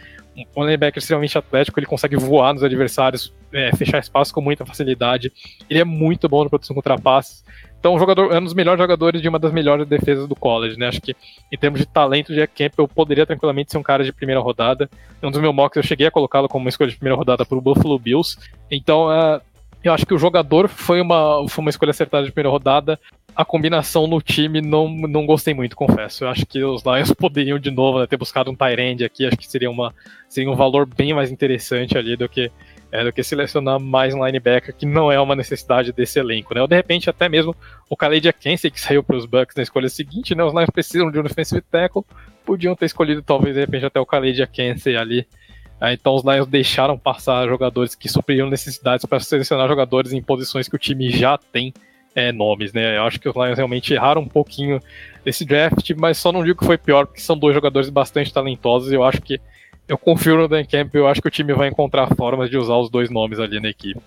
Um 0.55 0.63
linebacker 0.63 0.99
extremamente 0.99 1.37
atlético, 1.37 1.79
ele 1.79 1.87
consegue 1.87 2.15
voar 2.15 2.53
nos 2.53 2.63
adversários, 2.63 3.33
é, 3.51 3.75
fechar 3.75 3.99
espaço 3.99 4.33
com 4.33 4.41
muita 4.41 4.65
facilidade. 4.65 5.31
Ele 5.69 5.79
é 5.79 5.83
muito 5.83 6.29
bom 6.29 6.43
na 6.43 6.49
proteção 6.49 6.75
contra 6.75 6.97
passes. 6.97 7.43
Então, 7.81 7.95
um 7.95 7.99
jogador, 7.99 8.31
é 8.31 8.37
um 8.37 8.43
dos 8.43 8.53
melhores 8.53 8.79
jogadores 8.79 9.21
de 9.21 9.27
uma 9.27 9.39
das 9.39 9.51
melhores 9.51 9.87
defesas 9.87 10.27
do 10.27 10.35
college, 10.35 10.77
né? 10.77 10.87
Acho 10.87 11.01
que 11.01 11.15
em 11.51 11.57
termos 11.57 11.79
de 11.79 11.85
talento, 11.87 12.33
Jack 12.33 12.53
Campbell 12.55 12.87
poderia 12.87 13.25
tranquilamente 13.25 13.71
ser 13.71 13.79
um 13.79 13.83
cara 13.83 14.03
de 14.03 14.13
primeira 14.13 14.39
rodada. 14.39 14.87
Um 15.21 15.31
dos 15.31 15.41
meus 15.41 15.53
mocks 15.53 15.77
eu 15.77 15.83
cheguei 15.83 16.05
a 16.05 16.11
colocá-lo 16.11 16.47
como 16.47 16.63
uma 16.63 16.69
escolha 16.69 16.91
de 16.91 16.95
primeira 16.95 17.17
rodada 17.17 17.43
para 17.43 17.57
o 17.57 17.61
Buffalo 17.61 17.97
Bills. 17.97 18.37
Então, 18.69 19.07
uh, 19.07 19.41
eu 19.83 19.91
acho 19.91 20.05
que 20.05 20.13
o 20.13 20.17
jogador 20.17 20.67
foi 20.67 21.01
uma, 21.01 21.43
foi 21.49 21.63
uma 21.63 21.69
escolha 21.71 21.89
acertada 21.89 22.23
de 22.23 22.31
primeira 22.31 22.51
rodada. 22.51 22.99
A 23.35 23.45
combinação 23.45 24.07
no 24.07 24.21
time 24.21 24.61
não, 24.61 24.89
não 24.89 25.25
gostei 25.25 25.53
muito, 25.53 25.75
confesso. 25.75 26.25
Eu 26.25 26.29
acho 26.29 26.45
que 26.45 26.63
os 26.63 26.83
Lions 26.83 27.13
poderiam 27.15 27.57
de 27.57 27.71
novo 27.71 27.99
né, 27.99 28.07
ter 28.07 28.17
buscado 28.17 28.51
um 28.51 28.55
Tyrande 28.55 29.05
aqui. 29.05 29.25
Acho 29.25 29.37
que 29.37 29.49
seria, 29.49 29.71
uma, 29.71 29.93
seria 30.27 30.51
um 30.51 30.55
valor 30.55 30.85
bem 30.85 31.13
mais 31.13 31.31
interessante 31.31 31.97
ali 31.97 32.15
do 32.15 32.27
que 32.27 32.51
é, 32.91 33.03
do 33.03 33.13
que 33.13 33.23
selecionar 33.23 33.79
mais 33.79 34.13
um 34.13 34.25
linebacker, 34.25 34.75
que 34.75 34.85
não 34.85 35.09
é 35.11 35.19
uma 35.19 35.35
necessidade 35.35 35.93
desse 35.93 36.19
elenco, 36.19 36.53
né? 36.53 36.61
Ou 36.61 36.67
de 36.67 36.75
repente 36.75 37.09
até 37.09 37.29
mesmo 37.29 37.55
o 37.89 37.95
Khaled 37.95 38.27
Akense, 38.27 38.69
que 38.69 38.81
saiu 38.81 39.01
para 39.01 39.15
os 39.15 39.25
Bucks 39.25 39.55
na 39.55 39.63
escolha 39.63 39.87
seguinte, 39.87 40.35
né? 40.35 40.43
Os 40.43 40.53
Lions 40.53 40.69
precisam 40.69 41.09
de 41.09 41.17
um 41.17 41.23
defensive 41.23 41.61
tackle, 41.61 42.03
podiam 42.45 42.75
ter 42.75 42.87
escolhido 42.87 43.21
talvez 43.21 43.55
de 43.55 43.61
repente 43.61 43.85
até 43.85 43.99
o 43.99 44.05
Khaled 44.05 44.43
Akense 44.43 44.95
ali. 44.97 45.25
Ah, 45.79 45.93
então 45.93 46.13
os 46.13 46.23
Lions 46.23 46.47
deixaram 46.47 46.97
passar 46.97 47.47
jogadores 47.47 47.95
que 47.95 48.09
supriam 48.09 48.49
necessidades 48.49 49.05
para 49.05 49.19
selecionar 49.19 49.67
jogadores 49.67 50.11
em 50.11 50.21
posições 50.21 50.67
que 50.67 50.75
o 50.75 50.79
time 50.79 51.09
já 51.09 51.37
tem 51.37 51.73
é, 52.15 52.31
nomes, 52.31 52.73
né? 52.73 52.97
Eu 52.97 53.03
acho 53.03 53.19
que 53.19 53.29
os 53.29 53.35
Lions 53.35 53.57
realmente 53.57 53.93
erraram 53.93 54.21
um 54.21 54.27
pouquinho 54.27 54.79
esse 55.25 55.45
draft, 55.45 55.91
mas 55.97 56.17
só 56.17 56.31
não 56.31 56.43
digo 56.43 56.59
que 56.59 56.65
foi 56.65 56.77
pior, 56.77 57.05
porque 57.05 57.21
são 57.21 57.37
dois 57.37 57.53
jogadores 57.53 57.89
bastante 57.89 58.33
talentosos 58.33 58.91
e 58.91 58.95
eu 58.95 59.03
acho 59.03 59.21
que 59.21 59.39
eu 59.87 59.97
confio 59.97 60.37
no 60.37 60.47
Dan 60.47 60.63
Campbell, 60.63 61.03
eu 61.03 61.07
acho 61.07 61.21
que 61.21 61.27
o 61.27 61.31
time 61.31 61.53
vai 61.53 61.67
encontrar 61.67 62.13
formas 62.15 62.49
de 62.49 62.57
usar 62.57 62.77
os 62.77 62.89
dois 62.89 63.09
nomes 63.09 63.39
ali 63.39 63.59
na 63.59 63.69
equipe. 63.69 64.01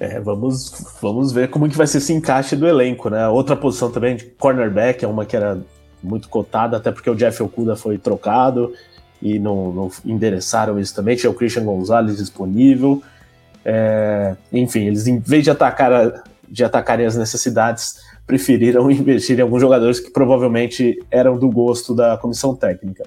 É, 0.00 0.20
vamos, 0.20 0.96
vamos 1.02 1.32
ver 1.32 1.48
como 1.48 1.68
que 1.68 1.76
vai 1.76 1.86
ser 1.86 1.98
esse 1.98 2.12
encaixe 2.12 2.54
do 2.54 2.68
elenco, 2.68 3.10
né? 3.10 3.26
Outra 3.28 3.56
posição 3.56 3.90
também 3.90 4.16
de 4.16 4.26
cornerback 4.26 5.04
é 5.04 5.08
uma 5.08 5.26
que 5.26 5.36
era 5.36 5.60
muito 6.02 6.28
cotada, 6.28 6.76
até 6.76 6.92
porque 6.92 7.10
o 7.10 7.16
Jeff 7.16 7.42
Okuda 7.42 7.74
foi 7.74 7.98
trocado 7.98 8.72
e 9.20 9.40
não, 9.40 9.72
não 9.72 9.90
endereçaram 10.04 10.78
isso 10.78 10.94
também. 10.94 11.16
Tinha 11.16 11.30
o 11.30 11.34
Christian 11.34 11.64
Gonzalez 11.64 12.16
disponível. 12.16 13.02
É, 13.64 14.36
enfim, 14.52 14.86
eles 14.86 15.08
em 15.08 15.18
vez 15.18 15.42
de 15.42 15.50
atacar 15.50 16.22
de 16.50 16.64
atacarem 16.64 17.06
as 17.06 17.16
necessidades, 17.16 18.00
preferiram 18.26 18.90
investir 18.90 19.38
em 19.38 19.42
alguns 19.42 19.60
jogadores 19.60 20.00
que 20.00 20.10
provavelmente 20.10 20.98
eram 21.10 21.38
do 21.38 21.50
gosto 21.50 21.94
da 21.94 22.16
comissão 22.16 22.54
técnica. 22.54 23.04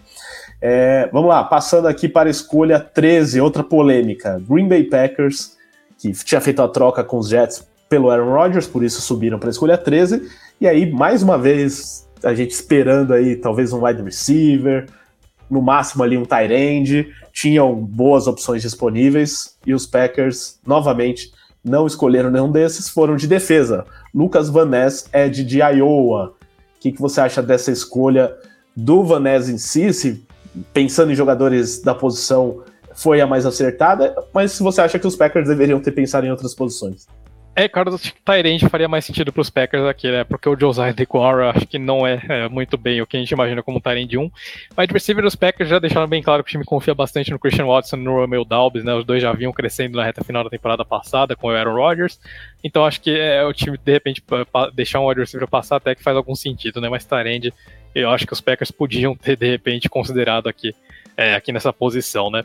É, 0.62 1.10
vamos 1.12 1.30
lá, 1.30 1.44
passando 1.44 1.88
aqui 1.88 2.08
para 2.08 2.30
a 2.30 2.32
escolha 2.32 2.80
13, 2.80 3.42
outra 3.42 3.64
polêmica. 3.64 4.42
Green 4.48 4.68
Bay 4.68 4.84
Packers, 4.84 5.58
que 5.98 6.12
tinha 6.12 6.42
feito 6.42 6.62
a 6.62 6.68
troca 6.68 7.04
com 7.04 7.18
os 7.18 7.30
Jets 7.30 7.68
pelo 7.89 8.10
Aaron 8.10 8.32
Rodgers, 8.32 8.68
por 8.68 8.84
isso 8.84 9.02
subiram 9.02 9.38
para 9.38 9.50
a 9.50 9.52
escolha 9.52 9.78
13. 9.78 10.30
E 10.60 10.68
aí, 10.68 10.89
mais 10.89 11.24
uma 11.24 11.38
vez, 11.38 12.08
a 12.24 12.34
gente 12.34 12.52
esperando 12.52 13.14
aí 13.14 13.36
talvez 13.36 13.74
um 13.74 13.86
wide 13.86 14.02
receiver, 14.02 14.86
no 15.50 15.62
máximo 15.62 16.04
ali 16.04 16.18
um 16.18 16.24
tight 16.24 16.54
end, 16.54 17.12
tinham 17.34 17.76
boas 17.76 18.28
opções 18.28 18.62
disponíveis 18.62 19.58
e 19.66 19.74
os 19.74 19.86
Packers, 19.86 20.60
novamente, 20.66 21.32
não 21.64 21.86
escolheram 21.86 22.32
nenhum 22.32 22.51
desses, 22.51 22.89
foram 22.89 23.16
de 23.16 23.28
defesa. 23.28 23.86
Lucas 24.14 24.49
Van 24.49 24.66
Ness 24.66 25.05
é 25.12 25.30
de, 25.30 25.43
de 25.43 25.59
Iowa. 25.59 26.34
O 26.78 26.80
que, 26.80 26.91
que 26.91 27.01
você 27.01 27.22
acha 27.22 27.41
dessa 27.41 27.72
escolha 27.72 28.36
do 28.76 29.03
Van 29.03 29.20
Ness 29.20 29.49
em 29.49 29.57
si? 29.57 29.93
Se 29.93 30.26
pensando 30.74 31.12
em 31.12 31.16
jogadores 31.16 31.82
da 31.82 31.93
posição, 31.93 32.64
foi 32.93 33.22
a 33.22 33.28
mais 33.28 33.45
acertada, 33.45 34.16
mas 34.34 34.51
se 34.51 34.64
você 34.64 34.82
acha 34.82 34.99
que 34.99 35.07
os 35.07 35.16
Packers 35.16 35.47
deveriam 35.47 35.80
ter 35.80 35.91
pensado 35.91 36.26
em 36.26 36.32
outras 36.32 36.53
posições. 36.53 37.07
É, 37.62 37.70
cara, 37.70 37.93
acho 37.93 38.12
que 38.12 38.20
Tyrande 38.24 38.68
faria 38.68 38.88
mais 38.88 39.05
sentido 39.05 39.32
para 39.32 39.39
os 39.39 39.51
Packers 39.51 39.84
aqui, 39.84 40.09
né? 40.09 40.24
Porque 40.24 40.49
o 40.49 40.59
Josiah 40.59 40.91
DeCora 40.91 41.51
acho 41.51 41.68
que 41.68 41.78
não 41.78 42.07
é, 42.07 42.20
é, 42.28 42.49
muito 42.49 42.76
bem 42.76 42.99
o 43.03 43.05
que 43.05 43.16
a 43.16 43.20
gente 43.20 43.30
imagina 43.30 43.62
como 43.62 43.80
Tyrande 43.80 44.18
1. 44.18 44.32
Mas 44.76 44.88
de 44.88 44.93
receiver, 44.95 45.24
os 45.24 45.36
Packers 45.36 45.70
já 45.70 45.78
deixaram 45.78 46.07
bem 46.07 46.24
claro 46.24 46.43
que 46.43 46.49
o 46.49 46.51
time 46.53 46.66
confia 46.66 46.95
bastante 46.95 47.30
no 47.30 47.38
Christian 47.38 47.68
Watson 47.68 47.97
e 47.97 47.99
no 47.99 48.16
Romeo 48.16 48.43
Dalbis, 48.43 48.84
né? 48.84 48.95
Os 48.95 49.05
dois 49.05 49.22
já 49.22 49.32
vinham 49.32 49.53
crescendo 49.53 49.95
na 49.95 50.03
reta 50.03 50.24
final 50.24 50.43
da 50.43 50.49
temporada 50.49 50.84
passada 50.84 51.36
com 51.36 51.49
o 51.49 51.49
Aaron 51.51 51.76
Rodgers. 51.76 52.20
Então 52.64 52.84
acho 52.84 52.99
que 52.99 53.12
é 53.12 53.45
o 53.45 53.53
time, 53.53 53.78
de 53.78 53.91
repente, 53.91 54.24
deixar 54.74 54.99
um 54.99 55.07
wide 55.07 55.22
receiver 55.22 55.47
passar 55.47 55.76
até 55.76 55.93
que 55.93 56.01
faz 56.01 56.18
algum 56.18 56.34
sentido, 56.34 56.82
né? 56.82 56.89
Mas 56.89 57.05
Tyrande 57.05 57.53
eu 57.93 58.09
acho 58.09 58.26
que 58.26 58.34
os 58.34 58.41
Packers 58.41 58.72
podiam 58.72 59.16
ter, 59.16 59.38
de 59.38 59.47
repente, 59.47 59.88
considerado 59.88 60.49
aqui, 60.49 60.74
é, 61.16 61.36
aqui 61.36 61.51
nessa 61.51 61.72
posição, 61.72 62.32
né? 62.32 62.43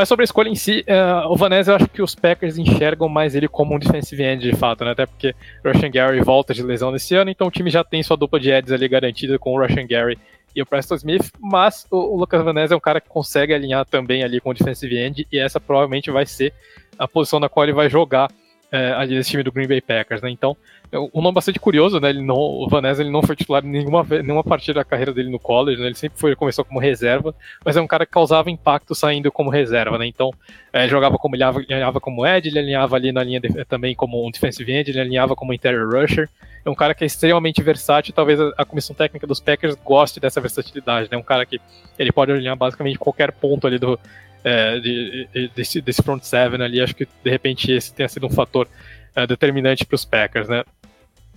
Mas 0.00 0.08
sobre 0.08 0.22
a 0.22 0.24
escolha 0.24 0.48
em 0.48 0.54
si, 0.54 0.82
uh, 0.88 1.30
o 1.30 1.36
Vanessa 1.36 1.72
eu 1.72 1.76
acho 1.76 1.86
que 1.86 2.00
os 2.00 2.14
Packers 2.14 2.56
enxergam 2.56 3.06
mais 3.06 3.34
ele 3.34 3.46
como 3.46 3.74
um 3.74 3.78
defensive 3.78 4.22
end 4.22 4.50
de 4.50 4.56
fato, 4.56 4.82
né? 4.82 4.92
Até 4.92 5.04
porque 5.04 5.34
Russian 5.62 5.90
Gary 5.90 6.22
volta 6.22 6.54
de 6.54 6.62
lesão 6.62 6.90
nesse 6.90 7.14
ano, 7.14 7.30
então 7.30 7.48
o 7.48 7.50
time 7.50 7.68
já 7.68 7.84
tem 7.84 8.02
sua 8.02 8.16
dupla 8.16 8.40
de 8.40 8.50
eds 8.50 8.72
ali 8.72 8.88
garantida 8.88 9.38
com 9.38 9.52
o 9.52 9.60
Russian 9.60 9.86
Gary 9.86 10.18
e 10.56 10.62
o 10.62 10.64
Preston 10.64 10.94
Smith, 10.94 11.30
mas 11.38 11.86
o, 11.90 12.16
Lucas 12.16 12.42
Vanessa 12.42 12.72
é 12.72 12.76
um 12.78 12.80
cara 12.80 12.98
que 12.98 13.10
consegue 13.10 13.52
alinhar 13.52 13.84
também 13.84 14.24
ali 14.24 14.40
com 14.40 14.48
o 14.48 14.54
defensive 14.54 14.96
end 14.96 15.28
e 15.30 15.38
essa 15.38 15.60
provavelmente 15.60 16.10
vai 16.10 16.24
ser 16.24 16.54
a 16.98 17.06
posição 17.06 17.38
na 17.38 17.50
qual 17.50 17.64
ele 17.64 17.74
vai 17.74 17.90
jogar 17.90 18.30
é, 18.72 18.92
ali 18.92 19.14
nesse 19.14 19.28
time 19.28 19.42
do 19.42 19.52
Green 19.52 19.68
Bay 19.68 19.82
Packers, 19.82 20.22
né? 20.22 20.30
Então, 20.30 20.56
um 20.98 21.22
nome 21.22 21.34
bastante 21.34 21.60
curioso, 21.60 22.00
né? 22.00 22.10
Ele 22.10 22.22
não, 22.22 22.36
o 22.36 22.68
Vanessa 22.68 23.00
ele 23.00 23.10
não 23.10 23.22
foi 23.22 23.36
titular 23.36 23.64
em 23.64 23.68
nenhuma, 23.68 24.02
nenhuma 24.02 24.42
partida 24.42 24.80
da 24.80 24.84
carreira 24.84 25.12
dele 25.12 25.30
no 25.30 25.38
college, 25.38 25.80
né? 25.80 25.86
Ele 25.86 25.94
sempre 25.94 26.18
foi, 26.18 26.34
começou 26.34 26.64
como 26.64 26.80
reserva, 26.80 27.32
mas 27.64 27.76
é 27.76 27.80
um 27.80 27.86
cara 27.86 28.04
que 28.04 28.12
causava 28.12 28.50
impacto 28.50 28.92
saindo 28.94 29.30
como 29.30 29.50
reserva, 29.50 29.96
né? 29.98 30.06
Então, 30.06 30.32
é, 30.72 30.88
jogava 30.88 31.16
como 31.16 31.36
ele 31.36 31.44
alinhava, 31.44 32.00
como 32.00 32.26
Ed, 32.26 32.48
ele 32.48 32.58
alinhava 32.58 32.96
ali 32.96 33.12
na 33.12 33.22
linha 33.22 33.38
de, 33.38 33.64
também 33.66 33.94
como 33.94 34.26
um 34.26 34.30
defensive 34.32 34.72
end, 34.72 34.90
ele 34.90 35.00
alinhava 35.00 35.36
como 35.36 35.54
interior 35.54 35.94
rusher. 35.94 36.28
É 36.64 36.68
um 36.68 36.74
cara 36.74 36.92
que 36.92 37.04
é 37.04 37.06
extremamente 37.06 37.62
versátil, 37.62 38.12
talvez 38.12 38.40
a, 38.40 38.52
a 38.58 38.64
comissão 38.64 38.94
técnica 38.94 39.26
dos 39.26 39.38
Packers 39.38 39.76
goste 39.76 40.18
dessa 40.18 40.40
versatilidade, 40.40 41.08
né? 41.10 41.16
Um 41.16 41.22
cara 41.22 41.46
que 41.46 41.60
ele 41.96 42.10
pode 42.10 42.32
alinhar 42.32 42.56
basicamente 42.56 42.98
qualquer 42.98 43.30
ponto 43.30 43.64
ali 43.64 43.78
do, 43.78 43.98
é, 44.42 44.80
de, 44.80 45.28
de, 45.32 45.48
desse, 45.54 45.80
desse 45.80 46.02
front 46.02 46.22
seven 46.22 46.60
ali, 46.62 46.80
acho 46.80 46.96
que 46.96 47.06
de 47.06 47.30
repente 47.30 47.70
esse 47.70 47.94
tenha 47.94 48.08
sido 48.08 48.26
um 48.26 48.30
fator 48.30 48.66
é, 49.14 49.26
determinante 49.26 49.84
para 49.84 49.94
os 49.94 50.04
Packers, 50.04 50.48
né? 50.48 50.64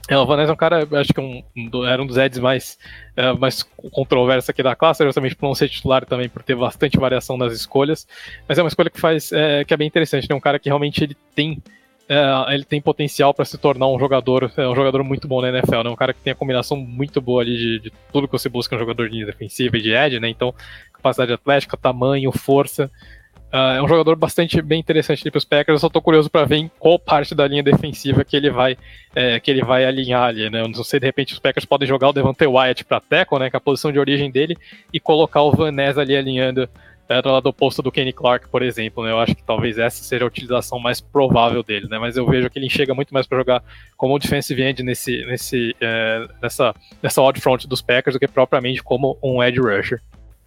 É, 0.09 0.17
o 0.17 0.25
Vanessa 0.25 0.51
é 0.51 0.53
um 0.53 0.57
cara, 0.57 0.85
acho 0.99 1.13
que 1.13 1.21
um, 1.21 1.41
um, 1.55 1.85
era 1.85 2.01
um 2.01 2.05
dos 2.05 2.17
Eds 2.17 2.37
mais, 2.39 2.77
é, 3.15 3.31
mais 3.33 3.63
controversos 3.63 4.49
aqui 4.49 4.61
da 4.61 4.75
classe, 4.75 5.03
justamente 5.03 5.35
por 5.35 5.47
não 5.47 5.55
ser 5.55 5.69
titular 5.69 6.05
também, 6.05 6.27
por 6.27 6.43
ter 6.43 6.55
bastante 6.55 6.97
variação 6.97 7.37
nas 7.37 7.53
escolhas, 7.53 8.05
mas 8.47 8.57
é 8.57 8.61
uma 8.61 8.67
escolha 8.67 8.89
que 8.89 8.99
faz, 8.99 9.31
é, 9.31 9.63
que 9.63 9.73
é 9.73 9.77
bem 9.77 9.87
interessante, 9.87 10.29
né? 10.29 10.35
um 10.35 10.41
cara 10.41 10.59
que 10.59 10.67
realmente 10.67 11.03
ele 11.03 11.15
tem 11.33 11.61
é, 12.07 12.53
ele 12.53 12.65
tem 12.65 12.81
potencial 12.81 13.33
para 13.33 13.45
se 13.45 13.57
tornar 13.57 13.87
um 13.87 13.97
jogador, 13.97 14.51
é, 14.57 14.67
um 14.67 14.75
jogador 14.75 15.03
muito 15.03 15.25
bom 15.27 15.41
na 15.41 15.49
NFL, 15.49 15.83
né? 15.83 15.89
Um 15.89 15.95
cara 15.95 16.13
que 16.13 16.19
tem 16.19 16.33
a 16.33 16.35
combinação 16.35 16.75
muito 16.75 17.21
boa 17.21 17.41
ali 17.41 17.57
de, 17.57 17.79
de 17.79 17.93
tudo 18.11 18.27
que 18.27 18.33
você 18.33 18.49
busca 18.49 18.75
um 18.75 18.79
jogador 18.79 19.09
de 19.09 19.25
defensiva 19.25 19.77
e 19.77 19.81
de 19.81 19.91
edge, 19.93 20.19
né? 20.19 20.27
Então, 20.27 20.53
capacidade 20.91 21.31
atlética, 21.31 21.77
tamanho, 21.77 22.31
força. 22.31 22.91
Uh, 23.53 23.77
é 23.77 23.83
um 23.83 23.87
jogador 23.87 24.15
bastante 24.15 24.59
bem 24.63 24.79
interessante 24.79 25.29
para 25.29 25.37
os 25.37 25.45
Packers. 25.45 25.75
Eu 25.75 25.79
só 25.79 25.85
estou 25.85 26.01
curioso 26.01 26.27
para 26.27 26.43
ver 26.43 26.55
em 26.55 26.71
qual 26.79 26.97
parte 26.97 27.35
da 27.35 27.47
linha 27.47 27.61
defensiva 27.61 28.25
que 28.25 28.35
ele 28.35 28.49
vai 28.49 28.75
é, 29.15 29.39
que 29.39 29.51
ele 29.51 29.63
vai 29.63 29.85
alinhar 29.85 30.23
ali, 30.23 30.49
né? 30.49 30.61
Eu 30.61 30.67
não 30.67 30.83
sei 30.83 30.99
de 30.99 31.05
repente 31.05 31.33
os 31.33 31.39
Packers 31.39 31.63
podem 31.63 31.87
jogar 31.87 32.09
o 32.09 32.13
Devante 32.13 32.47
Wyatt 32.47 32.83
para 32.83 32.99
tackle, 32.99 33.37
né? 33.37 33.51
Que 33.51 33.55
é 33.55 33.59
a 33.59 33.61
posição 33.61 33.91
de 33.91 33.99
origem 33.99 34.31
dele 34.31 34.57
e 34.91 34.99
colocar 34.99 35.43
o 35.43 35.51
Van 35.51 35.71
Ness 35.71 35.99
ali 35.99 36.17
alinhando 36.17 36.67
é, 37.07 37.21
do 37.21 37.31
lado 37.31 37.45
oposto 37.45 37.83
do 37.83 37.91
Kenny 37.91 38.11
Clark, 38.11 38.49
por 38.49 38.63
exemplo. 38.63 39.03
Né? 39.03 39.11
Eu 39.11 39.19
acho 39.19 39.35
que 39.35 39.43
talvez 39.43 39.77
essa 39.77 40.03
seja 40.03 40.23
a 40.23 40.27
utilização 40.27 40.79
mais 40.79 40.99
provável 40.99 41.61
dele, 41.61 41.87
né? 41.87 41.99
Mas 41.99 42.17
eu 42.17 42.25
vejo 42.25 42.49
que 42.49 42.57
ele 42.57 42.71
chega 42.71 42.95
muito 42.95 43.13
mais 43.13 43.27
para 43.27 43.37
jogar 43.37 43.63
como 43.95 44.17
defensive 44.17 44.63
end 44.63 44.81
nesse, 44.81 45.23
nesse, 45.27 45.75
é, 45.79 46.27
nessa, 46.41 46.73
nessa 47.03 47.21
odd 47.21 47.39
front 47.39 47.67
dos 47.67 47.83
Packers 47.83 48.15
do 48.15 48.19
que 48.19 48.27
propriamente 48.27 48.81
como 48.81 49.15
um 49.21 49.43
edge 49.43 49.59
rusher. 49.59 50.01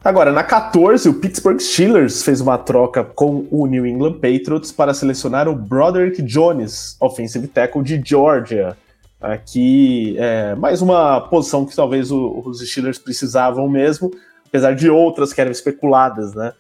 Agora, 0.05 0.31
na 0.31 0.45
14, 0.45 1.09
o 1.09 1.15
Pittsburgh 1.15 1.59
Steelers 1.59 2.23
fez 2.23 2.41
uma 2.41 2.57
troca 2.57 3.03
com 3.03 3.47
o 3.51 3.67
New 3.67 3.85
England 3.85 4.15
Patriots 4.15 4.71
para 4.71 4.95
selecionar 4.95 5.49
o 5.49 5.55
Broderick 5.55 6.23
Jones, 6.23 6.97
offensive 7.01 7.49
tackle 7.49 7.83
de 7.83 8.01
Georgia. 8.05 8.77
Aqui, 9.21 10.15
é, 10.19 10.55
mais 10.55 10.81
uma 10.81 11.21
posição 11.23 11.67
que 11.67 11.75
talvez 11.75 12.13
o, 12.13 12.43
os 12.45 12.61
Steelers 12.61 12.99
precisavam 12.99 13.69
mesmo, 13.69 14.13
apesar 14.47 14.75
de 14.75 14.89
outras 14.89 15.33
que 15.33 15.41
eram 15.41 15.51
especuladas, 15.51 16.35
né? 16.35 16.53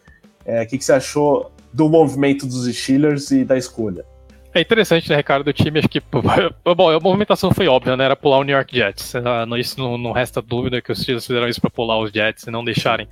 É, 0.45 0.62
o 0.62 0.66
que, 0.66 0.78
que 0.78 0.84
você 0.84 0.95
achou 0.95 1.53
do 1.72 1.89
movimento 1.89 2.47
dos 2.47 2.66
Steelers 2.74 3.30
e 3.30 3.45
da 3.45 3.57
escolha? 3.57 4.05
É 4.57 4.61
interessante, 4.62 5.11
né, 5.11 5.16
Ricardo? 5.16 5.48
O 5.48 5.52
time, 5.52 5.78
acho 5.78 5.88
que. 5.88 6.00
Bom, 6.76 6.90
a 6.90 6.98
movimentação 6.98 7.52
foi 7.52 7.68
óbvia, 7.68 7.94
né? 7.94 8.07
Era 8.07 8.16
pular 8.16 8.38
o 8.38 8.42
New 8.42 8.54
York 8.54 8.74
Jets. 8.74 9.14
Ah, 9.16 9.46
isso 9.59 9.78
não, 9.78 9.98
não 9.98 10.12
resta 10.12 10.40
dúvida 10.40 10.80
que 10.80 10.90
os 10.90 10.98
Steelers 10.98 11.26
fizeram 11.26 11.46
isso 11.46 11.61
para 11.61 11.68
pular 11.68 11.98
os 11.98 12.11
Jets 12.11 12.44
e 12.44 12.50
não 12.50 12.64
deixarem 12.64 13.07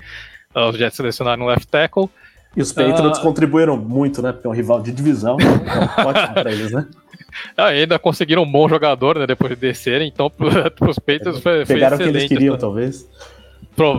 uh, 0.56 0.70
os 0.70 0.78
Jets 0.78 0.96
selecionarem 0.96 1.44
o 1.44 1.46
left 1.46 1.66
tackle. 1.68 2.08
E 2.56 2.62
os 2.62 2.72
Patriots 2.72 3.18
uh, 3.18 3.22
contribuíram 3.22 3.76
muito, 3.76 4.22
né? 4.22 4.32
Porque 4.32 4.46
é 4.46 4.50
um 4.50 4.54
rival 4.54 4.80
de 4.80 4.90
divisão. 4.90 5.36
Então, 5.38 6.06
ótimo 6.08 6.34
para 6.34 6.50
eles, 6.50 6.72
né? 6.72 6.88
ah, 7.58 7.66
ainda 7.66 7.98
conseguiram 7.98 8.42
um 8.42 8.50
bom 8.50 8.66
jogador, 8.66 9.18
né, 9.18 9.26
depois 9.26 9.50
de 9.50 9.56
descerem, 9.56 10.08
então 10.08 10.30
pros 10.30 10.98
Patriots 10.98 11.42
foi, 11.42 11.66
foi 11.66 11.74
Pegaram 11.74 11.96
o 11.96 11.98
que 11.98 12.04
eles 12.04 12.24
queriam, 12.28 12.56
talvez. 12.56 13.06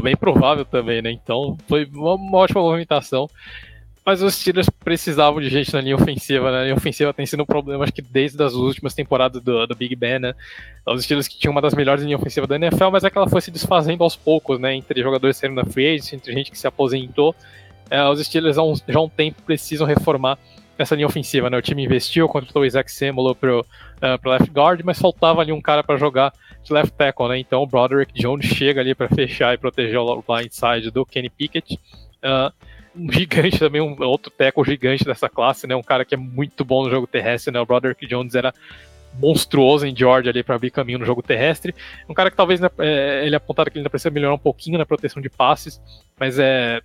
Bem 0.01 0.15
provável 0.15 0.63
também, 0.63 1.01
né, 1.01 1.11
então 1.11 1.57
foi 1.67 1.85
uma 1.93 2.37
ótima 2.37 2.61
movimentação. 2.61 3.27
Mas 4.05 4.21
os 4.21 4.35
Steelers 4.35 4.69
precisavam 4.69 5.41
de 5.41 5.49
gente 5.49 5.73
na 5.73 5.81
linha 5.81 5.95
ofensiva, 5.95 6.51
né? 6.51 6.59
A 6.59 6.63
linha 6.63 6.75
ofensiva 6.75 7.11
tem 7.11 7.25
sido 7.25 7.41
um 7.41 7.45
problema, 7.45 7.83
acho 7.83 7.93
que 7.93 8.03
desde 8.03 8.41
as 8.43 8.53
últimas 8.53 8.93
temporadas 8.93 9.41
do, 9.41 9.65
do 9.65 9.75
Big 9.75 9.95
Ben, 9.95 10.19
né? 10.19 10.35
Os 10.85 11.03
Steelers 11.03 11.27
que 11.27 11.39
tinham 11.39 11.51
uma 11.51 11.61
das 11.61 11.73
melhores 11.73 12.03
linhas 12.03 12.21
ofensivas 12.21 12.47
da 12.47 12.55
NFL, 12.55 12.91
mas 12.91 13.03
é 13.03 13.09
que 13.09 13.17
ela 13.17 13.27
foi 13.27 13.41
se 13.41 13.49
desfazendo 13.49 14.03
aos 14.03 14.15
poucos, 14.15 14.59
né? 14.59 14.75
Entre 14.75 15.01
jogadores 15.01 15.37
saindo 15.37 15.55
da 15.55 15.65
free 15.65 15.87
agency, 15.87 16.15
entre 16.15 16.33
gente 16.33 16.51
que 16.51 16.59
se 16.59 16.67
aposentou. 16.67 17.35
É, 17.89 18.07
os 18.07 18.23
Steelers 18.23 18.59
há 18.59 18.63
um, 18.63 18.75
já 18.75 18.99
há 18.99 19.01
um 19.01 19.09
tempo 19.09 19.41
precisam 19.41 19.87
reformar 19.87 20.37
essa 20.77 20.93
linha 20.93 21.07
ofensiva, 21.07 21.49
né? 21.49 21.57
O 21.57 21.61
time 21.61 21.83
investiu, 21.83 22.27
contratou 22.27 22.61
o 22.61 22.65
Isaac 22.65 22.91
Samuel 22.91 23.33
pro, 23.33 23.61
uh, 23.61 24.19
pro 24.21 24.29
left 24.29 24.51
guard, 24.51 24.81
mas 24.83 24.99
faltava 24.99 25.41
ali 25.41 25.51
um 25.51 25.61
cara 25.61 25.83
para 25.83 25.97
jogar 25.97 26.31
de 26.63 26.71
left 26.71 26.93
tackle, 26.95 27.29
né? 27.29 27.39
Então 27.39 27.63
o 27.63 27.67
Broderick 27.67 28.13
Jones 28.13 28.45
chega 28.45 28.81
ali 28.81 28.93
para 28.93 29.09
fechar 29.09 29.55
e 29.55 29.57
proteger 29.57 29.97
o 29.97 30.21
blindside 30.21 30.91
do 30.91 31.03
Kenny 31.05 31.29
Pickett. 31.29 31.79
Uh, 32.23 32.53
um 32.95 33.11
gigante 33.11 33.59
também, 33.59 33.81
um 33.81 33.95
outro 34.03 34.31
tackle 34.31 34.63
gigante 34.63 35.03
dessa 35.03 35.29
classe, 35.29 35.67
né? 35.67 35.75
Um 35.75 35.83
cara 35.83 36.05
que 36.05 36.15
é 36.15 36.17
muito 36.17 36.63
bom 36.63 36.83
no 36.83 36.89
jogo 36.89 37.07
terrestre, 37.07 37.53
né? 37.53 37.59
O 37.59 37.65
Broderick 37.65 38.07
Jones 38.07 38.35
era 38.35 38.53
monstruoso 39.19 39.85
em 39.85 39.95
Georgia 39.95 40.31
ali 40.31 40.43
para 40.43 40.55
abrir 40.55 40.71
caminho 40.71 40.99
no 40.99 41.05
jogo 41.05 41.21
terrestre. 41.21 41.73
Um 42.09 42.13
cara 42.13 42.29
que 42.29 42.37
talvez 42.37 42.59
né, 42.59 42.69
é, 42.79 43.25
ele 43.25 43.35
apontado 43.35 43.69
que 43.69 43.77
ele 43.77 43.81
ainda 43.81 43.89
precisa 43.89 44.09
melhorar 44.09 44.33
um 44.33 44.39
pouquinho 44.39 44.77
na 44.77 44.85
proteção 44.85 45.21
de 45.21 45.29
passes, 45.29 45.81
mas 46.19 46.37
é 46.39 46.81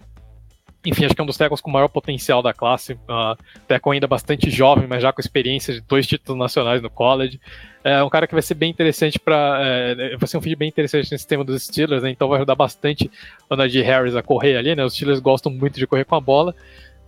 enfim, 0.85 1.05
acho 1.05 1.15
que 1.15 1.21
é 1.21 1.25
um 1.25 1.27
dos 1.27 1.37
tackles 1.37 1.61
com 1.61 1.71
maior 1.71 1.89
potencial 1.89 2.43
da 2.43 2.55
classe. 2.55 2.95
Uh, 2.95 3.37
tackle 3.69 3.93
ainda 3.93 4.07
bastante 4.07 4.51
jovem, 4.51 4.87
mas 4.87 5.03
já 5.03 5.13
com 5.13 5.21
experiência 5.21 5.75
de 5.75 5.81
dois 5.83 6.07
títulos 6.07 6.39
nacionais 6.39 6.81
no 6.81 6.89
college. 6.89 7.39
É 7.85 8.03
um 8.03 8.09
cara 8.09 8.27
que 8.27 8.35
vai 8.35 8.43
ser 8.43 8.55
bem 8.55 8.71
interessante 8.71 9.19
para. 9.19 9.59
É, 9.63 10.17
vai 10.17 10.27
ser 10.27 10.39
um 10.39 10.41
feed 10.41 10.57
bem 10.57 10.69
interessante 10.69 11.11
nesse 11.11 11.19
sistema 11.19 11.45
dos 11.45 11.63
Steelers, 11.65 12.03
né? 12.03 12.11
Então 12.11 12.29
vai 12.29 12.39
ajudar 12.39 12.55
bastante 12.55 13.11
o 13.49 13.57
Najee 13.57 13.83
Harris 13.83 14.17
a 14.17 14.23
correr 14.23 14.57
ali, 14.57 14.75
né? 14.75 14.85
Os 14.85 14.95
Steelers 14.95 15.21
gostam 15.21 15.53
muito 15.53 15.79
de 15.79 15.87
correr 15.87 16.05
com 16.05 16.15
a 16.15 16.21
bola. 16.21 16.55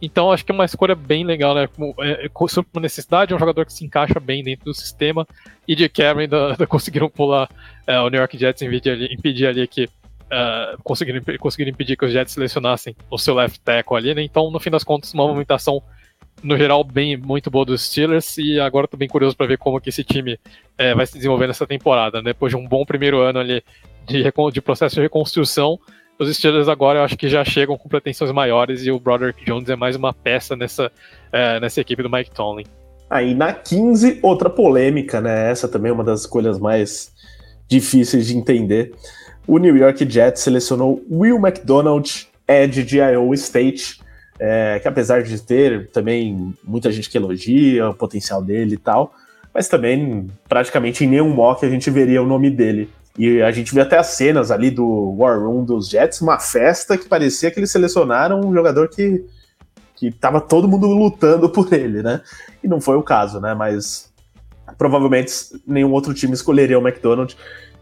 Então 0.03 0.33
acho 0.33 0.45
que 0.45 0.51
é 0.51 0.55
uma 0.55 0.65
escolha 0.65 0.95
bem 0.95 1.25
legal, 1.25 1.55
né? 1.55 1.69
É, 2.01 2.29
sobre 2.49 2.71
uma 2.75 2.83
necessidade, 2.83 3.33
é 3.33 3.37
um 3.37 3.39
jogador 3.39 3.65
que 3.65 3.73
se 3.73 3.85
encaixa 3.85 4.19
bem 4.19 4.43
dentro 4.43 4.67
do 4.67 4.75
sistema. 4.75 5.27
E 5.67 5.75
de 5.75 5.89
Cameron 5.89 6.21
ainda, 6.21 6.51
ainda 6.51 6.67
conseguiram 6.69 7.09
pular 7.09 7.49
é, 7.87 7.99
o 8.01 8.11
New 8.11 8.19
York 8.19 8.37
Jets 8.37 8.61
impedir 8.63 8.91
ali, 8.91 9.15
impedir 9.15 9.47
ali 9.47 9.67
que 9.67 9.89
uh, 10.33 10.83
conseguiram, 10.83 11.23
conseguiram 11.39 11.71
impedir 11.71 11.97
que 11.97 12.05
os 12.05 12.13
Jets 12.13 12.33
selecionassem 12.33 12.97
o 13.11 13.19
seu 13.19 13.35
left 13.35 13.61
tackle 13.61 13.97
ali, 13.97 14.15
né? 14.15 14.23
Então, 14.23 14.51
no 14.51 14.59
fim 14.59 14.71
das 14.71 14.83
contas, 14.83 15.13
uma 15.13 15.27
movimentação 15.27 15.83
no 16.43 16.57
geral 16.57 16.83
bem 16.83 17.17
muito 17.17 17.51
boa 17.51 17.65
dos 17.65 17.83
Steelers 17.83 18.39
e 18.39 18.59
agora 18.59 18.87
estou 18.87 18.99
bem 18.99 19.09
curioso 19.09 19.37
para 19.37 19.47
ver 19.47 19.59
como 19.59 19.81
que 19.81 19.91
esse 19.91 20.03
time 20.03 20.39
é, 20.77 20.95
vai 20.95 21.07
se 21.07 21.15
desenvolver 21.15 21.47
nessa 21.47 21.67
temporada. 21.67 22.19
Né? 22.19 22.31
Depois 22.31 22.51
de 22.51 22.57
um 22.57 22.67
bom 22.67 22.85
primeiro 22.85 23.21
ano 23.21 23.39
ali 23.39 23.63
de, 24.07 24.25
de 24.53 24.61
processo 24.61 24.97
de 24.97 25.03
reconstrução, 25.03 25.79
os 26.19 26.35
Steelers 26.35 26.69
agora 26.69 27.01
eu 27.01 27.05
acho 27.05 27.17
que 27.17 27.29
já 27.29 27.45
chegam 27.45 27.77
com 27.77 27.89
pretensões 27.89 28.33
maiores 28.33 28.85
e 28.85 28.91
o 28.91 28.99
Broderick 28.99 29.45
Jones 29.45 29.69
é 29.69 29.77
mais 29.77 29.95
uma 29.95 30.13
peça 30.13 30.57
nessa, 30.57 30.91
é, 31.31 31.61
nessa 31.61 31.81
equipe 31.81 32.03
do 32.03 32.11
Mike 32.11 32.31
Tomlin. 32.33 32.65
Aí 33.09 33.35
na 33.35 33.53
15, 33.53 34.21
outra 34.23 34.49
polêmica, 34.49 35.21
né? 35.21 35.51
Essa 35.51 35.69
também 35.69 35.91
é 35.91 35.93
uma 35.93 36.05
das 36.05 36.21
escolhas 36.21 36.59
mais 36.59 37.13
difíceis 37.69 38.27
de 38.27 38.37
entender 38.37 38.93
o 39.47 39.59
New 39.59 39.77
York 39.77 40.09
Jets 40.09 40.43
selecionou 40.43 41.05
Will 41.11 41.37
McDonald, 41.37 42.29
Edge 42.47 42.83
de 42.83 42.99
Iowa 42.99 43.35
State, 43.35 44.01
é, 44.39 44.79
que 44.81 44.89
apesar 44.89 45.23
de 45.23 45.41
ter 45.41 45.91
também 45.91 46.55
muita 46.65 46.91
gente 46.91 47.09
que 47.09 47.17
elogia 47.17 47.91
o 47.91 47.95
potencial 47.95 48.43
dele 48.43 48.75
e 48.75 48.79
tal, 48.79 49.15
mas 49.53 49.69
também 49.69 50.29
praticamente 50.49 51.05
em 51.05 51.09
nenhum 51.09 51.31
mock 51.31 51.65
a 51.65 51.71
gente 51.71 51.91
veria 51.91 52.23
o 52.23 52.27
nome 52.27 52.51
dele. 52.51 52.89
E 53.19 53.43
a 53.43 53.51
gente 53.51 53.73
viu 53.75 53.83
até 53.83 53.99
as 53.99 54.09
cenas 54.09 54.51
ali 54.51 54.71
do 54.71 55.15
War 55.19 55.39
Room 55.39 55.65
dos 55.65 55.89
Jets, 55.89 56.21
uma 56.23 56.39
festa 56.39 56.97
que 56.97 57.07
parecia 57.07 57.51
que 57.51 57.61
eles 57.61 57.71
selecionaram 57.71 58.41
um 58.41 58.55
jogador 58.55 58.89
que, 58.89 59.25
que 59.95 60.11
tava 60.11 60.41
todo 60.41 60.67
mundo 60.67 60.87
lutando 60.87 61.49
por 61.51 61.71
ele, 61.73 62.03
né? 62.03 62.23
E 62.65 62.69
não 62.69 62.81
foi 62.81 62.97
o 62.97 63.03
caso, 63.03 63.39
né? 63.39 63.53
Mas 63.53 64.11
provavelmente 64.79 65.31
nenhum 65.67 65.93
outro 65.93 66.15
time 66.15 66.33
escolheria 66.33 66.79
o 66.79 66.87
McDonald 66.87 67.37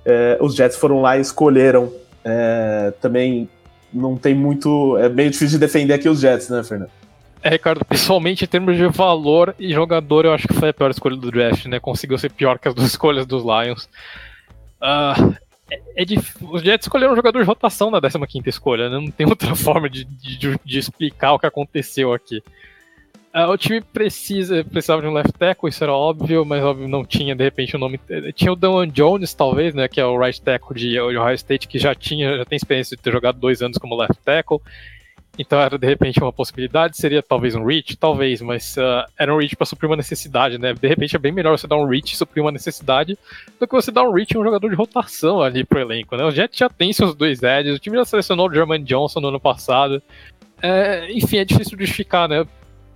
é, 0.04 0.38
os 0.40 0.54
Jets 0.54 0.76
foram 0.76 1.00
lá 1.00 1.18
e 1.18 1.20
escolheram. 1.20 1.92
É, 2.24 2.92
também 3.00 3.48
não 3.92 4.16
tem 4.16 4.34
muito. 4.34 4.96
É 4.98 5.08
meio 5.08 5.30
difícil 5.30 5.58
de 5.58 5.66
defender 5.66 5.94
aqui 5.94 6.08
os 6.08 6.20
Jets, 6.20 6.48
né, 6.48 6.62
Fernando? 6.62 6.90
É, 7.42 7.50
Ricardo, 7.50 7.84
pessoalmente, 7.84 8.44
em 8.44 8.48
termos 8.48 8.76
de 8.76 8.86
valor 8.88 9.54
e 9.58 9.72
jogador, 9.72 10.26
eu 10.26 10.32
acho 10.34 10.46
que 10.46 10.54
foi 10.54 10.68
a 10.68 10.74
pior 10.74 10.90
escolha 10.90 11.16
do 11.16 11.30
draft, 11.30 11.64
né? 11.66 11.80
Conseguiu 11.80 12.18
ser 12.18 12.30
pior 12.30 12.58
que 12.58 12.68
as 12.68 12.74
duas 12.74 12.88
escolhas 12.90 13.26
dos 13.26 13.42
Lions. 13.42 13.88
Uh, 14.80 15.34
é, 15.70 16.02
é 16.02 16.04
Os 16.50 16.62
Jets 16.62 16.86
escolheram 16.86 17.12
um 17.12 17.16
jogador 17.16 17.40
de 17.40 17.46
rotação 17.46 17.90
na 17.90 18.00
15 18.00 18.48
escolha, 18.48 18.90
né? 18.90 18.96
Não 18.96 19.10
tem 19.10 19.26
outra 19.28 19.54
forma 19.54 19.88
de, 19.88 20.04
de, 20.04 20.58
de 20.62 20.78
explicar 20.78 21.32
o 21.32 21.38
que 21.38 21.46
aconteceu 21.46 22.12
aqui. 22.12 22.42
Uh, 23.32 23.48
o 23.48 23.56
time 23.56 23.80
precisa, 23.80 24.64
precisava 24.64 25.00
de 25.00 25.06
um 25.06 25.12
left 25.12 25.32
tackle, 25.38 25.68
isso 25.68 25.84
era 25.84 25.92
óbvio, 25.92 26.44
mas 26.44 26.64
óbvio 26.64 26.88
não 26.88 27.04
tinha 27.04 27.32
de 27.34 27.44
repente 27.44 27.76
o 27.76 27.78
um 27.78 27.80
nome. 27.80 28.00
Tinha 28.34 28.52
o 28.52 28.56
Dan 28.56 28.88
Jones, 28.88 29.32
talvez, 29.34 29.72
né? 29.72 29.86
Que 29.86 30.00
é 30.00 30.04
o 30.04 30.18
right 30.18 30.42
tackle 30.42 30.76
de 30.76 30.98
Ohio 30.98 31.34
State, 31.34 31.68
que 31.68 31.78
já 31.78 31.94
tinha, 31.94 32.38
já 32.38 32.44
tem 32.44 32.56
experiência 32.56 32.96
de 32.96 33.02
ter 33.02 33.12
jogado 33.12 33.38
dois 33.38 33.62
anos 33.62 33.78
como 33.78 33.96
left 33.96 34.18
tackle. 34.24 34.60
Então 35.38 35.60
era 35.60 35.78
de 35.78 35.86
repente 35.86 36.20
uma 36.20 36.32
possibilidade, 36.32 36.96
seria 36.96 37.22
talvez 37.22 37.54
um 37.54 37.64
reach, 37.64 37.96
talvez, 37.96 38.42
mas 38.42 38.76
uh, 38.76 39.08
era 39.16 39.32
um 39.32 39.38
reach 39.38 39.56
para 39.56 39.64
suprir 39.64 39.88
uma 39.88 39.96
necessidade, 39.96 40.58
né? 40.58 40.74
De 40.74 40.88
repente 40.88 41.14
é 41.14 41.18
bem 41.18 41.30
melhor 41.30 41.56
você 41.56 41.68
dar 41.68 41.76
um 41.76 41.86
reach 41.86 42.12
e 42.12 42.16
suprir 42.16 42.42
uma 42.42 42.50
necessidade 42.50 43.16
do 43.58 43.66
que 43.66 43.72
você 43.72 43.92
dar 43.92 44.02
um 44.02 44.12
reach 44.12 44.34
em 44.34 44.38
um 44.38 44.44
jogador 44.44 44.68
de 44.68 44.74
rotação 44.74 45.40
ali 45.40 45.64
pro 45.64 45.78
elenco, 45.78 46.16
né? 46.16 46.24
O 46.24 46.32
Jet 46.32 46.58
já 46.58 46.68
tem 46.68 46.92
seus 46.92 47.14
dois 47.14 47.42
edges, 47.44 47.76
o 47.76 47.78
time 47.78 47.96
já 47.96 48.04
selecionou 48.04 48.48
o 48.48 48.52
German 48.52 48.82
Johnson 48.82 49.20
no 49.20 49.28
ano 49.28 49.40
passado. 49.40 50.02
É, 50.60 51.10
enfim, 51.12 51.38
é 51.38 51.44
difícil 51.44 51.78
justificar, 51.78 52.28
né? 52.28 52.44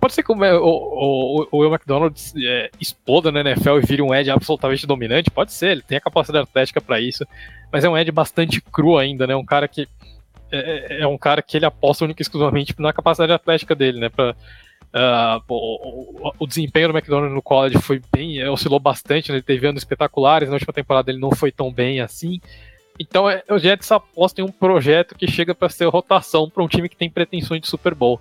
Pode 0.05 0.13
ser 0.13 0.21
que 0.21 0.31
o, 0.31 0.35
o, 0.35 1.47
o 1.51 1.57
Will 1.57 1.73
McDonald 1.73 2.15
é, 2.37 2.69
exploda 2.79 3.31
na 3.31 3.39
NFL 3.39 3.79
e 3.79 3.85
vire 3.87 4.03
um 4.03 4.13
Ed 4.13 4.29
absolutamente 4.29 4.85
dominante, 4.85 5.31
pode 5.31 5.51
ser, 5.51 5.71
ele 5.71 5.81
tem 5.81 5.97
a 5.97 6.01
capacidade 6.01 6.43
atlética 6.43 6.79
para 6.79 6.99
isso, 6.99 7.25
mas 7.71 7.83
é 7.83 7.89
um 7.89 7.97
Ed 7.97 8.11
bastante 8.11 8.61
cru 8.61 8.99
ainda, 8.99 9.25
né? 9.25 9.35
Um 9.35 9.43
cara 9.43 9.67
que 9.67 9.87
é, 10.51 10.99
é, 10.99 11.01
é 11.01 11.07
um 11.07 11.17
cara 11.17 11.41
que 11.41 11.57
ele 11.57 11.65
aposta 11.65 12.05
única 12.05 12.21
e 12.21 12.23
exclusivamente 12.23 12.75
na 12.77 12.93
capacidade 12.93 13.33
atlética 13.33 13.73
dele, 13.73 13.99
né? 13.99 14.09
Pra, 14.09 14.35
uh, 14.93 15.41
o, 15.49 16.31
o, 16.37 16.45
desempenho 16.45 16.89
do 16.89 16.95
McDonald 16.95 17.33
no 17.33 17.41
college 17.41 17.81
foi 17.81 17.99
bem, 18.13 18.37
é, 18.37 18.47
oscilou 18.47 18.79
bastante, 18.79 19.31
né? 19.31 19.37
ele 19.37 19.43
teve 19.43 19.65
anos 19.65 19.81
espetaculares, 19.81 20.49
na 20.49 20.53
última 20.53 20.71
temporada 20.71 21.09
ele 21.09 21.19
não 21.19 21.31
foi 21.31 21.51
tão 21.51 21.73
bem 21.73 21.99
assim. 21.99 22.39
Então 22.99 23.27
é, 23.27 23.41
o 23.49 23.57
Jets 23.57 23.91
aposta 23.91 24.39
em 24.39 24.43
um 24.43 24.51
projeto 24.51 25.15
que 25.15 25.25
chega 25.25 25.55
para 25.55 25.67
ser 25.67 25.87
rotação 25.87 26.47
para 26.47 26.63
um 26.63 26.67
time 26.67 26.87
que 26.87 26.95
tem 26.95 27.09
pretensões 27.09 27.59
de 27.59 27.67
Super 27.67 27.95
Bowl 27.95 28.19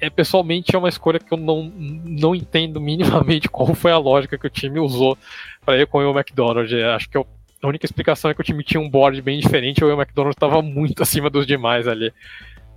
é, 0.00 0.10
pessoalmente 0.10 0.74
é 0.74 0.78
uma 0.78 0.88
escolha 0.88 1.18
que 1.18 1.32
eu 1.32 1.38
não, 1.38 1.70
não 2.04 2.34
entendo 2.34 2.80
minimamente 2.80 3.48
qual 3.50 3.74
foi 3.74 3.92
a 3.92 3.98
lógica 3.98 4.38
que 4.38 4.46
o 4.46 4.50
time 4.50 4.80
usou 4.80 5.16
para 5.64 5.78
ir 5.78 5.86
com 5.86 5.98
o 5.98 6.00
Will 6.00 6.18
McDonald. 6.18 6.74
É, 6.74 6.94
acho 6.94 7.08
que 7.08 7.16
eu, 7.16 7.26
a 7.62 7.68
única 7.68 7.84
explicação 7.84 8.30
é 8.30 8.34
que 8.34 8.40
o 8.40 8.44
time 8.44 8.64
tinha 8.64 8.80
um 8.80 8.88
board 8.88 9.20
bem 9.20 9.38
diferente 9.38 9.78
e 9.78 9.84
o 9.84 9.88
Will 9.88 10.00
McDonald 10.00 10.34
estava 10.34 10.62
muito 10.62 11.02
acima 11.04 11.28
dos 11.28 11.46
demais 11.46 11.86
ali. 11.86 12.12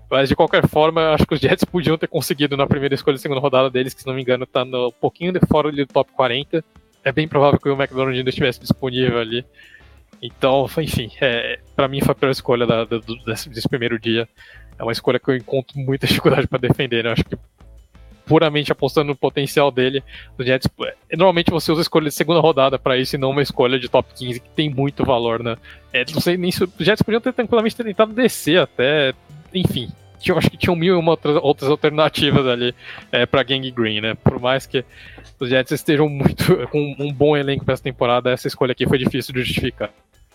Mas 0.09 0.29
de 0.29 0.35
qualquer 0.35 0.67
forma, 0.67 1.13
acho 1.13 1.25
que 1.25 1.33
os 1.33 1.39
Jets 1.39 1.63
podiam 1.63 1.97
ter 1.97 2.07
conseguido 2.07 2.55
na 2.55 2.67
primeira 2.67 2.93
escolha 2.93 3.15
e 3.15 3.19
segunda 3.19 3.41
rodada 3.41 3.69
deles, 3.69 3.93
que 3.93 4.01
se 4.01 4.07
não 4.07 4.13
me 4.13 4.21
engano 4.21 4.43
está 4.43 4.63
um 4.63 4.91
pouquinho 5.01 5.31
de 5.31 5.39
fora 5.47 5.71
do 5.71 5.87
top 5.87 6.11
40. 6.11 6.63
É 7.03 7.11
bem 7.11 7.27
provável 7.27 7.59
que 7.59 7.67
o 7.67 7.71
Will 7.71 7.81
McDonald 7.81 8.15
ainda 8.15 8.29
estivesse 8.29 8.59
disponível 8.59 9.17
ali. 9.19 9.43
Então, 10.21 10.69
enfim, 10.77 11.11
é, 11.19 11.59
para 11.75 11.87
mim 11.87 11.99
foi 11.99 12.11
a 12.11 12.15
pior 12.15 12.29
escolha 12.29 12.65
da, 12.65 12.85
da, 12.85 12.99
desse, 13.25 13.49
desse 13.49 13.67
primeiro 13.67 13.99
dia 13.99 14.27
é 14.77 14.83
uma 14.83 14.91
escolha 14.91 15.19
que 15.19 15.29
eu 15.29 15.35
encontro 15.35 15.77
muita 15.79 16.05
dificuldade 16.07 16.47
para 16.47 16.59
defender. 16.59 17.03
Né? 17.03 17.11
Acho 17.11 17.23
que 17.23 17.37
puramente 18.25 18.71
apostando 18.71 19.07
no 19.07 19.15
potencial 19.15 19.69
dele, 19.69 20.03
o 20.37 20.43
Jets, 20.43 20.69
é, 21.09 21.15
normalmente 21.15 21.51
você 21.51 21.71
usa 21.71 21.81
escolha 21.81 22.09
de 22.09 22.15
segunda 22.15 22.39
rodada 22.39 22.79
para 22.79 22.97
isso 22.97 23.15
e 23.15 23.19
não 23.19 23.31
uma 23.31 23.41
escolha 23.41 23.77
de 23.79 23.89
top 23.89 24.13
15 24.15 24.39
que 24.39 24.49
tem 24.49 24.69
muito 24.69 25.05
valor, 25.05 25.43
né? 25.43 25.57
É, 25.91 26.03
não 26.13 26.21
sei 26.21 26.37
nem 26.37 26.51
se 26.51 26.63
os 26.63 26.71
Jets 26.79 27.01
podiam 27.01 27.21
ter 27.21 27.33
tranquilamente 27.33 27.75
tentado 27.75 28.13
descer 28.13 28.59
até, 28.59 29.13
enfim. 29.53 29.89
Eu 30.25 30.37
acho 30.37 30.49
que 30.49 30.55
tinham 30.55 30.75
mil 30.75 30.95
e 30.95 30.97
uma 30.97 31.17
outras 31.41 31.69
alternativas 31.69 32.47
ali 32.47 32.73
é, 33.11 33.25
para 33.25 33.43
Gang 33.43 33.69
Green, 33.71 33.99
né? 33.99 34.15
Por 34.15 34.39
mais 34.39 34.65
que 34.65 34.85
os 35.37 35.49
Jets 35.49 35.73
estejam 35.73 36.07
muito 36.07 36.55
com 36.71 36.95
um 36.97 37.11
bom 37.11 37.35
elenco 37.35 37.65
para 37.65 37.73
essa 37.73 37.83
temporada, 37.83 38.31
essa 38.31 38.47
escolha 38.47 38.71
aqui 38.71 38.87
foi 38.87 38.97
difícil 38.97 39.33
de 39.33 39.43
justificar. 39.43 39.89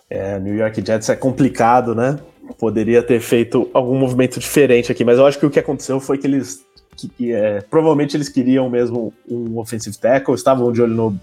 É, 0.07 0.39
New 0.39 0.55
York 0.55 0.83
Jets 0.85 1.09
é 1.09 1.15
complicado, 1.15 1.95
né? 1.95 2.19
Poderia 2.57 3.03
ter 3.03 3.19
feito 3.19 3.69
algum 3.73 3.97
movimento 3.97 4.39
diferente 4.39 4.91
aqui, 4.91 5.03
mas 5.03 5.17
eu 5.17 5.25
acho 5.25 5.39
que 5.39 5.45
o 5.45 5.49
que 5.49 5.59
aconteceu 5.59 5.99
foi 5.99 6.17
que 6.17 6.27
eles. 6.27 6.65
Que, 6.95 7.31
é, 7.31 7.61
provavelmente 7.61 8.17
eles 8.17 8.27
queriam 8.27 8.69
mesmo 8.69 9.13
um 9.29 9.57
offensive 9.57 9.97
tackle, 9.97 10.35
estavam 10.35 10.71
de 10.71 10.81
olho 10.81 10.93
no, 10.93 11.19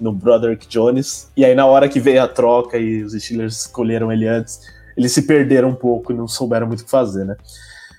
no 0.00 0.12
Broderick 0.12 0.68
Jones, 0.68 1.30
e 1.36 1.44
aí 1.44 1.54
na 1.54 1.66
hora 1.66 1.88
que 1.88 1.98
veio 1.98 2.22
a 2.22 2.28
troca 2.28 2.78
e 2.78 3.02
os 3.02 3.12
Steelers 3.12 3.62
escolheram 3.62 4.12
ele 4.12 4.28
antes, 4.28 4.60
eles 4.96 5.10
se 5.10 5.22
perderam 5.22 5.70
um 5.70 5.74
pouco 5.74 6.12
e 6.12 6.14
não 6.14 6.28
souberam 6.28 6.66
muito 6.66 6.80
o 6.80 6.84
que 6.84 6.90
fazer, 6.90 7.24
né? 7.24 7.36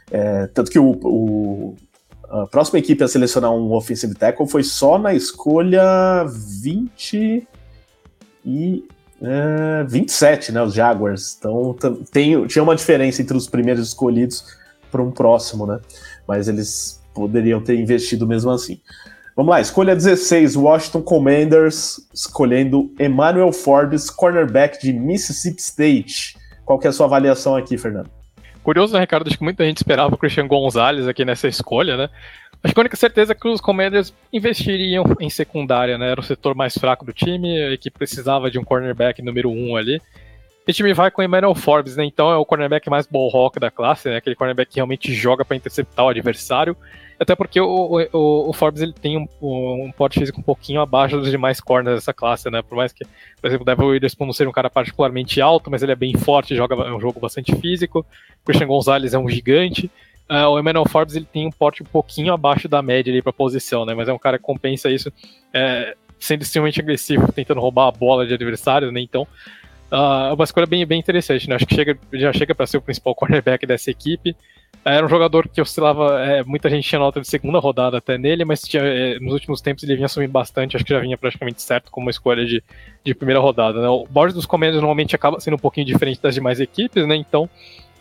É, 0.09 0.47
tanto 0.47 0.71
que 0.71 0.79
o, 0.79 0.91
o, 1.03 1.75
a 2.29 2.47
próxima 2.47 2.79
equipe 2.79 3.03
a 3.03 3.07
selecionar 3.07 3.51
um 3.51 3.73
offensive 3.73 4.15
tackle 4.15 4.47
foi 4.47 4.63
só 4.63 4.97
na 4.97 5.13
escolha 5.13 6.25
20 6.25 7.47
e 8.45 8.87
é, 9.21 9.83
27, 9.83 10.51
né? 10.51 10.61
Os 10.61 10.73
Jaguars. 10.73 11.35
Então 11.37 11.75
tem, 12.11 12.45
tinha 12.47 12.63
uma 12.63 12.75
diferença 12.75 13.21
entre 13.21 13.35
os 13.35 13.47
primeiros 13.47 13.87
escolhidos 13.87 14.45
para 14.91 15.01
um 15.01 15.11
próximo, 15.11 15.65
né? 15.65 15.79
Mas 16.27 16.47
eles 16.47 17.01
poderiam 17.13 17.61
ter 17.61 17.79
investido 17.79 18.27
mesmo 18.27 18.51
assim. 18.51 18.79
Vamos 19.35 19.51
lá, 19.51 19.61
escolha 19.61 19.95
16, 19.95 20.55
Washington 20.55 21.01
Commanders, 21.03 22.07
escolhendo 22.11 22.91
Emmanuel 22.99 23.51
Forbes, 23.51 24.09
cornerback 24.09 24.81
de 24.81 24.91
Mississippi 24.91 25.61
State. 25.61 26.35
Qual 26.65 26.79
que 26.79 26.87
é 26.87 26.89
a 26.89 26.93
sua 26.93 27.05
avaliação 27.05 27.55
aqui, 27.55 27.77
Fernando? 27.77 28.09
Curioso, 28.63 28.93
né, 28.93 28.99
Ricardo? 28.99 29.27
Acho 29.27 29.37
que 29.37 29.43
muita 29.43 29.63
gente 29.63 29.77
esperava 29.77 30.13
o 30.13 30.17
Christian 30.17 30.47
Gonzalez 30.47 31.07
aqui 31.07 31.23
nessa 31.23 31.47
escolha, 31.47 31.95
né? 31.95 32.09
Acho 32.63 32.73
que 32.73 32.79
a 32.79 32.81
única 32.81 32.97
certeza 32.97 33.33
é 33.33 33.35
que 33.35 33.47
os 33.47 33.61
Commanders 33.61 34.13
investiriam 34.33 35.03
em 35.19 35.29
secundária, 35.29 35.97
né? 35.97 36.11
Era 36.11 36.19
o 36.19 36.23
setor 36.23 36.55
mais 36.55 36.77
fraco 36.77 37.05
do 37.05 37.13
time, 37.13 37.77
que 37.77 37.89
precisava 37.91 38.49
de 38.49 38.57
um 38.57 38.63
cornerback 38.63 39.21
número 39.21 39.49
1 39.49 39.69
um 39.69 39.75
ali. 39.75 40.01
E 40.67 40.71
o 40.71 40.73
time 40.73 40.93
vai 40.93 41.09
com 41.09 41.21
o 41.21 41.23
Emmanuel 41.23 41.55
Forbes, 41.55 41.95
né? 41.95 42.03
Então 42.03 42.29
é 42.29 42.35
o 42.35 42.43
cornerback 42.43 42.89
mais 42.89 43.07
ball 43.07 43.29
rock 43.29 43.57
da 43.57 43.71
classe, 43.71 44.09
né? 44.09 44.17
Aquele 44.17 44.35
cornerback 44.35 44.69
que 44.69 44.75
realmente 44.75 45.13
joga 45.13 45.45
para 45.45 45.55
interceptar 45.55 46.05
o 46.05 46.09
adversário. 46.09 46.75
Até 47.17 47.35
porque 47.35 47.59
o, 47.59 48.05
o, 48.11 48.49
o 48.49 48.53
Forbes 48.53 48.81
ele 48.81 48.91
tem 48.91 49.17
um, 49.17 49.27
um 49.41 49.91
porte 49.95 50.19
físico 50.19 50.41
um 50.41 50.43
pouquinho 50.43 50.81
abaixo 50.81 51.17
dos 51.17 51.31
demais 51.31 51.61
corners 51.61 51.95
dessa 51.95 52.13
classe, 52.13 52.49
né? 52.51 52.61
Por 52.61 52.75
mais 52.75 52.91
que, 52.91 53.05
por 53.41 53.47
exemplo, 53.47 53.63
o 53.63 53.65
Devil 53.65 53.87
Witherspoon 53.87 54.25
não 54.25 54.33
seja 54.33 54.49
um 54.49 54.53
cara 54.53 54.69
particularmente 54.69 55.39
alto, 55.39 55.71
mas 55.71 55.81
ele 55.81 55.93
é 55.93 55.95
bem 55.95 56.13
forte, 56.15 56.53
joga 56.53 56.75
é 56.75 56.93
um 56.93 56.99
jogo 56.99 57.19
bastante 57.19 57.55
físico. 57.55 58.05
Christian 58.45 58.67
Gonzalez 58.67 59.13
é 59.13 59.17
um 59.17 59.29
gigante. 59.29 59.89
Uh, 60.29 60.49
o 60.49 60.59
Emmanuel 60.59 60.85
Forbes 60.87 61.15
ele 61.15 61.25
tem 61.25 61.47
um 61.47 61.51
porte 61.51 61.81
um 61.81 61.85
pouquinho 61.85 62.33
abaixo 62.33 62.67
da 62.67 62.81
média 62.81 63.11
ali 63.11 63.21
para 63.21 63.31
posição, 63.31 63.85
né? 63.85 63.93
Mas 63.93 64.09
é 64.09 64.13
um 64.13 64.19
cara 64.19 64.37
que 64.37 64.43
compensa 64.43 64.89
isso, 64.89 65.11
é, 65.53 65.95
sendo 66.19 66.41
extremamente 66.41 66.81
agressivo, 66.81 67.31
tentando 67.31 67.61
roubar 67.61 67.87
a 67.87 67.91
bola 67.91 68.27
de 68.27 68.33
adversários, 68.33 68.91
né? 68.91 68.99
Então, 68.99 69.23
uh, 69.89 70.29
é 70.29 70.33
uma 70.33 70.43
escolha 70.43 70.67
bem, 70.67 70.85
bem 70.85 70.99
interessante, 70.99 71.47
né? 71.47 71.55
Acho 71.55 71.65
que 71.65 71.75
chega, 71.75 71.97
já 72.11 72.33
chega 72.33 72.53
para 72.53 72.67
ser 72.67 72.77
o 72.77 72.81
principal 72.81 73.15
cornerback 73.15 73.65
dessa 73.65 73.89
equipe. 73.89 74.35
Era 74.83 75.05
um 75.05 75.09
jogador 75.09 75.47
que 75.47 75.61
oscilava, 75.61 76.21
é, 76.21 76.43
muita 76.43 76.69
gente 76.69 76.87
tinha 76.87 76.99
nota 76.99 77.19
de 77.19 77.27
segunda 77.27 77.59
rodada 77.59 77.97
até 77.97 78.17
nele, 78.17 78.45
mas 78.45 78.61
tinha, 78.61 78.83
é, 78.83 79.19
nos 79.19 79.33
últimos 79.33 79.59
tempos 79.59 79.83
ele 79.83 79.95
vinha 79.95 80.07
subindo 80.07 80.31
bastante, 80.31 80.75
acho 80.75 80.85
que 80.85 80.93
já 80.93 80.99
vinha 80.99 81.17
praticamente 81.17 81.61
certo 81.61 81.91
como 81.91 82.05
uma 82.05 82.11
escolha 82.11 82.45
de, 82.45 82.63
de 83.03 83.13
primeira 83.13 83.39
rodada. 83.39 83.81
Né? 83.81 83.87
O 83.87 84.05
board 84.05 84.33
dos 84.33 84.45
Commanders 84.45 84.77
normalmente 84.77 85.15
acaba 85.15 85.39
sendo 85.39 85.55
um 85.55 85.59
pouquinho 85.59 85.85
diferente 85.85 86.21
das 86.21 86.35
demais 86.35 86.59
equipes, 86.61 87.05
né? 87.05 87.15
Então 87.15 87.49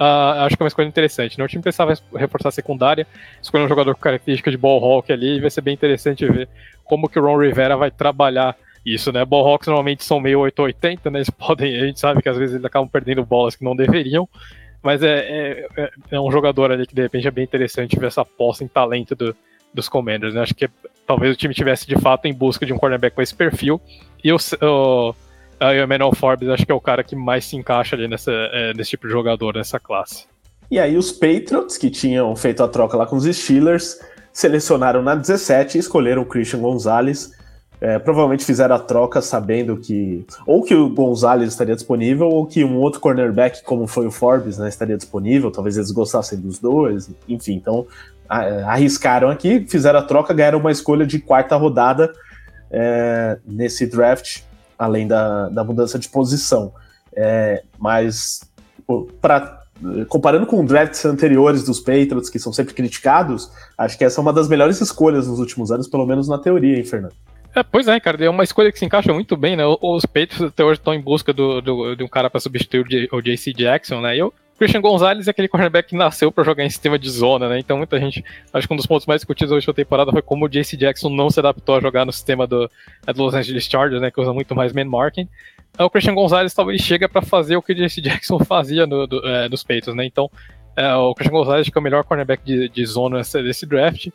uh, 0.00 0.44
acho 0.44 0.56
que 0.56 0.62
é 0.62 0.64
uma 0.64 0.68
escolha 0.68 0.86
interessante. 0.86 1.38
Né? 1.38 1.44
O 1.44 1.48
time 1.48 1.62
pensava 1.62 1.94
reforçar 2.14 2.48
a 2.48 2.52
secundária, 2.52 3.06
escolher 3.42 3.64
um 3.64 3.68
jogador 3.68 3.94
com 3.94 4.00
característica 4.00 4.50
de 4.50 4.56
ball 4.56 4.82
hawk 4.82 5.12
ali, 5.12 5.36
e 5.36 5.40
vai 5.40 5.50
ser 5.50 5.60
bem 5.60 5.74
interessante 5.74 6.26
ver 6.26 6.48
como 6.84 7.08
que 7.08 7.18
o 7.18 7.22
Ron 7.22 7.38
Rivera 7.38 7.76
vai 7.76 7.90
trabalhar 7.90 8.56
isso, 8.84 9.10
né? 9.12 9.24
Ball 9.24 9.46
hawks 9.46 9.66
normalmente 9.66 10.04
são 10.04 10.20
meio 10.20 10.40
880, 10.40 11.10
né? 11.10 11.18
Eles 11.18 11.30
podem, 11.30 11.76
a 11.76 11.86
gente 11.86 11.98
sabe 11.98 12.22
que 12.22 12.28
às 12.28 12.38
vezes 12.38 12.54
eles 12.54 12.64
acabam 12.64 12.88
perdendo 12.88 13.24
bolas 13.24 13.56
que 13.56 13.64
não 13.64 13.74
deveriam, 13.74 14.28
mas 14.82 15.02
é, 15.02 15.18
é, 15.18 15.68
é, 15.76 15.90
é, 16.12 16.20
um 16.20 16.30
jogador 16.30 16.70
ali 16.70 16.86
que 16.86 16.94
de 16.94 17.02
repente 17.02 17.26
é 17.26 17.30
bem 17.30 17.42
interessante 17.42 17.98
ver 17.98 18.06
essa 18.06 18.22
aposta 18.22 18.62
em 18.62 18.68
talento 18.68 19.16
do, 19.16 19.34
dos 19.74 19.88
Commanders. 19.88 20.34
Né? 20.34 20.42
Acho 20.42 20.54
que 20.54 20.70
talvez 21.04 21.34
o 21.34 21.36
time 21.36 21.52
tivesse 21.52 21.86
de 21.86 21.98
fato 21.98 22.26
em 22.26 22.32
busca 22.32 22.64
de 22.64 22.72
um 22.72 22.78
cornerback 22.78 23.16
com 23.16 23.22
esse 23.22 23.34
perfil. 23.34 23.80
E 24.22 24.32
o, 24.32 24.36
o, 24.36 25.14
o 25.60 25.84
Emmanuel 25.84 26.14
Forbes 26.14 26.48
acho 26.48 26.66
que 26.66 26.72
é 26.72 26.74
o 26.74 26.80
cara 26.80 27.02
que 27.02 27.16
mais 27.16 27.44
se 27.44 27.56
encaixa 27.56 27.96
ali 27.96 28.08
nessa, 28.08 28.30
é, 28.30 28.74
nesse 28.74 28.90
tipo 28.90 29.06
de 29.06 29.12
jogador, 29.12 29.54
nessa 29.54 29.78
classe. 29.80 30.26
E 30.70 30.78
aí 30.78 30.96
os 30.96 31.12
Patriots, 31.12 31.78
que 31.78 31.90
tinham 31.90 32.34
feito 32.34 32.62
a 32.62 32.68
troca 32.68 32.96
lá 32.96 33.06
com 33.06 33.16
os 33.16 33.24
Steelers, 33.24 33.98
selecionaram 34.32 35.02
na 35.02 35.14
17 35.14 35.76
e 35.76 35.80
escolheram 35.80 36.22
o 36.22 36.26
Christian 36.26 36.60
Gonzalez 36.60 37.32
é, 37.80 37.98
provavelmente 37.98 38.44
fizeram 38.44 38.74
a 38.74 38.78
troca 38.78 39.20
sabendo 39.20 39.76
que 39.76 40.24
ou 40.46 40.62
que 40.62 40.74
o 40.74 40.88
Gonzalez 40.88 41.50
estaria 41.50 41.74
disponível 41.74 42.28
ou 42.28 42.46
que 42.46 42.64
um 42.64 42.76
outro 42.78 43.00
cornerback, 43.00 43.62
como 43.64 43.86
foi 43.86 44.06
o 44.06 44.10
Forbes, 44.10 44.56
né, 44.56 44.68
estaria 44.68 44.96
disponível. 44.96 45.50
Talvez 45.50 45.76
eles 45.76 45.90
gostassem 45.90 46.38
dos 46.40 46.58
dois. 46.58 47.10
Enfim, 47.28 47.54
então 47.54 47.86
arriscaram 48.28 49.28
aqui, 49.28 49.64
fizeram 49.68 49.98
a 49.98 50.02
troca, 50.02 50.34
ganharam 50.34 50.58
uma 50.58 50.72
escolha 50.72 51.06
de 51.06 51.18
quarta 51.18 51.54
rodada 51.56 52.12
é, 52.70 53.38
nesse 53.46 53.86
draft, 53.86 54.40
além 54.78 55.06
da, 55.06 55.48
da 55.48 55.64
mudança 55.64 55.98
de 55.98 56.08
posição. 56.08 56.72
É, 57.14 57.62
mas 57.78 58.40
para 59.20 59.64
comparando 60.08 60.46
com 60.46 60.64
drafts 60.64 61.04
anteriores 61.04 61.62
dos 61.64 61.80
Patriots, 61.80 62.30
que 62.30 62.38
são 62.38 62.52
sempre 62.52 62.72
criticados, 62.72 63.50
acho 63.76 63.98
que 63.98 64.04
essa 64.04 64.20
é 64.20 64.22
uma 64.22 64.32
das 64.32 64.48
melhores 64.48 64.80
escolhas 64.80 65.26
nos 65.28 65.38
últimos 65.38 65.70
anos, 65.70 65.86
pelo 65.86 66.06
menos 66.06 66.28
na 66.28 66.38
teoria, 66.38 66.78
hein, 66.78 66.84
Fernando? 66.84 67.14
É, 67.54 67.62
pois 67.62 67.88
é, 67.88 67.98
cara, 67.98 68.22
é 68.24 68.28
uma 68.28 68.44
escolha 68.44 68.70
que 68.70 68.78
se 68.78 68.84
encaixa 68.84 69.12
muito 69.12 69.36
bem, 69.36 69.56
né? 69.56 69.64
Os 69.66 70.04
Patriots 70.04 70.42
até 70.42 70.62
hoje 70.62 70.78
estão 70.78 70.92
em 70.94 71.00
busca 71.00 71.32
do, 71.32 71.60
do, 71.60 71.94
de 71.94 72.04
um 72.04 72.08
cara 72.08 72.28
para 72.28 72.40
substituir 72.40 73.08
o 73.10 73.20
JC 73.20 73.52
Jackson, 73.54 74.00
né? 74.00 74.16
E 74.16 74.22
o 74.22 74.32
Christian 74.58 74.80
Gonzalez 74.80 75.28
é 75.28 75.30
aquele 75.30 75.48
cornerback 75.48 75.90
que 75.90 75.96
nasceu 75.96 76.32
para 76.32 76.42
jogar 76.42 76.64
em 76.64 76.70
sistema 76.70 76.98
de 76.98 77.10
zona, 77.10 77.48
né? 77.48 77.58
Então 77.58 77.76
muita 77.76 77.98
gente, 77.98 78.24
acho 78.52 78.66
que 78.66 78.72
um 78.72 78.76
dos 78.76 78.86
pontos 78.86 79.06
mais 79.06 79.20
discutidos 79.20 79.52
hoje 79.52 79.66
da 79.66 79.72
temporada 79.74 80.10
foi 80.10 80.22
como 80.22 80.46
o 80.46 80.48
JC 80.48 80.76
Jackson 80.76 81.10
não 81.10 81.28
se 81.28 81.38
adaptou 81.38 81.76
a 81.76 81.80
jogar 81.80 82.06
no 82.06 82.12
sistema 82.12 82.46
do, 82.46 82.70
é, 83.06 83.12
do 83.12 83.22
Los 83.22 83.34
Angeles 83.34 83.64
Chargers, 83.64 84.00
né? 84.00 84.10
Que 84.10 84.20
usa 84.20 84.32
muito 84.32 84.54
mais 84.54 84.72
man 84.72 84.86
marking. 84.86 85.28
Então, 85.74 85.86
o 85.86 85.90
Christian 85.90 86.14
Gonzalez 86.14 86.54
talvez 86.54 86.80
chega 86.80 87.06
para 87.06 87.20
fazer 87.20 87.56
o 87.56 87.62
que 87.62 87.72
o 87.72 87.74
JC 87.74 88.00
Jackson 88.00 88.38
fazia 88.44 88.86
no, 88.86 89.06
do, 89.06 89.26
é, 89.26 89.48
dos 89.48 89.62
Patriots, 89.62 89.94
né? 89.94 90.06
Então 90.06 90.30
é, 90.74 90.94
o 90.94 91.14
Christian 91.14 91.36
Gonzalez 91.36 91.70
é 91.74 91.78
o 91.78 91.82
melhor 91.82 92.04
cornerback 92.04 92.42
de, 92.44 92.68
de 92.68 92.86
zona 92.86 93.20
desse 93.20 93.66
draft. 93.66 94.08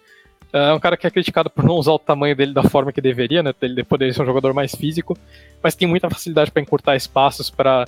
É 0.53 0.73
um 0.73 0.79
cara 0.79 0.97
que 0.97 1.07
é 1.07 1.09
criticado 1.09 1.49
por 1.49 1.63
não 1.63 1.75
usar 1.75 1.93
o 1.93 1.99
tamanho 1.99 2.35
dele 2.35 2.53
da 2.53 2.63
forma 2.63 2.91
que 2.91 2.99
deveria, 2.99 3.41
né? 3.41 3.53
Ele 3.61 3.83
poderia 3.83 4.13
ser 4.13 4.21
um 4.21 4.25
jogador 4.25 4.53
mais 4.53 4.75
físico, 4.75 5.17
mas 5.63 5.75
tem 5.75 5.87
muita 5.87 6.09
facilidade 6.09 6.51
para 6.51 6.61
encurtar 6.61 6.95
espaços, 6.95 7.49
para 7.49 7.87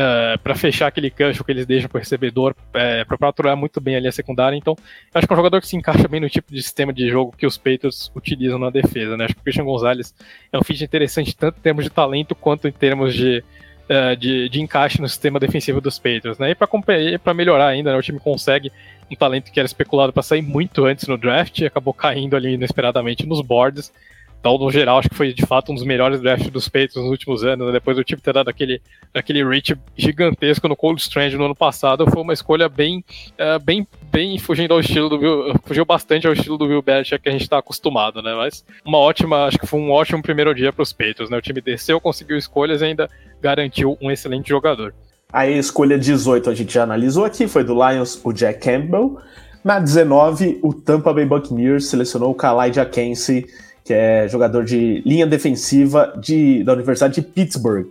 uh, 0.00 0.38
para 0.38 0.54
fechar 0.54 0.86
aquele 0.86 1.10
gancho 1.10 1.44
que 1.44 1.52
eles 1.52 1.66
deixam 1.66 1.88
para 1.88 1.98
o 1.98 2.00
recebedor, 2.00 2.54
é, 2.74 3.04
para 3.04 3.18
patrulhar 3.18 3.56
muito 3.56 3.80
bem 3.80 3.96
ali 3.96 4.08
a 4.08 4.12
secundária. 4.12 4.56
Então, 4.56 4.74
acho 5.14 5.26
que 5.26 5.32
é 5.32 5.34
um 5.34 5.36
jogador 5.36 5.60
que 5.60 5.68
se 5.68 5.76
encaixa 5.76 6.08
bem 6.08 6.20
no 6.20 6.28
tipo 6.28 6.52
de 6.52 6.62
sistema 6.62 6.92
de 6.92 7.08
jogo 7.08 7.34
que 7.36 7.46
os 7.46 7.58
Patriots 7.58 8.10
utilizam 8.14 8.58
na 8.58 8.70
defesa, 8.70 9.16
né? 9.16 9.24
Acho 9.24 9.34
que 9.34 9.40
o 9.40 9.44
Christian 9.44 9.64
Gonzalez 9.64 10.14
é 10.52 10.58
um 10.58 10.64
fit 10.64 10.82
interessante 10.82 11.36
tanto 11.36 11.58
em 11.58 11.62
termos 11.62 11.84
de 11.84 11.90
talento 11.90 12.34
quanto 12.34 12.66
em 12.66 12.72
termos 12.72 13.14
de, 13.14 13.44
uh, 13.88 14.16
de, 14.16 14.48
de, 14.48 14.60
encaixe 14.60 15.00
no 15.00 15.08
sistema 15.08 15.38
defensivo 15.38 15.80
dos 15.80 15.98
Patriots, 15.98 16.38
né? 16.38 16.50
E 16.50 17.18
para 17.18 17.34
melhorar 17.34 17.68
ainda, 17.68 17.92
né, 17.92 17.98
o 17.98 18.02
time 18.02 18.18
consegue 18.18 18.72
um 19.10 19.16
talento 19.16 19.50
que 19.50 19.58
era 19.58 19.66
especulado 19.66 20.12
para 20.12 20.22
sair 20.22 20.42
muito 20.42 20.84
antes 20.84 21.06
no 21.06 21.18
draft 21.18 21.58
e 21.58 21.66
acabou 21.66 21.92
caindo 21.92 22.36
ali 22.36 22.54
inesperadamente 22.54 23.26
nos 23.26 23.40
boards. 23.40 23.92
Então, 24.40 24.56
no 24.56 24.70
geral, 24.70 24.98
acho 24.98 25.10
que 25.10 25.14
foi 25.14 25.34
de 25.34 25.44
fato 25.44 25.70
um 25.70 25.74
dos 25.74 25.84
melhores 25.84 26.18
drafts 26.18 26.50
dos 26.50 26.66
Patriots 26.66 26.96
nos 26.96 27.10
últimos 27.10 27.44
anos. 27.44 27.66
Né? 27.66 27.72
Depois 27.74 27.94
do 27.94 28.02
time 28.02 28.20
ter 28.22 28.32
dado 28.32 28.48
aquele, 28.48 28.80
aquele 29.12 29.44
reach 29.44 29.76
gigantesco 29.94 30.66
no 30.66 30.74
Cold 30.74 30.98
Strange 31.00 31.36
no 31.36 31.44
ano 31.44 31.54
passado, 31.54 32.10
foi 32.10 32.22
uma 32.22 32.32
escolha 32.32 32.66
bem, 32.66 33.04
uh, 33.32 33.62
bem, 33.62 33.86
bem 34.10 34.38
fugindo 34.38 34.72
ao 34.72 34.80
estilo 34.80 35.10
do 35.10 35.18
Bill, 35.18 35.54
fugiu 35.64 35.84
bastante 35.84 36.26
ao 36.26 36.32
estilo 36.32 36.56
do 36.56 36.66
Bill 36.66 36.80
Belichick 36.80 37.22
que 37.22 37.28
a 37.28 37.32
gente 37.32 37.42
está 37.42 37.58
acostumado, 37.58 38.22
né? 38.22 38.34
Mas 38.34 38.64
uma 38.82 38.96
ótima, 38.96 39.44
acho 39.44 39.58
que 39.58 39.66
foi 39.66 39.78
um 39.78 39.90
ótimo 39.90 40.22
primeiro 40.22 40.54
dia 40.54 40.72
para 40.72 40.82
os 40.82 40.92
Patriots, 40.92 41.28
né? 41.28 41.36
O 41.36 41.42
time 41.42 41.60
desceu, 41.60 42.00
conseguiu 42.00 42.38
escolhas 42.38 42.80
e 42.80 42.86
ainda 42.86 43.10
garantiu 43.42 43.98
um 44.00 44.10
excelente 44.10 44.48
jogador. 44.48 44.94
A 45.30 45.46
escolha 45.46 45.98
18 45.98 46.48
a 46.48 46.54
gente 46.54 46.72
já 46.72 46.82
analisou 46.82 47.26
aqui, 47.26 47.46
foi 47.46 47.62
do 47.62 47.74
Lions 47.74 48.18
o 48.24 48.32
Jack 48.32 48.60
Campbell. 48.60 49.18
Na 49.62 49.78
19, 49.78 50.58
o 50.62 50.72
Tampa 50.72 51.12
Bay 51.12 51.26
Buccaneers 51.26 51.86
selecionou 51.86 52.30
o 52.30 52.34
Kalai 52.34 52.72
Jackense, 52.72 53.46
que 53.84 53.92
é 53.92 54.28
jogador 54.28 54.64
de 54.64 55.02
linha 55.04 55.26
defensiva 55.26 56.12
de, 56.18 56.62
da 56.64 56.72
Universidade 56.72 57.14
de 57.14 57.22
Pittsburgh. 57.22 57.86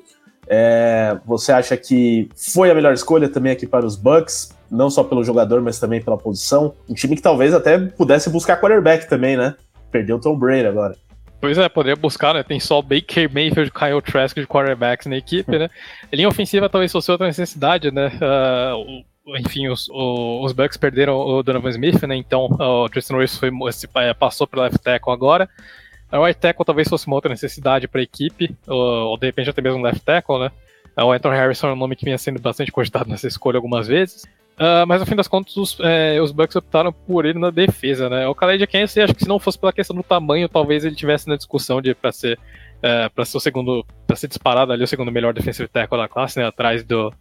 É, 0.47 1.17
você 1.25 1.51
acha 1.51 1.77
que 1.77 2.27
foi 2.35 2.71
a 2.71 2.75
melhor 2.75 2.93
escolha 2.93 3.29
também 3.29 3.51
aqui 3.51 3.67
para 3.67 3.85
os 3.85 3.95
Bucks, 3.95 4.49
não 4.69 4.89
só 4.89 5.03
pelo 5.03 5.23
jogador, 5.23 5.61
mas 5.61 5.79
também 5.79 6.01
pela 6.01 6.17
posição? 6.17 6.73
Um 6.89 6.93
time 6.93 7.15
que 7.15 7.21
talvez 7.21 7.53
até 7.53 7.77
pudesse 7.77 8.29
buscar 8.29 8.59
quarterback 8.59 9.07
também, 9.07 9.37
né? 9.37 9.55
Perdeu 9.91 10.17
o 10.17 10.19
Tom 10.19 10.35
Brady 10.37 10.65
agora. 10.65 10.95
Pois 11.41 11.57
é, 11.57 11.69
poderia 11.69 11.95
buscar, 11.95 12.33
né? 12.33 12.43
Tem 12.43 12.59
só 12.59 12.81
Baker 12.81 13.31
Mayfield 13.31 13.69
e 13.69 13.79
Kyle 13.79 14.01
Trask 14.01 14.35
de 14.35 14.45
quarterbacks 14.45 15.07
na 15.07 15.17
equipe, 15.17 15.57
né? 15.57 15.69
Linha 16.11 16.27
ofensiva 16.27 16.67
talvez 16.67 16.91
fosse 16.91 17.09
outra 17.11 17.27
necessidade, 17.27 17.91
né? 17.91 18.11
Uh, 18.15 19.03
enfim, 19.37 19.67
os, 19.67 19.87
os 19.89 20.51
Bucks 20.51 20.77
perderam 20.77 21.15
o 21.15 21.43
Donovan 21.43 21.69
Smith, 21.69 22.01
né? 22.03 22.15
Então 22.15 22.45
o 22.59 22.89
Tristan 22.89 23.17
Wirfs 23.17 23.37
foi, 23.37 23.51
é, 23.97 24.13
passou 24.13 24.47
para 24.47 24.63
left 24.63 24.79
tackle 24.79 25.13
agora. 25.13 25.49
O 26.11 26.23
right 26.23 26.39
tackle 26.39 26.65
talvez 26.65 26.87
fosse 26.87 27.05
uma 27.07 27.15
outra 27.15 27.29
necessidade 27.29 27.87
para 27.87 28.01
a 28.01 28.03
equipe, 28.03 28.55
ou, 28.67 29.09
ou, 29.09 29.17
de 29.17 29.27
repente 29.27 29.49
até 29.49 29.61
mesmo 29.61 29.81
left 29.81 30.01
tackle, 30.01 30.39
né? 30.39 30.51
O 30.97 31.11
Anthony 31.11 31.35
Harrison 31.35 31.67
é 31.69 31.73
um 31.73 31.77
nome 31.77 31.95
que 31.95 32.03
vinha 32.03 32.17
sendo 32.17 32.41
bastante 32.41 32.71
cogitado 32.71 33.09
nessa 33.09 33.27
escolha 33.27 33.57
algumas 33.57 33.87
vezes. 33.87 34.23
Uh, 34.59 34.85
mas 34.85 34.99
no 34.99 35.05
fim 35.05 35.15
das 35.15 35.27
contas, 35.27 35.55
os, 35.55 35.77
é, 35.79 36.19
os 36.21 36.33
Bucks 36.33 36.55
optaram 36.55 36.91
por 36.91 37.25
ele 37.25 37.39
na 37.39 37.49
defesa, 37.49 38.09
né? 38.09 38.27
O 38.27 38.33
Khaled 38.33 38.67
Kansas, 38.67 38.97
acho 38.97 39.13
que 39.13 39.23
se 39.23 39.29
não 39.29 39.39
fosse 39.39 39.57
pela 39.57 39.71
questão 39.71 39.95
do 39.95 40.03
tamanho, 40.03 40.49
talvez 40.49 40.83
ele 40.83 40.95
tivesse 40.95 41.29
na 41.29 41.37
discussão 41.37 41.81
de 41.81 41.95
para 41.95 42.11
ser 42.11 42.37
é, 42.81 43.07
para 43.07 43.23
ser 43.23 43.37
o 43.37 43.39
segundo, 43.39 43.85
para 44.05 44.17
ser 44.17 44.27
disparado 44.27 44.73
ali 44.73 44.83
o 44.83 44.87
segundo 44.87 45.11
melhor 45.11 45.33
defensive 45.33 45.69
tackle 45.69 45.97
da 45.97 46.09
classe, 46.09 46.37
né? 46.37 46.45
Atrás 46.45 46.83
do 46.83 47.13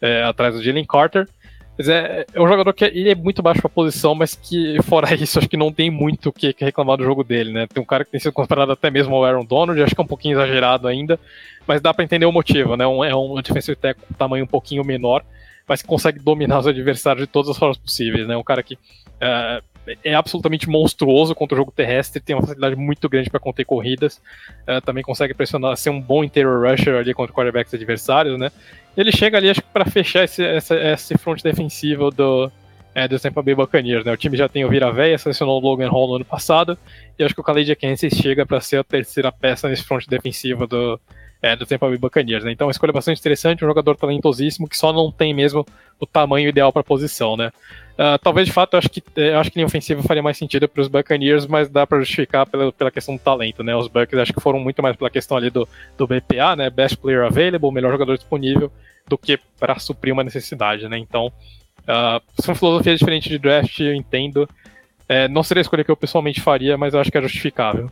é, 0.00 0.22
atrás 0.22 0.54
do 0.54 0.62
Jalen 0.62 0.86
Carter. 0.86 1.28
Mas 1.78 1.88
é, 1.88 2.26
é 2.34 2.42
um 2.42 2.48
jogador 2.48 2.72
que 2.72 2.84
ele 2.84 3.10
é 3.10 3.14
muito 3.14 3.40
baixo 3.40 3.60
pra 3.60 3.70
posição, 3.70 4.12
mas 4.12 4.34
que, 4.34 4.82
fora 4.82 5.14
isso, 5.14 5.38
acho 5.38 5.48
que 5.48 5.56
não 5.56 5.72
tem 5.72 5.88
muito 5.88 6.30
o 6.30 6.32
que, 6.32 6.52
reclamar 6.58 6.96
do 6.96 7.04
jogo 7.04 7.22
dele, 7.22 7.52
né? 7.52 7.68
Tem 7.72 7.80
um 7.80 7.86
cara 7.86 8.04
que 8.04 8.10
tem 8.10 8.18
sido 8.18 8.32
comparado 8.32 8.72
até 8.72 8.90
mesmo 8.90 9.14
ao 9.14 9.24
Aaron 9.24 9.44
Donald, 9.44 9.80
acho 9.80 9.94
que 9.94 10.00
é 10.00 10.04
um 10.04 10.08
pouquinho 10.08 10.34
exagerado 10.34 10.88
ainda, 10.88 11.20
mas 11.68 11.80
dá 11.80 11.94
para 11.94 12.04
entender 12.04 12.26
o 12.26 12.32
motivo, 12.32 12.76
né? 12.76 12.84
Um, 12.84 13.04
é 13.04 13.14
um 13.14 13.40
defensive 13.40 13.76
tackle 13.76 14.04
com 14.08 14.14
tamanho 14.14 14.42
um 14.42 14.48
pouquinho 14.48 14.84
menor, 14.84 15.24
mas 15.68 15.80
que 15.80 15.86
consegue 15.86 16.18
dominar 16.18 16.58
os 16.58 16.66
adversários 16.66 17.24
de 17.24 17.30
todas 17.30 17.50
as 17.50 17.56
formas 17.56 17.78
possíveis, 17.78 18.26
né? 18.26 18.36
Um 18.36 18.42
cara 18.42 18.60
que 18.60 18.74
uh, 18.74 19.62
é 20.04 20.14
absolutamente 20.14 20.68
monstruoso 20.68 21.34
contra 21.34 21.54
o 21.54 21.58
jogo 21.58 21.72
terrestre, 21.72 22.20
tem 22.20 22.34
uma 22.34 22.42
facilidade 22.42 22.76
muito 22.76 23.08
grande 23.08 23.30
para 23.30 23.40
conter 23.40 23.64
corridas, 23.64 24.20
uh, 24.66 24.80
também 24.84 25.02
consegue 25.02 25.34
pressionar, 25.34 25.76
ser 25.76 25.90
um 25.90 26.00
bom 26.00 26.22
interior 26.24 26.68
rusher 26.68 26.96
ali 26.96 27.14
contra 27.14 27.34
quarterbacks 27.34 27.72
adversários, 27.72 28.38
né? 28.38 28.50
Ele 28.96 29.12
chega 29.12 29.38
ali, 29.38 29.48
acho 29.48 29.62
que 29.62 29.68
para 29.72 29.84
fechar 29.84 30.24
esse, 30.24 30.44
essa, 30.44 30.74
esse 30.74 31.16
front 31.16 31.42
defensivo 31.42 32.10
do, 32.10 32.50
é, 32.94 33.06
do 33.06 33.18
Tampa 33.18 33.42
Bay 33.42 33.54
Buccaneers, 33.54 34.04
né? 34.04 34.12
O 34.12 34.16
time 34.16 34.36
já 34.36 34.48
tem 34.48 34.64
o 34.64 34.68
Vira-Véia, 34.68 35.16
selecionou 35.16 35.60
o 35.60 35.64
Logan 35.64 35.88
Hall 35.88 36.08
no 36.08 36.14
ano 36.16 36.24
passado, 36.24 36.76
e 37.18 37.22
acho 37.22 37.34
que 37.34 37.40
o 37.40 37.44
Khalid 37.44 37.74
Kansas 37.76 38.12
chega 38.12 38.44
para 38.44 38.60
ser 38.60 38.78
a 38.78 38.84
terceira 38.84 39.30
peça 39.30 39.68
nesse 39.68 39.84
front 39.84 40.06
defensivo 40.06 40.66
do, 40.66 41.00
é, 41.40 41.54
do 41.54 41.64
Tampa 41.64 41.88
Bay 41.88 41.96
Buccaneers, 41.98 42.44
né? 42.44 42.52
Então, 42.52 42.66
uma 42.66 42.72
escolha 42.72 42.92
bastante 42.92 43.20
interessante, 43.20 43.64
um 43.64 43.68
jogador 43.68 43.96
talentosíssimo 43.96 44.68
que 44.68 44.76
só 44.76 44.92
não 44.92 45.12
tem 45.12 45.32
mesmo 45.32 45.64
o 46.00 46.06
tamanho 46.06 46.48
ideal 46.48 46.72
para 46.72 46.80
a 46.80 46.84
posição, 46.84 47.36
né? 47.36 47.52
Uh, 47.98 48.16
talvez 48.22 48.46
de 48.46 48.52
fato 48.52 48.74
eu 48.74 48.78
acho 48.78 48.88
que 48.88 49.02
é, 49.16 49.30
eu 49.30 49.40
acho 49.40 49.50
que 49.50 49.56
linha 49.58 49.66
ofensiva 49.66 50.00
faria 50.04 50.22
mais 50.22 50.38
sentido 50.38 50.68
para 50.68 50.80
os 50.80 50.86
Buccaneers, 50.86 51.48
mas 51.48 51.68
dá 51.68 51.84
para 51.84 51.98
justificar 51.98 52.46
pela, 52.46 52.70
pela 52.70 52.92
questão 52.92 53.16
do 53.16 53.20
talento, 53.20 53.64
né? 53.64 53.74
Os 53.74 53.88
Bucks 53.88 54.16
acho 54.16 54.32
que 54.32 54.40
foram 54.40 54.60
muito 54.60 54.80
mais 54.80 54.94
pela 54.94 55.10
questão 55.10 55.36
ali 55.36 55.50
do, 55.50 55.68
do 55.96 56.06
BPA, 56.06 56.54
né? 56.54 56.70
Best 56.70 56.96
Player 56.96 57.24
Available, 57.24 57.72
melhor 57.72 57.90
jogador 57.90 58.16
disponível, 58.16 58.70
do 59.08 59.18
que 59.18 59.36
para 59.58 59.76
suprir 59.80 60.14
uma 60.14 60.22
necessidade, 60.22 60.88
né? 60.88 60.96
Então, 60.96 61.26
uh, 61.26 62.22
são 62.40 62.54
filosofias 62.54 63.00
diferentes 63.00 63.28
de 63.28 63.36
draft, 63.36 63.80
eu 63.80 63.94
entendo. 63.94 64.48
É, 65.08 65.26
não 65.26 65.42
seria 65.42 65.60
a 65.60 65.62
escolha 65.62 65.82
que 65.82 65.90
eu 65.90 65.96
pessoalmente 65.96 66.40
faria, 66.40 66.78
mas 66.78 66.94
eu 66.94 67.00
acho 67.00 67.10
que 67.10 67.18
é 67.18 67.22
justificável. 67.22 67.90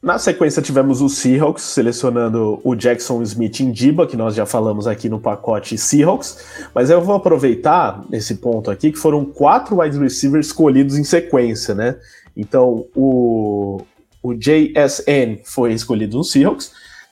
Na 0.00 0.16
sequência, 0.16 0.62
tivemos 0.62 1.00
o 1.00 1.08
Seahawks 1.08 1.64
selecionando 1.64 2.60
o 2.62 2.76
Jackson 2.76 3.20
Smith 3.22 3.58
em 3.58 3.72
Diba, 3.72 4.06
que 4.06 4.16
nós 4.16 4.32
já 4.32 4.46
falamos 4.46 4.86
aqui 4.86 5.08
no 5.08 5.18
pacote 5.18 5.76
Seahawks. 5.76 6.38
Mas 6.72 6.88
eu 6.88 7.00
vou 7.00 7.16
aproveitar 7.16 8.04
esse 8.12 8.36
ponto 8.36 8.70
aqui, 8.70 8.92
que 8.92 8.98
foram 8.98 9.24
quatro 9.24 9.80
wide 9.80 9.98
receivers 9.98 10.46
escolhidos 10.46 10.96
em 10.96 11.02
sequência, 11.02 11.74
né? 11.74 11.96
Então, 12.36 12.86
o, 12.94 13.80
o 14.22 14.34
JSN 14.34 15.40
foi 15.44 15.72
escolhido 15.72 16.16
no 16.16 16.22
Seahawks. 16.22 16.70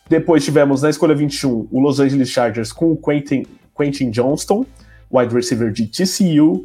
Depois 0.08 0.44
tivemos 0.44 0.82
na 0.82 0.90
escolha 0.90 1.14
21 1.16 1.66
o 1.72 1.80
Los 1.80 1.98
Angeles 1.98 2.28
Chargers 2.28 2.72
com 2.72 2.92
o 2.92 2.96
Quentin, 2.96 3.44
Quentin 3.76 4.10
Johnston, 4.10 4.64
wide 5.10 5.34
receiver 5.34 5.72
de 5.72 5.86
TCU. 5.86 6.64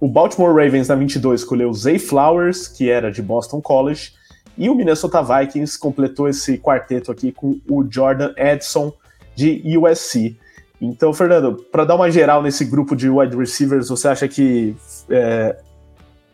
O 0.00 0.08
Baltimore 0.08 0.52
Ravens 0.52 0.88
na 0.88 0.96
22 0.96 1.42
escolheu 1.42 1.72
Zay 1.72 2.00
Flowers, 2.00 2.66
que 2.66 2.90
era 2.90 3.12
de 3.12 3.22
Boston 3.22 3.60
College. 3.60 4.18
E 4.60 4.68
o 4.68 4.74
Minnesota 4.74 5.22
Vikings 5.22 5.78
completou 5.78 6.28
esse 6.28 6.58
quarteto 6.58 7.10
aqui 7.10 7.32
com 7.32 7.58
o 7.66 7.82
Jordan 7.90 8.34
Edson 8.36 8.92
de 9.34 9.62
USC. 9.78 10.36
Então, 10.78 11.14
Fernando, 11.14 11.64
para 11.72 11.86
dar 11.86 11.94
uma 11.94 12.10
geral 12.10 12.42
nesse 12.42 12.66
grupo 12.66 12.94
de 12.94 13.08
wide 13.08 13.34
receivers, 13.34 13.88
você 13.88 14.08
acha 14.08 14.28
que, 14.28 14.76
é, 15.08 15.56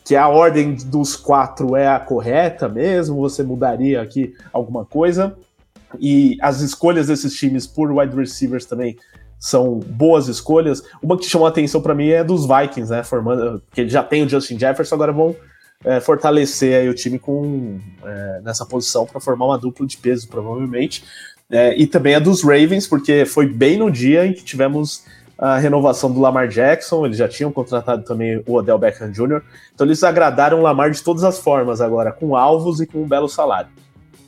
que 0.04 0.16
a 0.16 0.26
ordem 0.26 0.74
dos 0.74 1.14
quatro 1.14 1.76
é 1.76 1.86
a 1.86 2.00
correta 2.00 2.68
mesmo? 2.68 3.20
Você 3.20 3.44
mudaria 3.44 4.02
aqui 4.02 4.34
alguma 4.52 4.84
coisa? 4.84 5.38
E 6.00 6.36
as 6.42 6.60
escolhas 6.62 7.06
desses 7.06 7.32
times 7.32 7.64
por 7.64 7.92
wide 7.92 8.16
receivers 8.16 8.66
também 8.66 8.96
são 9.38 9.78
boas 9.78 10.26
escolhas. 10.26 10.82
Uma 11.00 11.16
que 11.16 11.26
chamou 11.26 11.46
a 11.46 11.50
atenção 11.50 11.80
para 11.80 11.94
mim 11.94 12.08
é 12.08 12.24
dos 12.24 12.44
Vikings, 12.44 12.90
né? 12.90 13.04
Formando, 13.04 13.62
que 13.70 13.88
já 13.88 14.02
tem 14.02 14.24
o 14.24 14.28
Justin 14.28 14.58
Jefferson, 14.58 14.96
agora 14.96 15.12
vão 15.12 15.36
é, 15.84 16.00
fortalecer 16.00 16.88
o 16.90 16.94
time 16.94 17.18
com 17.18 17.78
é, 18.04 18.40
nessa 18.42 18.64
posição 18.64 19.06
para 19.06 19.20
formar 19.20 19.46
uma 19.46 19.58
dupla 19.58 19.86
de 19.86 19.96
peso, 19.96 20.28
provavelmente. 20.28 21.04
É, 21.50 21.76
e 21.76 21.86
também 21.86 22.14
a 22.14 22.18
dos 22.18 22.42
Ravens, 22.42 22.86
porque 22.86 23.24
foi 23.24 23.46
bem 23.46 23.76
no 23.76 23.90
dia 23.90 24.26
em 24.26 24.32
que 24.32 24.42
tivemos 24.42 25.04
a 25.38 25.58
renovação 25.58 26.10
do 26.10 26.18
Lamar 26.18 26.48
Jackson, 26.48 27.04
eles 27.04 27.18
já 27.18 27.28
tinham 27.28 27.52
contratado 27.52 28.02
também 28.02 28.42
o 28.46 28.54
Odell 28.54 28.78
Beckham 28.78 29.10
Jr., 29.10 29.42
então 29.74 29.86
eles 29.86 30.02
agradaram 30.02 30.58
o 30.58 30.62
Lamar 30.62 30.90
de 30.90 31.02
todas 31.02 31.24
as 31.24 31.38
formas 31.38 31.80
agora, 31.80 32.10
com 32.10 32.34
alvos 32.34 32.80
e 32.80 32.86
com 32.86 33.02
um 33.02 33.06
belo 33.06 33.28
salário. 33.28 33.68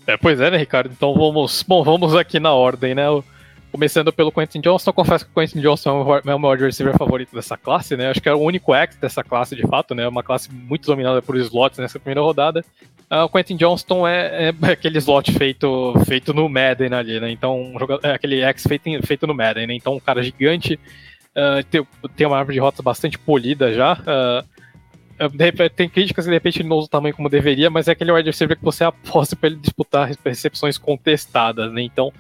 É, 0.07 0.17
pois 0.17 0.41
é, 0.41 0.51
né, 0.51 0.59
Ricardo? 0.59 0.91
Então 0.95 1.15
vamos, 1.15 1.65
bom, 1.67 1.83
vamos 1.83 2.15
aqui 2.15 2.39
na 2.39 2.53
ordem, 2.53 2.95
né? 2.95 3.09
O 3.09 3.25
Começando 3.79 4.13
pelo 4.13 4.33
Quentin 4.33 4.61
Johnson, 4.61 4.93
confesso 4.93 5.25
que 5.25 5.31
o 5.31 5.41
Quentin 5.41 5.61
Johnson 5.61 6.21
é 6.27 6.35
o 6.35 6.41
meu 6.41 6.51
wide 6.51 6.65
receiver 6.65 6.99
favorito 6.99 7.33
dessa 7.33 7.57
classe, 7.57 7.97
né? 7.97 8.11
Acho 8.11 8.21
que 8.21 8.29
é 8.29 8.35
o 8.35 8.41
único 8.41 8.75
X 8.75 8.97
dessa 8.97 9.23
classe, 9.23 9.55
de 9.55 9.65
fato, 9.69 9.95
né? 9.95 10.09
Uma 10.09 10.25
classe 10.25 10.53
muito 10.53 10.85
dominada 10.85 11.23
por 11.23 11.37
slots 11.37 11.79
nessa 11.79 11.97
primeira 11.97 12.21
rodada. 12.21 12.65
Uh, 13.09 13.23
o 13.23 13.29
Quentin 13.29 13.55
Johnston 13.55 14.05
é, 14.05 14.49
é, 14.49 14.53
aquele 14.73 14.99
slot 14.99 15.31
feito, 15.31 15.95
feito 16.09 16.35
no 16.35 16.49
Madden 16.49 16.93
ali, 16.93 17.21
né? 17.21 17.31
Então, 17.31 17.73
é 18.03 18.11
aquele 18.11 18.41
X 18.41 18.65
feito, 18.65 19.07
feito 19.07 19.29
no 19.29 19.35
Madden, 19.35 19.69
né? 19.69 19.75
Então, 19.75 19.95
um 19.95 20.01
cara 20.01 20.25
gigante, 20.25 20.75
uh, 21.37 21.63
tem, 21.71 21.87
tem 22.17 22.27
uma 22.27 22.37
árvore 22.37 22.57
de 22.57 22.61
rotas 22.61 22.81
bastante 22.81 23.17
polida 23.17 23.73
já. 23.73 23.93
Uh, 23.93 25.29
repente, 25.39 25.71
tem 25.71 25.89
críticas 25.89 26.25
que 26.25 26.31
de 26.33 26.37
repente 26.37 26.63
ele 26.63 26.69
não 26.69 26.79
usa 26.79 26.89
o 26.89 26.91
tamanho 26.91 27.15
como 27.15 27.29
deveria, 27.29 27.71
mas 27.71 27.87
é 27.87 27.93
aquele 27.93 28.11
wide 28.11 28.29
receiver 28.29 28.57
que 28.57 28.65
você 28.65 28.83
aposta 28.83 29.37
para 29.37 29.51
ele 29.51 29.61
disputar 29.61 30.11
recepções 30.25 30.77
contestadas, 30.77 31.73
né? 31.73 31.83
Então, 31.83 32.13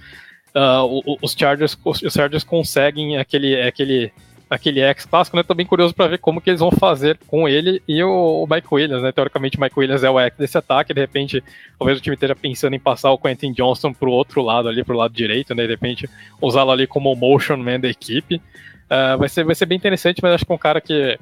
uh, 0.54 1.18
os, 1.22 1.32
Chargers, 1.32 1.78
os 1.84 2.12
Chargers 2.12 2.44
conseguem 2.44 3.16
aquele, 3.16 3.60
aquele, 3.60 4.12
aquele 4.48 4.80
X 4.80 5.04
clássico, 5.04 5.36
né? 5.36 5.42
Tô 5.42 5.54
bem 5.54 5.66
curioso 5.66 5.94
para 5.94 6.08
ver 6.08 6.18
como 6.18 6.40
que 6.40 6.50
eles 6.50 6.60
vão 6.60 6.70
fazer 6.70 7.18
com 7.26 7.48
ele 7.48 7.82
e 7.86 8.02
o, 8.02 8.44
o 8.44 8.46
Mike 8.48 8.68
Williams, 8.70 9.02
né? 9.02 9.12
Teoricamente, 9.12 9.56
o 9.56 9.60
Mike 9.60 9.78
Williams 9.78 10.04
é 10.04 10.10
o 10.10 10.18
X 10.18 10.38
desse 10.38 10.58
ataque, 10.58 10.94
de 10.94 11.00
repente, 11.00 11.42
talvez 11.78 11.98
o 11.98 12.00
time 12.00 12.14
esteja 12.14 12.34
pensando 12.34 12.74
em 12.74 12.80
passar 12.80 13.10
o 13.10 13.18
Quentin 13.18 13.52
Johnson 13.52 13.92
pro 13.92 14.10
outro 14.10 14.42
lado 14.42 14.68
ali, 14.68 14.84
pro 14.84 14.96
lado 14.96 15.12
direito, 15.12 15.54
né? 15.54 15.64
De 15.64 15.70
repente, 15.70 16.08
usá-lo 16.40 16.70
ali 16.70 16.86
como 16.86 17.14
motion 17.14 17.56
man 17.56 17.80
da 17.80 17.88
equipe. 17.88 18.36
Uh, 18.36 19.18
vai, 19.18 19.28
ser, 19.28 19.44
vai 19.44 19.54
ser 19.54 19.66
bem 19.66 19.76
interessante, 19.76 20.20
mas 20.22 20.32
acho 20.32 20.46
que 20.46 20.52
é 20.52 20.54
um 20.54 20.58
cara 20.58 20.80
que 20.80 21.18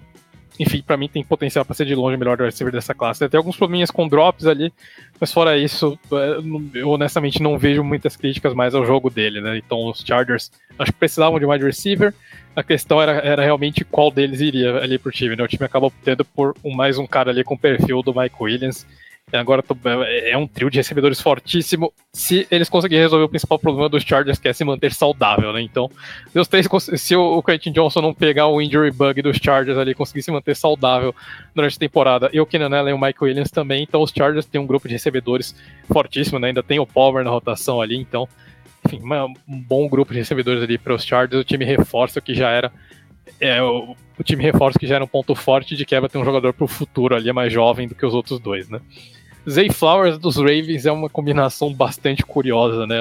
enfim, 0.59 0.83
para 0.83 0.97
mim 0.97 1.09
tem 1.09 1.23
potencial 1.23 1.65
para 1.65 1.75
ser 1.75 1.85
de 1.85 1.95
longe 1.95 2.17
o 2.17 2.19
melhor 2.19 2.39
receiver 2.39 2.73
dessa 2.73 2.95
classe. 2.95 3.29
Tem 3.29 3.39
alguns 3.39 3.57
probleminhas 3.57 3.91
com 3.91 4.09
drops 4.09 4.47
ali, 4.47 4.73
mas 5.21 5.33
fora 5.33 5.57
isso, 5.57 5.99
é, 6.13 6.79
eu 6.79 6.89
honestamente 6.91 7.43
não 7.43 7.59
vejo 7.59 7.83
muitas 7.85 8.17
críticas 8.17 8.55
mais 8.55 8.75
ao 8.75 8.85
jogo 8.85 9.11
dele, 9.11 9.41
né? 9.41 9.57
Então 9.59 9.89
os 9.89 10.01
Chargers 10.01 10.51
acho 10.79 10.93
que 10.93 10.99
precisavam 10.99 11.39
de 11.39 11.47
um 11.47 11.51
wide 11.51 11.65
receiver. 11.65 12.15
A 12.55 12.63
questão 12.63 13.01
era, 13.01 13.13
era 13.19 13.43
realmente 13.43 13.85
qual 13.85 14.11
deles 14.11 14.41
iria 14.41 14.77
ali 14.79 14.99
pro 14.99 15.13
time, 15.13 15.37
né? 15.37 15.43
O 15.45 15.49
time 15.49 15.65
acabou 15.65 15.93
tendo 16.03 16.25
por 16.25 16.55
um, 16.65 16.75
mais 16.75 16.99
um 16.99 17.07
cara 17.07 17.31
ali 17.31 17.45
com 17.45 17.55
o 17.55 17.59
perfil 17.59 18.03
do 18.03 18.15
Mike 18.15 18.37
Williams. 18.41 18.87
Agora 19.33 19.61
é, 20.05 20.31
é 20.31 20.39
um 20.39 20.47
trio 20.47 20.71
de 20.71 20.79
recebedores 20.79 21.21
fortíssimo. 21.21 21.93
Se 22.13 22.47
eles 22.49 22.69
conseguirem 22.69 23.03
resolver 23.03 23.25
o 23.25 23.29
principal 23.29 23.59
problema 23.59 23.89
dos 23.89 24.05
Chargers, 24.05 24.39
que 24.39 24.47
é 24.47 24.53
se 24.53 24.63
manter 24.63 24.93
saudável, 24.93 25.53
né? 25.53 25.61
Então, 25.61 25.91
se 26.31 26.39
os 26.39 26.47
três, 26.47 26.69
se 26.95 27.17
o 27.17 27.43
Quentin 27.43 27.73
Johnson 27.73 28.03
não 28.03 28.15
pegar 28.15 28.47
o 28.47 28.63
injury 28.63 28.93
bug 28.93 29.21
dos 29.23 29.39
Chargers 29.39 29.77
ali, 29.79 29.95
conseguir 29.95 30.23
se 30.23 30.31
manter 30.31 30.55
saudável 30.55 31.13
durante 31.53 31.75
a 31.75 31.81
temporada, 31.81 32.31
e 32.33 32.41
o 32.41 32.47
Keenan 32.47 32.79
Allen 32.79 32.95
e 32.95 32.97
o 32.97 33.01
Mike 33.01 33.25
Williams 33.25 33.51
também, 33.51 33.83
então 33.83 34.01
os 34.01 34.13
Chargers 34.17 34.47
têm 34.47 34.61
um 34.61 34.67
grupo 34.67 34.87
de 34.87 34.95
recebedores 34.95 35.57
fortíssimo, 35.93 36.39
né? 36.39 36.47
Ainda 36.49 36.63
tem 36.63 36.79
o 36.79 36.87
Palmer 36.87 37.25
na 37.25 37.31
rotação 37.31 37.81
ali, 37.81 37.97
então, 37.97 38.29
enfim, 38.87 39.01
um 39.49 39.61
bom 39.61 39.89
grupo 39.89 40.13
de 40.13 40.21
recebedores 40.21 40.63
ali 40.63 40.79
para 40.79 40.95
os 40.95 41.05
Chargers. 41.05 41.41
O 41.41 41.45
time 41.45 41.65
reforça 41.65 42.21
o 42.21 42.23
que 42.23 42.33
já 42.33 42.51
era 42.51 42.71
é, 43.41 43.63
o, 43.63 43.97
o, 44.19 44.23
time 44.23 44.43
reforça 44.43 44.79
que 44.79 44.87
já 44.87 44.97
era 44.97 45.05
um 45.05 45.09
ponto 45.09 45.35
forte 45.35 45.77
de 45.77 45.85
que 45.85 45.99
vai 45.99 46.09
ter 46.09 46.19
um 46.19 46.25
jogador 46.25 46.53
para 46.53 46.65
o 46.65 46.69
futuro 46.69 47.15
ali, 47.15 47.29
é 47.29 47.33
mais 47.33 47.53
jovem 47.53 47.89
do 47.89 47.95
que 47.95 48.05
os 48.05 48.15
outros 48.15 48.39
dois, 48.39 48.69
né? 48.69 48.81
Zay 49.49 49.71
Flowers 49.71 50.19
dos 50.19 50.37
Ravens 50.37 50.87
é 50.87 50.93
uma 50.93 51.09
combinação 51.09 51.73
bastante 51.73 52.25
curiosa, 52.25 52.87
né? 52.87 52.97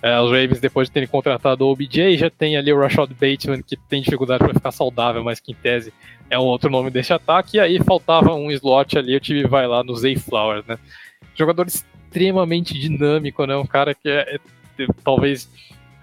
É, 0.00 0.20
os 0.20 0.30
Ravens, 0.30 0.60
depois 0.60 0.88
de 0.88 0.92
terem 0.92 1.08
contratado 1.08 1.64
o 1.64 1.70
OBJ, 1.70 2.16
já 2.16 2.30
tem 2.30 2.56
ali 2.56 2.72
o 2.72 2.78
Rashad 2.78 3.10
Bateman, 3.10 3.62
que 3.62 3.76
tem 3.76 4.02
dificuldade 4.02 4.44
para 4.44 4.54
ficar 4.54 4.72
saudável, 4.72 5.22
mas 5.22 5.40
que 5.40 5.52
em 5.52 5.54
tese 5.54 5.92
é 6.28 6.38
um 6.38 6.42
outro 6.42 6.70
nome 6.70 6.90
desse 6.90 7.12
ataque. 7.12 7.56
E 7.56 7.60
aí 7.60 7.78
faltava 7.82 8.34
um 8.34 8.50
slot 8.50 8.98
ali, 8.98 9.16
o 9.16 9.20
time 9.20 9.44
vai 9.44 9.66
lá 9.66 9.82
no 9.82 9.94
Zay 9.94 10.16
Flowers, 10.16 10.64
né? 10.66 10.78
Jogador 11.34 11.66
extremamente 11.66 12.78
dinâmico, 12.78 13.44
né? 13.46 13.56
Um 13.56 13.66
cara 13.66 13.94
que 13.94 14.08
é, 14.08 14.36
é 14.78 14.86
talvez 15.04 15.48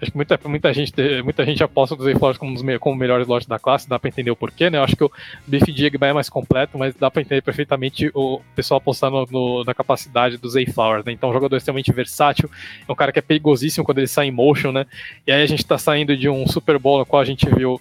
Acho 0.00 0.10
que 0.10 0.16
muita, 0.16 0.40
muita, 0.46 0.72
gente, 0.72 0.94
muita 1.22 1.44
gente 1.44 1.62
aposta 1.62 1.94
dos 1.94 2.10
Flowers 2.12 2.38
como, 2.38 2.54
os, 2.54 2.62
como 2.78 2.96
o 2.96 2.98
melhor 2.98 3.20
slot 3.20 3.48
da 3.48 3.58
classe, 3.58 3.88
dá 3.88 3.98
para 3.98 4.08
entender 4.08 4.30
o 4.30 4.36
porquê, 4.36 4.70
né? 4.70 4.78
Eu 4.78 4.82
acho 4.82 4.96
que 4.96 5.04
o 5.04 5.12
Biff 5.46 5.70
Digba 5.70 6.06
é 6.06 6.12
mais 6.12 6.28
completo, 6.28 6.78
mas 6.78 6.94
dá 6.94 7.10
para 7.10 7.20
entender 7.20 7.42
perfeitamente 7.42 8.10
o 8.14 8.40
pessoal 8.56 8.78
apostar 8.78 9.10
no, 9.10 9.26
no, 9.30 9.64
na 9.64 9.74
capacidade 9.74 10.38
dos 10.38 10.54
Flowers, 10.72 11.04
né? 11.04 11.12
Então, 11.12 11.28
um 11.28 11.32
jogador 11.32 11.56
extremamente 11.56 11.92
versátil, 11.92 12.50
é 12.88 12.90
um 12.90 12.94
cara 12.94 13.12
que 13.12 13.18
é 13.18 13.22
perigosíssimo 13.22 13.84
quando 13.84 13.98
ele 13.98 14.06
sai 14.06 14.26
em 14.26 14.30
motion, 14.30 14.72
né? 14.72 14.86
E 15.26 15.32
aí 15.32 15.42
a 15.42 15.46
gente 15.46 15.64
tá 15.64 15.76
saindo 15.76 16.16
de 16.16 16.28
um 16.28 16.46
Super 16.46 16.78
Bowl 16.78 16.98
no 16.98 17.06
qual 17.06 17.20
a 17.20 17.24
gente 17.24 17.46
viu 17.54 17.80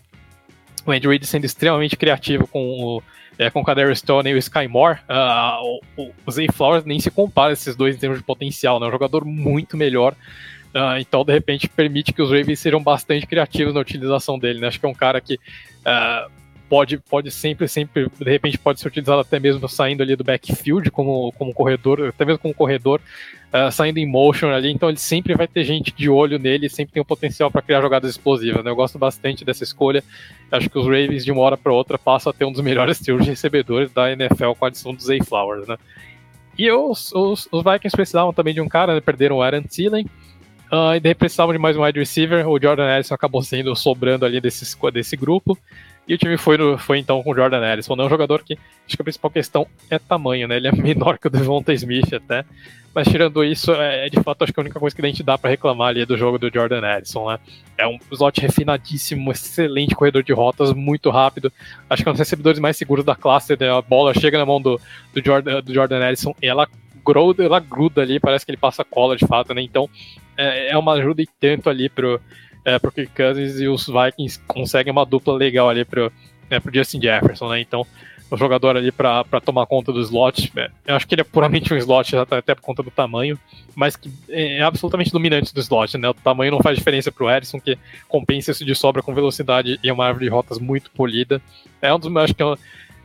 o 0.85 0.91
Andy 0.91 1.07
Reid 1.07 1.25
sendo 1.25 1.45
extremamente 1.45 1.95
criativo 1.95 2.47
com 2.47 2.61
o 2.61 3.03
é, 3.39 3.49
com 3.49 3.61
o 3.61 3.63
Kader 3.63 3.95
Stone 3.95 4.29
e 4.29 4.33
o 4.33 4.37
Sky 4.37 4.67
Moore, 4.67 4.99
uh, 5.09 5.79
o, 5.95 6.11
o 6.25 6.31
Zay 6.31 6.49
Flowers 6.51 6.83
nem 6.83 6.99
se 6.99 7.09
compara 7.09 7.53
esses 7.53 7.73
dois 7.73 7.95
em 7.95 7.97
termos 7.97 8.19
de 8.19 8.25
potencial, 8.25 8.79
né? 8.79 8.85
É 8.85 8.89
um 8.89 8.91
jogador 8.91 9.23
muito 9.23 9.77
melhor. 9.77 10.13
Uh, 10.73 10.99
então, 10.99 11.25
de 11.25 11.33
repente, 11.33 11.67
permite 11.67 12.13
que 12.13 12.21
os 12.21 12.29
Ravens 12.29 12.59
sejam 12.59 12.81
bastante 12.81 13.25
criativos 13.25 13.73
na 13.73 13.79
utilização 13.79 14.37
dele. 14.37 14.59
Né? 14.59 14.67
Acho 14.67 14.79
que 14.79 14.85
é 14.85 14.89
um 14.89 14.93
cara 14.93 15.19
que 15.19 15.35
uh, 15.35 16.29
pode, 16.69 16.97
pode 16.99 17.31
sempre, 17.31 17.67
sempre, 17.67 18.07
de 18.07 18.29
repente 18.29 18.57
pode 18.57 18.79
ser 18.79 18.87
utilizado 18.87 19.19
até 19.19 19.39
mesmo 19.39 19.67
saindo 19.67 20.03
ali 20.03 20.15
do 20.15 20.23
backfield 20.23 20.91
como, 20.91 21.31
como 21.33 21.53
corredor, 21.53 22.07
até 22.07 22.23
mesmo 22.23 22.37
como 22.37 22.53
corredor, 22.53 23.01
uh, 23.51 23.71
saindo 23.71 23.97
em 23.97 24.05
motion 24.05 24.49
ali, 24.49 24.71
então 24.71 24.87
ele 24.87 24.99
sempre 24.99 25.33
vai 25.33 25.47
ter 25.47 25.63
gente 25.63 25.91
de 25.91 26.07
olho 26.07 26.37
nele, 26.37 26.69
sempre 26.69 26.93
tem 26.93 27.01
o 27.01 27.05
potencial 27.05 27.49
para 27.49 27.63
criar 27.63 27.81
jogadas 27.81 28.11
explosivas, 28.11 28.63
né? 28.63 28.69
Eu 28.69 28.75
gosto 28.75 28.99
bastante 28.99 29.43
dessa 29.43 29.63
escolha, 29.63 30.03
acho 30.51 30.69
que 30.69 30.77
os 30.77 30.85
Ravens 30.85 31.25
de 31.25 31.31
uma 31.31 31.41
hora 31.41 31.57
para 31.57 31.73
outra 31.73 31.97
passam 31.97 32.29
a 32.29 32.33
ter 32.33 32.45
um 32.45 32.51
dos 32.51 32.61
melhores 32.63 32.99
tiros 32.99 33.23
de 33.23 33.31
recebedores 33.31 33.91
da 33.91 34.11
NFL 34.11 34.51
com 34.57 34.65
a 34.65 34.67
adição 34.67 34.93
do 34.93 35.01
Zay 35.01 35.21
Flowers, 35.23 35.67
né? 35.67 35.77
E 36.57 36.69
os, 36.71 37.13
os, 37.13 37.47
os 37.51 37.63
Vikings 37.63 37.95
precisavam 37.95 38.33
também 38.33 38.53
de 38.53 38.59
um 38.59 38.67
cara, 38.67 38.93
né? 38.93 38.99
perderam 38.99 39.37
o 39.37 39.41
Aaron 39.41 39.63
Thielen, 39.63 40.05
Uh, 40.71 40.99
de 40.99 41.07
repente 41.07 41.15
precisavam 41.15 41.51
de 41.51 41.59
mais 41.59 41.75
um 41.75 41.83
wide 41.83 41.99
receiver. 41.99 42.47
O 42.47 42.59
Jordan 42.61 42.87
Ellison 42.95 43.15
acabou 43.15 43.41
sendo 43.41 43.75
sobrando 43.75 44.25
ali 44.25 44.39
desse, 44.39 44.77
desse 44.93 45.17
grupo. 45.17 45.57
E 46.07 46.13
o 46.13 46.17
time 46.17 46.37
foi, 46.37 46.57
no, 46.57 46.77
foi 46.77 46.97
então 46.97 47.21
com 47.21 47.31
o 47.31 47.35
Jordan 47.35 47.63
Ellison. 47.63 47.95
Não 47.95 48.03
é 48.03 48.07
um 48.07 48.09
jogador 48.09 48.43
que 48.43 48.53
acho 48.53 48.95
que 48.95 49.01
a 49.01 49.03
principal 49.03 49.29
questão 49.29 49.67
é 49.89 49.97
tamanho, 49.97 50.47
né? 50.47 50.57
Ele 50.57 50.67
é 50.67 50.71
menor 50.73 51.17
que 51.17 51.27
o 51.27 51.29
Devonta 51.29 51.73
Smith 51.73 52.13
até. 52.13 52.45
Mas 52.93 53.07
tirando 53.07 53.43
isso, 53.43 53.71
é, 53.73 54.07
é 54.07 54.09
de 54.09 54.19
fato 54.21 54.43
acho 54.43 54.51
que 54.53 54.59
a 54.59 54.63
única 54.63 54.79
coisa 54.79 54.95
que 54.95 55.01
a 55.01 55.05
gente 55.05 55.21
dá 55.21 55.37
para 55.37 55.49
reclamar 55.49 55.89
ali 55.89 56.01
é 56.01 56.05
do 56.05 56.17
jogo 56.17 56.39
do 56.39 56.51
Jordan 56.51 56.81
Ellison, 56.81 57.29
né? 57.29 57.39
É 57.77 57.87
um 57.87 57.97
slot 58.11 58.41
refinadíssimo, 58.41 59.31
excelente 59.31 59.95
corredor 59.95 60.23
de 60.23 60.33
rotas, 60.33 60.73
muito 60.73 61.09
rápido. 61.09 61.51
Acho 61.89 62.03
que 62.03 62.09
é 62.09 62.11
um 62.11 62.13
dos 62.13 62.19
recebedores 62.19 62.59
mais 62.59 62.77
seguros 62.77 63.05
da 63.05 63.15
classe. 63.15 63.55
Né? 63.59 63.71
A 63.71 63.81
bola 63.81 64.13
chega 64.13 64.37
na 64.37 64.45
mão 64.45 64.61
do, 64.61 64.79
do, 65.13 65.23
Jordan, 65.23 65.61
do 65.61 65.73
Jordan 65.73 66.07
Ellison 66.07 66.35
e 66.41 66.47
ela 66.47 66.67
ela 67.39 67.59
gruda 67.59 68.03
ali, 68.03 68.19
parece 68.19 68.45
que 68.45 68.51
ele 68.51 68.57
passa 68.57 68.83
cola 68.83 69.15
de 69.15 69.25
fato, 69.25 69.51
né? 69.53 69.63
Então 69.63 69.89
é, 70.39 70.71
é 70.71 70.77
uma 70.77 70.93
ajuda 70.93 71.21
e 71.21 71.27
tanto 71.39 71.69
ali 71.69 71.89
pro 71.89 72.19
é, 72.65 72.77
pro 72.77 72.91
Kirk 72.91 73.11
Cousins 73.15 73.59
e 73.59 73.67
os 73.67 73.87
Vikings 73.87 74.39
conseguem 74.47 74.91
uma 74.91 75.05
dupla 75.05 75.33
legal 75.33 75.69
ali 75.69 75.85
pro, 75.85 76.11
é, 76.49 76.59
pro 76.59 76.73
Justin 76.73 77.01
Jefferson, 77.01 77.49
né? 77.49 77.61
Então, 77.61 77.85
o 78.29 78.37
jogador 78.37 78.77
ali 78.77 78.91
para 78.91 79.23
tomar 79.43 79.65
conta 79.65 79.91
do 79.91 79.99
slot, 80.01 80.51
é, 80.55 80.69
eu 80.85 80.95
acho 80.95 81.07
que 81.07 81.15
ele 81.15 81.21
é 81.21 81.23
puramente 81.23 81.73
um 81.73 81.77
slot, 81.77 82.15
até 82.15 82.53
por 82.53 82.61
conta 82.61 82.83
do 82.83 82.91
tamanho, 82.91 83.39
mas 83.75 83.95
que 83.95 84.11
é 84.29 84.61
absolutamente 84.61 85.11
dominante 85.11 85.53
do 85.53 85.59
slot, 85.59 85.97
né? 85.97 86.09
O 86.09 86.13
tamanho 86.13 86.51
não 86.51 86.61
faz 86.61 86.77
diferença 86.77 87.11
pro 87.11 87.29
Edson, 87.29 87.59
que 87.59 87.77
compensa 88.07 88.51
isso 88.51 88.63
de 88.63 88.75
sobra 88.75 89.01
com 89.01 89.13
velocidade 89.13 89.79
e 89.83 89.91
uma 89.91 90.05
árvore 90.05 90.25
de 90.25 90.31
rotas 90.31 90.59
muito 90.59 90.91
polida. 90.91 91.41
É 91.81 91.93
um 91.93 91.97
dos, 91.97 92.15
acho 92.17 92.35
que 92.35 92.43
é 92.43 92.55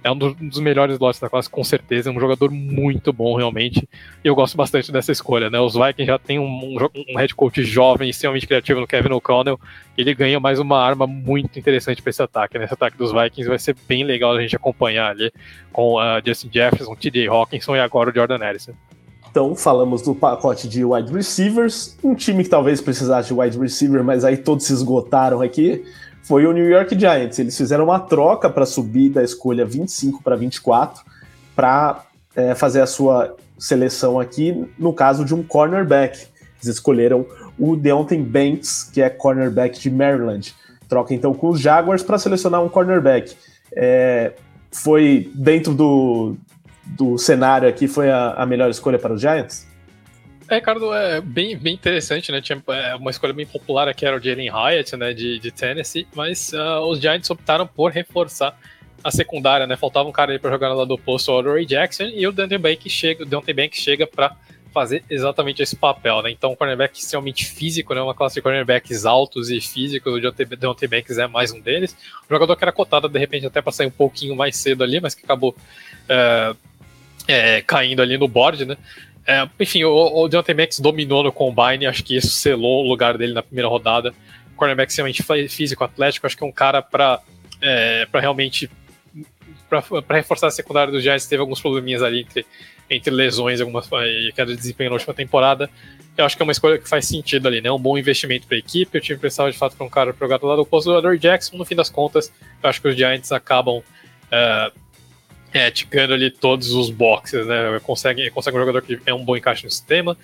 é 0.05 0.11
um 0.11 0.19
dos 0.19 0.61
melhores 0.61 0.99
lotes 0.99 1.19
da 1.19 1.31
classe, 1.31 1.49
com 1.49 1.65
certeza. 1.65 2.11
É 2.11 2.13
um 2.13 2.21
jogador 2.21 2.51
muito 2.51 3.11
bom, 3.11 3.35
realmente. 3.37 3.89
E 4.23 4.29
eu 4.29 4.35
gosto 4.35 4.55
bastante 4.55 4.93
dessa 4.93 5.11
escolha, 5.11 5.49
né? 5.49 5.59
Os 5.59 5.73
Vikings 5.73 6.05
já 6.05 6.19
tem 6.19 6.39
um, 6.39 6.45
um, 6.45 6.77
um 7.09 7.17
head 7.17 7.35
coach 7.35 7.65
jovem, 7.65 8.11
extremamente 8.11 8.47
criativo 8.47 8.81
no 8.81 8.87
Kevin 8.87 9.13
O'Connell. 9.13 9.59
Ele 9.97 10.15
ganha 10.15 10.39
mais 10.39 10.59
uma 10.59 10.79
arma 10.79 11.07
muito 11.07 11.59
interessante 11.59 12.03
para 12.03 12.11
esse 12.11 12.23
ataque. 12.23 12.59
Né? 12.59 12.67
Esse 12.67 12.75
ataque 12.75 12.99
dos 12.99 13.13
Vikings 13.13 13.49
vai 13.49 13.59
ser 13.59 13.75
bem 13.89 14.05
legal 14.05 14.37
a 14.37 14.43
gente 14.43 14.55
acompanhar 14.55 15.11
ali 15.11 15.33
com 15.73 15.95
uh, 15.95 16.21
Justin 16.25 16.51
Jefferson, 16.53 16.95
TJ 16.95 17.27
Hawkinson 17.27 17.75
e 17.75 17.81
agora 17.81 18.11
o 18.11 18.15
Jordan 18.15 18.39
Harrison. 18.39 18.75
Então, 19.31 19.57
falamos 19.57 20.03
do 20.03 20.15
pacote 20.15 20.69
de 20.69 20.85
wide 20.85 21.13
receivers, 21.13 21.99
um 22.05 22.15
time 22.15 22.45
que 22.45 22.51
talvez 22.51 22.81
precisasse 22.81 23.29
de 23.29 23.35
wide 23.35 23.59
receiver, 23.59 24.05
mas 24.05 24.23
aí 24.23 24.37
todos 24.37 24.67
se 24.67 24.73
esgotaram 24.73 25.41
aqui 25.41 25.83
foi 26.25 26.47
o 26.47 26.53
New 26.53 26.69
York 26.69 26.99
Giants. 26.99 27.39
Eles 27.39 27.57
fizeram 27.57 27.85
uma 27.85 28.01
troca 28.01 28.49
para 28.51 28.67
subir 28.67 29.11
da 29.11 29.23
escolha 29.23 29.65
25 29.65 30.23
para 30.23 30.35
24 30.35 31.05
para 31.55 32.03
é, 32.35 32.55
fazer 32.55 32.81
a 32.81 32.87
sua 32.87 33.37
seleção 33.59 34.19
aqui, 34.19 34.67
no 34.79 34.93
caso 34.93 35.25
de 35.25 35.35
um 35.35 35.43
cornerback. 35.43 36.27
Eles 36.57 36.77
escolheram 36.77 37.27
o 37.59 37.77
Deontay 37.77 38.19
Banks, 38.19 38.91
que 38.93 39.03
é 39.03 39.11
cornerback 39.11 39.79
de 39.79 39.91
Maryland. 39.91 40.55
Troca 40.89 41.15
então 41.15 41.35
com 41.35 41.51
os 41.51 41.61
Jaguars 41.61 42.03
para 42.03 42.19
selecionar 42.19 42.63
um 42.63 42.69
cornerback. 42.69 43.37
É, 43.77 44.33
foi 44.73 45.31
dentro 45.35 45.75
do, 45.75 46.37
do 46.85 47.19
cenário 47.19 47.69
aqui, 47.69 47.87
foi 47.87 48.11
a, 48.11 48.33
a 48.33 48.47
melhor 48.47 48.71
escolha 48.71 48.99
para 48.99 49.13
os 49.13 49.21
Giants? 49.21 49.67
É, 50.49 50.57
Ricardo, 50.57 50.93
é 50.93 51.21
bem, 51.21 51.57
bem 51.57 51.75
interessante, 51.75 52.31
né? 52.31 52.41
Tinha 52.41 52.63
é, 52.69 52.95
uma 52.97 53.11
escolha 53.11 53.33
bem 53.33 53.47
popular 53.47 53.89
aqui 53.89 54.05
era 54.05 54.17
o 54.17 54.21
Jalen 54.21 54.51
Hyatt, 54.51 54.97
né, 54.97 55.15
de, 55.15 55.39
de 55.39 55.51
Tennessee, 55.51 56.07
mas 56.15 56.53
uh, 56.53 56.81
os 56.81 57.01
Giants 57.01 57.31
optaram 57.31 57.67
por 57.67 57.91
reforçar 57.91 58.59
a 59.03 59.11
secundária, 59.11 59.67
né? 59.67 59.77
Faltava 59.77 60.09
um 60.09 60.13
cara 60.13 60.33
aí 60.33 60.39
para 60.39 60.51
jogar 60.51 60.69
no 60.69 60.77
lado 60.77 60.93
oposto 60.93 61.31
ao 61.31 61.43
Ray 61.43 61.67
Jackson 61.67 62.05
e 62.05 62.27
o 62.27 62.33
Dante 62.33 62.57
Bank 62.59 62.89
chega, 62.89 63.25
Dante 63.25 63.53
Bank 63.53 63.77
chega 63.77 64.07
para 64.07 64.37
fazer 64.75 65.05
exatamente 65.09 65.63
esse 65.63 65.77
papel, 65.77 66.21
né? 66.21 66.31
Então, 66.31 66.53
um 66.53 66.57
cornerback 66.57 66.99
extremamente 66.99 67.47
físico, 67.47 67.95
né? 67.95 68.03
Uma 68.03 68.15
classe 68.15 68.35
de 68.35 68.43
cornerbacks 68.43 69.07
altos 69.07 69.49
e 69.49 69.61
físicos, 69.61 70.13
o 70.13 70.21
Deontay 70.57 70.89
Banks 70.89 71.17
é 71.17 71.29
mais 71.29 71.53
um 71.53 71.61
deles. 71.61 71.97
Um 72.25 72.35
jogador 72.35 72.57
que 72.57 72.65
era 72.65 72.73
cotado, 72.73 73.09
de 73.09 73.19
repente, 73.19 73.47
até 73.47 73.63
para 73.63 73.71
sair 73.71 73.87
um 73.87 73.93
pouquinho 73.93 74.35
mais 74.35 74.57
cedo 74.57 74.83
ali, 74.83 75.01
mas 75.01 75.15
que 75.15 75.25
acabou 75.25 75.55
é, 76.09 76.55
é, 77.29 77.61
caindo 77.63 78.03
ali 78.03 78.19
no 78.19 78.27
board, 78.27 78.65
né? 78.65 78.77
É, 79.27 79.49
enfim, 79.59 79.85
o, 79.85 79.91
o 79.91 80.29
Deontay 80.29 80.55
Max 80.55 80.79
dominou 80.79 81.23
no 81.23 81.33
combine, 81.33 81.87
acho 81.87 82.05
que 82.05 82.17
isso 82.17 82.29
selou 82.29 82.85
o 82.85 82.89
lugar 82.89 83.17
dele 83.17 83.33
na 83.33 83.43
primeira 83.43 83.69
rodada. 83.69 84.13
Cornerback 84.57 84.91
extremamente 84.91 85.49
físico, 85.49 85.83
atlético, 85.83 86.27
acho 86.27 86.37
que 86.37 86.45
é 86.45 86.47
um 86.47 86.53
cara 86.53 86.81
para 86.81 87.21
é, 87.61 88.07
realmente 88.13 88.71
para 89.69 90.17
reforçar 90.17 90.49
a 90.49 90.51
secundária 90.51 90.93
dos 90.93 91.03
Giants 91.03 91.27
teve 91.27 91.41
alguns 91.41 91.61
probleminhas 91.61 92.03
ali 92.03 92.21
entre, 92.21 92.47
entre 92.89 93.13
lesões 93.13 93.61
algumas, 93.61 93.89
e 94.07 94.33
queda 94.35 94.53
de 94.53 94.57
desempenho 94.57 94.91
na 94.91 94.95
última 94.95 95.15
temporada. 95.15 95.69
Eu 96.17 96.25
acho 96.25 96.37
que 96.37 96.43
é 96.43 96.45
uma 96.45 96.53
escolha 96.53 96.79
que 96.79 96.89
faz 96.89 97.09
sentido 97.09 97.49
ali, 97.49 97.61
né? 97.61 97.71
Um 97.73 97.79
bom 97.79 97.99
investimento 97.99 98.47
para 98.47 98.57
a 98.57 98.61
equipe. 98.61 98.97
Eu 98.97 99.01
tive 99.03 99.19
precisava 99.19 99.51
de 99.51 99.59
fato 99.59 99.77
para 99.77 99.85
um 99.85 99.91
cara 99.91 100.13
para 100.13 100.25
jogar 100.27 100.39
do 100.39 100.47
lado 100.47 100.63
oposto 100.63 100.91
do 100.91 100.97
Adore 100.97 101.19
Jackson. 101.19 101.57
No 101.57 101.65
fim 101.65 101.75
das 101.75 101.91
contas, 101.91 102.33
eu 102.63 102.71
acho 102.71 102.81
que 102.81 102.87
os 102.87 102.95
Giants 102.95 103.33
acabam 103.33 103.79
uh, 103.79 104.81
é, 105.55 105.71
ticando 105.71 106.13
ali 106.13 106.33
todos 106.33 106.73
os 106.73 106.91
boxes, 106.91 107.47
né? 107.47 107.81
Consegue, 107.85 108.29
consegue 108.31 108.57
um 108.57 108.61
jogador 108.61 108.83
que 108.83 108.99
é 109.07 109.15
um 109.15 109.25
bom 109.25 109.37
encaixe 109.37 109.63
no 109.63 109.71
sistema, 109.71 110.17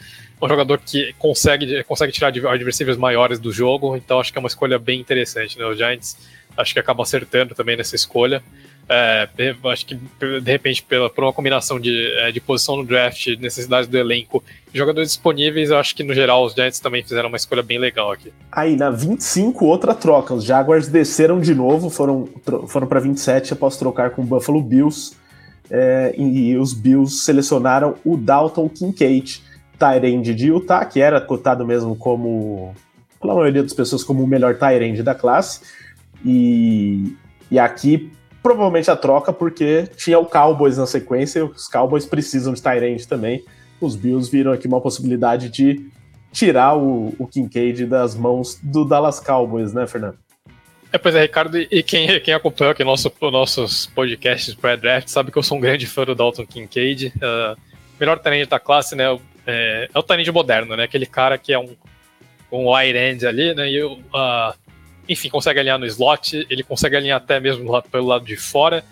um 0.43 0.49
jogador 0.49 0.79
que 0.85 1.15
consegue, 1.17 1.85
consegue 1.85 2.13
tirar 2.13 2.29
adversários 2.29 2.97
maiores 2.97 3.39
do 3.39 3.53
jogo, 3.53 3.97
então 3.97 4.19
acho 4.19 4.33
que 4.33 4.39
é 4.39 4.41
uma 4.41 4.49
escolha 4.49 4.77
bem 4.77 4.99
interessante, 4.99 5.57
né? 5.57 5.65
Os 5.65 5.79
Giants 5.79 6.17
acho 6.57 6.75
que 6.75 6.81
acabam 6.81 7.05
acertando 7.05 7.55
também 7.55 7.77
nessa 7.77 7.95
escolha. 7.95 8.43
É, 8.89 9.29
acho 9.67 9.87
que 9.87 9.95
de 9.95 10.51
repente, 10.51 10.83
pela, 10.83 11.09
por 11.09 11.23
uma 11.23 11.33
combinação 11.33 11.79
de, 11.79 12.13
é, 12.19 12.33
de 12.33 12.41
posição 12.41 12.77
no 12.77 12.85
draft, 12.85 13.29
necessidades 13.39 13.89
do 13.89 13.97
elenco 13.97 14.43
jogadores 14.75 15.11
disponíveis, 15.11 15.71
eu 15.71 15.79
acho 15.79 15.95
que 15.95 16.03
no 16.03 16.13
geral 16.13 16.45
os 16.45 16.55
Giants 16.55 16.81
também 16.81 17.05
fizeram 17.05 17.29
uma 17.29 17.37
escolha 17.37 17.63
bem 17.63 17.79
legal 17.79 18.11
aqui. 18.11 18.33
Aí 18.51 18.75
na 18.75 18.91
25, 18.91 19.65
outra 19.65 19.95
troca. 19.95 20.35
Os 20.35 20.43
Jaguars 20.43 20.89
desceram 20.89 21.41
de 21.41 21.55
novo, 21.55 21.89
foram, 21.89 22.29
foram 22.67 22.89
para 22.89 22.99
27 22.99 23.53
após 23.53 23.77
trocar 23.77 24.11
com 24.11 24.23
o 24.23 24.25
Buffalo 24.25 24.61
Bills 24.61 25.20
é, 25.71 26.15
e 26.19 26.57
os 26.57 26.73
Bills 26.73 27.23
selecionaram 27.23 27.95
o 28.05 28.17
Dalton 28.17 28.69
Kincaid, 28.69 29.43
Tyrande 29.79 30.35
de 30.35 30.49
Utah, 30.49 30.85
que 30.85 31.01
era 31.01 31.21
cotado 31.21 31.65
mesmo 31.65 31.95
como, 31.95 32.75
pela 33.21 33.35
maioria 33.35 33.63
das 33.63 33.73
pessoas, 33.73 34.03
como 34.03 34.23
o 34.23 34.27
melhor 34.27 34.59
Tyrande 34.59 35.03
da 35.03 35.15
classe. 35.15 35.61
E, 36.25 37.17
e 37.51 37.59
aqui, 37.59 38.11
provavelmente 38.43 38.91
a 38.91 38.97
troca, 38.97 39.33
porque 39.33 39.89
tinha 39.97 40.19
o 40.19 40.27
Cowboys 40.27 40.77
na 40.77 40.87
sequência, 40.87 41.39
e 41.39 41.43
os 41.43 41.69
Cowboys 41.69 42.05
precisam 42.05 42.53
de 42.53 42.61
Tyrande 42.61 43.07
também. 43.07 43.45
Os 43.81 43.97
Bills 43.97 44.31
viram 44.31 44.53
aqui 44.53 44.67
uma 44.67 44.81
possibilidade 44.81 45.49
de 45.49 45.89
tirar 46.33 46.77
o, 46.77 47.15
o 47.19 47.27
Kincaid 47.27 47.87
das 47.87 48.15
mãos 48.15 48.59
do 48.63 48.85
Dallas 48.85 49.19
Cowboys, 49.21 49.73
né, 49.73 49.87
Fernando? 49.87 50.19
É, 50.93 50.99
pois 50.99 51.15
é, 51.15 51.23
Ricardo, 51.23 51.57
e 51.59 51.83
quem, 51.83 52.19
quem 52.21 52.35
acompanhou 52.35 52.73
aqui 52.73 52.83
nosso, 52.83 53.13
nossos 53.23 53.87
podcasts 53.87 54.55
pré-draft 54.55 55.09
sabe 55.09 55.31
que 55.31 55.39
eu 55.39 55.43
sou 55.43 55.59
um 55.59 55.61
grande 55.61 55.87
fã 55.87 56.05
do 56.05 56.15
Dalton 56.15 56.47
Kincaid. 56.47 57.13
Uh, 57.17 57.61
melhor 57.99 58.19
talento 58.19 58.51
da 58.51 58.59
classe, 58.59 58.97
né? 58.97 59.05
É, 59.47 59.89
é 59.93 59.99
o 59.99 60.03
talento 60.03 60.33
moderno, 60.33 60.77
né? 60.77 60.85
Aquele 60.85 61.07
cara 61.07 61.39
que 61.39 61.53
é 61.53 61.59
um, 61.59 61.77
um 62.51 62.75
wide 62.75 62.99
end 62.99 63.27
ali, 63.27 63.55
né? 63.55 63.71
E, 63.71 63.83
uh, 63.85 63.99
enfim, 65.09 65.29
consegue 65.29 65.61
alinhar 65.61 65.79
no 65.79 65.87
slot, 65.87 66.47
ele 66.51 66.63
consegue 66.63 66.97
alinhar 66.97 67.19
até 67.19 67.39
mesmo 67.39 67.83
pelo 67.83 68.07
lado 68.07 68.25
de 68.25 68.37
fora 68.37 68.85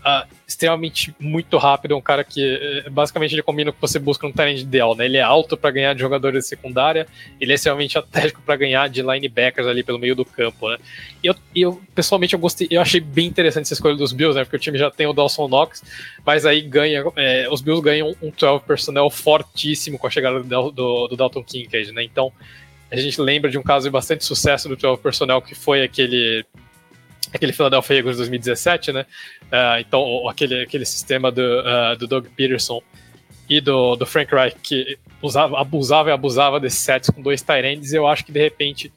uh, 0.00 0.26
extremamente 0.46 1.14
muito 1.18 1.56
rápido, 1.56 1.94
é 1.94 1.96
um 1.96 2.00
cara 2.00 2.24
que 2.24 2.42
eh, 2.42 2.90
basicamente 2.90 3.34
ele 3.34 3.42
combina 3.42 3.70
o 3.70 3.72
que 3.72 3.80
você 3.80 3.98
busca 3.98 4.26
no 4.26 4.32
talento 4.32 4.60
ideal, 4.60 4.96
né? 4.96 5.04
Ele 5.04 5.16
é 5.16 5.22
alto 5.22 5.56
para 5.56 5.70
ganhar 5.70 5.94
de 5.94 6.00
jogadores 6.00 6.44
de 6.44 6.48
secundária, 6.48 7.06
ele 7.40 7.52
é 7.52 7.54
extremamente 7.54 7.96
atlético 7.96 8.42
para 8.42 8.56
ganhar 8.56 8.88
de 8.88 9.00
linebackers 9.00 9.66
ali 9.66 9.82
pelo 9.82 9.98
meio 9.98 10.16
do 10.16 10.24
campo, 10.24 10.68
né? 10.68 10.78
E 11.22 11.28
eu, 11.28 11.34
eu, 11.54 11.80
pessoalmente 11.94 12.34
eu 12.34 12.40
gostei, 12.40 12.66
eu 12.70 12.80
achei 12.80 13.00
bem 13.00 13.26
interessante 13.26 13.64
essa 13.64 13.74
escolha 13.74 13.94
dos 13.94 14.12
Bills, 14.12 14.36
né? 14.36 14.44
Porque 14.44 14.56
o 14.56 14.60
time 14.60 14.76
já 14.76 14.90
tem 14.90 15.06
o 15.06 15.12
Dawson 15.12 15.46
Knox, 15.46 15.82
mas 16.26 16.44
aí 16.44 16.60
ganha, 16.62 17.04
é, 17.16 17.48
os 17.50 17.60
Bills 17.60 17.82
ganham 17.82 18.14
um 18.20 18.30
12 18.30 18.64
personnel 18.64 19.08
fortíssimo 19.08 19.98
com 19.98 20.06
a 20.06 20.10
chegada 20.10 20.42
do, 20.42 20.70
do, 20.70 21.08
do 21.08 21.16
Dalton 21.16 21.44
Kincaid, 21.44 21.92
né? 21.92 22.02
Então 22.02 22.32
a 22.90 22.96
gente 22.96 23.20
lembra 23.20 23.48
de 23.48 23.56
um 23.56 23.62
caso 23.62 23.84
de 23.84 23.90
bastante 23.90 24.24
sucesso 24.24 24.68
do 24.68 24.74
12 24.74 25.00
personnel 25.00 25.40
que 25.40 25.54
foi 25.54 25.82
aquele 25.84 26.44
aquele 27.34 27.52
Philadelphia 27.52 27.96
Eagles 27.98 28.16
2017, 28.16 28.92
né? 28.92 29.06
Uh, 29.44 29.80
então, 29.80 30.28
aquele, 30.28 30.62
aquele 30.62 30.84
sistema 30.84 31.30
do, 31.30 31.40
uh, 31.40 31.96
do 31.96 32.06
Doug 32.06 32.26
Peterson 32.36 32.82
e 33.48 33.60
do, 33.60 33.96
do 33.96 34.06
Frank 34.06 34.32
Reich 34.34 34.56
que 34.62 34.98
usava, 35.20 35.60
abusava 35.60 36.10
e 36.10 36.12
abusava 36.12 36.60
desses 36.60 36.80
sets 36.80 37.10
com 37.10 37.20
dois 37.20 37.42
Tyrands, 37.42 37.92
eu 37.92 38.06
acho 38.06 38.24
que 38.24 38.32
de 38.32 38.40
repente 38.40 38.92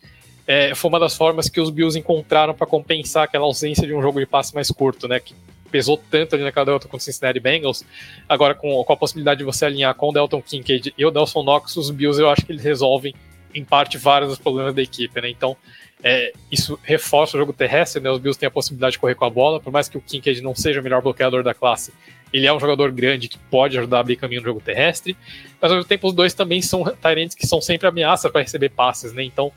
é, 0.46 0.76
foi 0.76 0.90
uma 0.90 1.00
das 1.00 1.16
formas 1.16 1.50
que 1.50 1.60
os 1.60 1.70
Bills 1.70 1.98
encontraram 1.98 2.54
para 2.54 2.68
compensar 2.68 3.24
aquela 3.24 3.46
ausência 3.46 3.88
de 3.88 3.94
um 3.94 4.02
jogo 4.02 4.20
de 4.20 4.26
passe 4.26 4.54
mais 4.54 4.70
curto, 4.70 5.08
né? 5.08 5.20
Que 5.20 5.34
pesou 5.72 5.98
tanto 5.98 6.36
ali 6.36 6.44
naquela 6.44 6.66
derrota 6.66 6.88
com 6.88 6.98
o 6.98 7.00
Cincinnati 7.00 7.40
Bengals. 7.40 7.84
Agora, 8.28 8.54
com, 8.54 8.84
com, 8.84 8.94
a 8.94 8.98
possibilidade 8.98 9.40
de 9.40 9.44
você 9.44 9.66
alinhar 9.66 9.96
com 9.96 10.10
o 10.10 10.12
Delton 10.12 10.42
Kincaid 10.42 10.94
e 10.98 11.06
o 11.06 11.12
Nelson 11.12 11.44
Knox, 11.44 11.76
os 11.78 11.90
Bills 11.90 12.22
eu 12.22 12.30
acho 12.30 12.46
que 12.46 12.52
eles 12.52 12.64
resolvem, 12.64 13.16
em 13.56 13.64
parte, 13.64 13.98
vários 13.98 14.30
dos 14.30 14.38
problemas 14.38 14.76
da 14.76 14.82
equipe, 14.82 15.20
né? 15.20 15.30
Então, 15.30 15.58
é, 16.04 16.34
isso 16.52 16.78
reforça 16.84 17.38
o 17.38 17.40
jogo 17.40 17.54
terrestre, 17.54 18.02
né? 18.02 18.12
Os 18.12 18.20
Bills 18.20 18.38
têm 18.38 18.48
a 18.48 18.52
possibilidade 18.52 18.94
de 18.94 19.00
correr 19.00 19.16
com 19.16 19.24
a 19.24 19.30
bola, 19.30 19.60
por 19.60 19.72
mais 19.72 19.88
que 19.88 19.98
o 19.98 20.02
Kincaid 20.02 20.42
não 20.42 20.54
seja 20.54 20.82
o 20.82 20.84
melhor 20.84 21.02
bloqueador 21.02 21.44
da 21.44 21.54
classe, 21.54 21.94
ele 22.34 22.46
é 22.46 22.54
um 22.54 22.60
jogador 22.60 22.92
grande 22.92 23.30
que 23.30 23.38
pode 23.38 23.78
ajudar 23.78 23.98
a 23.98 24.00
abrir 24.02 24.18
caminho 24.18 24.42
no 24.42 24.48
jogo 24.48 24.60
terrestre, 24.60 25.16
mas 25.62 25.72
ao 25.72 25.78
mesmo 25.78 25.88
tempo 25.88 26.08
os 26.08 26.14
dois 26.14 26.34
também 26.34 26.62
são 26.62 26.84
Tyrants 26.84 27.36
que 27.36 27.48
são 27.48 27.62
sempre 27.62 27.88
ameaça 27.88 28.30
para 28.30 28.42
receber 28.42 28.70
passes, 28.70 29.14
né? 29.14 29.24
Então, 29.24 29.52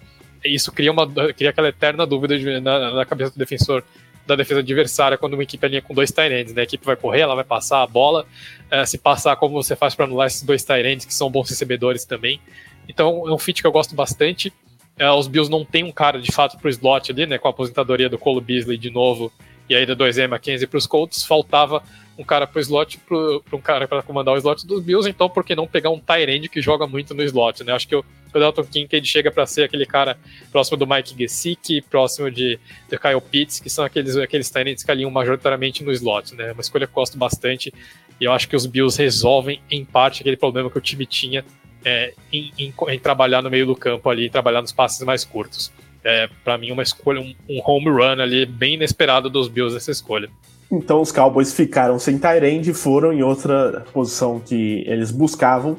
isso 0.44 0.70
cria, 0.70 0.92
uma, 0.92 1.06
cria 1.32 1.50
aquela 1.50 1.68
eterna 1.68 2.06
dúvida 2.06 2.38
de, 2.38 2.60
na, 2.60 2.92
na, 2.92 3.04
cabeça 3.04 3.32
do 3.32 3.38
defensor 3.38 3.82
da 4.26 4.36
defesa 4.36 4.60
adversária 4.60 5.16
quando 5.16 5.34
uma 5.34 5.42
equipe 5.42 5.64
alinha 5.64 5.82
com 5.82 5.94
dois 5.94 6.12
Tyrants, 6.12 6.52
né? 6.52 6.60
A 6.60 6.64
equipe 6.64 6.84
vai 6.84 6.94
correr, 6.94 7.20
ela 7.20 7.34
vai 7.34 7.44
passar 7.44 7.82
a 7.82 7.86
bola, 7.86 8.26
é, 8.70 8.84
se 8.84 8.98
passar 8.98 9.34
como 9.36 9.54
você 9.54 9.74
faz 9.74 9.94
para 9.94 10.04
anular 10.04 10.26
esses 10.26 10.42
dois 10.42 10.62
Tyrants 10.62 11.06
que 11.06 11.14
são 11.14 11.30
bons 11.30 11.48
recebedores 11.48 12.04
também. 12.04 12.40
Então 12.88 13.26
é 13.26 13.32
um 13.32 13.38
fit 13.38 13.62
que 13.62 13.66
eu 13.66 13.72
gosto 13.72 13.94
bastante. 13.94 14.52
É, 14.98 15.10
os 15.10 15.26
Bills 15.26 15.50
não 15.50 15.64
tem 15.64 15.84
um 15.84 15.92
cara 15.92 16.20
de 16.20 16.32
fato 16.32 16.58
pro 16.58 16.70
slot 16.70 17.12
ali, 17.12 17.26
né? 17.26 17.38
Com 17.38 17.48
a 17.48 17.50
aposentadoria 17.50 18.08
do 18.08 18.18
Cole 18.18 18.40
Beasley 18.40 18.78
de 18.78 18.90
novo 18.90 19.32
e 19.68 19.74
aí 19.74 19.84
da 19.84 19.96
2M 19.96 20.28
Mackenzie 20.28 20.66
para 20.66 20.78
os 20.78 20.86
Colts, 20.86 21.24
faltava 21.24 21.82
um 22.18 22.24
cara 22.24 22.46
pro 22.46 22.60
slot, 22.60 22.98
para 22.98 23.56
um 23.56 23.60
cara 23.60 23.86
para 23.86 24.02
comandar 24.02 24.34
o 24.34 24.38
slot 24.38 24.66
dos 24.66 24.82
Bills, 24.82 25.08
então 25.08 25.28
por 25.28 25.44
que 25.44 25.54
não 25.54 25.66
pegar 25.66 25.90
um 25.90 25.98
Tyrande 25.98 26.48
que 26.48 26.62
joga 26.62 26.86
muito 26.86 27.12
no 27.12 27.22
slot, 27.24 27.62
né? 27.62 27.72
Acho 27.72 27.86
que 27.86 27.96
o, 27.96 28.04
o 28.32 28.38
Dalton 28.38 28.64
Kincaid 28.64 29.06
chega 29.06 29.30
para 29.30 29.44
ser 29.44 29.64
aquele 29.64 29.84
cara 29.84 30.16
próximo 30.50 30.78
do 30.78 30.86
Mike 30.86 31.14
Gesicki, 31.18 31.82
próximo 31.82 32.30
de, 32.30 32.58
de 32.88 32.98
Kyle 32.98 33.20
Pitts, 33.20 33.60
que 33.60 33.68
são 33.68 33.84
aqueles, 33.84 34.16
aqueles 34.16 34.48
Tyrands 34.48 34.82
que 34.82 34.90
alinham 34.90 35.10
majoritariamente 35.10 35.84
no 35.84 35.92
slot, 35.92 36.34
né? 36.34 36.52
Uma 36.52 36.60
escolha 36.60 36.86
que 36.86 36.92
eu 36.92 36.94
gosto 36.94 37.18
bastante 37.18 37.74
e 38.18 38.24
eu 38.24 38.32
acho 38.32 38.48
que 38.48 38.56
os 38.56 38.64
Bills 38.64 38.96
resolvem 38.96 39.60
em 39.70 39.84
parte 39.84 40.20
aquele 40.22 40.36
problema 40.36 40.70
que 40.70 40.78
o 40.78 40.80
time 40.80 41.04
tinha 41.04 41.44
é, 41.86 42.12
em, 42.32 42.52
em, 42.58 42.74
em, 42.88 42.98
trabalhar 42.98 43.40
no 43.40 43.48
meio 43.48 43.64
do 43.64 43.76
campo 43.76 44.10
ali, 44.10 44.26
em 44.26 44.30
trabalhar 44.30 44.60
nos 44.60 44.72
passes 44.72 45.00
mais 45.06 45.24
curtos. 45.24 45.72
É, 46.02 46.28
para 46.42 46.58
mim, 46.58 46.72
uma 46.72 46.82
escolha, 46.82 47.20
um, 47.20 47.32
um 47.48 47.62
home 47.64 47.88
run 47.88 48.20
ali, 48.20 48.44
bem 48.44 48.74
inesperado 48.74 49.30
dos 49.30 49.46
Bills 49.46 49.76
essa 49.76 49.92
escolha. 49.92 50.28
Então 50.70 51.00
os 51.00 51.12
Cowboys 51.12 51.54
ficaram 51.54 51.96
sem 51.96 52.18
Tyrande 52.18 52.72
e 52.72 52.74
foram 52.74 53.12
em 53.12 53.22
outra 53.22 53.84
posição 53.92 54.40
que 54.40 54.82
eles 54.88 55.12
buscavam, 55.12 55.78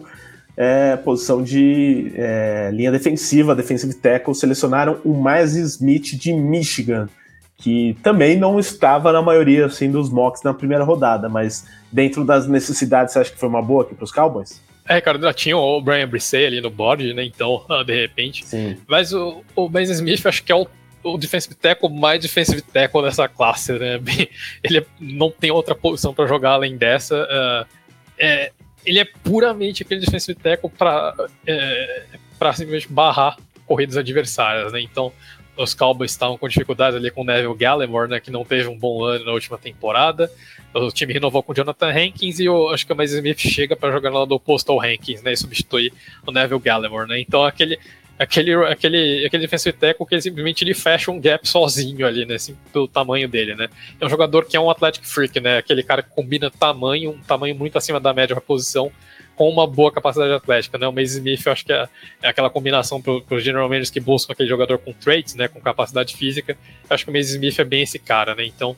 é, 0.56 0.96
posição 0.96 1.44
de 1.44 2.14
é, 2.16 2.70
linha 2.72 2.92
defensiva, 2.92 3.54
defensive 3.54 3.94
tackle, 3.94 4.34
selecionaram 4.34 5.02
o 5.04 5.14
Miles 5.14 5.56
Smith 5.56 6.16
de 6.16 6.32
Michigan, 6.32 7.10
que 7.58 7.98
também 8.02 8.38
não 8.38 8.58
estava 8.58 9.12
na 9.12 9.22
maioria 9.22 9.66
assim, 9.66 9.92
dos 9.92 10.10
mocks 10.10 10.42
na 10.42 10.54
primeira 10.54 10.86
rodada, 10.86 11.28
mas 11.28 11.66
dentro 11.92 12.24
das 12.24 12.48
necessidades, 12.48 13.12
você 13.12 13.20
acha 13.20 13.32
que 13.32 13.40
foi 13.40 13.50
uma 13.50 13.62
boa 13.62 13.84
aqui 13.84 13.94
para 13.94 14.06
os 14.06 14.12
Cowboys? 14.12 14.66
É, 14.88 14.96
Ricardo, 14.96 15.22
já 15.22 15.34
tinha 15.34 15.58
o 15.58 15.82
Brian 15.82 16.08
Brissett 16.08 16.46
ali 16.46 16.62
no 16.62 16.70
board, 16.70 17.14
né? 17.14 17.24
Então, 17.24 17.66
de 17.86 17.94
repente. 17.94 18.46
Sim. 18.46 18.78
Mas 18.88 19.14
o, 19.14 19.44
o 19.56 19.68
Ben 19.68 19.84
Smith, 19.84 20.26
acho 20.26 20.44
que 20.44 20.52
é 20.52 20.56
o 20.56 20.68
o 21.04 21.18
defensive 21.18 21.56
tackle 21.56 21.90
mais 21.90 22.22
defensive 22.22 22.62
tackle 22.62 23.04
dessa 23.04 23.28
classe, 23.28 23.72
né? 23.74 24.00
Ele 24.64 24.86
não 25.00 25.32
tem 25.32 25.52
outra 25.52 25.74
posição 25.74 26.14
para 26.14 26.28
jogar 26.28 26.52
além 26.52 26.76
dessa. 26.76 27.24
Uh, 27.24 27.76
é, 28.18 28.52
ele 28.86 29.00
é 29.00 29.06
puramente 29.06 29.84
aquele 29.84 30.02
defensive 30.02 30.38
tackle 30.38 30.70
para 30.70 31.14
é, 31.46 32.06
simplesmente 32.54 32.88
barrar 32.88 33.38
corridas 33.66 33.98
adversárias, 33.98 34.72
né? 34.72 34.82
Então, 34.82 35.12
os 35.58 35.74
Cowboys 35.74 36.12
estavam 36.12 36.38
com 36.38 36.48
dificuldades 36.48 36.98
ali 36.98 37.12
com 37.12 37.22
o 37.22 37.26
Neville 37.26 37.56
Gallimore, 37.56 38.10
né, 38.10 38.20
que 38.20 38.32
não 38.32 38.46
teve 38.46 38.68
um 38.68 38.78
bom 38.78 39.04
ano 39.04 39.26
na 39.26 39.32
última 39.32 39.58
temporada. 39.58 40.32
O 40.74 40.92
time 40.92 41.14
renovou 41.14 41.42
com 41.42 41.52
o 41.52 41.56
Jonathan 41.56 41.90
Hankins 41.90 42.40
e 42.40 42.46
eu 42.46 42.70
acho 42.70 42.86
que 42.86 42.94
o 42.94 42.96
Miles 42.96 43.14
Smith 43.14 43.40
chega 43.40 43.76
para 43.76 43.92
jogar 43.92 44.12
no 44.12 44.20
lado 44.20 44.32
oposto 44.34 44.72
ao 44.72 44.82
Hankins, 44.82 45.22
né, 45.24 45.34
e 45.34 45.38
substituir 45.38 45.92
o 46.26 46.32
Neville 46.32 46.60
Gallimore, 46.60 47.08
né? 47.08 47.20
Então 47.20 47.44
aquele 47.44 47.80
aquele, 48.20 48.54
aquele, 48.66 49.26
aquele 49.26 49.44
defensive 49.44 49.78
tackle 49.78 50.06
que 50.06 50.16
ele 50.16 50.22
simplesmente 50.22 50.64
ele 50.64 50.74
fecha 50.74 51.12
um 51.12 51.20
gap 51.20 51.48
sozinho 51.48 52.06
ali, 52.06 52.26
né? 52.26 52.36
Assim, 52.36 52.56
pelo 52.74 52.88
tamanho 52.88 53.28
dele, 53.28 53.56
né? 53.56 53.70
É 54.00 54.06
um 54.06 54.10
jogador 54.10 54.46
que 54.46 54.58
é 54.58 54.60
um 54.60 54.70
athletic 54.70 55.06
freak, 55.06 55.40
né? 55.40 55.58
Aquele 55.58 55.84
cara 55.84 56.02
que 56.02 56.10
combina 56.10 56.50
tamanho, 56.50 57.12
um 57.12 57.20
tamanho 57.20 57.56
muito 57.56 57.78
acima 57.78 58.00
da 58.00 58.14
média 58.14 58.36
para 58.36 58.42
posição, 58.42 58.92
com 59.38 59.48
uma 59.48 59.68
boa 59.68 59.92
capacidade 59.92 60.34
atlética, 60.34 60.80
né? 60.80 60.88
O 60.88 60.92
Mason 60.92 61.20
Smith, 61.20 61.46
eu 61.46 61.52
acho 61.52 61.64
que 61.64 61.72
é, 61.72 61.88
é 62.24 62.28
aquela 62.28 62.50
combinação 62.50 63.00
para 63.00 63.14
os 63.14 63.44
general 63.44 63.70
managers 63.70 63.92
que 63.92 64.00
buscam 64.00 64.34
aquele 64.34 64.50
jogador 64.50 64.80
com 64.80 64.92
traits, 64.92 65.36
né? 65.36 65.48
Com 65.48 65.62
capacidade 65.62 66.18
física. 66.18 66.54
Eu 66.54 66.94
acho 66.94 67.06
que 67.06 67.12
o 67.12 67.14
Mason 67.14 67.36
Smith 67.36 67.60
é 67.60 67.64
bem 67.64 67.84
esse 67.84 68.00
cara, 68.00 68.34
né? 68.34 68.44
Então, 68.44 68.72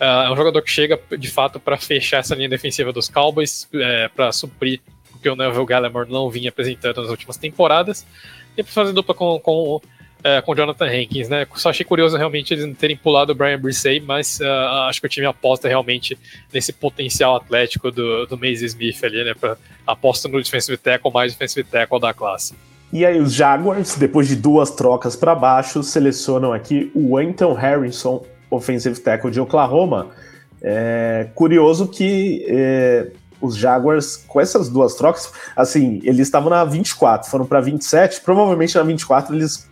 uh, 0.00 0.04
é 0.26 0.30
um 0.32 0.36
jogador 0.36 0.62
que 0.62 0.70
chega, 0.70 0.98
de 1.18 1.28
fato, 1.28 1.58
para 1.58 1.76
fechar 1.76 2.18
essa 2.18 2.36
linha 2.36 2.48
defensiva 2.48 2.92
dos 2.92 3.08
Cowboys, 3.08 3.68
é, 3.74 4.08
para 4.08 4.30
suprir 4.30 4.80
o 5.12 5.18
que 5.18 5.28
o 5.28 5.34
Neville 5.34 5.66
Gallimore 5.66 6.08
não 6.08 6.30
vinha 6.30 6.50
apresentando 6.50 7.02
nas 7.02 7.10
últimas 7.10 7.36
temporadas 7.36 8.06
e 8.56 8.62
pra 8.62 8.72
fazer 8.72 8.92
dupla 8.92 9.14
com, 9.14 9.40
com, 9.40 9.82
é, 10.24 10.40
com 10.40 10.54
Jonathan 10.54 10.86
Hankins, 10.86 11.28
né? 11.28 11.46
Só 11.54 11.70
achei 11.70 11.84
curioso 11.84 12.16
realmente 12.16 12.52
eles 12.52 12.76
terem 12.76 12.96
pulado 12.96 13.32
o 13.32 13.34
Brian 13.34 13.58
Brissey, 13.58 14.00
mas 14.00 14.40
uh, 14.40 14.88
acho 14.88 15.00
que 15.00 15.06
o 15.06 15.10
time 15.10 15.26
aposta 15.26 15.68
realmente 15.68 16.18
nesse 16.52 16.72
potencial 16.72 17.36
atlético 17.36 17.90
do, 17.90 18.26
do 18.26 18.36
Maze 18.36 18.64
Smith 18.64 19.02
ali, 19.04 19.24
né? 19.24 19.34
Pra, 19.34 19.56
aposta 19.86 20.28
no 20.28 20.42
defensive 20.42 20.76
tackle 20.76 21.12
mais 21.12 21.32
defensive 21.32 21.68
tackle 21.68 22.00
da 22.00 22.12
classe. 22.12 22.54
E 22.92 23.04
aí 23.04 23.20
os 23.20 23.32
Jaguars, 23.32 23.96
depois 23.96 24.28
de 24.28 24.36
duas 24.36 24.70
trocas 24.70 25.16
para 25.16 25.34
baixo, 25.34 25.82
selecionam 25.82 26.52
aqui 26.52 26.90
o 26.94 27.16
Anton 27.16 27.52
Harrison, 27.52 28.24
offensive 28.50 28.98
tackle 29.00 29.30
de 29.30 29.40
Oklahoma. 29.40 30.08
É 30.62 31.28
curioso 31.34 31.88
que 31.88 32.44
é, 32.48 33.08
os 33.40 33.56
Jaguars, 33.56 34.16
com 34.26 34.40
essas 34.40 34.68
duas 34.68 34.94
trocas, 34.94 35.30
assim, 35.54 36.00
eles 36.02 36.26
estavam 36.26 36.50
na 36.50 36.64
24, 36.64 37.30
foram 37.30 37.44
para 37.46 37.60
27, 37.60 38.20
provavelmente 38.22 38.74
na 38.76 38.82
24 38.82 39.34
eles 39.34 39.68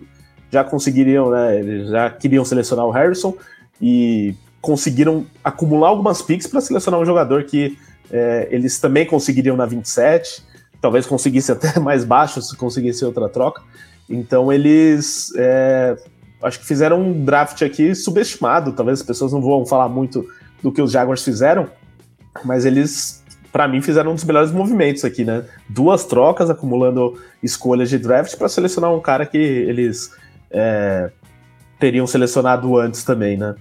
já 0.54 0.64
conseguiriam, 0.64 1.30
né, 1.30 1.58
eles 1.58 1.88
já 1.88 2.08
queriam 2.08 2.44
selecionar 2.44 2.86
o 2.86 2.90
Harrison 2.90 3.34
e 3.82 4.34
conseguiram 4.60 5.26
acumular 5.42 5.88
algumas 5.88 6.22
picks 6.22 6.46
para 6.46 6.60
selecionar 6.60 7.00
um 7.00 7.04
jogador 7.04 7.44
que 7.44 7.76
é, 8.10 8.48
eles 8.50 8.78
também 8.78 9.04
conseguiriam 9.04 9.56
na 9.56 9.66
27, 9.66 10.42
talvez 10.80 11.06
conseguisse 11.06 11.50
até 11.50 11.78
mais 11.80 12.04
baixo 12.04 12.40
se 12.40 12.56
conseguisse 12.56 13.04
outra 13.04 13.28
troca. 13.28 13.62
Então 14.08 14.52
eles 14.52 15.32
é, 15.36 15.96
acho 16.42 16.60
que 16.60 16.66
fizeram 16.66 17.00
um 17.00 17.24
draft 17.24 17.60
aqui 17.62 17.94
subestimado, 17.94 18.72
talvez 18.72 19.00
as 19.00 19.06
pessoas 19.06 19.32
não 19.32 19.42
vão 19.42 19.66
falar 19.66 19.88
muito 19.88 20.24
do 20.62 20.70
que 20.70 20.80
os 20.80 20.92
Jaguars 20.92 21.24
fizeram, 21.24 21.68
mas 22.44 22.64
eles 22.64 23.24
para 23.50 23.68
mim, 23.68 23.80
fizeram 23.80 24.10
um 24.10 24.14
dos 24.16 24.24
melhores 24.24 24.50
movimentos 24.50 25.04
aqui, 25.04 25.24
né? 25.24 25.44
Duas 25.68 26.04
trocas, 26.04 26.50
acumulando 26.50 27.16
escolhas 27.40 27.88
de 27.88 27.98
draft 27.98 28.36
para 28.36 28.48
selecionar 28.48 28.92
um 28.92 28.98
cara 28.98 29.24
que 29.24 29.38
eles 29.38 30.10
é, 30.54 31.10
teriam 31.78 32.06
selecionado 32.06 32.78
antes 32.78 33.02
também, 33.02 33.36
né? 33.36 33.54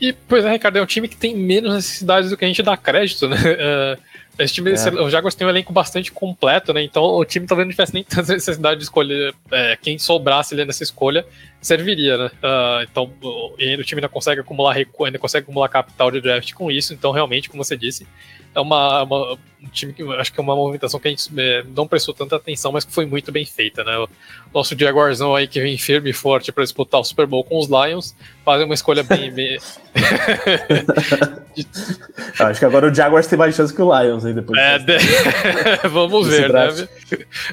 E, 0.00 0.12
pois 0.12 0.44
é, 0.44 0.52
Ricardo, 0.52 0.78
é 0.78 0.82
um 0.82 0.86
time 0.86 1.08
que 1.08 1.16
tem 1.16 1.36
menos 1.36 1.74
necessidades 1.74 2.30
do 2.30 2.36
que 2.36 2.44
a 2.44 2.48
gente 2.48 2.62
dá 2.62 2.76
crédito, 2.76 3.28
né? 3.28 3.36
Uh, 3.36 4.00
esse 4.42 4.54
time, 4.54 4.70
é. 4.70 5.02
o 5.02 5.10
Jaguars 5.10 5.34
tem 5.34 5.46
um 5.46 5.50
elenco 5.50 5.72
bastante 5.72 6.10
completo, 6.10 6.72
né? 6.72 6.82
Então 6.82 7.02
o 7.02 7.24
time 7.24 7.46
talvez 7.46 7.66
não 7.66 7.72
tivesse 7.72 7.92
nem 7.92 8.04
tanta 8.08 8.32
necessidade 8.32 8.78
de 8.78 8.84
escolher 8.84 9.34
é, 9.50 9.76
quem 9.76 9.98
sobrasse 9.98 10.54
ali 10.54 10.64
nessa 10.64 10.82
escolha 10.82 11.26
serviria, 11.60 12.16
né? 12.16 12.26
Uh, 12.26 12.82
então 12.90 13.12
o, 13.22 13.52
o 13.52 13.84
time 13.84 14.00
ainda 14.00 14.08
consegue 14.08 14.40
acumular 14.40 14.74
ainda 14.74 15.18
consegue 15.18 15.44
acumular 15.44 15.68
capital 15.68 16.10
de 16.10 16.22
draft 16.22 16.54
com 16.54 16.70
isso. 16.70 16.94
Então 16.94 17.10
realmente, 17.12 17.50
como 17.50 17.62
você 17.62 17.76
disse, 17.76 18.06
é 18.54 18.60
uma, 18.60 19.02
uma, 19.02 19.32
um 19.62 19.68
time 19.70 19.92
que 19.92 20.02
acho 20.14 20.32
que 20.32 20.40
é 20.40 20.42
uma 20.42 20.56
movimentação 20.56 20.98
que 20.98 21.06
a 21.06 21.10
gente 21.10 21.28
é, 21.38 21.62
não 21.76 21.86
prestou 21.86 22.14
tanta 22.14 22.36
atenção, 22.36 22.72
mas 22.72 22.84
que 22.84 22.92
foi 22.92 23.06
muito 23.06 23.30
bem 23.30 23.44
feita, 23.44 23.84
né? 23.84 23.96
O 23.98 24.08
nosso 24.52 24.76
Jaguarzão 24.78 25.36
aí 25.36 25.46
que 25.46 25.60
vem 25.60 25.78
firme 25.78 26.10
e 26.10 26.12
forte 26.12 26.50
para 26.50 26.64
disputar 26.64 27.00
o 27.00 27.04
Super 27.04 27.26
Bowl 27.26 27.44
com 27.44 27.58
os 27.58 27.68
Lions, 27.68 28.14
fazem 28.44 28.64
uma 28.64 28.74
escolha 28.74 29.02
bem. 29.02 29.30
bem... 29.30 29.58
acho 32.40 32.58
que 32.58 32.64
agora 32.64 32.90
o 32.90 32.94
Jaguars 32.94 33.26
tem 33.26 33.38
mais 33.38 33.54
chance 33.54 33.74
que 33.74 33.82
o 33.82 34.00
Lions 34.00 34.24
aí 34.24 34.32
depois. 34.32 34.58
É, 34.58 34.78
de... 34.78 34.96
vamos 35.88 36.26
ver, 36.26 36.52
né? 36.52 36.88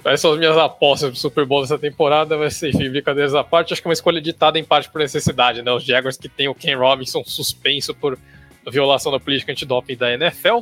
Vai 0.03 0.18
são 0.18 0.32
as 0.34 0.40
minhas 0.40 0.57
apostas 0.57 1.11
pro 1.11 1.19
Super 1.19 1.45
Bowl 1.45 1.61
dessa 1.61 1.78
temporada, 1.78 2.49
ser, 2.49 2.69
enfim, 2.69 2.90
brincadeiras 2.90 3.36
à 3.36 3.44
parte, 3.44 3.74
acho 3.74 3.82
que 3.82 3.88
é 3.88 3.90
uma 3.90 3.94
escolha 3.94 4.22
ditada 4.22 4.57
em 4.57 4.64
parte 4.64 4.90
por 4.90 4.99
necessidade, 4.99 5.61
né? 5.61 5.72
Os 5.72 5.84
Jaguars 5.84 6.18
que 6.18 6.30
tem 6.30 6.48
o 6.48 6.56
Ken 6.56 6.76
Robinson 6.76 7.24
suspenso 7.26 7.94
por 7.94 8.18
violação 8.72 9.11
da 9.11 9.19
política 9.19 9.52
antidoping 9.52 9.95
da 9.95 10.14
NFL. 10.14 10.61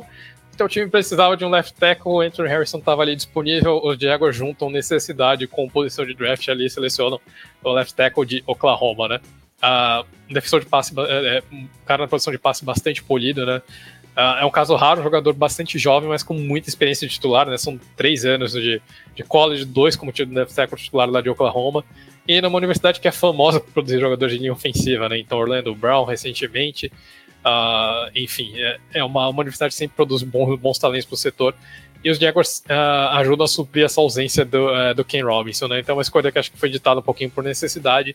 Então 0.56 0.66
o 0.66 0.70
time 0.70 0.88
precisava 0.88 1.36
de 1.36 1.44
um 1.44 1.50
left 1.50 1.74
tackle, 1.74 2.12
o 2.12 2.20
Anthony 2.20 2.48
Harrison 2.48 2.78
estava 2.78 3.02
ali 3.02 3.14
disponível, 3.14 3.78
os 3.84 3.98
Jaguars 3.98 4.34
juntam 4.34 4.70
necessidade 4.70 5.46
com 5.46 5.68
posição 5.68 6.06
de 6.06 6.14
draft 6.14 6.48
ali 6.48 6.70
selecionam 6.70 7.20
o 7.62 7.72
left 7.72 7.94
tackle 7.94 8.24
de 8.24 8.42
Oklahoma, 8.46 9.06
né? 9.06 9.20
Uh, 9.62 10.06
um 10.30 10.32
defensor 10.32 10.60
de 10.60 10.66
passe, 10.66 10.94
é, 10.98 11.38
é, 11.38 11.42
um 11.52 11.68
cara 11.84 12.04
na 12.04 12.08
posição 12.08 12.32
de 12.32 12.38
passe 12.38 12.64
bastante 12.64 13.02
polido, 13.02 13.44
né? 13.44 13.60
Uh, 14.16 14.40
é 14.40 14.44
um 14.46 14.50
caso 14.50 14.74
raro, 14.76 15.00
um 15.00 15.04
jogador 15.04 15.34
bastante 15.34 15.78
jovem, 15.78 16.08
mas 16.08 16.22
com 16.22 16.32
muita 16.32 16.70
experiência 16.70 17.06
de 17.06 17.12
titular, 17.12 17.46
né? 17.46 17.58
São 17.58 17.78
três 17.94 18.24
anos 18.24 18.52
de, 18.52 18.80
de 19.14 19.22
college, 19.24 19.66
dois 19.66 19.94
como 19.94 20.10
left 20.30 20.54
tackle 20.54 20.78
titular 20.78 21.10
lá 21.10 21.20
de 21.20 21.28
Oklahoma. 21.28 21.84
e 22.26 22.40
numa 22.40 22.56
universidade 22.56 22.98
que 22.98 23.06
é 23.06 23.12
famosa 23.12 23.60
por 23.60 23.72
produzir 23.72 24.00
jogadores 24.00 24.34
de 24.34 24.40
linha 24.40 24.54
ofensiva, 24.54 25.06
né? 25.06 25.18
Então, 25.18 25.36
Orlando 25.36 25.74
Brown, 25.74 26.04
recentemente, 26.06 26.90
uh, 27.46 28.10
enfim, 28.14 28.52
é, 28.56 28.78
é 28.94 29.04
uma, 29.04 29.28
uma, 29.28 29.40
universidade 29.40 29.72
que 29.72 29.78
sempre 29.78 29.94
produz 29.94 30.22
bons, 30.22 30.58
bons 30.58 30.78
talentos 30.78 31.06
para 31.06 31.14
o 31.14 31.16
setor. 31.16 31.54
E 32.04 32.10
os 32.10 32.18
Jaguars 32.18 32.62
uh, 32.68 33.16
ajudam 33.16 33.44
a 33.44 33.48
suprir 33.48 33.84
essa 33.84 34.00
ausência 34.00 34.44
do, 34.44 34.68
uh, 34.68 34.94
do 34.94 35.04
Ken 35.04 35.22
Robinson, 35.22 35.68
né? 35.68 35.80
Então, 35.80 35.94
é 35.94 35.96
uma 35.96 36.02
escolha 36.02 36.30
que 36.30 36.38
acho 36.38 36.50
que 36.50 36.58
foi 36.58 36.68
ditada 36.68 37.00
um 37.00 37.02
pouquinho 37.02 37.30
por 37.30 37.42
necessidade, 37.42 38.14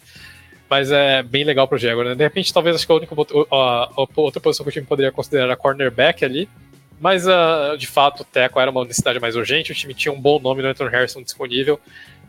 mas 0.70 0.92
é 0.92 1.24
bem 1.24 1.44
legal 1.44 1.68
para 1.68 1.76
o 1.76 1.80
Jaguars, 1.80 2.10
né? 2.10 2.16
De 2.16 2.24
repente, 2.24 2.54
talvez 2.54 2.76
acho 2.76 2.86
que 2.86 2.92
a 2.92 2.96
única 2.96 3.16
a, 3.52 3.90
outra 4.16 4.40
posição 4.40 4.64
que 4.64 4.70
o 4.70 4.74
time 4.74 4.86
poderia 4.86 5.12
considerar 5.12 5.52
a 5.52 5.56
cornerback 5.56 6.24
ali, 6.24 6.48
mas 7.00 7.24
de 7.80 7.88
fato 7.88 8.22
o 8.22 8.24
Teco 8.24 8.60
era 8.60 8.70
uma 8.70 8.84
necessidade 8.84 9.20
mais 9.20 9.36
urgente, 9.36 9.72
o 9.72 9.76
time 9.76 9.92
tinha 9.92 10.14
um 10.14 10.22
bom 10.22 10.40
nome 10.40 10.62
no 10.62 10.68
Anthony 10.68 10.92
Harrison 10.92 11.24
disponível, 11.24 11.80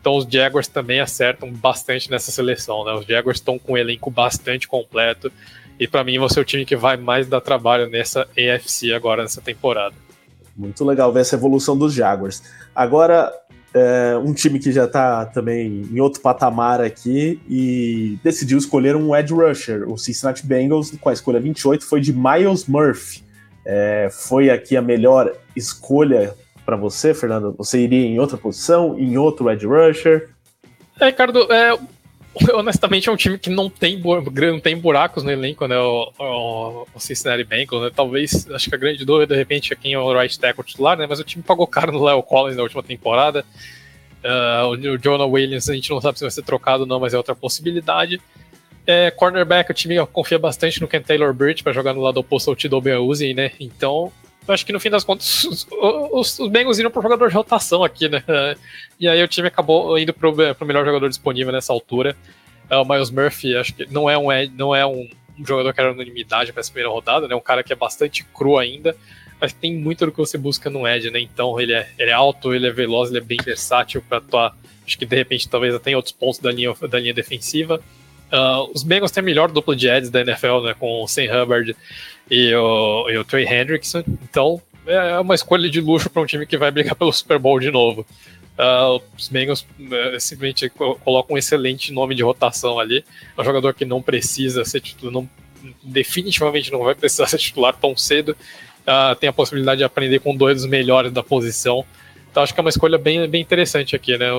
então 0.01 0.17
os 0.17 0.25
Jaguars 0.25 0.67
também 0.67 0.99
acertam 0.99 1.51
bastante 1.51 2.09
nessa 2.09 2.31
seleção, 2.31 2.83
né? 2.83 2.91
Os 2.93 3.05
Jaguars 3.05 3.37
estão 3.37 3.59
com 3.59 3.73
um 3.73 3.77
elenco 3.77 4.09
bastante 4.09 4.67
completo 4.67 5.31
e 5.79 5.87
para 5.87 6.03
mim 6.03 6.19
você 6.19 6.39
é 6.39 6.41
o 6.41 6.45
time 6.45 6.65
que 6.65 6.75
vai 6.75 6.97
mais 6.97 7.27
dar 7.27 7.41
trabalho 7.41 7.89
nessa 7.89 8.27
AFC 8.37 8.93
agora 8.93 9.23
nessa 9.23 9.41
temporada. 9.41 9.95
Muito 10.55 10.85
legal 10.85 11.11
ver 11.11 11.21
essa 11.21 11.35
evolução 11.35 11.77
dos 11.77 11.93
Jaguars. 11.93 12.43
Agora 12.75 13.31
é, 13.73 14.15
um 14.23 14.33
time 14.33 14.59
que 14.59 14.71
já 14.71 14.85
está 14.85 15.25
também 15.25 15.87
em 15.91 15.99
outro 15.99 16.21
patamar 16.21 16.79
aqui 16.79 17.41
e 17.49 18.19
decidiu 18.23 18.57
escolher 18.57 18.95
um 18.95 19.15
edge 19.15 19.33
rusher. 19.33 19.89
O 19.89 19.97
Cincinnati 19.97 20.45
Bengals, 20.45 20.91
com 20.91 21.09
a 21.09 21.13
escolha 21.13 21.39
28, 21.39 21.83
foi 21.83 21.99
de 21.99 22.13
Miles 22.13 22.67
Murphy. 22.67 23.23
É, 23.65 24.09
foi 24.11 24.49
aqui 24.49 24.77
a 24.77 24.81
melhor 24.81 25.33
escolha 25.55 26.35
para 26.65 26.75
você, 26.75 27.13
Fernando? 27.13 27.55
Você 27.57 27.79
iria 27.79 28.05
em 28.05 28.19
outra 28.19 28.37
posição, 28.37 28.97
em 28.97 29.17
outro 29.17 29.49
edge 29.49 29.65
rusher? 29.65 30.29
É, 30.99 31.07
Ricardo, 31.07 31.51
é, 31.51 31.77
honestamente 32.53 33.09
é 33.09 33.11
um 33.11 33.15
time 33.15 33.37
que 33.37 33.49
não 33.49 33.69
tem, 33.69 34.01
não 34.01 34.59
tem 34.59 34.75
buracos 34.77 35.23
no 35.23 35.31
elenco, 35.31 35.67
né? 35.67 35.77
O, 35.77 36.11
o, 36.93 36.99
Cincinnati 36.99 37.43
Bengals, 37.43 37.83
né? 37.83 37.91
Talvez, 37.95 38.49
acho 38.51 38.69
que 38.69 38.75
a 38.75 38.77
grande 38.77 39.05
dúvida, 39.05 39.33
de 39.33 39.39
repente, 39.39 39.71
é 39.71 39.75
quem 39.75 39.93
é 39.93 39.99
o 39.99 40.13
right 40.13 40.39
tackle 40.39 40.63
titular, 40.63 40.97
né? 40.97 41.05
Mas 41.07 41.19
o 41.19 41.23
time 41.23 41.43
pagou 41.43 41.67
caro 41.67 41.91
no 41.91 42.03
Leo 42.03 42.23
Collins 42.23 42.57
na 42.57 42.63
última 42.63 42.81
temporada. 42.81 43.45
Uh, 44.23 44.93
o 44.93 44.97
Jonah 44.97 45.25
Williams, 45.25 45.69
a 45.69 45.75
gente 45.75 45.89
não 45.89 46.01
sabe 46.01 46.17
se 46.17 46.23
vai 46.23 46.31
ser 46.31 46.43
trocado 46.43 46.83
ou 46.83 46.87
não, 46.87 46.99
mas 46.99 47.13
é 47.13 47.17
outra 47.17 47.35
possibilidade. 47.35 48.19
É, 48.85 49.11
cornerback, 49.11 49.69
o 49.69 49.73
time 49.73 49.95
confia 50.07 50.39
bastante 50.39 50.81
no 50.81 50.87
Ken 50.87 51.01
Taylor 51.01 51.33
Bridge 51.33 51.63
para 51.63 51.71
jogar 51.71 51.93
no 51.93 52.01
lado 52.01 52.19
oposto 52.19 52.49
ao 52.49 52.55
Tido 52.55 52.77
Uzi, 53.05 53.33
né? 53.33 53.51
Então, 53.59 54.11
acho 54.47 54.65
que 54.65 54.73
no 54.73 54.79
fim 54.79 54.89
das 54.89 55.03
contas 55.03 55.43
os, 55.45 55.67
os, 55.71 56.39
os 56.39 56.49
Bengals 56.49 56.79
iram 56.79 56.91
pro 56.91 57.01
jogador 57.01 57.29
de 57.29 57.35
rotação 57.35 57.83
aqui, 57.83 58.09
né? 58.09 58.23
E 58.99 59.07
aí 59.07 59.21
o 59.23 59.27
time 59.27 59.47
acabou 59.47 59.97
indo 59.97 60.13
pro, 60.13 60.33
pro 60.55 60.65
melhor 60.65 60.85
jogador 60.85 61.09
disponível 61.09 61.51
nessa 61.51 61.71
altura. 61.73 62.15
É, 62.69 62.77
o 62.77 62.85
Miles 62.85 63.09
Murphy, 63.09 63.55
acho 63.55 63.73
que 63.73 63.85
não 63.91 64.09
é 64.09 64.17
um, 64.17 64.27
não 64.55 64.75
é 64.75 64.85
um, 64.85 65.09
jogador 65.45 65.73
que 65.73 65.79
era 65.79 65.91
unanimidade 65.91 66.51
para 66.51 66.61
essa 66.61 66.71
primeira 66.71 66.91
rodada, 66.91 67.27
né? 67.27 67.35
Um 67.35 67.41
cara 67.41 67.63
que 67.63 67.73
é 67.73 67.75
bastante 67.75 68.23
cru 68.23 68.57
ainda, 68.57 68.95
mas 69.39 69.51
tem 69.51 69.75
muito 69.75 70.05
do 70.05 70.11
que 70.11 70.17
você 70.17 70.37
busca 70.37 70.69
no 70.69 70.87
Edge, 70.87 71.09
né? 71.09 71.19
Então 71.19 71.59
ele 71.59 71.73
é, 71.73 71.89
ele 71.97 72.11
é 72.11 72.13
alto, 72.13 72.53
ele 72.53 72.67
é 72.67 72.71
veloz, 72.71 73.09
ele 73.09 73.19
é 73.19 73.21
bem 73.21 73.37
versátil 73.43 74.03
para 74.07 74.19
atuar. 74.19 74.55
Acho 74.85 74.97
que 74.97 75.05
de 75.05 75.15
repente 75.15 75.49
talvez 75.49 75.73
até 75.73 75.91
em 75.91 75.95
outros 75.95 76.11
pontos 76.11 76.39
da 76.39 76.51
linha, 76.51 76.73
da 76.89 76.99
linha 76.99 77.13
defensiva. 77.13 77.81
Uh, 78.31 78.71
os 78.73 78.83
Bengals 78.83 79.11
têm 79.11 79.21
a 79.21 79.25
melhor 79.25 79.51
dupla 79.51 79.75
de 79.75 79.87
Eds 79.87 80.09
da 80.09 80.21
NFL, 80.21 80.61
né? 80.61 80.75
Com 80.77 81.03
o 81.03 81.07
Sam 81.07 81.23
Hubbard 81.23 81.75
e 82.29 82.53
o, 82.55 83.09
e 83.09 83.17
o 83.17 83.23
Trey 83.23 83.45
Hendrickson. 83.45 84.03
Então 84.23 84.61
é 84.85 85.19
uma 85.19 85.35
escolha 85.35 85.69
de 85.69 85.79
luxo 85.79 86.09
para 86.09 86.21
um 86.21 86.25
time 86.25 86.45
que 86.45 86.57
vai 86.57 86.71
brigar 86.71 86.95
pelo 86.95 87.11
Super 87.11 87.39
Bowl 87.39 87.59
de 87.59 87.71
novo. 87.71 88.05
Uh, 88.53 89.01
os 89.17 89.29
Bengals 89.29 89.65
uh, 89.79 90.19
simplesmente 90.19 90.69
colocam 90.69 91.35
um 91.35 91.37
excelente 91.37 91.91
nome 91.91 92.13
de 92.13 92.23
rotação 92.23 92.79
ali. 92.79 93.03
É 93.35 93.41
um 93.41 93.43
jogador 93.43 93.73
que 93.73 93.85
não 93.85 94.01
precisa 94.01 94.63
ser 94.63 94.79
titular, 94.79 95.13
não, 95.13 95.29
definitivamente 95.81 96.71
não 96.71 96.83
vai 96.83 96.93
precisar 96.93 97.25
ser 97.27 97.37
titular 97.37 97.75
tão 97.75 97.97
cedo. 97.97 98.35
Uh, 98.81 99.15
tem 99.15 99.29
a 99.29 99.33
possibilidade 99.33 99.79
de 99.79 99.83
aprender 99.83 100.19
com 100.19 100.35
dois 100.35 100.57
dos 100.57 100.65
melhores 100.65 101.11
da 101.11 101.23
posição. 101.23 101.85
Então 102.33 102.41
acho 102.41 102.51
que 102.51 102.59
é 102.59 102.63
uma 102.63 102.69
escolha 102.71 102.97
bem, 102.97 103.29
bem 103.29 103.43
interessante 103.43 103.95
aqui, 103.95 104.17
né? 104.17 104.29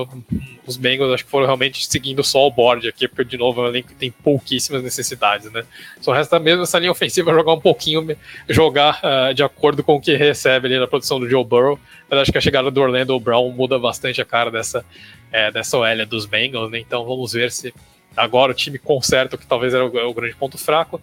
Os 0.67 0.75
Bengals 0.75 1.13
acho 1.13 1.23
que 1.23 1.31
foram 1.31 1.45
realmente 1.45 1.87
seguindo 1.87 2.21
só 2.25 2.45
o 2.45 2.51
board 2.51 2.89
aqui, 2.89 3.07
porque 3.07 3.23
de 3.23 3.37
novo 3.37 3.61
é 3.61 3.63
um 3.63 3.67
elenco 3.69 3.87
que 3.87 3.95
tem 3.95 4.11
pouquíssimas 4.11 4.83
necessidades, 4.83 5.49
né? 5.49 5.63
Só 6.01 6.11
resta 6.11 6.37
mesmo 6.37 6.63
essa 6.63 6.77
linha 6.77 6.91
ofensiva 6.91 7.31
jogar 7.31 7.53
um 7.53 7.61
pouquinho, 7.61 8.05
jogar 8.49 8.99
uh, 9.01 9.33
de 9.33 9.41
acordo 9.43 9.81
com 9.81 9.95
o 9.95 10.01
que 10.01 10.13
recebe 10.13 10.67
ali 10.67 10.77
na 10.77 10.87
produção 10.87 11.21
do 11.21 11.29
Joe 11.29 11.45
Burrow. 11.45 11.79
Mas 12.09 12.19
acho 12.19 12.33
que 12.33 12.37
a 12.37 12.41
chegada 12.41 12.69
do 12.69 12.81
Orlando 12.81 13.17
Brown 13.17 13.49
muda 13.53 13.79
bastante 13.79 14.21
a 14.21 14.25
cara 14.25 14.51
dessa, 14.51 14.83
é, 15.31 15.49
dessa 15.49 15.77
OL 15.77 16.05
dos 16.05 16.25
Bengals, 16.25 16.69
né? 16.69 16.79
Então 16.79 17.05
vamos 17.05 17.31
ver 17.31 17.49
se 17.49 17.73
agora 18.13 18.51
o 18.51 18.55
time 18.55 18.77
conserta 18.77 19.37
o 19.37 19.39
que 19.39 19.47
talvez 19.47 19.73
era 19.73 19.85
o, 19.85 20.09
o 20.09 20.13
grande 20.13 20.35
ponto 20.35 20.57
fraco 20.57 20.99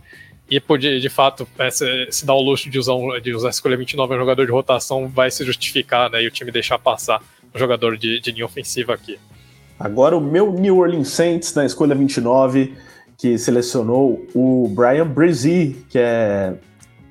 e 0.57 0.61
podia, 0.61 1.01
de 1.01 1.09
fato, 1.09 1.49
é, 1.59 1.71
se, 1.71 1.87
se 2.11 2.27
dar 2.27 2.35
o 2.35 2.43
luxo 2.43 2.69
de 2.69 2.79
usar, 2.79 2.93
um, 2.93 3.19
de 3.19 3.35
usar 3.35 3.49
a 3.49 3.51
escolha 3.51 3.75
29 3.75 4.15
um 4.15 4.19
jogador 4.19 4.45
de 4.45 4.53
rotação, 4.53 5.09
vai 5.09 5.31
se 5.31 5.43
justificar, 5.47 6.11
né? 6.11 6.23
E 6.23 6.27
o 6.27 6.31
time 6.31 6.51
deixar 6.51 6.79
passar 6.79 7.23
o 7.55 7.59
jogador 7.59 7.97
de, 7.97 8.21
de 8.21 8.33
linha 8.33 8.45
ofensiva 8.45 8.93
aqui. 8.93 9.19
Agora 9.81 10.15
o 10.15 10.21
meu 10.21 10.53
New 10.53 10.77
Orleans 10.77 11.09
Saints 11.09 11.55
na 11.55 11.65
escolha 11.65 11.95
29, 11.95 12.75
que 13.17 13.39
selecionou 13.39 14.27
o 14.35 14.69
Brian 14.69 15.07
Brzee, 15.07 15.87
que 15.89 15.99
é 15.99 16.53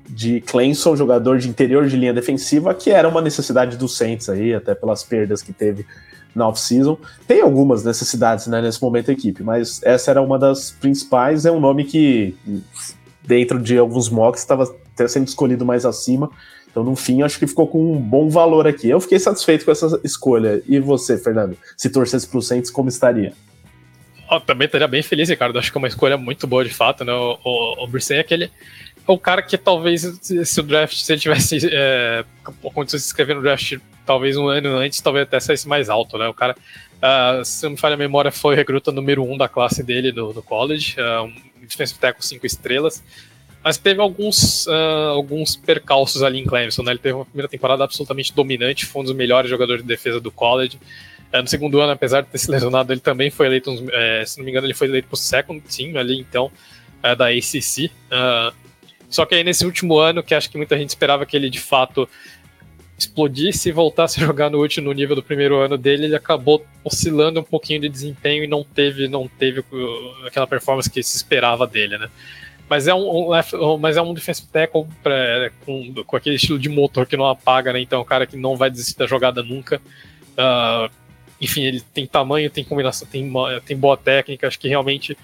de 0.08 0.40
Clemson, 0.42 0.94
jogador 0.94 1.38
de 1.38 1.48
interior 1.48 1.88
de 1.88 1.96
linha 1.96 2.14
defensiva, 2.14 2.72
que 2.72 2.90
era 2.90 3.08
uma 3.08 3.20
necessidade 3.20 3.76
do 3.76 3.88
Saints 3.88 4.28
aí, 4.28 4.54
até 4.54 4.72
pelas 4.72 5.02
perdas 5.02 5.42
que 5.42 5.52
teve 5.52 5.84
na 6.32 6.46
off-season. 6.46 6.96
Tem 7.26 7.40
algumas 7.40 7.82
necessidades 7.82 8.46
né, 8.46 8.62
nesse 8.62 8.80
momento 8.80 9.10
a 9.10 9.14
equipe, 9.14 9.42
mas 9.42 9.82
essa 9.82 10.12
era 10.12 10.22
uma 10.22 10.38
das 10.38 10.70
principais. 10.70 11.44
É 11.44 11.50
um 11.50 11.58
nome 11.58 11.84
que 11.84 12.36
dentro 13.24 13.60
de 13.60 13.76
alguns 13.78 14.08
mocks, 14.08 14.40
estava 14.40 14.64
até 14.94 15.06
sendo 15.08 15.28
escolhido 15.28 15.64
mais 15.64 15.84
acima. 15.84 16.30
Então, 16.70 16.82
no 16.82 16.96
fim, 16.96 17.22
acho 17.22 17.38
que 17.38 17.46
ficou 17.46 17.68
com 17.68 17.92
um 17.92 18.00
bom 18.00 18.30
valor 18.30 18.66
aqui. 18.66 18.88
Eu 18.88 19.00
fiquei 19.00 19.18
satisfeito 19.18 19.64
com 19.64 19.70
essa 19.70 20.00
escolha. 20.02 20.62
E 20.66 20.80
você, 20.80 21.18
Fernando? 21.18 21.56
Se 21.76 21.90
torcesse 21.90 22.26
para 22.26 22.38
o 22.38 22.42
Saints, 22.42 22.70
como 22.70 22.88
estaria? 22.88 23.34
Oh, 24.30 24.40
também 24.40 24.64
estaria 24.64 24.88
bem 24.88 25.02
feliz, 25.02 25.28
Ricardo. 25.28 25.58
Acho 25.58 25.70
que 25.70 25.76
é 25.76 25.80
uma 25.80 25.88
escolha 25.88 26.16
muito 26.16 26.46
boa, 26.46 26.64
de 26.64 26.72
fato. 26.72 27.04
Né? 27.04 27.12
O, 27.12 27.38
o, 27.44 27.84
o 27.84 28.12
é 28.12 28.18
aquele. 28.18 28.46
É 28.46 28.50
o 29.12 29.18
cara 29.18 29.42
que 29.42 29.58
talvez, 29.58 30.18
se 30.22 30.60
o 30.60 30.62
draft, 30.62 30.96
se 30.96 31.12
ele 31.12 31.20
tivesse 31.20 31.58
é, 31.70 32.24
condições 32.62 33.02
de 33.02 33.06
se 33.06 33.08
inscrever 33.08 33.36
no 33.36 33.42
draft 33.42 33.76
talvez 34.06 34.36
um 34.36 34.48
ano 34.48 34.76
antes, 34.76 35.00
talvez 35.00 35.24
até 35.24 35.38
saísse 35.40 35.68
mais 35.68 35.90
alto, 35.90 36.16
né? 36.16 36.26
O 36.28 36.34
cara, 36.34 36.56
uh, 36.56 37.44
se 37.44 37.64
não 37.64 37.72
me 37.72 37.76
falha 37.76 37.94
a 37.94 37.98
memória, 37.98 38.32
foi 38.32 38.54
recruta 38.54 38.90
número 38.90 39.22
um 39.22 39.36
da 39.36 39.48
classe 39.48 39.82
dele 39.82 40.10
no, 40.12 40.32
no 40.32 40.42
college. 40.42 40.96
Uh, 40.98 41.24
um 41.24 41.32
defensive 41.66 41.98
tackle 41.98 42.24
5 42.24 42.44
estrelas, 42.46 43.02
mas 43.62 43.78
teve 43.78 44.00
alguns, 44.00 44.66
uh, 44.66 45.10
alguns 45.14 45.54
percalços 45.54 46.22
ali 46.22 46.40
em 46.40 46.44
Clemson, 46.44 46.82
né? 46.82 46.92
Ele 46.92 46.98
teve 46.98 47.14
uma 47.14 47.24
primeira 47.24 47.48
temporada 47.48 47.84
absolutamente 47.84 48.34
dominante, 48.34 48.86
foi 48.86 49.02
um 49.02 49.04
dos 49.04 49.14
melhores 49.14 49.48
jogadores 49.48 49.82
de 49.82 49.88
defesa 49.88 50.20
do 50.20 50.30
college. 50.32 50.78
Uh, 51.32 51.42
no 51.42 51.46
segundo 51.46 51.80
ano, 51.80 51.92
apesar 51.92 52.22
de 52.22 52.28
ter 52.28 52.38
se 52.38 52.50
lesionado, 52.50 52.92
ele 52.92 53.00
também 53.00 53.30
foi 53.30 53.46
eleito, 53.46 53.70
uns, 53.70 53.80
uh, 53.80 54.26
se 54.26 54.38
não 54.38 54.44
me 54.44 54.50
engano, 54.50 54.66
ele 54.66 54.74
foi 54.74 54.88
eleito 54.88 55.08
o 55.10 55.16
second 55.16 55.60
team 55.60 55.96
ali, 55.96 56.18
então, 56.18 56.50
é, 57.02 57.14
da 57.14 57.28
ACC. 57.28 57.90
só 59.08 59.24
que 59.24 59.34
aí 59.34 59.44
nesse 59.44 59.64
último 59.64 59.98
ano, 59.98 60.22
que 60.22 60.34
acho 60.34 60.50
que 60.50 60.56
muita 60.56 60.76
gente 60.76 60.90
esperava 60.90 61.24
que 61.24 61.36
ele 61.36 61.48
de 61.48 61.60
fato 61.60 62.08
explodisse 62.98 63.68
e 63.68 63.72
voltasse 63.72 64.22
a 64.22 64.26
jogar 64.26 64.50
no 64.50 64.58
último 64.58 64.92
nível 64.92 65.16
do 65.16 65.22
primeiro 65.22 65.58
ano 65.58 65.76
dele, 65.76 66.06
ele 66.06 66.16
acabou 66.16 66.64
oscilando 66.84 67.40
um 67.40 67.44
pouquinho 67.44 67.80
de 67.80 67.88
desempenho 67.88 68.44
e 68.44 68.46
não 68.46 68.62
teve, 68.62 69.08
não 69.08 69.26
teve 69.26 69.64
aquela 70.26 70.46
performance 70.46 70.90
que 70.90 71.02
se 71.02 71.16
esperava 71.16 71.66
dele, 71.66 71.98
né? 71.98 72.08
Mas 72.68 72.88
é 72.88 72.94
um, 72.94 73.30
um 73.30 73.78
mas 73.78 73.96
é 73.96 74.02
um 74.02 74.14
defensive 74.14 74.48
tackle 74.50 74.86
pra, 75.02 75.50
com, 75.66 75.92
com 76.06 76.16
aquele 76.16 76.36
estilo 76.36 76.58
de 76.58 76.68
motor 76.68 77.06
que 77.06 77.16
não 77.16 77.26
apaga, 77.26 77.72
né? 77.72 77.80
Então 77.80 77.98
é 77.98 78.02
um 78.02 78.06
cara 78.06 78.26
que 78.26 78.36
não 78.36 78.56
vai 78.56 78.70
desistir 78.70 78.96
da 78.96 79.06
jogada 79.06 79.42
nunca. 79.42 79.80
Uh, 80.32 80.90
enfim, 81.40 81.62
ele 81.64 81.80
tem 81.92 82.06
tamanho, 82.06 82.48
tem 82.48 82.64
combinação, 82.64 83.06
tem, 83.06 83.30
tem 83.66 83.76
boa 83.76 83.96
técnica, 83.96 84.46
acho 84.46 84.58
que 84.58 84.68
realmente 84.68 85.18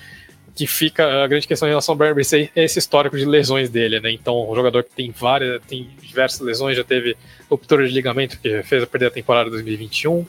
que 0.58 0.66
fica 0.66 1.22
a 1.22 1.26
grande 1.28 1.46
questão 1.46 1.68
em 1.68 1.70
relação 1.70 1.92
ao 1.92 1.96
Brian 1.96 2.14
Brissey 2.14 2.50
é 2.56 2.64
esse 2.64 2.80
histórico 2.80 3.16
de 3.16 3.24
lesões 3.24 3.70
dele, 3.70 4.00
né? 4.00 4.10
Então, 4.10 4.50
um 4.50 4.56
jogador 4.56 4.82
que 4.82 4.90
tem 4.90 5.12
várias, 5.12 5.62
tem 5.68 5.88
diversas 6.02 6.40
lesões, 6.40 6.76
já 6.76 6.82
teve 6.82 7.16
ruptura 7.48 7.86
de 7.86 7.94
ligamento 7.94 8.40
que 8.40 8.60
fez 8.64 8.84
perder 8.86 9.06
a 9.06 9.10
temporada 9.12 9.50
2021, 9.50 10.14
uh, 10.16 10.26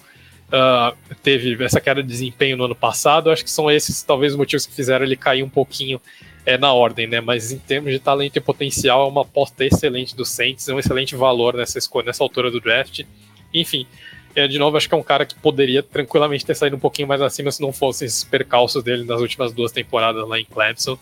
ah, 0.52 0.94
teve 1.24 1.64
essa 1.64 1.82
queda 1.82 2.04
de 2.04 2.08
desempenho 2.08 2.56
no 2.58 2.66
ano 2.66 2.76
passado. 2.76 3.32
Acho 3.32 3.44
que 3.44 3.50
são 3.50 3.72
esses 3.72 4.04
talvez 4.04 4.34
os 4.34 4.38
motivos 4.38 4.68
que 4.68 4.76
fizeram 4.76 5.04
ele 5.04 5.16
cair 5.16 5.42
um 5.42 5.50
pouquinho 5.50 6.00
é, 6.46 6.60
na 6.60 6.72
ordem, 6.72 7.08
né? 7.08 7.20
Mas 7.20 7.52
em 7.52 7.58
termos 7.58 7.92
de 7.92 7.98
talento 7.98 8.38
e 8.38 8.40
potencial, 8.40 9.08
é 9.08 9.10
uma 9.10 9.24
aposta 9.24 9.66
excelente 9.66 10.16
do 10.16 10.24
Saints, 10.24 10.70
é 10.70 10.74
um 10.76 10.78
excelente 10.78 11.16
valor 11.16 11.56
nessa 11.56 11.80
escolha, 11.80 12.06
nessa 12.06 12.24
altura 12.24 12.52
do 12.52 12.62
draft. 12.62 13.02
Enfim, 13.52 13.88
é, 14.40 14.48
de 14.48 14.58
novo, 14.58 14.78
acho 14.78 14.88
que 14.88 14.96
é 14.96 14.98
um 14.98 15.04
cara 15.04 15.26
que 15.26 15.36
poderia 15.36 15.84
tranquilamente 15.84 16.46
ter 16.46 16.56
saído 16.56 16.76
um 16.76 16.80
pouquinho 16.80 17.08
mais 17.08 17.22
acima 17.22 17.52
se 17.52 17.62
não 17.62 17.72
fossem 17.72 18.06
esses 18.06 18.24
percalços 18.24 18.84
dele 18.84 19.04
nas 19.04 19.22
últimas 19.22 19.52
duas 19.52 19.72
temporadas 19.72 20.28
lá 20.28 20.40
em 20.40 20.46
Clemson. 20.46 20.98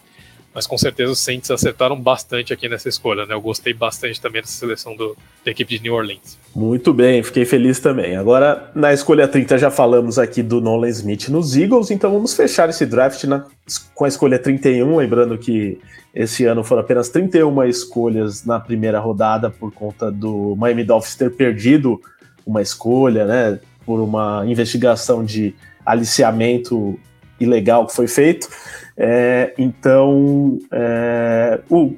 Mas 0.53 0.65
com 0.65 0.77
certeza 0.77 1.11
os 1.11 1.19
Saints 1.19 1.51
acertaram 1.51 1.95
bastante 1.99 2.51
aqui 2.51 2.67
nessa 2.67 2.89
escolha, 2.89 3.27
né? 3.27 3.35
Eu 3.35 3.41
gostei 3.41 3.73
bastante 3.73 4.19
também 4.19 4.41
dessa 4.41 4.53
seleção 4.53 4.95
do, 4.95 5.15
da 5.45 5.51
equipe 5.51 5.77
de 5.77 5.83
New 5.83 5.93
Orleans. 5.93 6.35
Muito 6.55 6.91
bem, 6.95 7.21
fiquei 7.21 7.45
feliz 7.45 7.79
também. 7.79 8.15
Agora, 8.15 8.71
na 8.73 8.91
escolha 8.91 9.27
30, 9.27 9.55
já 9.59 9.69
falamos 9.69 10.17
aqui 10.17 10.41
do 10.41 10.59
Nolan 10.59 10.89
Smith 10.89 11.29
nos 11.29 11.55
Eagles, 11.55 11.91
então 11.91 12.11
vamos 12.11 12.33
fechar 12.33 12.67
esse 12.69 12.87
draft 12.87 13.23
na, 13.25 13.45
com 13.93 14.05
a 14.05 14.07
escolha 14.07 14.39
31, 14.39 14.97
lembrando 14.97 15.37
que 15.37 15.79
esse 16.11 16.45
ano 16.45 16.63
foram 16.63 16.81
apenas 16.81 17.09
31 17.09 17.63
escolhas 17.65 18.43
na 18.43 18.59
primeira 18.59 18.99
rodada 18.99 19.51
por 19.51 19.71
conta 19.71 20.11
do 20.11 20.55
Miami 20.55 20.83
Dolphins 20.83 21.15
ter 21.15 21.29
perdido 21.35 22.01
uma 22.47 22.61
escolha, 22.61 23.25
né? 23.25 23.59
Por 23.85 23.99
uma 23.99 24.43
investigação 24.47 25.23
de 25.23 25.53
aliciamento 25.85 26.97
ilegal 27.39 27.85
que 27.85 27.93
foi 27.93 28.07
feito. 28.07 28.47
É, 28.95 29.53
então, 29.57 30.57
é, 30.71 31.59
o, 31.69 31.93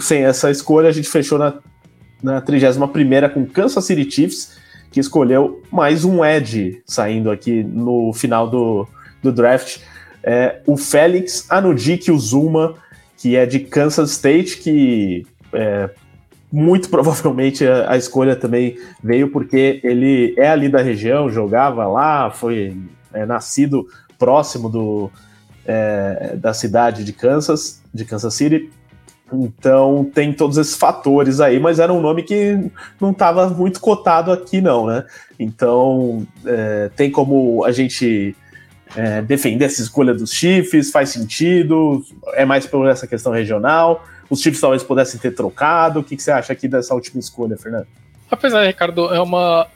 sem 0.00 0.24
essa 0.24 0.50
escolha, 0.50 0.88
a 0.88 0.92
gente 0.92 1.08
fechou 1.08 1.38
na, 1.38 1.54
na 2.22 2.40
31 2.40 2.88
com 3.28 3.44
Kansas 3.44 3.84
City 3.84 4.10
Chiefs, 4.10 4.56
que 4.90 5.00
escolheu 5.00 5.62
mais 5.70 6.04
um 6.04 6.24
Ed 6.24 6.80
saindo 6.86 7.30
aqui 7.30 7.62
no 7.62 8.12
final 8.14 8.48
do, 8.48 8.86
do 9.22 9.32
draft. 9.32 9.78
É, 10.22 10.60
o 10.66 10.76
Félix 10.76 11.46
Anudik 11.50 12.10
Uzuma, 12.10 12.74
que 13.16 13.36
é 13.36 13.44
de 13.44 13.60
Kansas 13.60 14.12
State, 14.12 14.58
que 14.58 15.26
é, 15.52 15.90
muito 16.50 16.88
provavelmente 16.90 17.66
a, 17.66 17.92
a, 17.92 17.96
escolha 17.96 18.36
também 18.36 18.76
veio 19.02 19.30
porque 19.30 19.80
ele 19.82 20.34
é 20.36 20.48
ali 20.48 20.68
da 20.68 20.80
região, 20.80 21.30
jogava 21.30 21.86
lá, 21.86 22.30
foi 22.30 22.76
é, 23.12 23.24
nascido 23.26 23.86
próximo 24.18 24.68
do, 24.68 25.10
é, 25.66 26.36
da 26.36 26.52
cidade 26.52 27.04
de 27.04 27.12
Kansas, 27.12 27.82
de 27.92 28.04
Kansas 28.04 28.34
City. 28.34 28.70
Então 29.30 30.10
tem 30.14 30.32
todos 30.32 30.56
esses 30.56 30.74
fatores 30.74 31.38
aí, 31.38 31.60
mas 31.60 31.78
era 31.78 31.92
um 31.92 32.00
nome 32.00 32.22
que 32.22 32.70
não 32.98 33.10
estava 33.10 33.48
muito 33.50 33.78
cotado 33.78 34.32
aqui, 34.32 34.60
não, 34.60 34.86
né? 34.86 35.04
Então 35.38 36.26
é, 36.46 36.90
tem 36.96 37.10
como 37.10 37.62
a 37.64 37.70
gente 37.70 38.34
é, 38.96 39.20
defender 39.20 39.66
essa 39.66 39.82
escolha 39.82 40.14
dos 40.14 40.32
Chiefs, 40.32 40.90
faz 40.90 41.10
sentido, 41.10 42.02
é 42.34 42.44
mais 42.44 42.66
por 42.66 42.88
essa 42.88 43.06
questão 43.06 43.32
regional. 43.32 44.02
Os 44.30 44.40
Chiefs 44.40 44.60
talvez 44.60 44.82
pudessem 44.82 45.18
ter 45.18 45.32
trocado. 45.32 46.00
O 46.00 46.04
que, 46.04 46.16
que 46.16 46.22
você 46.22 46.30
acha 46.30 46.52
aqui 46.52 46.68
dessa 46.68 46.94
última 46.94 47.20
escolha, 47.20 47.56
Fernando? 47.56 47.86
Apesar, 48.30 48.64
Ricardo, 48.66 49.12
é 49.14 49.20
uma, 49.20 49.66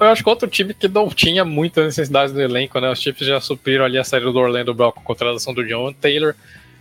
eu 0.00 0.06
acho 0.08 0.22
que 0.22 0.28
outro 0.28 0.48
time 0.48 0.72
que 0.72 0.86
não 0.86 1.08
tinha 1.08 1.44
muita 1.44 1.84
necessidade 1.84 2.32
do 2.32 2.40
elenco, 2.40 2.78
né? 2.78 2.90
Os 2.90 3.00
Chiefs 3.00 3.26
já 3.26 3.40
supriram 3.40 3.84
ali 3.84 3.98
a 3.98 4.04
saída 4.04 4.30
do 4.30 4.38
Orlando 4.38 4.72
Brown 4.72 4.92
com 4.92 5.00
a 5.00 5.04
contratação 5.04 5.52
do 5.52 5.66
John 5.66 5.92
Taylor. 5.92 6.34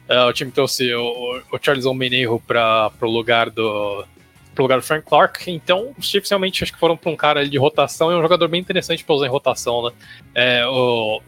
Uh, 0.07 0.27
o 0.27 0.33
time 0.33 0.51
trouxe 0.51 0.93
o, 0.93 1.41
o 1.51 1.59
Charles 1.61 1.85
Omeneiro 1.85 2.41
para 2.45 2.91
o 3.01 3.07
lugar 3.07 3.49
do 3.49 4.05
pro 4.53 4.63
lugar 4.63 4.79
do 4.79 4.85
Frank 4.85 5.05
Clark. 5.05 5.49
Então, 5.49 5.93
os 5.97 6.07
Chiefs 6.07 6.29
realmente 6.29 6.63
acho 6.63 6.73
que 6.73 6.79
foram 6.79 6.97
para 6.97 7.11
um 7.11 7.15
cara 7.15 7.47
de 7.47 7.57
rotação 7.57 8.11
e 8.11 8.15
um 8.15 8.21
jogador 8.21 8.47
bem 8.47 8.59
interessante 8.59 9.03
para 9.03 9.15
usar 9.15 9.25
em 9.25 9.29
rotação, 9.29 9.85
né? 9.85 9.91
É, 10.35 10.65
o 10.67 11.21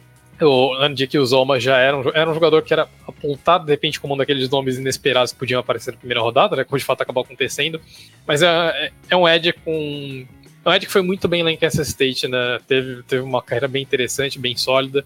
o 0.45 0.73
Andy 0.75 1.07
Zoma 1.25 1.59
já 1.59 1.77
era 1.77 1.97
um, 1.97 2.09
era 2.13 2.29
um 2.29 2.33
jogador 2.33 2.61
que 2.61 2.73
era 2.73 2.87
apontado, 3.07 3.65
de 3.65 3.71
repente, 3.71 3.99
como 3.99 4.13
um 4.13 4.17
daqueles 4.17 4.49
nomes 4.49 4.77
inesperados 4.77 5.31
que 5.31 5.39
podiam 5.39 5.59
aparecer 5.59 5.91
na 5.91 5.97
primeira 5.97 6.21
rodada, 6.21 6.55
né? 6.55 6.63
Como 6.63 6.77
de 6.77 6.85
fato 6.85 7.01
acabou 7.01 7.23
acontecendo. 7.23 7.79
Mas 8.25 8.41
é, 8.41 8.47
é, 8.47 8.91
é 9.09 9.15
um 9.15 9.27
Ed 9.27 9.53
com 9.53 10.25
é 10.63 10.69
um 10.69 10.73
Ed 10.73 10.85
que 10.85 10.91
foi 10.91 11.01
muito 11.01 11.27
bem 11.27 11.43
lá 11.43 11.51
em 11.51 11.57
Kansas 11.57 11.87
State, 11.87 12.27
né? 12.27 12.59
Teve, 12.67 13.03
teve 13.03 13.21
uma 13.21 13.41
carreira 13.41 13.67
bem 13.67 13.81
interessante, 13.81 14.39
bem 14.39 14.55
sólida. 14.55 15.05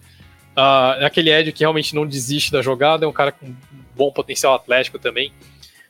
Uh, 0.56 1.02
é 1.02 1.06
aquele 1.06 1.32
Ed 1.32 1.52
que 1.52 1.62
realmente 1.62 1.94
não 1.94 2.06
desiste 2.06 2.52
da 2.52 2.62
jogada, 2.62 3.06
é 3.06 3.07
um 3.07 3.14
cara 3.14 3.32
com 3.32 3.53
bom 3.95 4.12
potencial 4.12 4.53
atlético 4.53 4.99
também. 4.99 5.32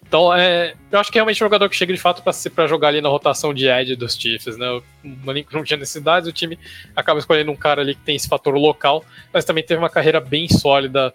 Então, 0.08 0.34
é, 0.34 0.76
eu 0.92 1.00
acho 1.00 1.12
que 1.12 1.18
é 1.18 1.20
realmente 1.20 1.38
um 1.44 1.46
jogador 1.46 1.68
que 1.68 1.76
chega 1.76 1.94
de 1.94 2.00
fato 2.00 2.24
para 2.54 2.68
jogar 2.68 2.90
ali 2.90 3.02
na 3.02 3.10
rotação 3.10 3.54
de 3.54 3.68
Ed 3.68 3.96
dos 3.96 4.16
Chiefs, 4.16 4.56
né? 4.56 4.70
O 4.70 4.84
Maninho 5.04 5.46
não 5.52 5.64
tinha 5.64 5.78
necessidades, 5.78 6.30
o 6.30 6.32
time 6.32 6.58
acaba 6.96 7.20
escolhendo 7.20 7.52
um 7.52 7.56
cara 7.56 7.82
ali 7.82 7.96
que 7.96 8.02
tem 8.02 8.16
esse 8.16 8.28
fator 8.28 8.56
local, 8.56 9.04
mas 9.34 9.44
também 9.44 9.64
teve 9.64 9.80
uma 9.80 9.90
carreira 9.90 10.20
bem 10.20 10.48
sólida, 10.48 11.14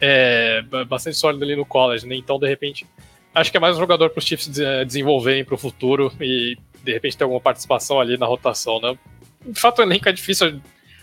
é, 0.00 0.62
bastante 0.86 1.16
sólida 1.16 1.44
ali 1.44 1.56
no 1.56 1.66
college, 1.66 2.06
né? 2.06 2.14
Então, 2.14 2.38
de 2.38 2.48
repente, 2.48 2.86
acho 3.34 3.50
que 3.50 3.56
é 3.56 3.60
mais 3.60 3.76
um 3.76 3.80
jogador 3.80 4.10
para 4.10 4.18
os 4.18 4.24
Chiefs 4.24 4.48
desenvolverem 4.86 5.44
para 5.44 5.54
o 5.54 5.58
futuro 5.58 6.12
e 6.20 6.56
de 6.82 6.92
repente 6.92 7.16
ter 7.16 7.24
alguma 7.24 7.40
participação 7.40 8.00
ali 8.00 8.16
na 8.16 8.26
rotação, 8.26 8.80
né? 8.80 8.96
De 9.44 9.60
fato, 9.60 9.80
o 9.80 9.82
elenco 9.82 10.08
é 10.08 10.12
difícil 10.12 10.60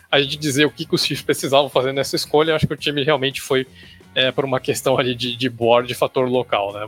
a 0.10 0.22
gente 0.22 0.38
dizer 0.38 0.66
o 0.66 0.72
que, 0.72 0.86
que 0.86 0.96
os 0.96 1.06
Chiefs 1.06 1.24
precisavam 1.24 1.70
fazer 1.70 1.92
nessa 1.92 2.16
escolha. 2.16 2.56
Acho 2.56 2.66
que 2.66 2.74
o 2.74 2.78
time 2.78 3.04
realmente 3.04 3.42
foi 3.42 3.68
é, 4.14 4.32
por 4.32 4.46
uma 4.46 4.60
questão 4.60 4.98
ali 4.98 5.14
de, 5.14 5.36
de 5.36 5.50
board, 5.50 5.88
de 5.88 5.94
fator 5.94 6.30
local, 6.30 6.74
né? 6.74 6.88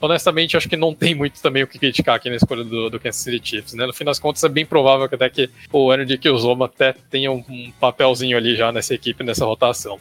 Honestamente, 0.00 0.56
acho 0.56 0.68
que 0.68 0.76
não 0.76 0.94
tem 0.94 1.14
muito 1.14 1.40
também 1.40 1.62
o 1.62 1.66
que 1.66 1.78
criticar 1.78 2.16
aqui 2.16 2.28
na 2.28 2.36
escolha 2.36 2.62
do, 2.62 2.90
do 2.90 3.00
Kansas 3.00 3.22
City 3.22 3.40
Chiefs, 3.42 3.74
né? 3.74 3.86
No 3.86 3.94
fim 3.94 4.04
das 4.04 4.18
contas, 4.18 4.44
é 4.44 4.48
bem 4.48 4.66
provável 4.66 5.08
que 5.08 5.14
até 5.14 5.30
que 5.30 5.50
o 5.72 5.92
Energy 5.92 6.18
Killzoma 6.18 6.66
até 6.66 6.94
tenha 7.10 7.32
um, 7.32 7.42
um 7.48 7.72
papelzinho 7.80 8.36
ali 8.36 8.54
já 8.54 8.70
nessa 8.70 8.94
equipe, 8.94 9.24
nessa 9.24 9.44
rotação. 9.44 9.98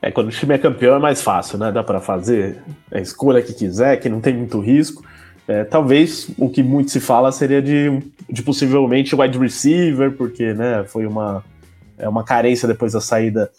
É, 0.00 0.10
quando 0.10 0.28
o 0.28 0.30
time 0.30 0.54
é 0.54 0.58
campeão 0.58 0.96
é 0.96 0.98
mais 0.98 1.22
fácil, 1.22 1.58
né? 1.58 1.72
Dá 1.72 1.82
para 1.82 2.00
fazer 2.00 2.62
a 2.92 3.00
escolha 3.00 3.42
que 3.42 3.52
quiser, 3.52 3.98
que 3.98 4.08
não 4.08 4.20
tem 4.20 4.34
muito 4.34 4.60
risco. 4.60 5.04
É, 5.46 5.64
talvez 5.64 6.30
o 6.38 6.48
que 6.48 6.62
muito 6.62 6.90
se 6.90 7.00
fala 7.00 7.30
seria 7.30 7.60
de, 7.60 8.02
de 8.30 8.42
possivelmente 8.42 9.14
wide 9.14 9.38
receiver, 9.38 10.12
porque 10.12 10.54
né, 10.54 10.84
foi 10.86 11.06
uma, 11.06 11.44
é 11.98 12.08
uma 12.08 12.24
carência 12.24 12.66
depois 12.66 12.94
da 12.94 13.00
saída 13.00 13.50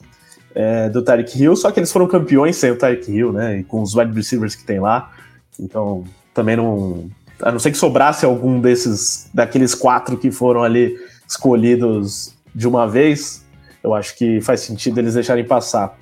é, 0.55 0.89
do 0.89 1.03
Tyreek 1.03 1.41
Hill, 1.41 1.55
só 1.55 1.69
que 1.69 1.79
eles 1.79 1.91
foram 1.91 2.07
campeões 2.07 2.55
sem 2.55 2.71
o 2.71 2.77
Tyreek 2.77 3.11
Hill, 3.11 3.31
né? 3.31 3.59
E 3.59 3.63
com 3.63 3.81
os 3.81 3.93
wide 3.95 4.13
receivers 4.13 4.55
que 4.55 4.63
tem 4.63 4.79
lá. 4.79 5.11
Então, 5.59 6.03
também 6.33 6.55
não. 6.55 7.09
A 7.41 7.51
não 7.51 7.59
ser 7.59 7.71
que 7.71 7.77
sobrasse 7.77 8.25
algum 8.25 8.59
desses, 8.59 9.29
daqueles 9.33 9.75
quatro 9.75 10.17
que 10.17 10.31
foram 10.31 10.63
ali 10.63 10.97
escolhidos 11.27 12.33
de 12.53 12.67
uma 12.67 12.87
vez, 12.87 13.43
eu 13.83 13.93
acho 13.93 14.15
que 14.17 14.39
faz 14.41 14.61
sentido 14.61 14.99
eles 14.99 15.13
deixarem 15.13 15.43
passar. 15.43 15.97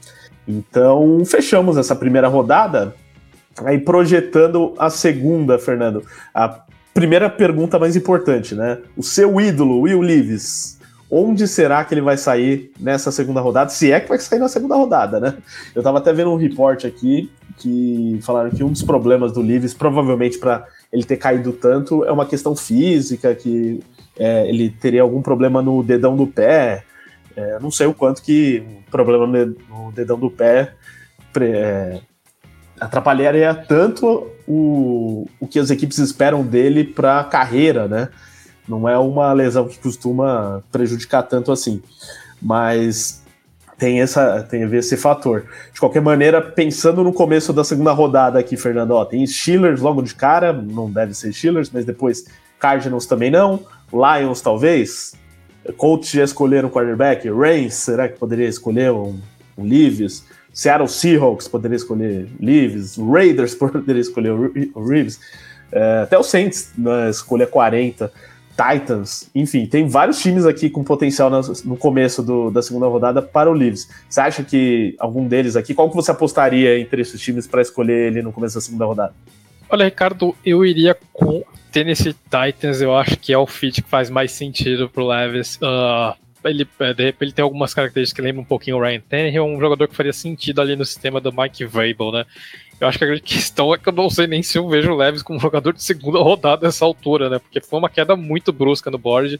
Então, 0.47 1.23
fechamos 1.25 1.77
essa 1.77 1.95
primeira 1.95 2.27
rodada. 2.27 2.95
Aí 3.65 3.79
projetando 3.79 4.73
a 4.77 4.89
segunda, 4.89 5.57
Fernando. 5.57 6.03
A 6.33 6.63
primeira 6.93 7.29
pergunta 7.29 7.79
mais 7.79 7.95
importante, 7.95 8.53
né? 8.53 8.79
O 8.95 9.03
seu 9.03 9.39
ídolo, 9.39 9.81
Will 9.81 10.01
Leaves, 10.01 10.79
onde 11.13 11.47
será 11.47 11.85
que 11.85 11.93
ele 11.93 12.01
vai 12.01 12.17
sair 12.17 12.71
nessa 12.79 13.11
segunda 13.11 13.39
rodada? 13.39 13.69
Se 13.69 13.91
é 13.91 13.99
que 13.99 14.09
vai 14.09 14.17
sair 14.17 14.39
na 14.39 14.49
segunda 14.49 14.75
rodada, 14.75 15.19
né? 15.19 15.35
Eu 15.75 15.83
tava 15.83 15.99
até 15.99 16.11
vendo 16.11 16.31
um 16.31 16.35
report 16.35 16.85
aqui 16.85 17.31
que 17.57 18.17
falaram 18.23 18.49
que 18.49 18.63
um 18.63 18.71
dos 18.71 18.81
problemas 18.81 19.31
do 19.31 19.41
Leaves, 19.41 19.75
provavelmente 19.75 20.39
para 20.39 20.65
ele 20.91 21.03
ter 21.03 21.17
caído 21.17 21.53
tanto, 21.53 22.03
é 22.03 22.11
uma 22.11 22.25
questão 22.25 22.55
física, 22.55 23.35
que 23.35 23.79
é, 24.17 24.49
ele 24.49 24.71
teria 24.71 25.03
algum 25.03 25.21
problema 25.21 25.61
no 25.61 25.83
dedão 25.83 26.17
do 26.17 26.25
pé. 26.25 26.83
É, 27.35 27.59
não 27.59 27.69
sei 27.69 27.85
o 27.85 27.93
quanto 27.93 28.23
que 28.23 28.63
o 28.87 28.91
problema 28.91 29.27
no 29.27 29.91
dedão 29.91 30.17
do 30.17 30.31
pé 30.31 30.73
é, 31.39 31.99
atrapalharia 32.79 33.53
tanto 33.53 34.27
o, 34.47 35.27
o 35.39 35.47
que 35.47 35.59
as 35.59 35.69
equipes 35.69 35.99
esperam 35.99 36.43
dele 36.43 36.83
para 36.83 37.19
a 37.19 37.23
carreira, 37.23 37.87
né? 37.87 38.09
Não 38.67 38.87
é 38.87 38.97
uma 38.97 39.31
lesão 39.33 39.67
que 39.67 39.77
costuma 39.77 40.63
prejudicar 40.71 41.23
tanto 41.23 41.51
assim. 41.51 41.81
Mas 42.41 43.23
tem, 43.77 44.01
essa, 44.01 44.43
tem 44.43 44.63
a 44.63 44.67
ver 44.67 44.77
esse 44.77 44.95
fator. 44.95 45.45
De 45.73 45.79
qualquer 45.79 46.01
maneira, 46.01 46.41
pensando 46.41 47.03
no 47.03 47.11
começo 47.11 47.51
da 47.51 47.63
segunda 47.63 47.91
rodada 47.91 48.39
aqui, 48.39 48.55
Fernando, 48.55 48.91
ó, 48.91 49.03
tem 49.03 49.25
Steelers 49.25 49.81
logo 49.81 50.01
de 50.01 50.15
cara, 50.15 50.53
não 50.53 50.89
deve 50.89 51.13
ser 51.13 51.33
Steelers, 51.33 51.69
mas 51.69 51.85
depois 51.85 52.25
Cardinals 52.59 53.05
também 53.05 53.29
não, 53.29 53.59
Lions 53.91 54.41
talvez, 54.41 55.13
Colts 55.77 56.11
já 56.11 56.23
escolheram 56.23 56.69
quarterback, 56.69 57.29
Reigns, 57.29 57.73
será 57.73 58.07
que 58.07 58.17
poderia 58.17 58.47
escolher 58.47 58.91
um, 58.91 59.19
um 59.57 59.65
Leaves? 59.65 60.23
Seattle 60.53 60.87
Seahawks 60.87 61.47
poderia 61.47 61.75
escolher 61.75 62.29
Leaves, 62.39 62.97
Raiders 62.97 63.55
poderia 63.55 64.01
escolher 64.01 64.31
o 64.31 64.87
Reeves, 64.87 65.19
é, 65.71 66.01
até 66.03 66.17
o 66.17 66.23
Saints 66.23 66.71
né, 66.77 67.09
escolher 67.09 67.47
40, 67.47 68.11
Titans, 68.71 69.29
enfim, 69.33 69.65
tem 69.65 69.87
vários 69.87 70.21
times 70.21 70.45
aqui 70.45 70.69
com 70.69 70.83
potencial 70.83 71.29
no, 71.29 71.77
começo 71.77 72.23
do, 72.23 72.49
da 72.49 72.61
segunda 72.61 72.87
rodada 72.87 73.21
para 73.21 73.49
o 73.49 73.53
Leaves. 73.53 73.89
Você 74.09 74.21
acha 74.21 74.43
que 74.43 74.95
algum 74.99 75.27
deles 75.27 75.55
aqui, 75.55 75.73
qual 75.73 75.89
que 75.89 75.95
você 75.95 76.11
apostaria 76.11 76.79
entre 76.79 77.01
esses 77.01 77.19
times 77.19 77.47
para 77.47 77.61
escolher 77.61 78.07
ele 78.07 78.21
no 78.21 78.31
começo 78.31 78.55
da 78.55 78.61
segunda 78.61 78.85
rodada? 78.85 79.13
Olha, 79.69 79.85
Ricardo, 79.85 80.35
eu 80.45 80.65
iria 80.65 80.95
com 81.11 81.43
Tennessee 81.71 82.13
Titans, 82.13 82.81
eu 82.81 82.95
acho 82.95 83.17
que 83.17 83.33
é 83.33 83.37
o 83.37 83.47
fit 83.47 83.81
que 83.81 83.89
faz 83.89 84.09
mais 84.09 84.31
sentido 84.31 84.87
pro 84.87 85.07
Levis. 85.07 85.55
Uh, 85.57 86.15
ele, 86.45 86.67
é, 86.79 87.13
ele 87.19 87.31
tem 87.31 87.43
algumas 87.43 87.73
características 87.73 88.15
que 88.15 88.21
lembram 88.21 88.43
um 88.43 88.47
pouquinho 88.47 88.77
o 88.77 88.81
Ryan 88.81 89.01
Tannehill, 89.09 89.45
um 89.45 89.59
jogador 89.59 89.87
que 89.87 89.95
faria 89.95 90.13
sentido 90.13 90.61
ali 90.61 90.75
no 90.75 90.85
sistema 90.85 91.19
do 91.19 91.33
Mike 91.33 91.65
Vrabel, 91.65 92.11
né? 92.11 92.25
Eu 92.79 92.87
acho 92.87 92.97
que 92.97 93.03
a 93.03 93.07
grande 93.07 93.21
questão 93.23 93.73
é 93.73 93.77
que 93.77 93.87
eu 93.87 93.93
não 93.93 94.09
sei 94.09 94.27
nem 94.27 94.43
se 94.43 94.57
eu 94.57 94.67
vejo 94.67 94.91
o 94.91 94.95
Levis 94.95 95.23
como 95.23 95.39
jogador 95.39 95.73
de 95.73 95.83
segunda 95.83 96.19
rodada 96.19 96.65
nessa 96.65 96.85
altura, 96.85 97.29
né? 97.29 97.39
Porque 97.39 97.61
foi 97.61 97.79
uma 97.79 97.89
queda 97.89 98.15
muito 98.15 98.51
brusca 98.51 98.91
no 98.91 98.97
board. 98.97 99.39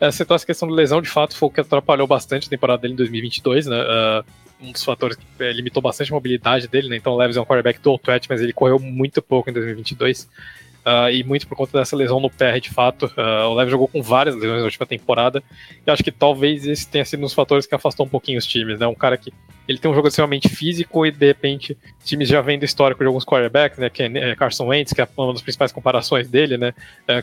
Essa 0.00 0.24
questão 0.44 0.68
de 0.68 0.74
lesão, 0.74 1.00
de 1.00 1.08
fato, 1.08 1.36
foi 1.36 1.48
o 1.48 1.52
que 1.52 1.60
atrapalhou 1.60 2.06
bastante 2.06 2.46
a 2.46 2.50
temporada 2.50 2.82
dele 2.82 2.94
em 2.94 2.96
2022, 2.96 3.66
né? 3.66 3.80
Uh, 3.82 4.24
um 4.60 4.72
dos 4.72 4.84
fatores 4.84 5.16
que 5.16 5.24
é, 5.40 5.52
limitou 5.52 5.82
bastante 5.82 6.10
a 6.10 6.14
mobilidade 6.14 6.68
dele, 6.68 6.88
né? 6.88 6.96
Então 6.96 7.12
o 7.12 7.16
Levis 7.16 7.36
é 7.36 7.40
um 7.40 7.44
quarterback 7.44 7.80
dual 7.80 7.98
threat, 7.98 8.26
mas 8.28 8.40
ele 8.40 8.52
correu 8.52 8.78
muito 8.78 9.22
pouco 9.22 9.50
em 9.50 9.52
2022. 9.52 10.28
Uh, 10.86 11.08
e 11.10 11.24
muito 11.24 11.48
por 11.48 11.56
conta 11.56 11.78
dessa 11.78 11.96
lesão 11.96 12.20
no 12.20 12.28
pé, 12.28 12.60
de 12.60 12.68
fato. 12.68 13.06
Uh, 13.16 13.48
o 13.48 13.54
Leves 13.54 13.70
jogou 13.70 13.88
com 13.88 14.02
várias 14.02 14.34
lesões 14.34 14.58
na 14.58 14.64
última 14.64 14.84
temporada. 14.84 15.42
E 15.86 15.90
acho 15.90 16.04
que 16.04 16.12
talvez 16.12 16.66
esse 16.66 16.86
tenha 16.86 17.06
sido 17.06 17.20
um 17.20 17.22
dos 17.22 17.32
fatores 17.32 17.66
que 17.66 17.74
afastou 17.74 18.04
um 18.04 18.08
pouquinho 18.08 18.38
os 18.38 18.46
times, 18.46 18.78
né? 18.78 18.86
Um 18.86 18.94
cara 18.94 19.16
que 19.16 19.32
ele 19.66 19.78
tem 19.78 19.90
um 19.90 19.94
jogo 19.94 20.08
extremamente 20.08 20.46
físico 20.46 21.06
e 21.06 21.10
de 21.10 21.26
repente 21.26 21.74
times 22.04 22.28
já 22.28 22.42
vêm 22.42 22.58
do 22.58 22.66
histórico 22.66 23.02
de 23.02 23.06
alguns 23.06 23.24
quarterbacks, 23.24 23.78
né? 23.78 23.88
Que 23.88 24.02
é, 24.02 24.06
é 24.06 24.36
Carson 24.36 24.66
Wentz, 24.66 24.92
que 24.92 25.00
é 25.00 25.08
uma 25.16 25.32
das 25.32 25.40
principais 25.40 25.72
comparações 25.72 26.28
dele, 26.28 26.58
né? 26.58 26.74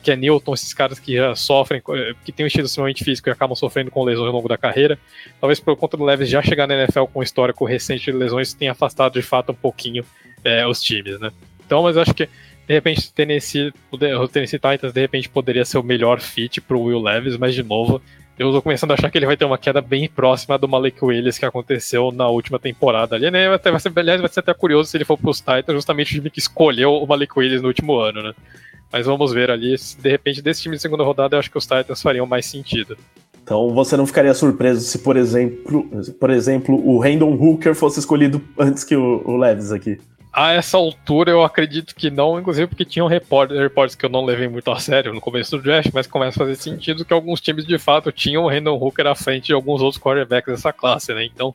Que 0.02 0.10
é 0.10 0.16
Newton, 0.16 0.56
esses 0.56 0.74
caras 0.74 1.00
que 1.00 1.18
sofrem, 1.36 1.84
que 2.26 2.32
tem 2.32 2.44
um 2.44 2.48
estilo 2.48 2.66
extremamente 2.66 3.04
físico 3.04 3.30
e 3.30 3.32
acabam 3.32 3.56
sofrendo 3.56 3.92
com 3.92 4.04
lesões 4.04 4.26
ao 4.26 4.34
longo 4.34 4.50
da 4.50 4.58
carreira. 4.58 4.98
Talvez 5.40 5.60
por 5.60 5.78
conta 5.78 5.96
do 5.96 6.04
Leves 6.04 6.28
já 6.28 6.42
chegar 6.42 6.66
na 6.66 6.74
NFL 6.74 7.04
com 7.14 7.20
um 7.20 7.24
histórico 7.24 7.64
recente 7.64 8.06
de 8.06 8.18
lesões 8.18 8.56
tenha 8.56 8.72
afastado 8.72 9.14
de 9.14 9.22
fato 9.22 9.52
um 9.52 9.56
pouquinho 9.56 10.04
os 10.68 10.82
times, 10.82 11.20
né? 11.20 11.32
Então, 11.64 11.84
mas 11.84 11.96
acho 11.96 12.14
que 12.14 12.28
de 12.68 12.74
repente 12.74 13.08
o 13.08 13.12
Tennessee, 13.12 13.74
o 13.92 14.28
Tennessee 14.28 14.60
Titans 14.60 14.94
de 14.94 15.02
repente 15.02 15.30
poderia 15.30 15.66
ser 15.66 15.78
o 15.78 15.84
melhor 15.84 16.20
fit 16.20 16.62
pro 16.62 16.82
Will 16.82 17.02
Levis, 17.02 17.38
mas 17.38 17.54
de 17.54 17.64
novo, 17.64 18.02
eu 18.38 18.52
tô 18.52 18.62
começando 18.62 18.92
a 18.92 18.94
achar 18.96 19.12
que 19.12 19.18
ele 19.18 19.26
vai 19.26 19.38
ter 19.38 19.46
uma 19.46 19.58
queda 19.58 19.82
bem 19.82 20.08
próxima 20.10 20.58
do 20.58 20.68
Malik 20.68 21.04
Willis 21.04 21.38
que 21.38 21.46
aconteceu 21.46 22.12
na 22.12 22.28
última 22.28 22.58
temporada 22.58 23.16
ali, 23.16 23.30
né? 23.30 23.48
Vai 23.50 23.80
ser, 23.80 23.92
aliás, 23.96 24.22
vai 24.22 24.30
ser 24.30 24.40
até 24.40 24.54
curioso 24.54 24.90
se 24.90 24.98
ele 24.98 25.06
for 25.06 25.18
pros 25.18 25.40
Titans, 25.40 25.76
justamente 25.76 26.12
o 26.12 26.16
time 26.16 26.30
que 26.30 26.40
escolheu 26.40 26.94
o 26.94 27.06
Malik 27.06 27.38
Willis 27.38 27.62
no 27.62 27.68
último 27.68 28.00
ano, 28.00 28.24
né? 28.24 28.34
Mas 28.92 29.06
vamos 29.06 29.32
ver 29.32 29.52
ali, 29.52 29.78
se 29.78 30.00
de 30.02 30.10
repente 30.10 30.42
desse 30.42 30.62
time 30.62 30.76
de 30.76 30.82
segunda 30.82 31.04
rodada 31.04 31.36
eu 31.36 31.40
acho 31.40 31.52
que 31.52 31.58
os 31.58 31.66
Titans 31.66 32.02
fariam 32.02 32.26
mais 32.26 32.46
sentido. 32.46 32.98
Então 33.44 33.70
você 33.74 33.98
não 33.98 34.06
ficaria 34.06 34.34
surpreso 34.34 34.82
se, 34.82 35.00
por 35.00 35.18
exemplo, 35.18 35.90
por 36.20 36.30
exemplo, 36.30 36.76
o 36.88 37.00
Randall 37.00 37.34
Hooker 37.34 37.76
fosse 37.76 38.00
escolhido 38.00 38.42
antes 38.58 38.84
que 38.84 38.96
o, 38.96 39.22
o 39.26 39.38
Levis 39.38 39.72
aqui. 39.72 39.98
A 40.34 40.54
essa 40.54 40.78
altura 40.78 41.32
eu 41.32 41.44
acredito 41.44 41.94
que 41.94 42.10
não, 42.10 42.40
inclusive 42.40 42.68
porque 42.68 42.86
tinham 42.86 43.06
reportes 43.06 43.96
que 43.96 44.06
eu 44.06 44.10
não 44.10 44.24
levei 44.24 44.48
muito 44.48 44.72
a 44.72 44.80
sério 44.80 45.14
no 45.14 45.20
começo 45.20 45.58
do 45.58 45.62
draft, 45.62 45.92
mas 45.94 46.08
começa 46.08 46.38
a 46.38 46.46
fazer 46.46 46.56
sentido 46.56 47.04
que 47.04 47.12
alguns 47.12 47.42
times 47.42 47.66
de 47.66 47.78
fato 47.78 48.14
tinham 48.14 48.46
o 48.46 48.50
Randall 48.50 48.82
Hooker 48.82 49.08
à 49.08 49.16
frente 49.16 49.48
de 49.48 49.54
alguns 49.54 49.82
outros 49.82 50.02
quarterbacks 50.02 50.54
dessa 50.54 50.72
classe, 50.72 51.14
né? 51.14 51.26
Então, 51.26 51.54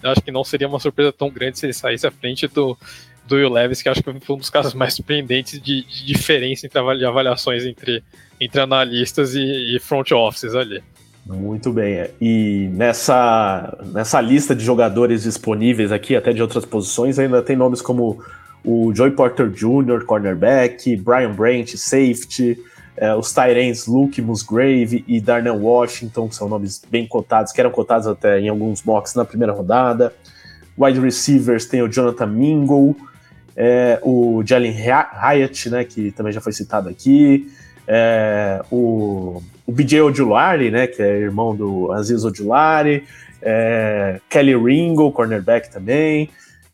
eu 0.00 0.10
acho 0.10 0.20
que 0.20 0.30
não 0.30 0.44
seria 0.44 0.68
uma 0.68 0.78
surpresa 0.78 1.12
tão 1.12 1.30
grande 1.30 1.58
se 1.58 1.66
ele 1.66 1.72
saísse 1.72 2.06
à 2.06 2.12
frente 2.12 2.46
do, 2.46 2.78
do 3.26 3.34
Will 3.34 3.52
Levis, 3.52 3.82
que 3.82 3.88
acho 3.88 4.00
que 4.00 4.20
foi 4.20 4.36
um 4.36 4.38
dos 4.38 4.50
casos 4.50 4.72
mais 4.72 4.94
surpreendentes 4.94 5.60
de, 5.60 5.82
de 5.82 6.06
diferença 6.06 6.64
entre 6.64 6.78
avaliações 6.78 7.64
entre, 7.64 8.04
entre 8.40 8.60
analistas 8.60 9.34
e, 9.34 9.74
e 9.74 9.80
front 9.80 10.12
offices 10.12 10.54
ali. 10.54 10.80
Muito 11.24 11.72
bem. 11.72 12.08
E 12.20 12.68
nessa, 12.72 13.78
nessa 13.92 14.20
lista 14.20 14.54
de 14.54 14.64
jogadores 14.64 15.22
disponíveis 15.22 15.92
aqui, 15.92 16.16
até 16.16 16.32
de 16.32 16.42
outras 16.42 16.64
posições, 16.64 17.18
ainda 17.18 17.40
tem 17.40 17.54
nomes 17.54 17.80
como 17.80 18.22
o 18.64 18.92
Joey 18.94 19.12
Porter 19.12 19.48
Jr., 19.48 20.04
cornerback, 20.04 20.96
Brian 20.96 21.32
Branch, 21.32 21.76
safety, 21.76 22.58
é, 22.96 23.14
os 23.14 23.32
Tyrants 23.32 23.86
Luke 23.86 24.20
Musgrave 24.20 25.04
e 25.06 25.20
Darnell 25.20 25.56
Washington, 25.56 26.28
que 26.28 26.34
são 26.34 26.48
nomes 26.48 26.82
bem 26.90 27.06
cotados, 27.06 27.52
que 27.52 27.60
eram 27.60 27.70
cotados 27.70 28.06
até 28.06 28.40
em 28.40 28.48
alguns 28.48 28.82
mocks 28.82 29.14
na 29.14 29.24
primeira 29.24 29.52
rodada. 29.52 30.12
Wide 30.76 31.00
receivers 31.00 31.66
tem 31.66 31.82
o 31.82 31.88
Jonathan 31.88 32.26
Mingle, 32.26 32.96
é, 33.56 33.98
o 34.02 34.42
Jalen 34.44 34.74
Hyatt, 34.74 35.70
né, 35.70 35.84
que 35.84 36.10
também 36.12 36.32
já 36.32 36.40
foi 36.40 36.52
citado 36.52 36.88
aqui, 36.88 37.50
é, 37.86 38.62
o 38.70 39.42
o 39.66 39.72
BJ 39.72 40.00
Ojulari, 40.00 40.70
né, 40.70 40.86
que 40.86 41.02
é 41.02 41.18
irmão 41.18 41.54
do 41.54 41.92
Aziz 41.92 42.24
Ojulari, 42.24 43.04
é, 43.40 44.20
Kelly 44.28 44.56
Ringo, 44.56 45.12
cornerback 45.12 45.70
também. 45.70 46.30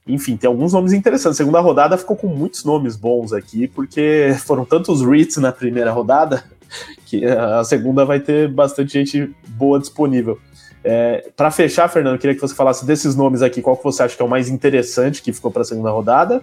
Enfim, 0.06 0.36
tem 0.36 0.48
alguns 0.48 0.73
nomes 0.73 0.93
interessantes. 0.93 1.36
Segunda 1.36 1.60
rodada 1.60 1.98
ficou 1.98 2.16
com 2.16 2.28
muitos 2.28 2.65
nomes 2.65 2.97
bons 2.97 3.32
aqui, 3.32 3.66
porque 3.69 4.35
foram 4.44 4.65
tantos 4.65 5.02
REITs 5.02 5.36
na 5.36 5.52
primeira 5.52 5.93
rodada 5.93 6.44
que 7.05 7.24
a 7.24 7.62
segunda 7.65 8.05
vai 8.05 8.20
ter 8.20 8.48
bastante 8.48 8.93
gente 8.93 9.31
boa 9.48 9.78
disponível. 9.78 10.39
É, 10.82 11.31
para 11.36 11.51
fechar, 11.51 11.89
Fernando, 11.89 12.19
queria 12.19 12.35
que 12.35 12.40
você 12.40 12.55
falasse 12.55 12.86
desses 12.86 13.15
nomes 13.15 13.43
aqui, 13.43 13.60
qual 13.60 13.77
que 13.77 13.85
você 13.85 14.02
acha 14.02 14.16
que 14.16 14.23
é 14.23 14.24
o 14.24 14.28
mais 14.28 14.48
interessante 14.48 15.20
que 15.20 15.32
ficou 15.32 15.51
para 15.51 15.62
a 15.62 15.65
segunda 15.65 15.90
rodada 15.90 16.43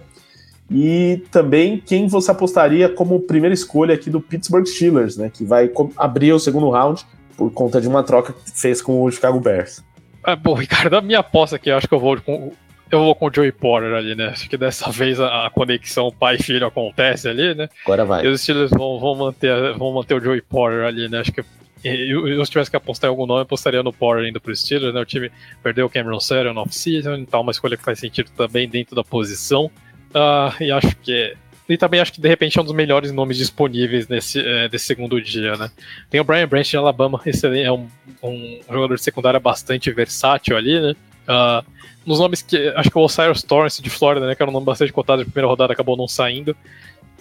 e 0.70 1.22
também 1.30 1.80
quem 1.84 2.08
você 2.08 2.30
apostaria 2.30 2.88
como 2.88 3.20
primeira 3.20 3.54
escolha 3.54 3.94
aqui 3.94 4.10
do 4.10 4.20
Pittsburgh 4.20 4.66
Steelers, 4.66 5.16
né? 5.16 5.30
Que 5.32 5.44
vai 5.44 5.70
abrir 5.96 6.32
o 6.32 6.38
segundo 6.38 6.68
round 6.70 7.04
por 7.36 7.50
conta 7.52 7.80
de 7.80 7.86
uma 7.86 8.02
troca 8.02 8.32
que 8.32 8.50
fez 8.58 8.82
com 8.82 9.02
o 9.02 9.10
Chicago 9.10 9.38
Bears. 9.38 9.84
É, 10.26 10.34
bom, 10.34 10.54
Ricardo, 10.58 10.96
a 10.96 11.00
minha 11.00 11.20
aposta 11.20 11.56
aqui, 11.56 11.70
eu 11.70 11.76
acho 11.76 11.86
que 11.86 11.94
eu 11.94 12.00
vou 12.00 12.20
com, 12.20 12.52
eu 12.90 12.98
vou 12.98 13.14
com 13.14 13.26
o 13.26 13.32
Joey 13.32 13.52
Porter 13.52 13.94
ali, 13.94 14.14
né? 14.14 14.28
Acho 14.28 14.48
que 14.48 14.56
dessa 14.56 14.90
vez 14.92 15.20
a, 15.20 15.46
a 15.46 15.50
conexão 15.50 16.10
pai-filho 16.10 16.66
acontece 16.66 17.28
ali, 17.28 17.54
né? 17.54 17.68
Agora 17.84 18.04
vai. 18.04 18.24
E 18.24 18.28
os 18.28 18.40
Steelers 18.40 18.70
vão, 18.70 18.98
vão, 18.98 19.14
manter, 19.14 19.74
vão 19.78 19.92
manter 19.92 20.14
o 20.14 20.20
Joey 20.20 20.42
Porter 20.42 20.84
ali, 20.84 21.08
né? 21.08 21.20
Acho 21.20 21.32
que 21.32 21.44
eu, 21.84 22.26
eu, 22.26 22.44
se 22.44 22.50
tivesse 22.50 22.70
que 22.70 22.76
apostar 22.76 23.08
em 23.08 23.10
algum 23.10 23.26
nome, 23.26 23.40
eu 23.40 23.42
apostaria 23.42 23.82
no 23.82 23.92
Porter 23.92 24.24
ainda 24.24 24.40
pro 24.40 24.54
Steelers, 24.54 24.92
né? 24.92 25.00
O 25.00 25.04
time 25.04 25.30
perdeu 25.62 25.86
o 25.86 25.90
Cameron 25.90 26.18
Sutton 26.18 26.52
no 26.52 26.62
off-season, 26.62 27.14
então 27.16 27.42
uma 27.42 27.52
escolha 27.52 27.76
que 27.76 27.84
faz 27.84 28.00
sentido 28.00 28.30
também 28.36 28.68
dentro 28.68 28.96
da 28.96 29.04
posição. 29.04 29.70
Uh, 30.16 30.62
e 30.62 30.72
acho 30.72 30.96
que. 30.96 31.36
E 31.68 31.76
também 31.76 32.00
acho 32.00 32.12
que 32.12 32.20
de 32.20 32.28
repente 32.28 32.56
é 32.56 32.62
um 32.62 32.64
dos 32.64 32.74
melhores 32.74 33.10
nomes 33.10 33.36
disponíveis 33.36 34.06
nesse, 34.06 34.40
é, 34.40 34.70
segundo 34.78 35.20
dia, 35.20 35.56
né? 35.56 35.68
Tem 36.08 36.20
o 36.20 36.24
Brian 36.24 36.46
Branch 36.46 36.68
de 36.68 36.76
Alabama, 36.76 37.20
esse 37.26 37.44
é 37.60 37.72
um, 37.72 37.88
um 38.22 38.60
jogador 38.70 38.94
de 38.94 39.02
secundária 39.02 39.40
bastante 39.40 39.90
versátil 39.90 40.56
ali, 40.56 40.80
né? 40.80 40.94
Uh, 41.28 41.66
nos 42.06 42.20
nomes 42.20 42.40
que. 42.40 42.68
Acho 42.76 42.90
que 42.90 42.96
o 42.96 43.02
Osiris 43.02 43.42
Torrance 43.42 43.82
de 43.82 43.90
Florida, 43.90 44.26
né? 44.26 44.34
Que 44.34 44.42
era 44.42 44.50
um 44.50 44.54
nome 44.54 44.64
bastante 44.64 44.92
cotado 44.92 45.24
de 45.24 45.30
primeira 45.30 45.48
rodada, 45.48 45.72
acabou 45.72 45.96
não 45.96 46.08
saindo. 46.08 46.56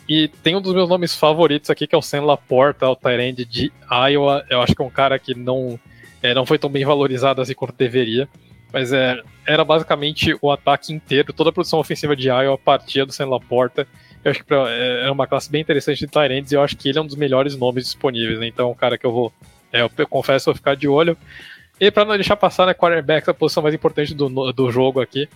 E 0.07 0.27
tem 0.27 0.55
um 0.55 0.61
dos 0.61 0.73
meus 0.73 0.87
nomes 0.87 1.15
favoritos 1.15 1.71
aqui, 1.71 1.87
que 1.87 1.95
é 1.95 1.97
o 1.97 2.01
Sam 2.01 2.21
Laporta, 2.21 2.87
o 2.87 2.95
Tyrande 2.95 3.43
de 3.43 3.71
Iowa. 4.11 4.45
Eu 4.47 4.61
acho 4.61 4.75
que 4.75 4.81
é 4.81 4.85
um 4.85 4.89
cara 4.91 5.17
que 5.17 5.33
não, 5.33 5.79
é, 6.21 6.33
não 6.35 6.45
foi 6.45 6.59
tão 6.59 6.69
bem 6.69 6.85
valorizado 6.85 7.41
assim 7.41 7.55
quanto 7.55 7.73
deveria. 7.75 8.29
Mas 8.71 8.91
é, 8.91 9.21
era 9.45 9.63
basicamente 9.63 10.35
o 10.41 10.51
ataque 10.51 10.93
inteiro, 10.93 11.31
toda 11.31 11.49
a 11.49 11.53
produção 11.53 11.79
ofensiva 11.79 12.15
de 12.15 12.27
Iowa 12.27 12.57
partia 12.57 13.05
do 13.05 13.13
Sam 13.13 13.29
Laporta. 13.29 13.87
Eu 14.23 14.31
acho 14.31 14.39
que 14.41 14.45
pra, 14.45 14.69
é, 14.69 15.07
é 15.07 15.11
uma 15.11 15.27
classe 15.27 15.49
bem 15.49 15.61
interessante 15.61 15.99
de 15.99 16.07
Tyrants 16.07 16.51
e 16.51 16.55
eu 16.55 16.61
acho 16.61 16.75
que 16.75 16.89
ele 16.89 16.97
é 16.97 17.01
um 17.01 17.05
dos 17.05 17.15
melhores 17.15 17.55
nomes 17.55 17.85
disponíveis. 17.85 18.39
Né? 18.39 18.47
Então, 18.47 18.71
um 18.71 18.75
cara 18.75 18.97
que 18.97 19.05
eu 19.05 19.11
vou, 19.11 19.31
é, 19.71 19.81
eu, 19.81 19.91
eu 19.97 20.07
confesso, 20.07 20.45
vou 20.45 20.55
ficar 20.55 20.75
de 20.75 20.87
olho. 20.87 21.17
E 21.79 21.91
para 21.91 22.05
não 22.05 22.15
deixar 22.15 22.35
passar, 22.35 22.65
né, 22.65 22.73
quarterback, 22.73 23.29
a 23.29 23.33
posição 23.33 23.61
mais 23.61 23.75
importante 23.75 24.13
do, 24.13 24.51
do 24.51 24.71
jogo 24.71 25.01
aqui. 25.01 25.27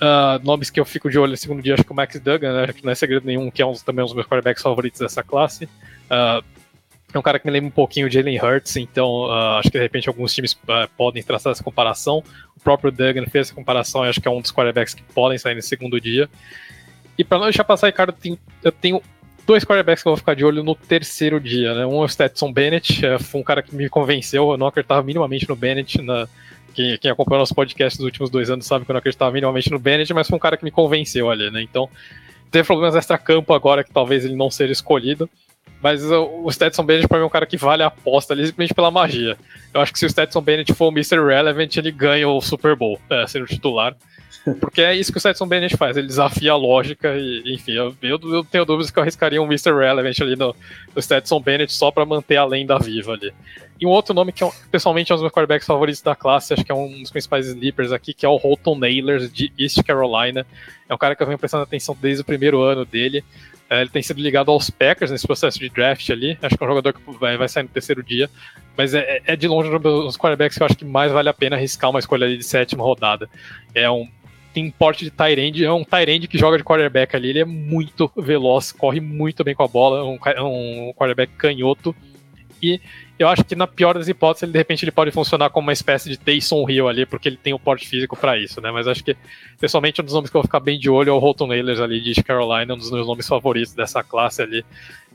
Uh, 0.00 0.38
nomes 0.44 0.70
que 0.70 0.78
eu 0.78 0.84
fico 0.84 1.10
de 1.10 1.18
olho 1.18 1.32
no 1.32 1.36
segundo 1.36 1.60
dia, 1.60 1.74
acho 1.74 1.82
que 1.82 1.90
o 1.90 1.94
Max 1.94 2.20
Duggan, 2.20 2.52
né, 2.52 2.72
que 2.72 2.84
não 2.84 2.92
é 2.92 2.94
segredo 2.94 3.26
nenhum, 3.26 3.50
que 3.50 3.60
é 3.60 3.66
um, 3.66 3.74
também 3.74 4.04
um 4.04 4.06
dos 4.06 4.14
meus 4.14 4.26
quarterbacks 4.26 4.62
favoritos 4.62 5.00
dessa 5.00 5.24
classe. 5.24 5.64
Uh, 5.64 6.44
é 7.12 7.18
um 7.18 7.22
cara 7.22 7.38
que 7.38 7.46
me 7.46 7.52
lembra 7.52 7.68
um 7.68 7.72
pouquinho 7.72 8.08
de 8.08 8.16
Jalen 8.16 8.38
Hurts, 8.38 8.76
então 8.76 9.26
uh, 9.26 9.58
acho 9.58 9.70
que 9.70 9.78
de 9.78 9.82
repente 9.82 10.08
alguns 10.08 10.34
times 10.34 10.52
uh, 10.52 10.88
podem 10.96 11.22
traçar 11.22 11.52
essa 11.52 11.64
comparação. 11.64 12.22
O 12.56 12.60
próprio 12.60 12.92
Duggan 12.92 13.24
fez 13.26 13.46
essa 13.46 13.54
comparação 13.54 14.04
e 14.04 14.08
acho 14.08 14.20
que 14.20 14.28
é 14.28 14.30
um 14.30 14.40
dos 14.40 14.52
quarterbacks 14.52 14.92
que 14.92 15.02
podem 15.02 15.38
sair 15.38 15.54
no 15.54 15.62
segundo 15.62 15.98
dia. 16.00 16.28
E 17.16 17.24
para 17.24 17.38
não 17.38 17.46
deixar 17.46 17.64
passar, 17.64 17.86
Ricardo, 17.86 18.12
tenho, 18.12 18.38
eu 18.62 18.70
tenho 18.70 19.02
dois 19.46 19.64
quarterbacks 19.64 20.02
que 20.02 20.08
eu 20.08 20.12
vou 20.12 20.18
ficar 20.18 20.34
de 20.34 20.44
olho 20.44 20.62
no 20.62 20.74
terceiro 20.74 21.40
dia. 21.40 21.74
Né? 21.74 21.86
Um 21.86 22.02
é 22.02 22.04
o 22.04 22.08
Stetson 22.08 22.52
Bennett, 22.52 23.04
é, 23.04 23.18
foi 23.18 23.40
um 23.40 23.44
cara 23.44 23.62
que 23.62 23.74
me 23.74 23.88
convenceu, 23.88 24.50
eu 24.50 24.58
não 24.58 24.66
acreditava 24.66 25.02
minimamente 25.02 25.48
no 25.48 25.56
Bennett. 25.56 26.02
Na, 26.02 26.28
quem, 26.74 26.98
quem 26.98 27.10
acompanhou 27.10 27.40
nosso 27.40 27.54
podcast 27.54 27.98
dos 27.98 28.04
últimos 28.04 28.28
dois 28.28 28.50
anos 28.50 28.66
sabe 28.66 28.84
que 28.84 28.90
eu 28.90 28.94
não 28.94 28.98
acreditava 28.98 29.32
minimamente 29.32 29.70
no 29.70 29.78
Bennett, 29.78 30.12
mas 30.12 30.28
foi 30.28 30.36
um 30.36 30.40
cara 30.40 30.58
que 30.58 30.64
me 30.64 30.70
convenceu 30.70 31.30
ali, 31.30 31.50
né? 31.50 31.62
Então, 31.62 31.88
teve 32.50 32.66
problemas 32.66 32.94
extra-campo 32.94 33.54
agora 33.54 33.82
que 33.82 33.90
talvez 33.90 34.24
ele 34.24 34.36
não 34.36 34.50
seja 34.50 34.72
escolhido. 34.72 35.28
Mas 35.80 36.02
o 36.04 36.50
Stetson 36.50 36.84
Bennett, 36.84 37.06
pra 37.06 37.18
mim, 37.18 37.24
é 37.24 37.26
um 37.26 37.30
cara 37.30 37.46
que 37.46 37.56
vale 37.56 37.82
a 37.82 37.86
aposta 37.86 38.34
ali 38.34 38.46
simplesmente 38.46 38.74
pela 38.74 38.90
magia. 38.90 39.36
Eu 39.72 39.80
acho 39.80 39.92
que 39.92 39.98
se 39.98 40.06
o 40.06 40.10
Stetson 40.10 40.40
Bennett 40.40 40.72
for 40.74 40.88
o 40.88 40.92
Mr. 40.92 41.24
Relevant, 41.24 41.76
ele 41.76 41.92
ganha 41.92 42.28
o 42.28 42.40
Super 42.40 42.74
Bowl, 42.74 43.00
é, 43.08 43.26
sendo 43.26 43.46
titular. 43.46 43.96
Porque 44.60 44.80
é 44.80 44.94
isso 44.94 45.12
que 45.12 45.18
o 45.18 45.20
Stetson 45.20 45.46
Bennett 45.46 45.76
faz, 45.76 45.96
ele 45.96 46.06
desafia 46.06 46.52
a 46.52 46.56
lógica 46.56 47.14
e, 47.16 47.54
enfim, 47.54 47.72
eu, 47.72 47.94
eu, 48.02 48.18
eu 48.22 48.44
tenho 48.44 48.64
dúvidas 48.64 48.90
que 48.90 48.98
eu 48.98 49.02
arriscaria 49.02 49.40
um 49.40 49.46
Mr. 49.46 49.72
Relevant 49.72 50.20
ali 50.20 50.36
no, 50.36 50.54
no 50.94 51.02
Stetson 51.02 51.40
Bennett 51.40 51.72
só 51.72 51.90
para 51.90 52.04
manter 52.04 52.36
a 52.36 52.44
lenda 52.44 52.78
viva 52.78 53.12
ali. 53.12 53.32
E 53.80 53.86
um 53.86 53.90
outro 53.90 54.12
nome 54.12 54.32
que, 54.32 54.42
é, 54.42 54.50
pessoalmente, 54.70 55.12
é 55.12 55.14
um 55.14 55.16
dos 55.16 55.22
meus 55.22 55.32
quarterbacks 55.32 55.66
favoritos 55.66 56.02
da 56.02 56.16
classe, 56.16 56.52
acho 56.52 56.64
que 56.64 56.72
é 56.72 56.74
um 56.74 57.00
dos 57.00 57.10
principais 57.10 57.46
sleepers 57.46 57.92
aqui, 57.92 58.12
que 58.12 58.26
é 58.26 58.28
o 58.28 58.36
Holton 58.36 58.76
Nailers, 58.76 59.32
de 59.32 59.52
East 59.58 59.82
Carolina. 59.84 60.44
É 60.88 60.94
um 60.94 60.98
cara 60.98 61.14
que 61.14 61.22
eu 61.22 61.26
venho 61.26 61.38
prestando 61.38 61.62
atenção 61.62 61.96
desde 62.00 62.22
o 62.22 62.24
primeiro 62.24 62.60
ano 62.62 62.84
dele. 62.84 63.22
É, 63.70 63.82
ele 63.82 63.90
tem 63.90 64.02
sido 64.02 64.20
ligado 64.20 64.50
aos 64.50 64.70
Packers 64.70 65.10
nesse 65.10 65.26
processo 65.26 65.58
de 65.58 65.68
draft 65.68 66.08
ali. 66.10 66.38
Acho 66.40 66.56
que 66.56 66.62
é 66.62 66.66
um 66.66 66.70
jogador 66.70 66.92
que 66.92 67.00
vai, 67.18 67.36
vai 67.36 67.48
sair 67.48 67.64
no 67.64 67.68
terceiro 67.68 68.02
dia. 68.02 68.30
Mas 68.76 68.94
é, 68.94 69.20
é 69.26 69.36
de 69.36 69.46
longe 69.46 69.68
um 69.68 69.78
dos 69.78 70.16
quarterbacks 70.16 70.56
que 70.56 70.62
eu 70.62 70.66
acho 70.66 70.76
que 70.76 70.84
mais 70.84 71.12
vale 71.12 71.28
a 71.28 71.34
pena 71.34 71.56
arriscar 71.56 71.90
uma 71.90 71.98
escolha 71.98 72.26
ali 72.26 72.38
de 72.38 72.44
sétima 72.44 72.82
rodada. 72.82 73.28
É 73.74 73.90
um 73.90 74.08
tem 74.54 74.70
porte 74.70 75.04
de 75.04 75.10
Tyrande, 75.10 75.64
é 75.64 75.72
um 75.72 75.84
Tyrande 75.84 76.26
que 76.26 76.38
joga 76.38 76.56
de 76.56 76.64
quarterback 76.64 77.14
ali, 77.14 77.28
ele 77.28 77.40
é 77.40 77.44
muito 77.44 78.10
veloz, 78.16 78.72
corre 78.72 78.98
muito 78.98 79.44
bem 79.44 79.54
com 79.54 79.62
a 79.62 79.68
bola, 79.68 79.98
é 79.98 80.02
um, 80.02 80.18
é 80.32 80.42
um 80.42 80.92
quarterback 80.96 81.32
canhoto, 81.34 81.94
E 82.62 82.80
eu 83.18 83.28
acho 83.28 83.44
que 83.44 83.54
na 83.54 83.66
pior 83.66 83.94
das 83.94 84.08
hipóteses, 84.08 84.44
ele 84.44 84.52
de 84.52 84.58
repente 84.58 84.84
ele 84.84 84.92
pode 84.92 85.10
funcionar 85.10 85.50
como 85.50 85.66
uma 85.66 85.72
espécie 85.72 86.08
de 86.08 86.18
Taysom 86.18 86.68
Hill 86.68 86.88
ali, 86.88 87.06
porque 87.06 87.28
ele 87.28 87.36
tem 87.36 87.52
o 87.52 87.58
porte 87.58 87.88
físico 87.88 88.16
para 88.16 88.38
isso, 88.38 88.60
né? 88.60 88.70
Mas 88.70 88.86
acho 88.86 89.02
que, 89.02 89.16
pessoalmente, 89.60 90.00
um 90.00 90.04
dos 90.04 90.14
nomes 90.14 90.30
que 90.30 90.36
eu 90.36 90.40
vou 90.40 90.46
ficar 90.46 90.60
bem 90.60 90.78
de 90.78 90.88
olho 90.88 91.10
é 91.10 91.12
o 91.12 91.18
Holton 91.18 91.48
Nailers 91.48 91.80
ali 91.80 92.00
de 92.00 92.22
Carolina, 92.22 92.74
um 92.74 92.78
dos 92.78 92.90
meus 92.90 93.06
nomes 93.06 93.26
favoritos 93.26 93.74
dessa 93.74 94.02
classe 94.02 94.42
ali. 94.42 94.64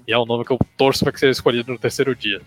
E 0.07 0.11
é 0.11 0.19
um 0.19 0.25
nome 0.25 0.43
que 0.43 0.51
eu 0.51 0.59
torço 0.77 1.03
para 1.03 1.13
que 1.13 1.19
seja 1.19 1.31
escolhido 1.31 1.71
no 1.71 1.77
terceiro 1.77 2.15
dia. 2.15 2.41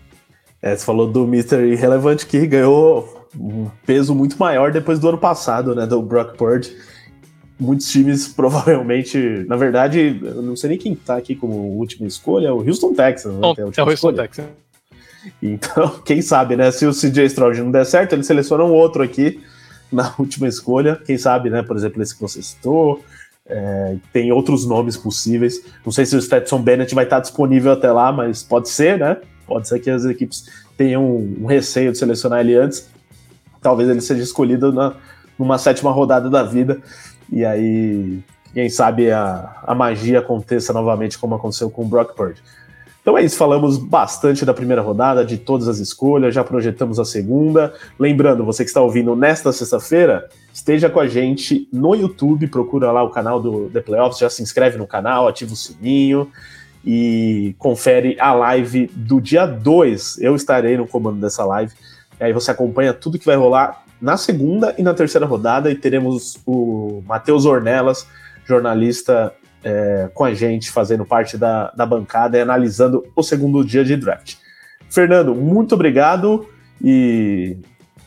É, 0.61 0.75
você 0.75 0.85
falou 0.85 1.07
do 1.07 1.23
Mr. 1.23 1.71
Irrelevant 1.71 2.25
que 2.25 2.45
ganhou 2.45 3.27
um 3.35 3.69
peso 3.85 4.13
muito 4.15 4.37
maior 4.37 4.71
depois 4.71 4.99
do 4.99 5.09
ano 5.09 5.17
passado, 5.17 5.75
né? 5.75 5.85
Do 5.85 6.01
Brock 6.01 6.35
Purdy. 6.35 6.75
Muitos 7.59 7.89
times 7.91 8.27
provavelmente, 8.33 9.17
na 9.47 9.55
verdade, 9.55 10.19
eu 10.21 10.41
não 10.41 10.55
sei 10.55 10.71
nem 10.71 10.77
quem 10.77 10.95
tá 10.95 11.17
aqui 11.17 11.35
como 11.35 11.55
última 11.55 12.07
escolha, 12.07 12.47
é 12.47 12.51
o 12.51 12.57
Houston 12.57 12.93
Texans, 12.93 13.33
né? 13.33 13.53
é, 13.57 13.61
é 13.79 13.83
o 13.83 13.89
Houston 13.89 14.13
Texans. 14.13 14.47
Então, 15.41 15.99
quem 16.05 16.21
sabe, 16.21 16.55
né? 16.55 16.71
Se 16.71 16.85
o 16.85 16.91
CJ 16.91 17.25
Stroud 17.25 17.61
não 17.61 17.71
der 17.71 17.85
certo, 17.85 18.13
eles 18.13 18.27
selecionam 18.27 18.71
outro 18.71 19.03
aqui 19.03 19.41
na 19.91 20.13
última 20.19 20.47
escolha. 20.47 20.95
Quem 21.05 21.17
sabe, 21.17 21.49
né? 21.49 21.61
Por 21.61 21.75
exemplo, 21.75 22.01
esse 22.01 22.15
que 22.15 22.21
você 22.21 22.41
citou. 22.41 23.03
É, 23.49 23.95
tem 24.11 24.31
outros 24.31 24.65
nomes 24.65 24.97
possíveis. 24.97 25.61
Não 25.85 25.91
sei 25.91 26.05
se 26.05 26.15
o 26.15 26.21
Stetson 26.21 26.61
Bennett 26.61 26.93
vai 26.93 27.05
estar 27.05 27.21
disponível 27.21 27.71
até 27.71 27.89
lá, 27.91 28.11
mas 28.11 28.43
pode 28.43 28.69
ser, 28.69 28.99
né? 28.99 29.17
Pode 29.45 29.67
ser 29.69 29.79
que 29.79 29.89
as 29.89 30.03
equipes 30.03 30.45
tenham 30.77 31.05
um, 31.05 31.45
receio 31.45 31.91
de 31.93 31.97
selecionar 31.97 32.41
ele 32.41 32.55
antes. 32.55 32.89
Talvez 33.61 33.89
ele 33.89 34.01
seja 34.01 34.21
escolhido 34.21 34.73
na, 34.73 34.93
numa 35.39 35.57
sétima 35.57 35.91
rodada 35.91 36.29
da 36.29 36.43
vida. 36.43 36.81
E 37.31 37.45
aí, 37.45 38.19
quem 38.53 38.69
sabe 38.69 39.11
a, 39.11 39.61
a 39.65 39.73
magia 39.73 40.19
aconteça 40.19 40.73
novamente, 40.73 41.17
como 41.17 41.35
aconteceu 41.35 41.69
com 41.69 41.83
o 41.83 41.87
Brock 41.87 42.15
Purdy. 42.15 42.41
Então 43.07 43.17
é 43.17 43.23
isso, 43.23 43.37
falamos 43.37 43.77
bastante 43.77 44.43
da 44.43 44.53
primeira 44.53 44.81
rodada, 44.81 45.23
de 45.23 45.37
todas 45.37 45.69
as 45.69 45.79
escolhas, 45.79 46.35
já 46.35 46.43
projetamos 46.43 46.99
a 46.99 47.05
segunda. 47.05 47.73
Lembrando, 47.97 48.43
você 48.43 48.65
que 48.65 48.69
está 48.69 48.81
ouvindo 48.81 49.15
nesta 49.15 49.53
sexta-feira, 49.53 50.27
esteja 50.53 50.89
com 50.89 50.99
a 50.99 51.07
gente 51.07 51.69
no 51.71 51.95
YouTube, 51.95 52.45
procura 52.47 52.91
lá 52.91 53.01
o 53.01 53.09
canal 53.09 53.41
do 53.41 53.69
The 53.69 53.79
Playoffs, 53.79 54.19
já 54.19 54.29
se 54.29 54.43
inscreve 54.43 54.77
no 54.77 54.85
canal, 54.85 55.25
ativa 55.25 55.53
o 55.53 55.55
sininho 55.55 56.29
e 56.85 57.55
confere 57.57 58.17
a 58.19 58.33
live 58.33 58.91
do 58.93 59.21
dia 59.21 59.45
2. 59.45 60.19
Eu 60.19 60.35
estarei 60.35 60.75
no 60.75 60.85
comando 60.85 61.21
dessa 61.21 61.45
live. 61.45 61.71
E 62.19 62.25
aí 62.25 62.33
você 62.33 62.51
acompanha 62.51 62.93
tudo 62.93 63.17
que 63.17 63.25
vai 63.25 63.37
rolar 63.37 63.85
na 64.01 64.17
segunda 64.17 64.75
e 64.77 64.83
na 64.83 64.93
terceira 64.93 65.25
rodada 65.25 65.71
e 65.71 65.75
teremos 65.75 66.37
o 66.45 67.01
Matheus 67.07 67.45
Ornelas, 67.45 68.05
jornalista 68.45 69.33
é, 69.63 70.09
com 70.13 70.23
a 70.23 70.33
gente, 70.33 70.71
fazendo 70.71 71.05
parte 71.05 71.37
da, 71.37 71.71
da 71.71 71.85
bancada 71.85 72.37
e 72.37 72.41
analisando 72.41 73.05
o 73.15 73.23
segundo 73.23 73.63
dia 73.63 73.83
de 73.83 73.95
draft. 73.95 74.35
Fernando, 74.89 75.35
muito 75.35 75.75
obrigado 75.75 76.47
e 76.81 77.57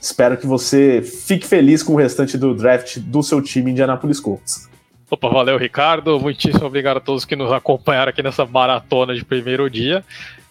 espero 0.00 0.36
que 0.36 0.46
você 0.46 1.02
fique 1.02 1.46
feliz 1.46 1.82
com 1.82 1.92
o 1.94 1.96
restante 1.96 2.38
do 2.38 2.54
draft 2.54 2.98
do 2.98 3.22
seu 3.22 3.42
time 3.42 3.70
Indianapolis 3.70 4.20
Colts. 4.20 4.70
Opa, 5.10 5.28
valeu, 5.28 5.58
Ricardo. 5.58 6.20
Muitíssimo 6.20 6.66
obrigado 6.66 6.98
a 6.98 7.00
todos 7.00 7.24
que 7.24 7.34
nos 7.34 7.50
acompanharam 7.50 8.10
aqui 8.10 8.22
nessa 8.22 8.46
maratona 8.46 9.12
de 9.12 9.24
primeiro 9.24 9.68
dia. 9.68 10.04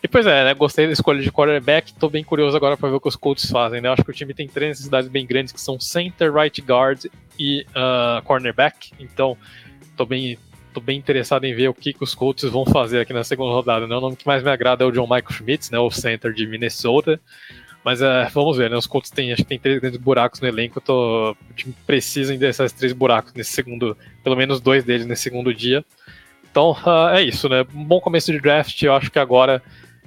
E 0.04 0.08
pois 0.08 0.26
é, 0.26 0.44
né? 0.44 0.54
Gostei 0.54 0.86
da 0.86 0.92
escolha 0.92 1.22
de 1.22 1.32
quarterback. 1.32 1.94
Tô 1.94 2.10
bem 2.10 2.26
curioso 2.26 2.58
agora 2.58 2.76
para 2.76 2.90
ver 2.90 2.96
o 2.96 3.02
que 3.02 3.08
os 3.08 3.16
Colts 3.16 3.50
fazem, 3.50 3.80
né? 3.80 3.88
Eu 3.88 3.94
acho 3.94 4.04
que 4.04 4.12
o 4.12 4.14
time 4.14 4.34
tem 4.34 4.48
três 4.48 4.72
necessidades 4.72 5.10
bem 5.10 5.26
grandes 5.26 5.54
que 5.54 5.62
são 5.62 5.80
center, 5.80 6.34
right 6.34 6.62
guard 6.62 7.06
e 7.38 7.66
uh, 7.70 8.22
cornerback. 8.24 8.92
Então, 9.00 9.38
tô 9.96 10.06
bem, 10.06 10.38
tô 10.74 10.80
bem 10.80 10.98
interessado 10.98 11.46
em 11.46 11.54
ver 11.54 11.68
o 11.68 11.74
que, 11.74 11.94
que 11.94 12.04
os 12.04 12.16
Colts 12.16 12.44
vão 12.50 12.66
fazer 12.66 13.02
aqui 13.02 13.14
na 13.14 13.24
segunda 13.24 13.52
rodada. 13.52 13.88
Né? 13.88 13.96
O 13.96 14.02
nome 14.02 14.16
que 14.16 14.28
mais 14.28 14.44
me 14.44 14.50
agrada 14.50 14.84
é 14.84 14.88
o 14.88 14.92
John 14.92 15.04
Michael 15.04 15.32
Schmitz, 15.32 15.70
né, 15.70 15.80
o 15.80 15.90
center 15.92 16.34
de 16.34 16.46
Minnesota. 16.48 17.20
Mas 17.84 18.02
é, 18.02 18.28
vamos 18.34 18.58
ver, 18.58 18.70
né? 18.70 18.76
Os 18.76 18.86
Colts 18.86 19.10
têm, 19.10 19.32
acho 19.32 19.44
que 19.44 19.50
tem 19.50 19.60
três 19.60 19.80
grandes 19.80 20.00
buracos 20.00 20.42
no 20.42 20.48
elenco. 20.48 20.82
Tô, 20.82 21.32
o 21.32 21.54
time 21.56 21.74
precisa 21.88 22.36
desses 22.38 22.72
três 22.74 22.92
buracos 22.92 23.34
nesse 23.34 23.52
segundo, 23.52 23.98
pelo 24.24 24.36
menos 24.36 24.60
dois 24.60 24.84
deles 24.84 25.06
nesse 25.06 25.24
segundo 25.24 25.54
dia. 25.54 25.84
Então 26.52 26.72
uh, 26.72 27.10
é 27.14 27.22
isso, 27.22 27.48
né? 27.48 27.66
Um 27.74 27.86
bom 27.86 28.02
começo 28.02 28.32
de 28.32 28.40
draft. 28.40 28.82
Eu 28.82 28.94
acho 28.94 29.10
que 29.10 29.18
agora 29.18 29.64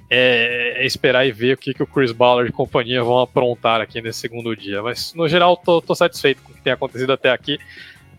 é, 0.09 0.83
é 0.83 0.85
esperar 0.85 1.25
e 1.25 1.31
ver 1.31 1.55
o 1.55 1.57
que, 1.57 1.73
que 1.73 1.81
o 1.81 1.87
Chris 1.87 2.11
Ballard 2.11 2.49
e 2.49 2.53
companhia 2.53 3.03
vão 3.03 3.19
aprontar 3.19 3.81
aqui 3.81 4.01
nesse 4.01 4.19
segundo 4.19 4.55
dia. 4.55 4.81
Mas 4.83 5.13
no 5.15 5.27
geral, 5.27 5.57
tô, 5.57 5.81
tô 5.81 5.95
satisfeito 5.95 6.43
com 6.43 6.51
o 6.51 6.55
que 6.55 6.61
tem 6.61 6.73
acontecido 6.73 7.11
até 7.11 7.31
aqui. 7.31 7.57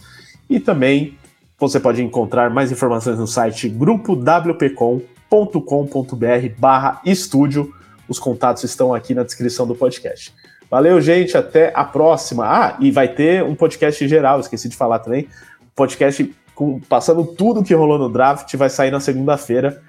E 0.49 0.59
também 0.59 1.17
você 1.59 1.79
pode 1.79 2.03
encontrar 2.03 2.51
mais 2.51 2.73
informações 2.73 3.19
no 3.19 3.29
site 3.29 3.69
grupowpcom.com.br 3.69 5.05
barra 6.59 7.01
estúdio. 7.05 7.73
Os 8.09 8.19
contatos 8.19 8.65
estão 8.65 8.93
aqui 8.93 9.15
na 9.15 9.23
descrição 9.23 9.65
do 9.65 9.77
podcast. 9.77 10.35
Valeu, 10.71 11.01
gente. 11.01 11.37
Até 11.37 11.73
a 11.75 11.85
próxima. 11.85 12.45
Ah, 12.47 12.77
e 12.81 12.91
vai 12.91 13.09
ter 13.09 13.43
um 13.43 13.55
podcast 13.55 14.07
geral, 14.07 14.41
esqueci 14.41 14.69
de 14.69 14.77
falar 14.77 15.01
também. 15.01 15.29
Podcast 15.75 16.33
com, 16.55 16.79
passando 16.79 17.25
tudo 17.25 17.65
que 17.65 17.75
rolou 17.75 17.99
no 17.99 18.09
draft, 18.09 18.55
vai 18.55 18.71
sair 18.71 18.91
na 18.91 19.01
segunda-feira. 19.01 19.83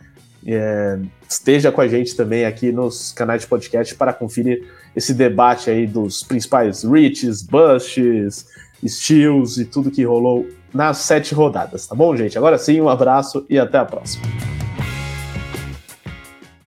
É, 0.47 0.97
esteja 1.29 1.71
com 1.71 1.81
a 1.81 1.87
gente 1.87 2.15
também 2.15 2.45
aqui 2.45 2.71
nos 2.71 3.11
canais 3.11 3.41
de 3.41 3.47
podcast 3.47 3.93
para 3.93 4.11
conferir 4.11 4.63
esse 4.95 5.13
debate 5.13 5.69
aí 5.69 5.85
dos 5.85 6.23
principais 6.23 6.83
reaches, 6.83 7.43
busts, 7.43 8.47
steals 8.87 9.57
e 9.57 9.65
tudo 9.65 9.91
que 9.91 10.03
rolou 10.03 10.47
nas 10.73 10.97
sete 10.99 11.35
rodadas, 11.35 11.85
tá 11.85 11.93
bom, 11.93 12.15
gente? 12.15 12.37
Agora 12.37 12.57
sim, 12.57 12.79
um 12.81 12.89
abraço 12.89 13.45
e 13.49 13.59
até 13.59 13.77
a 13.77 13.85
próxima. 13.85 14.23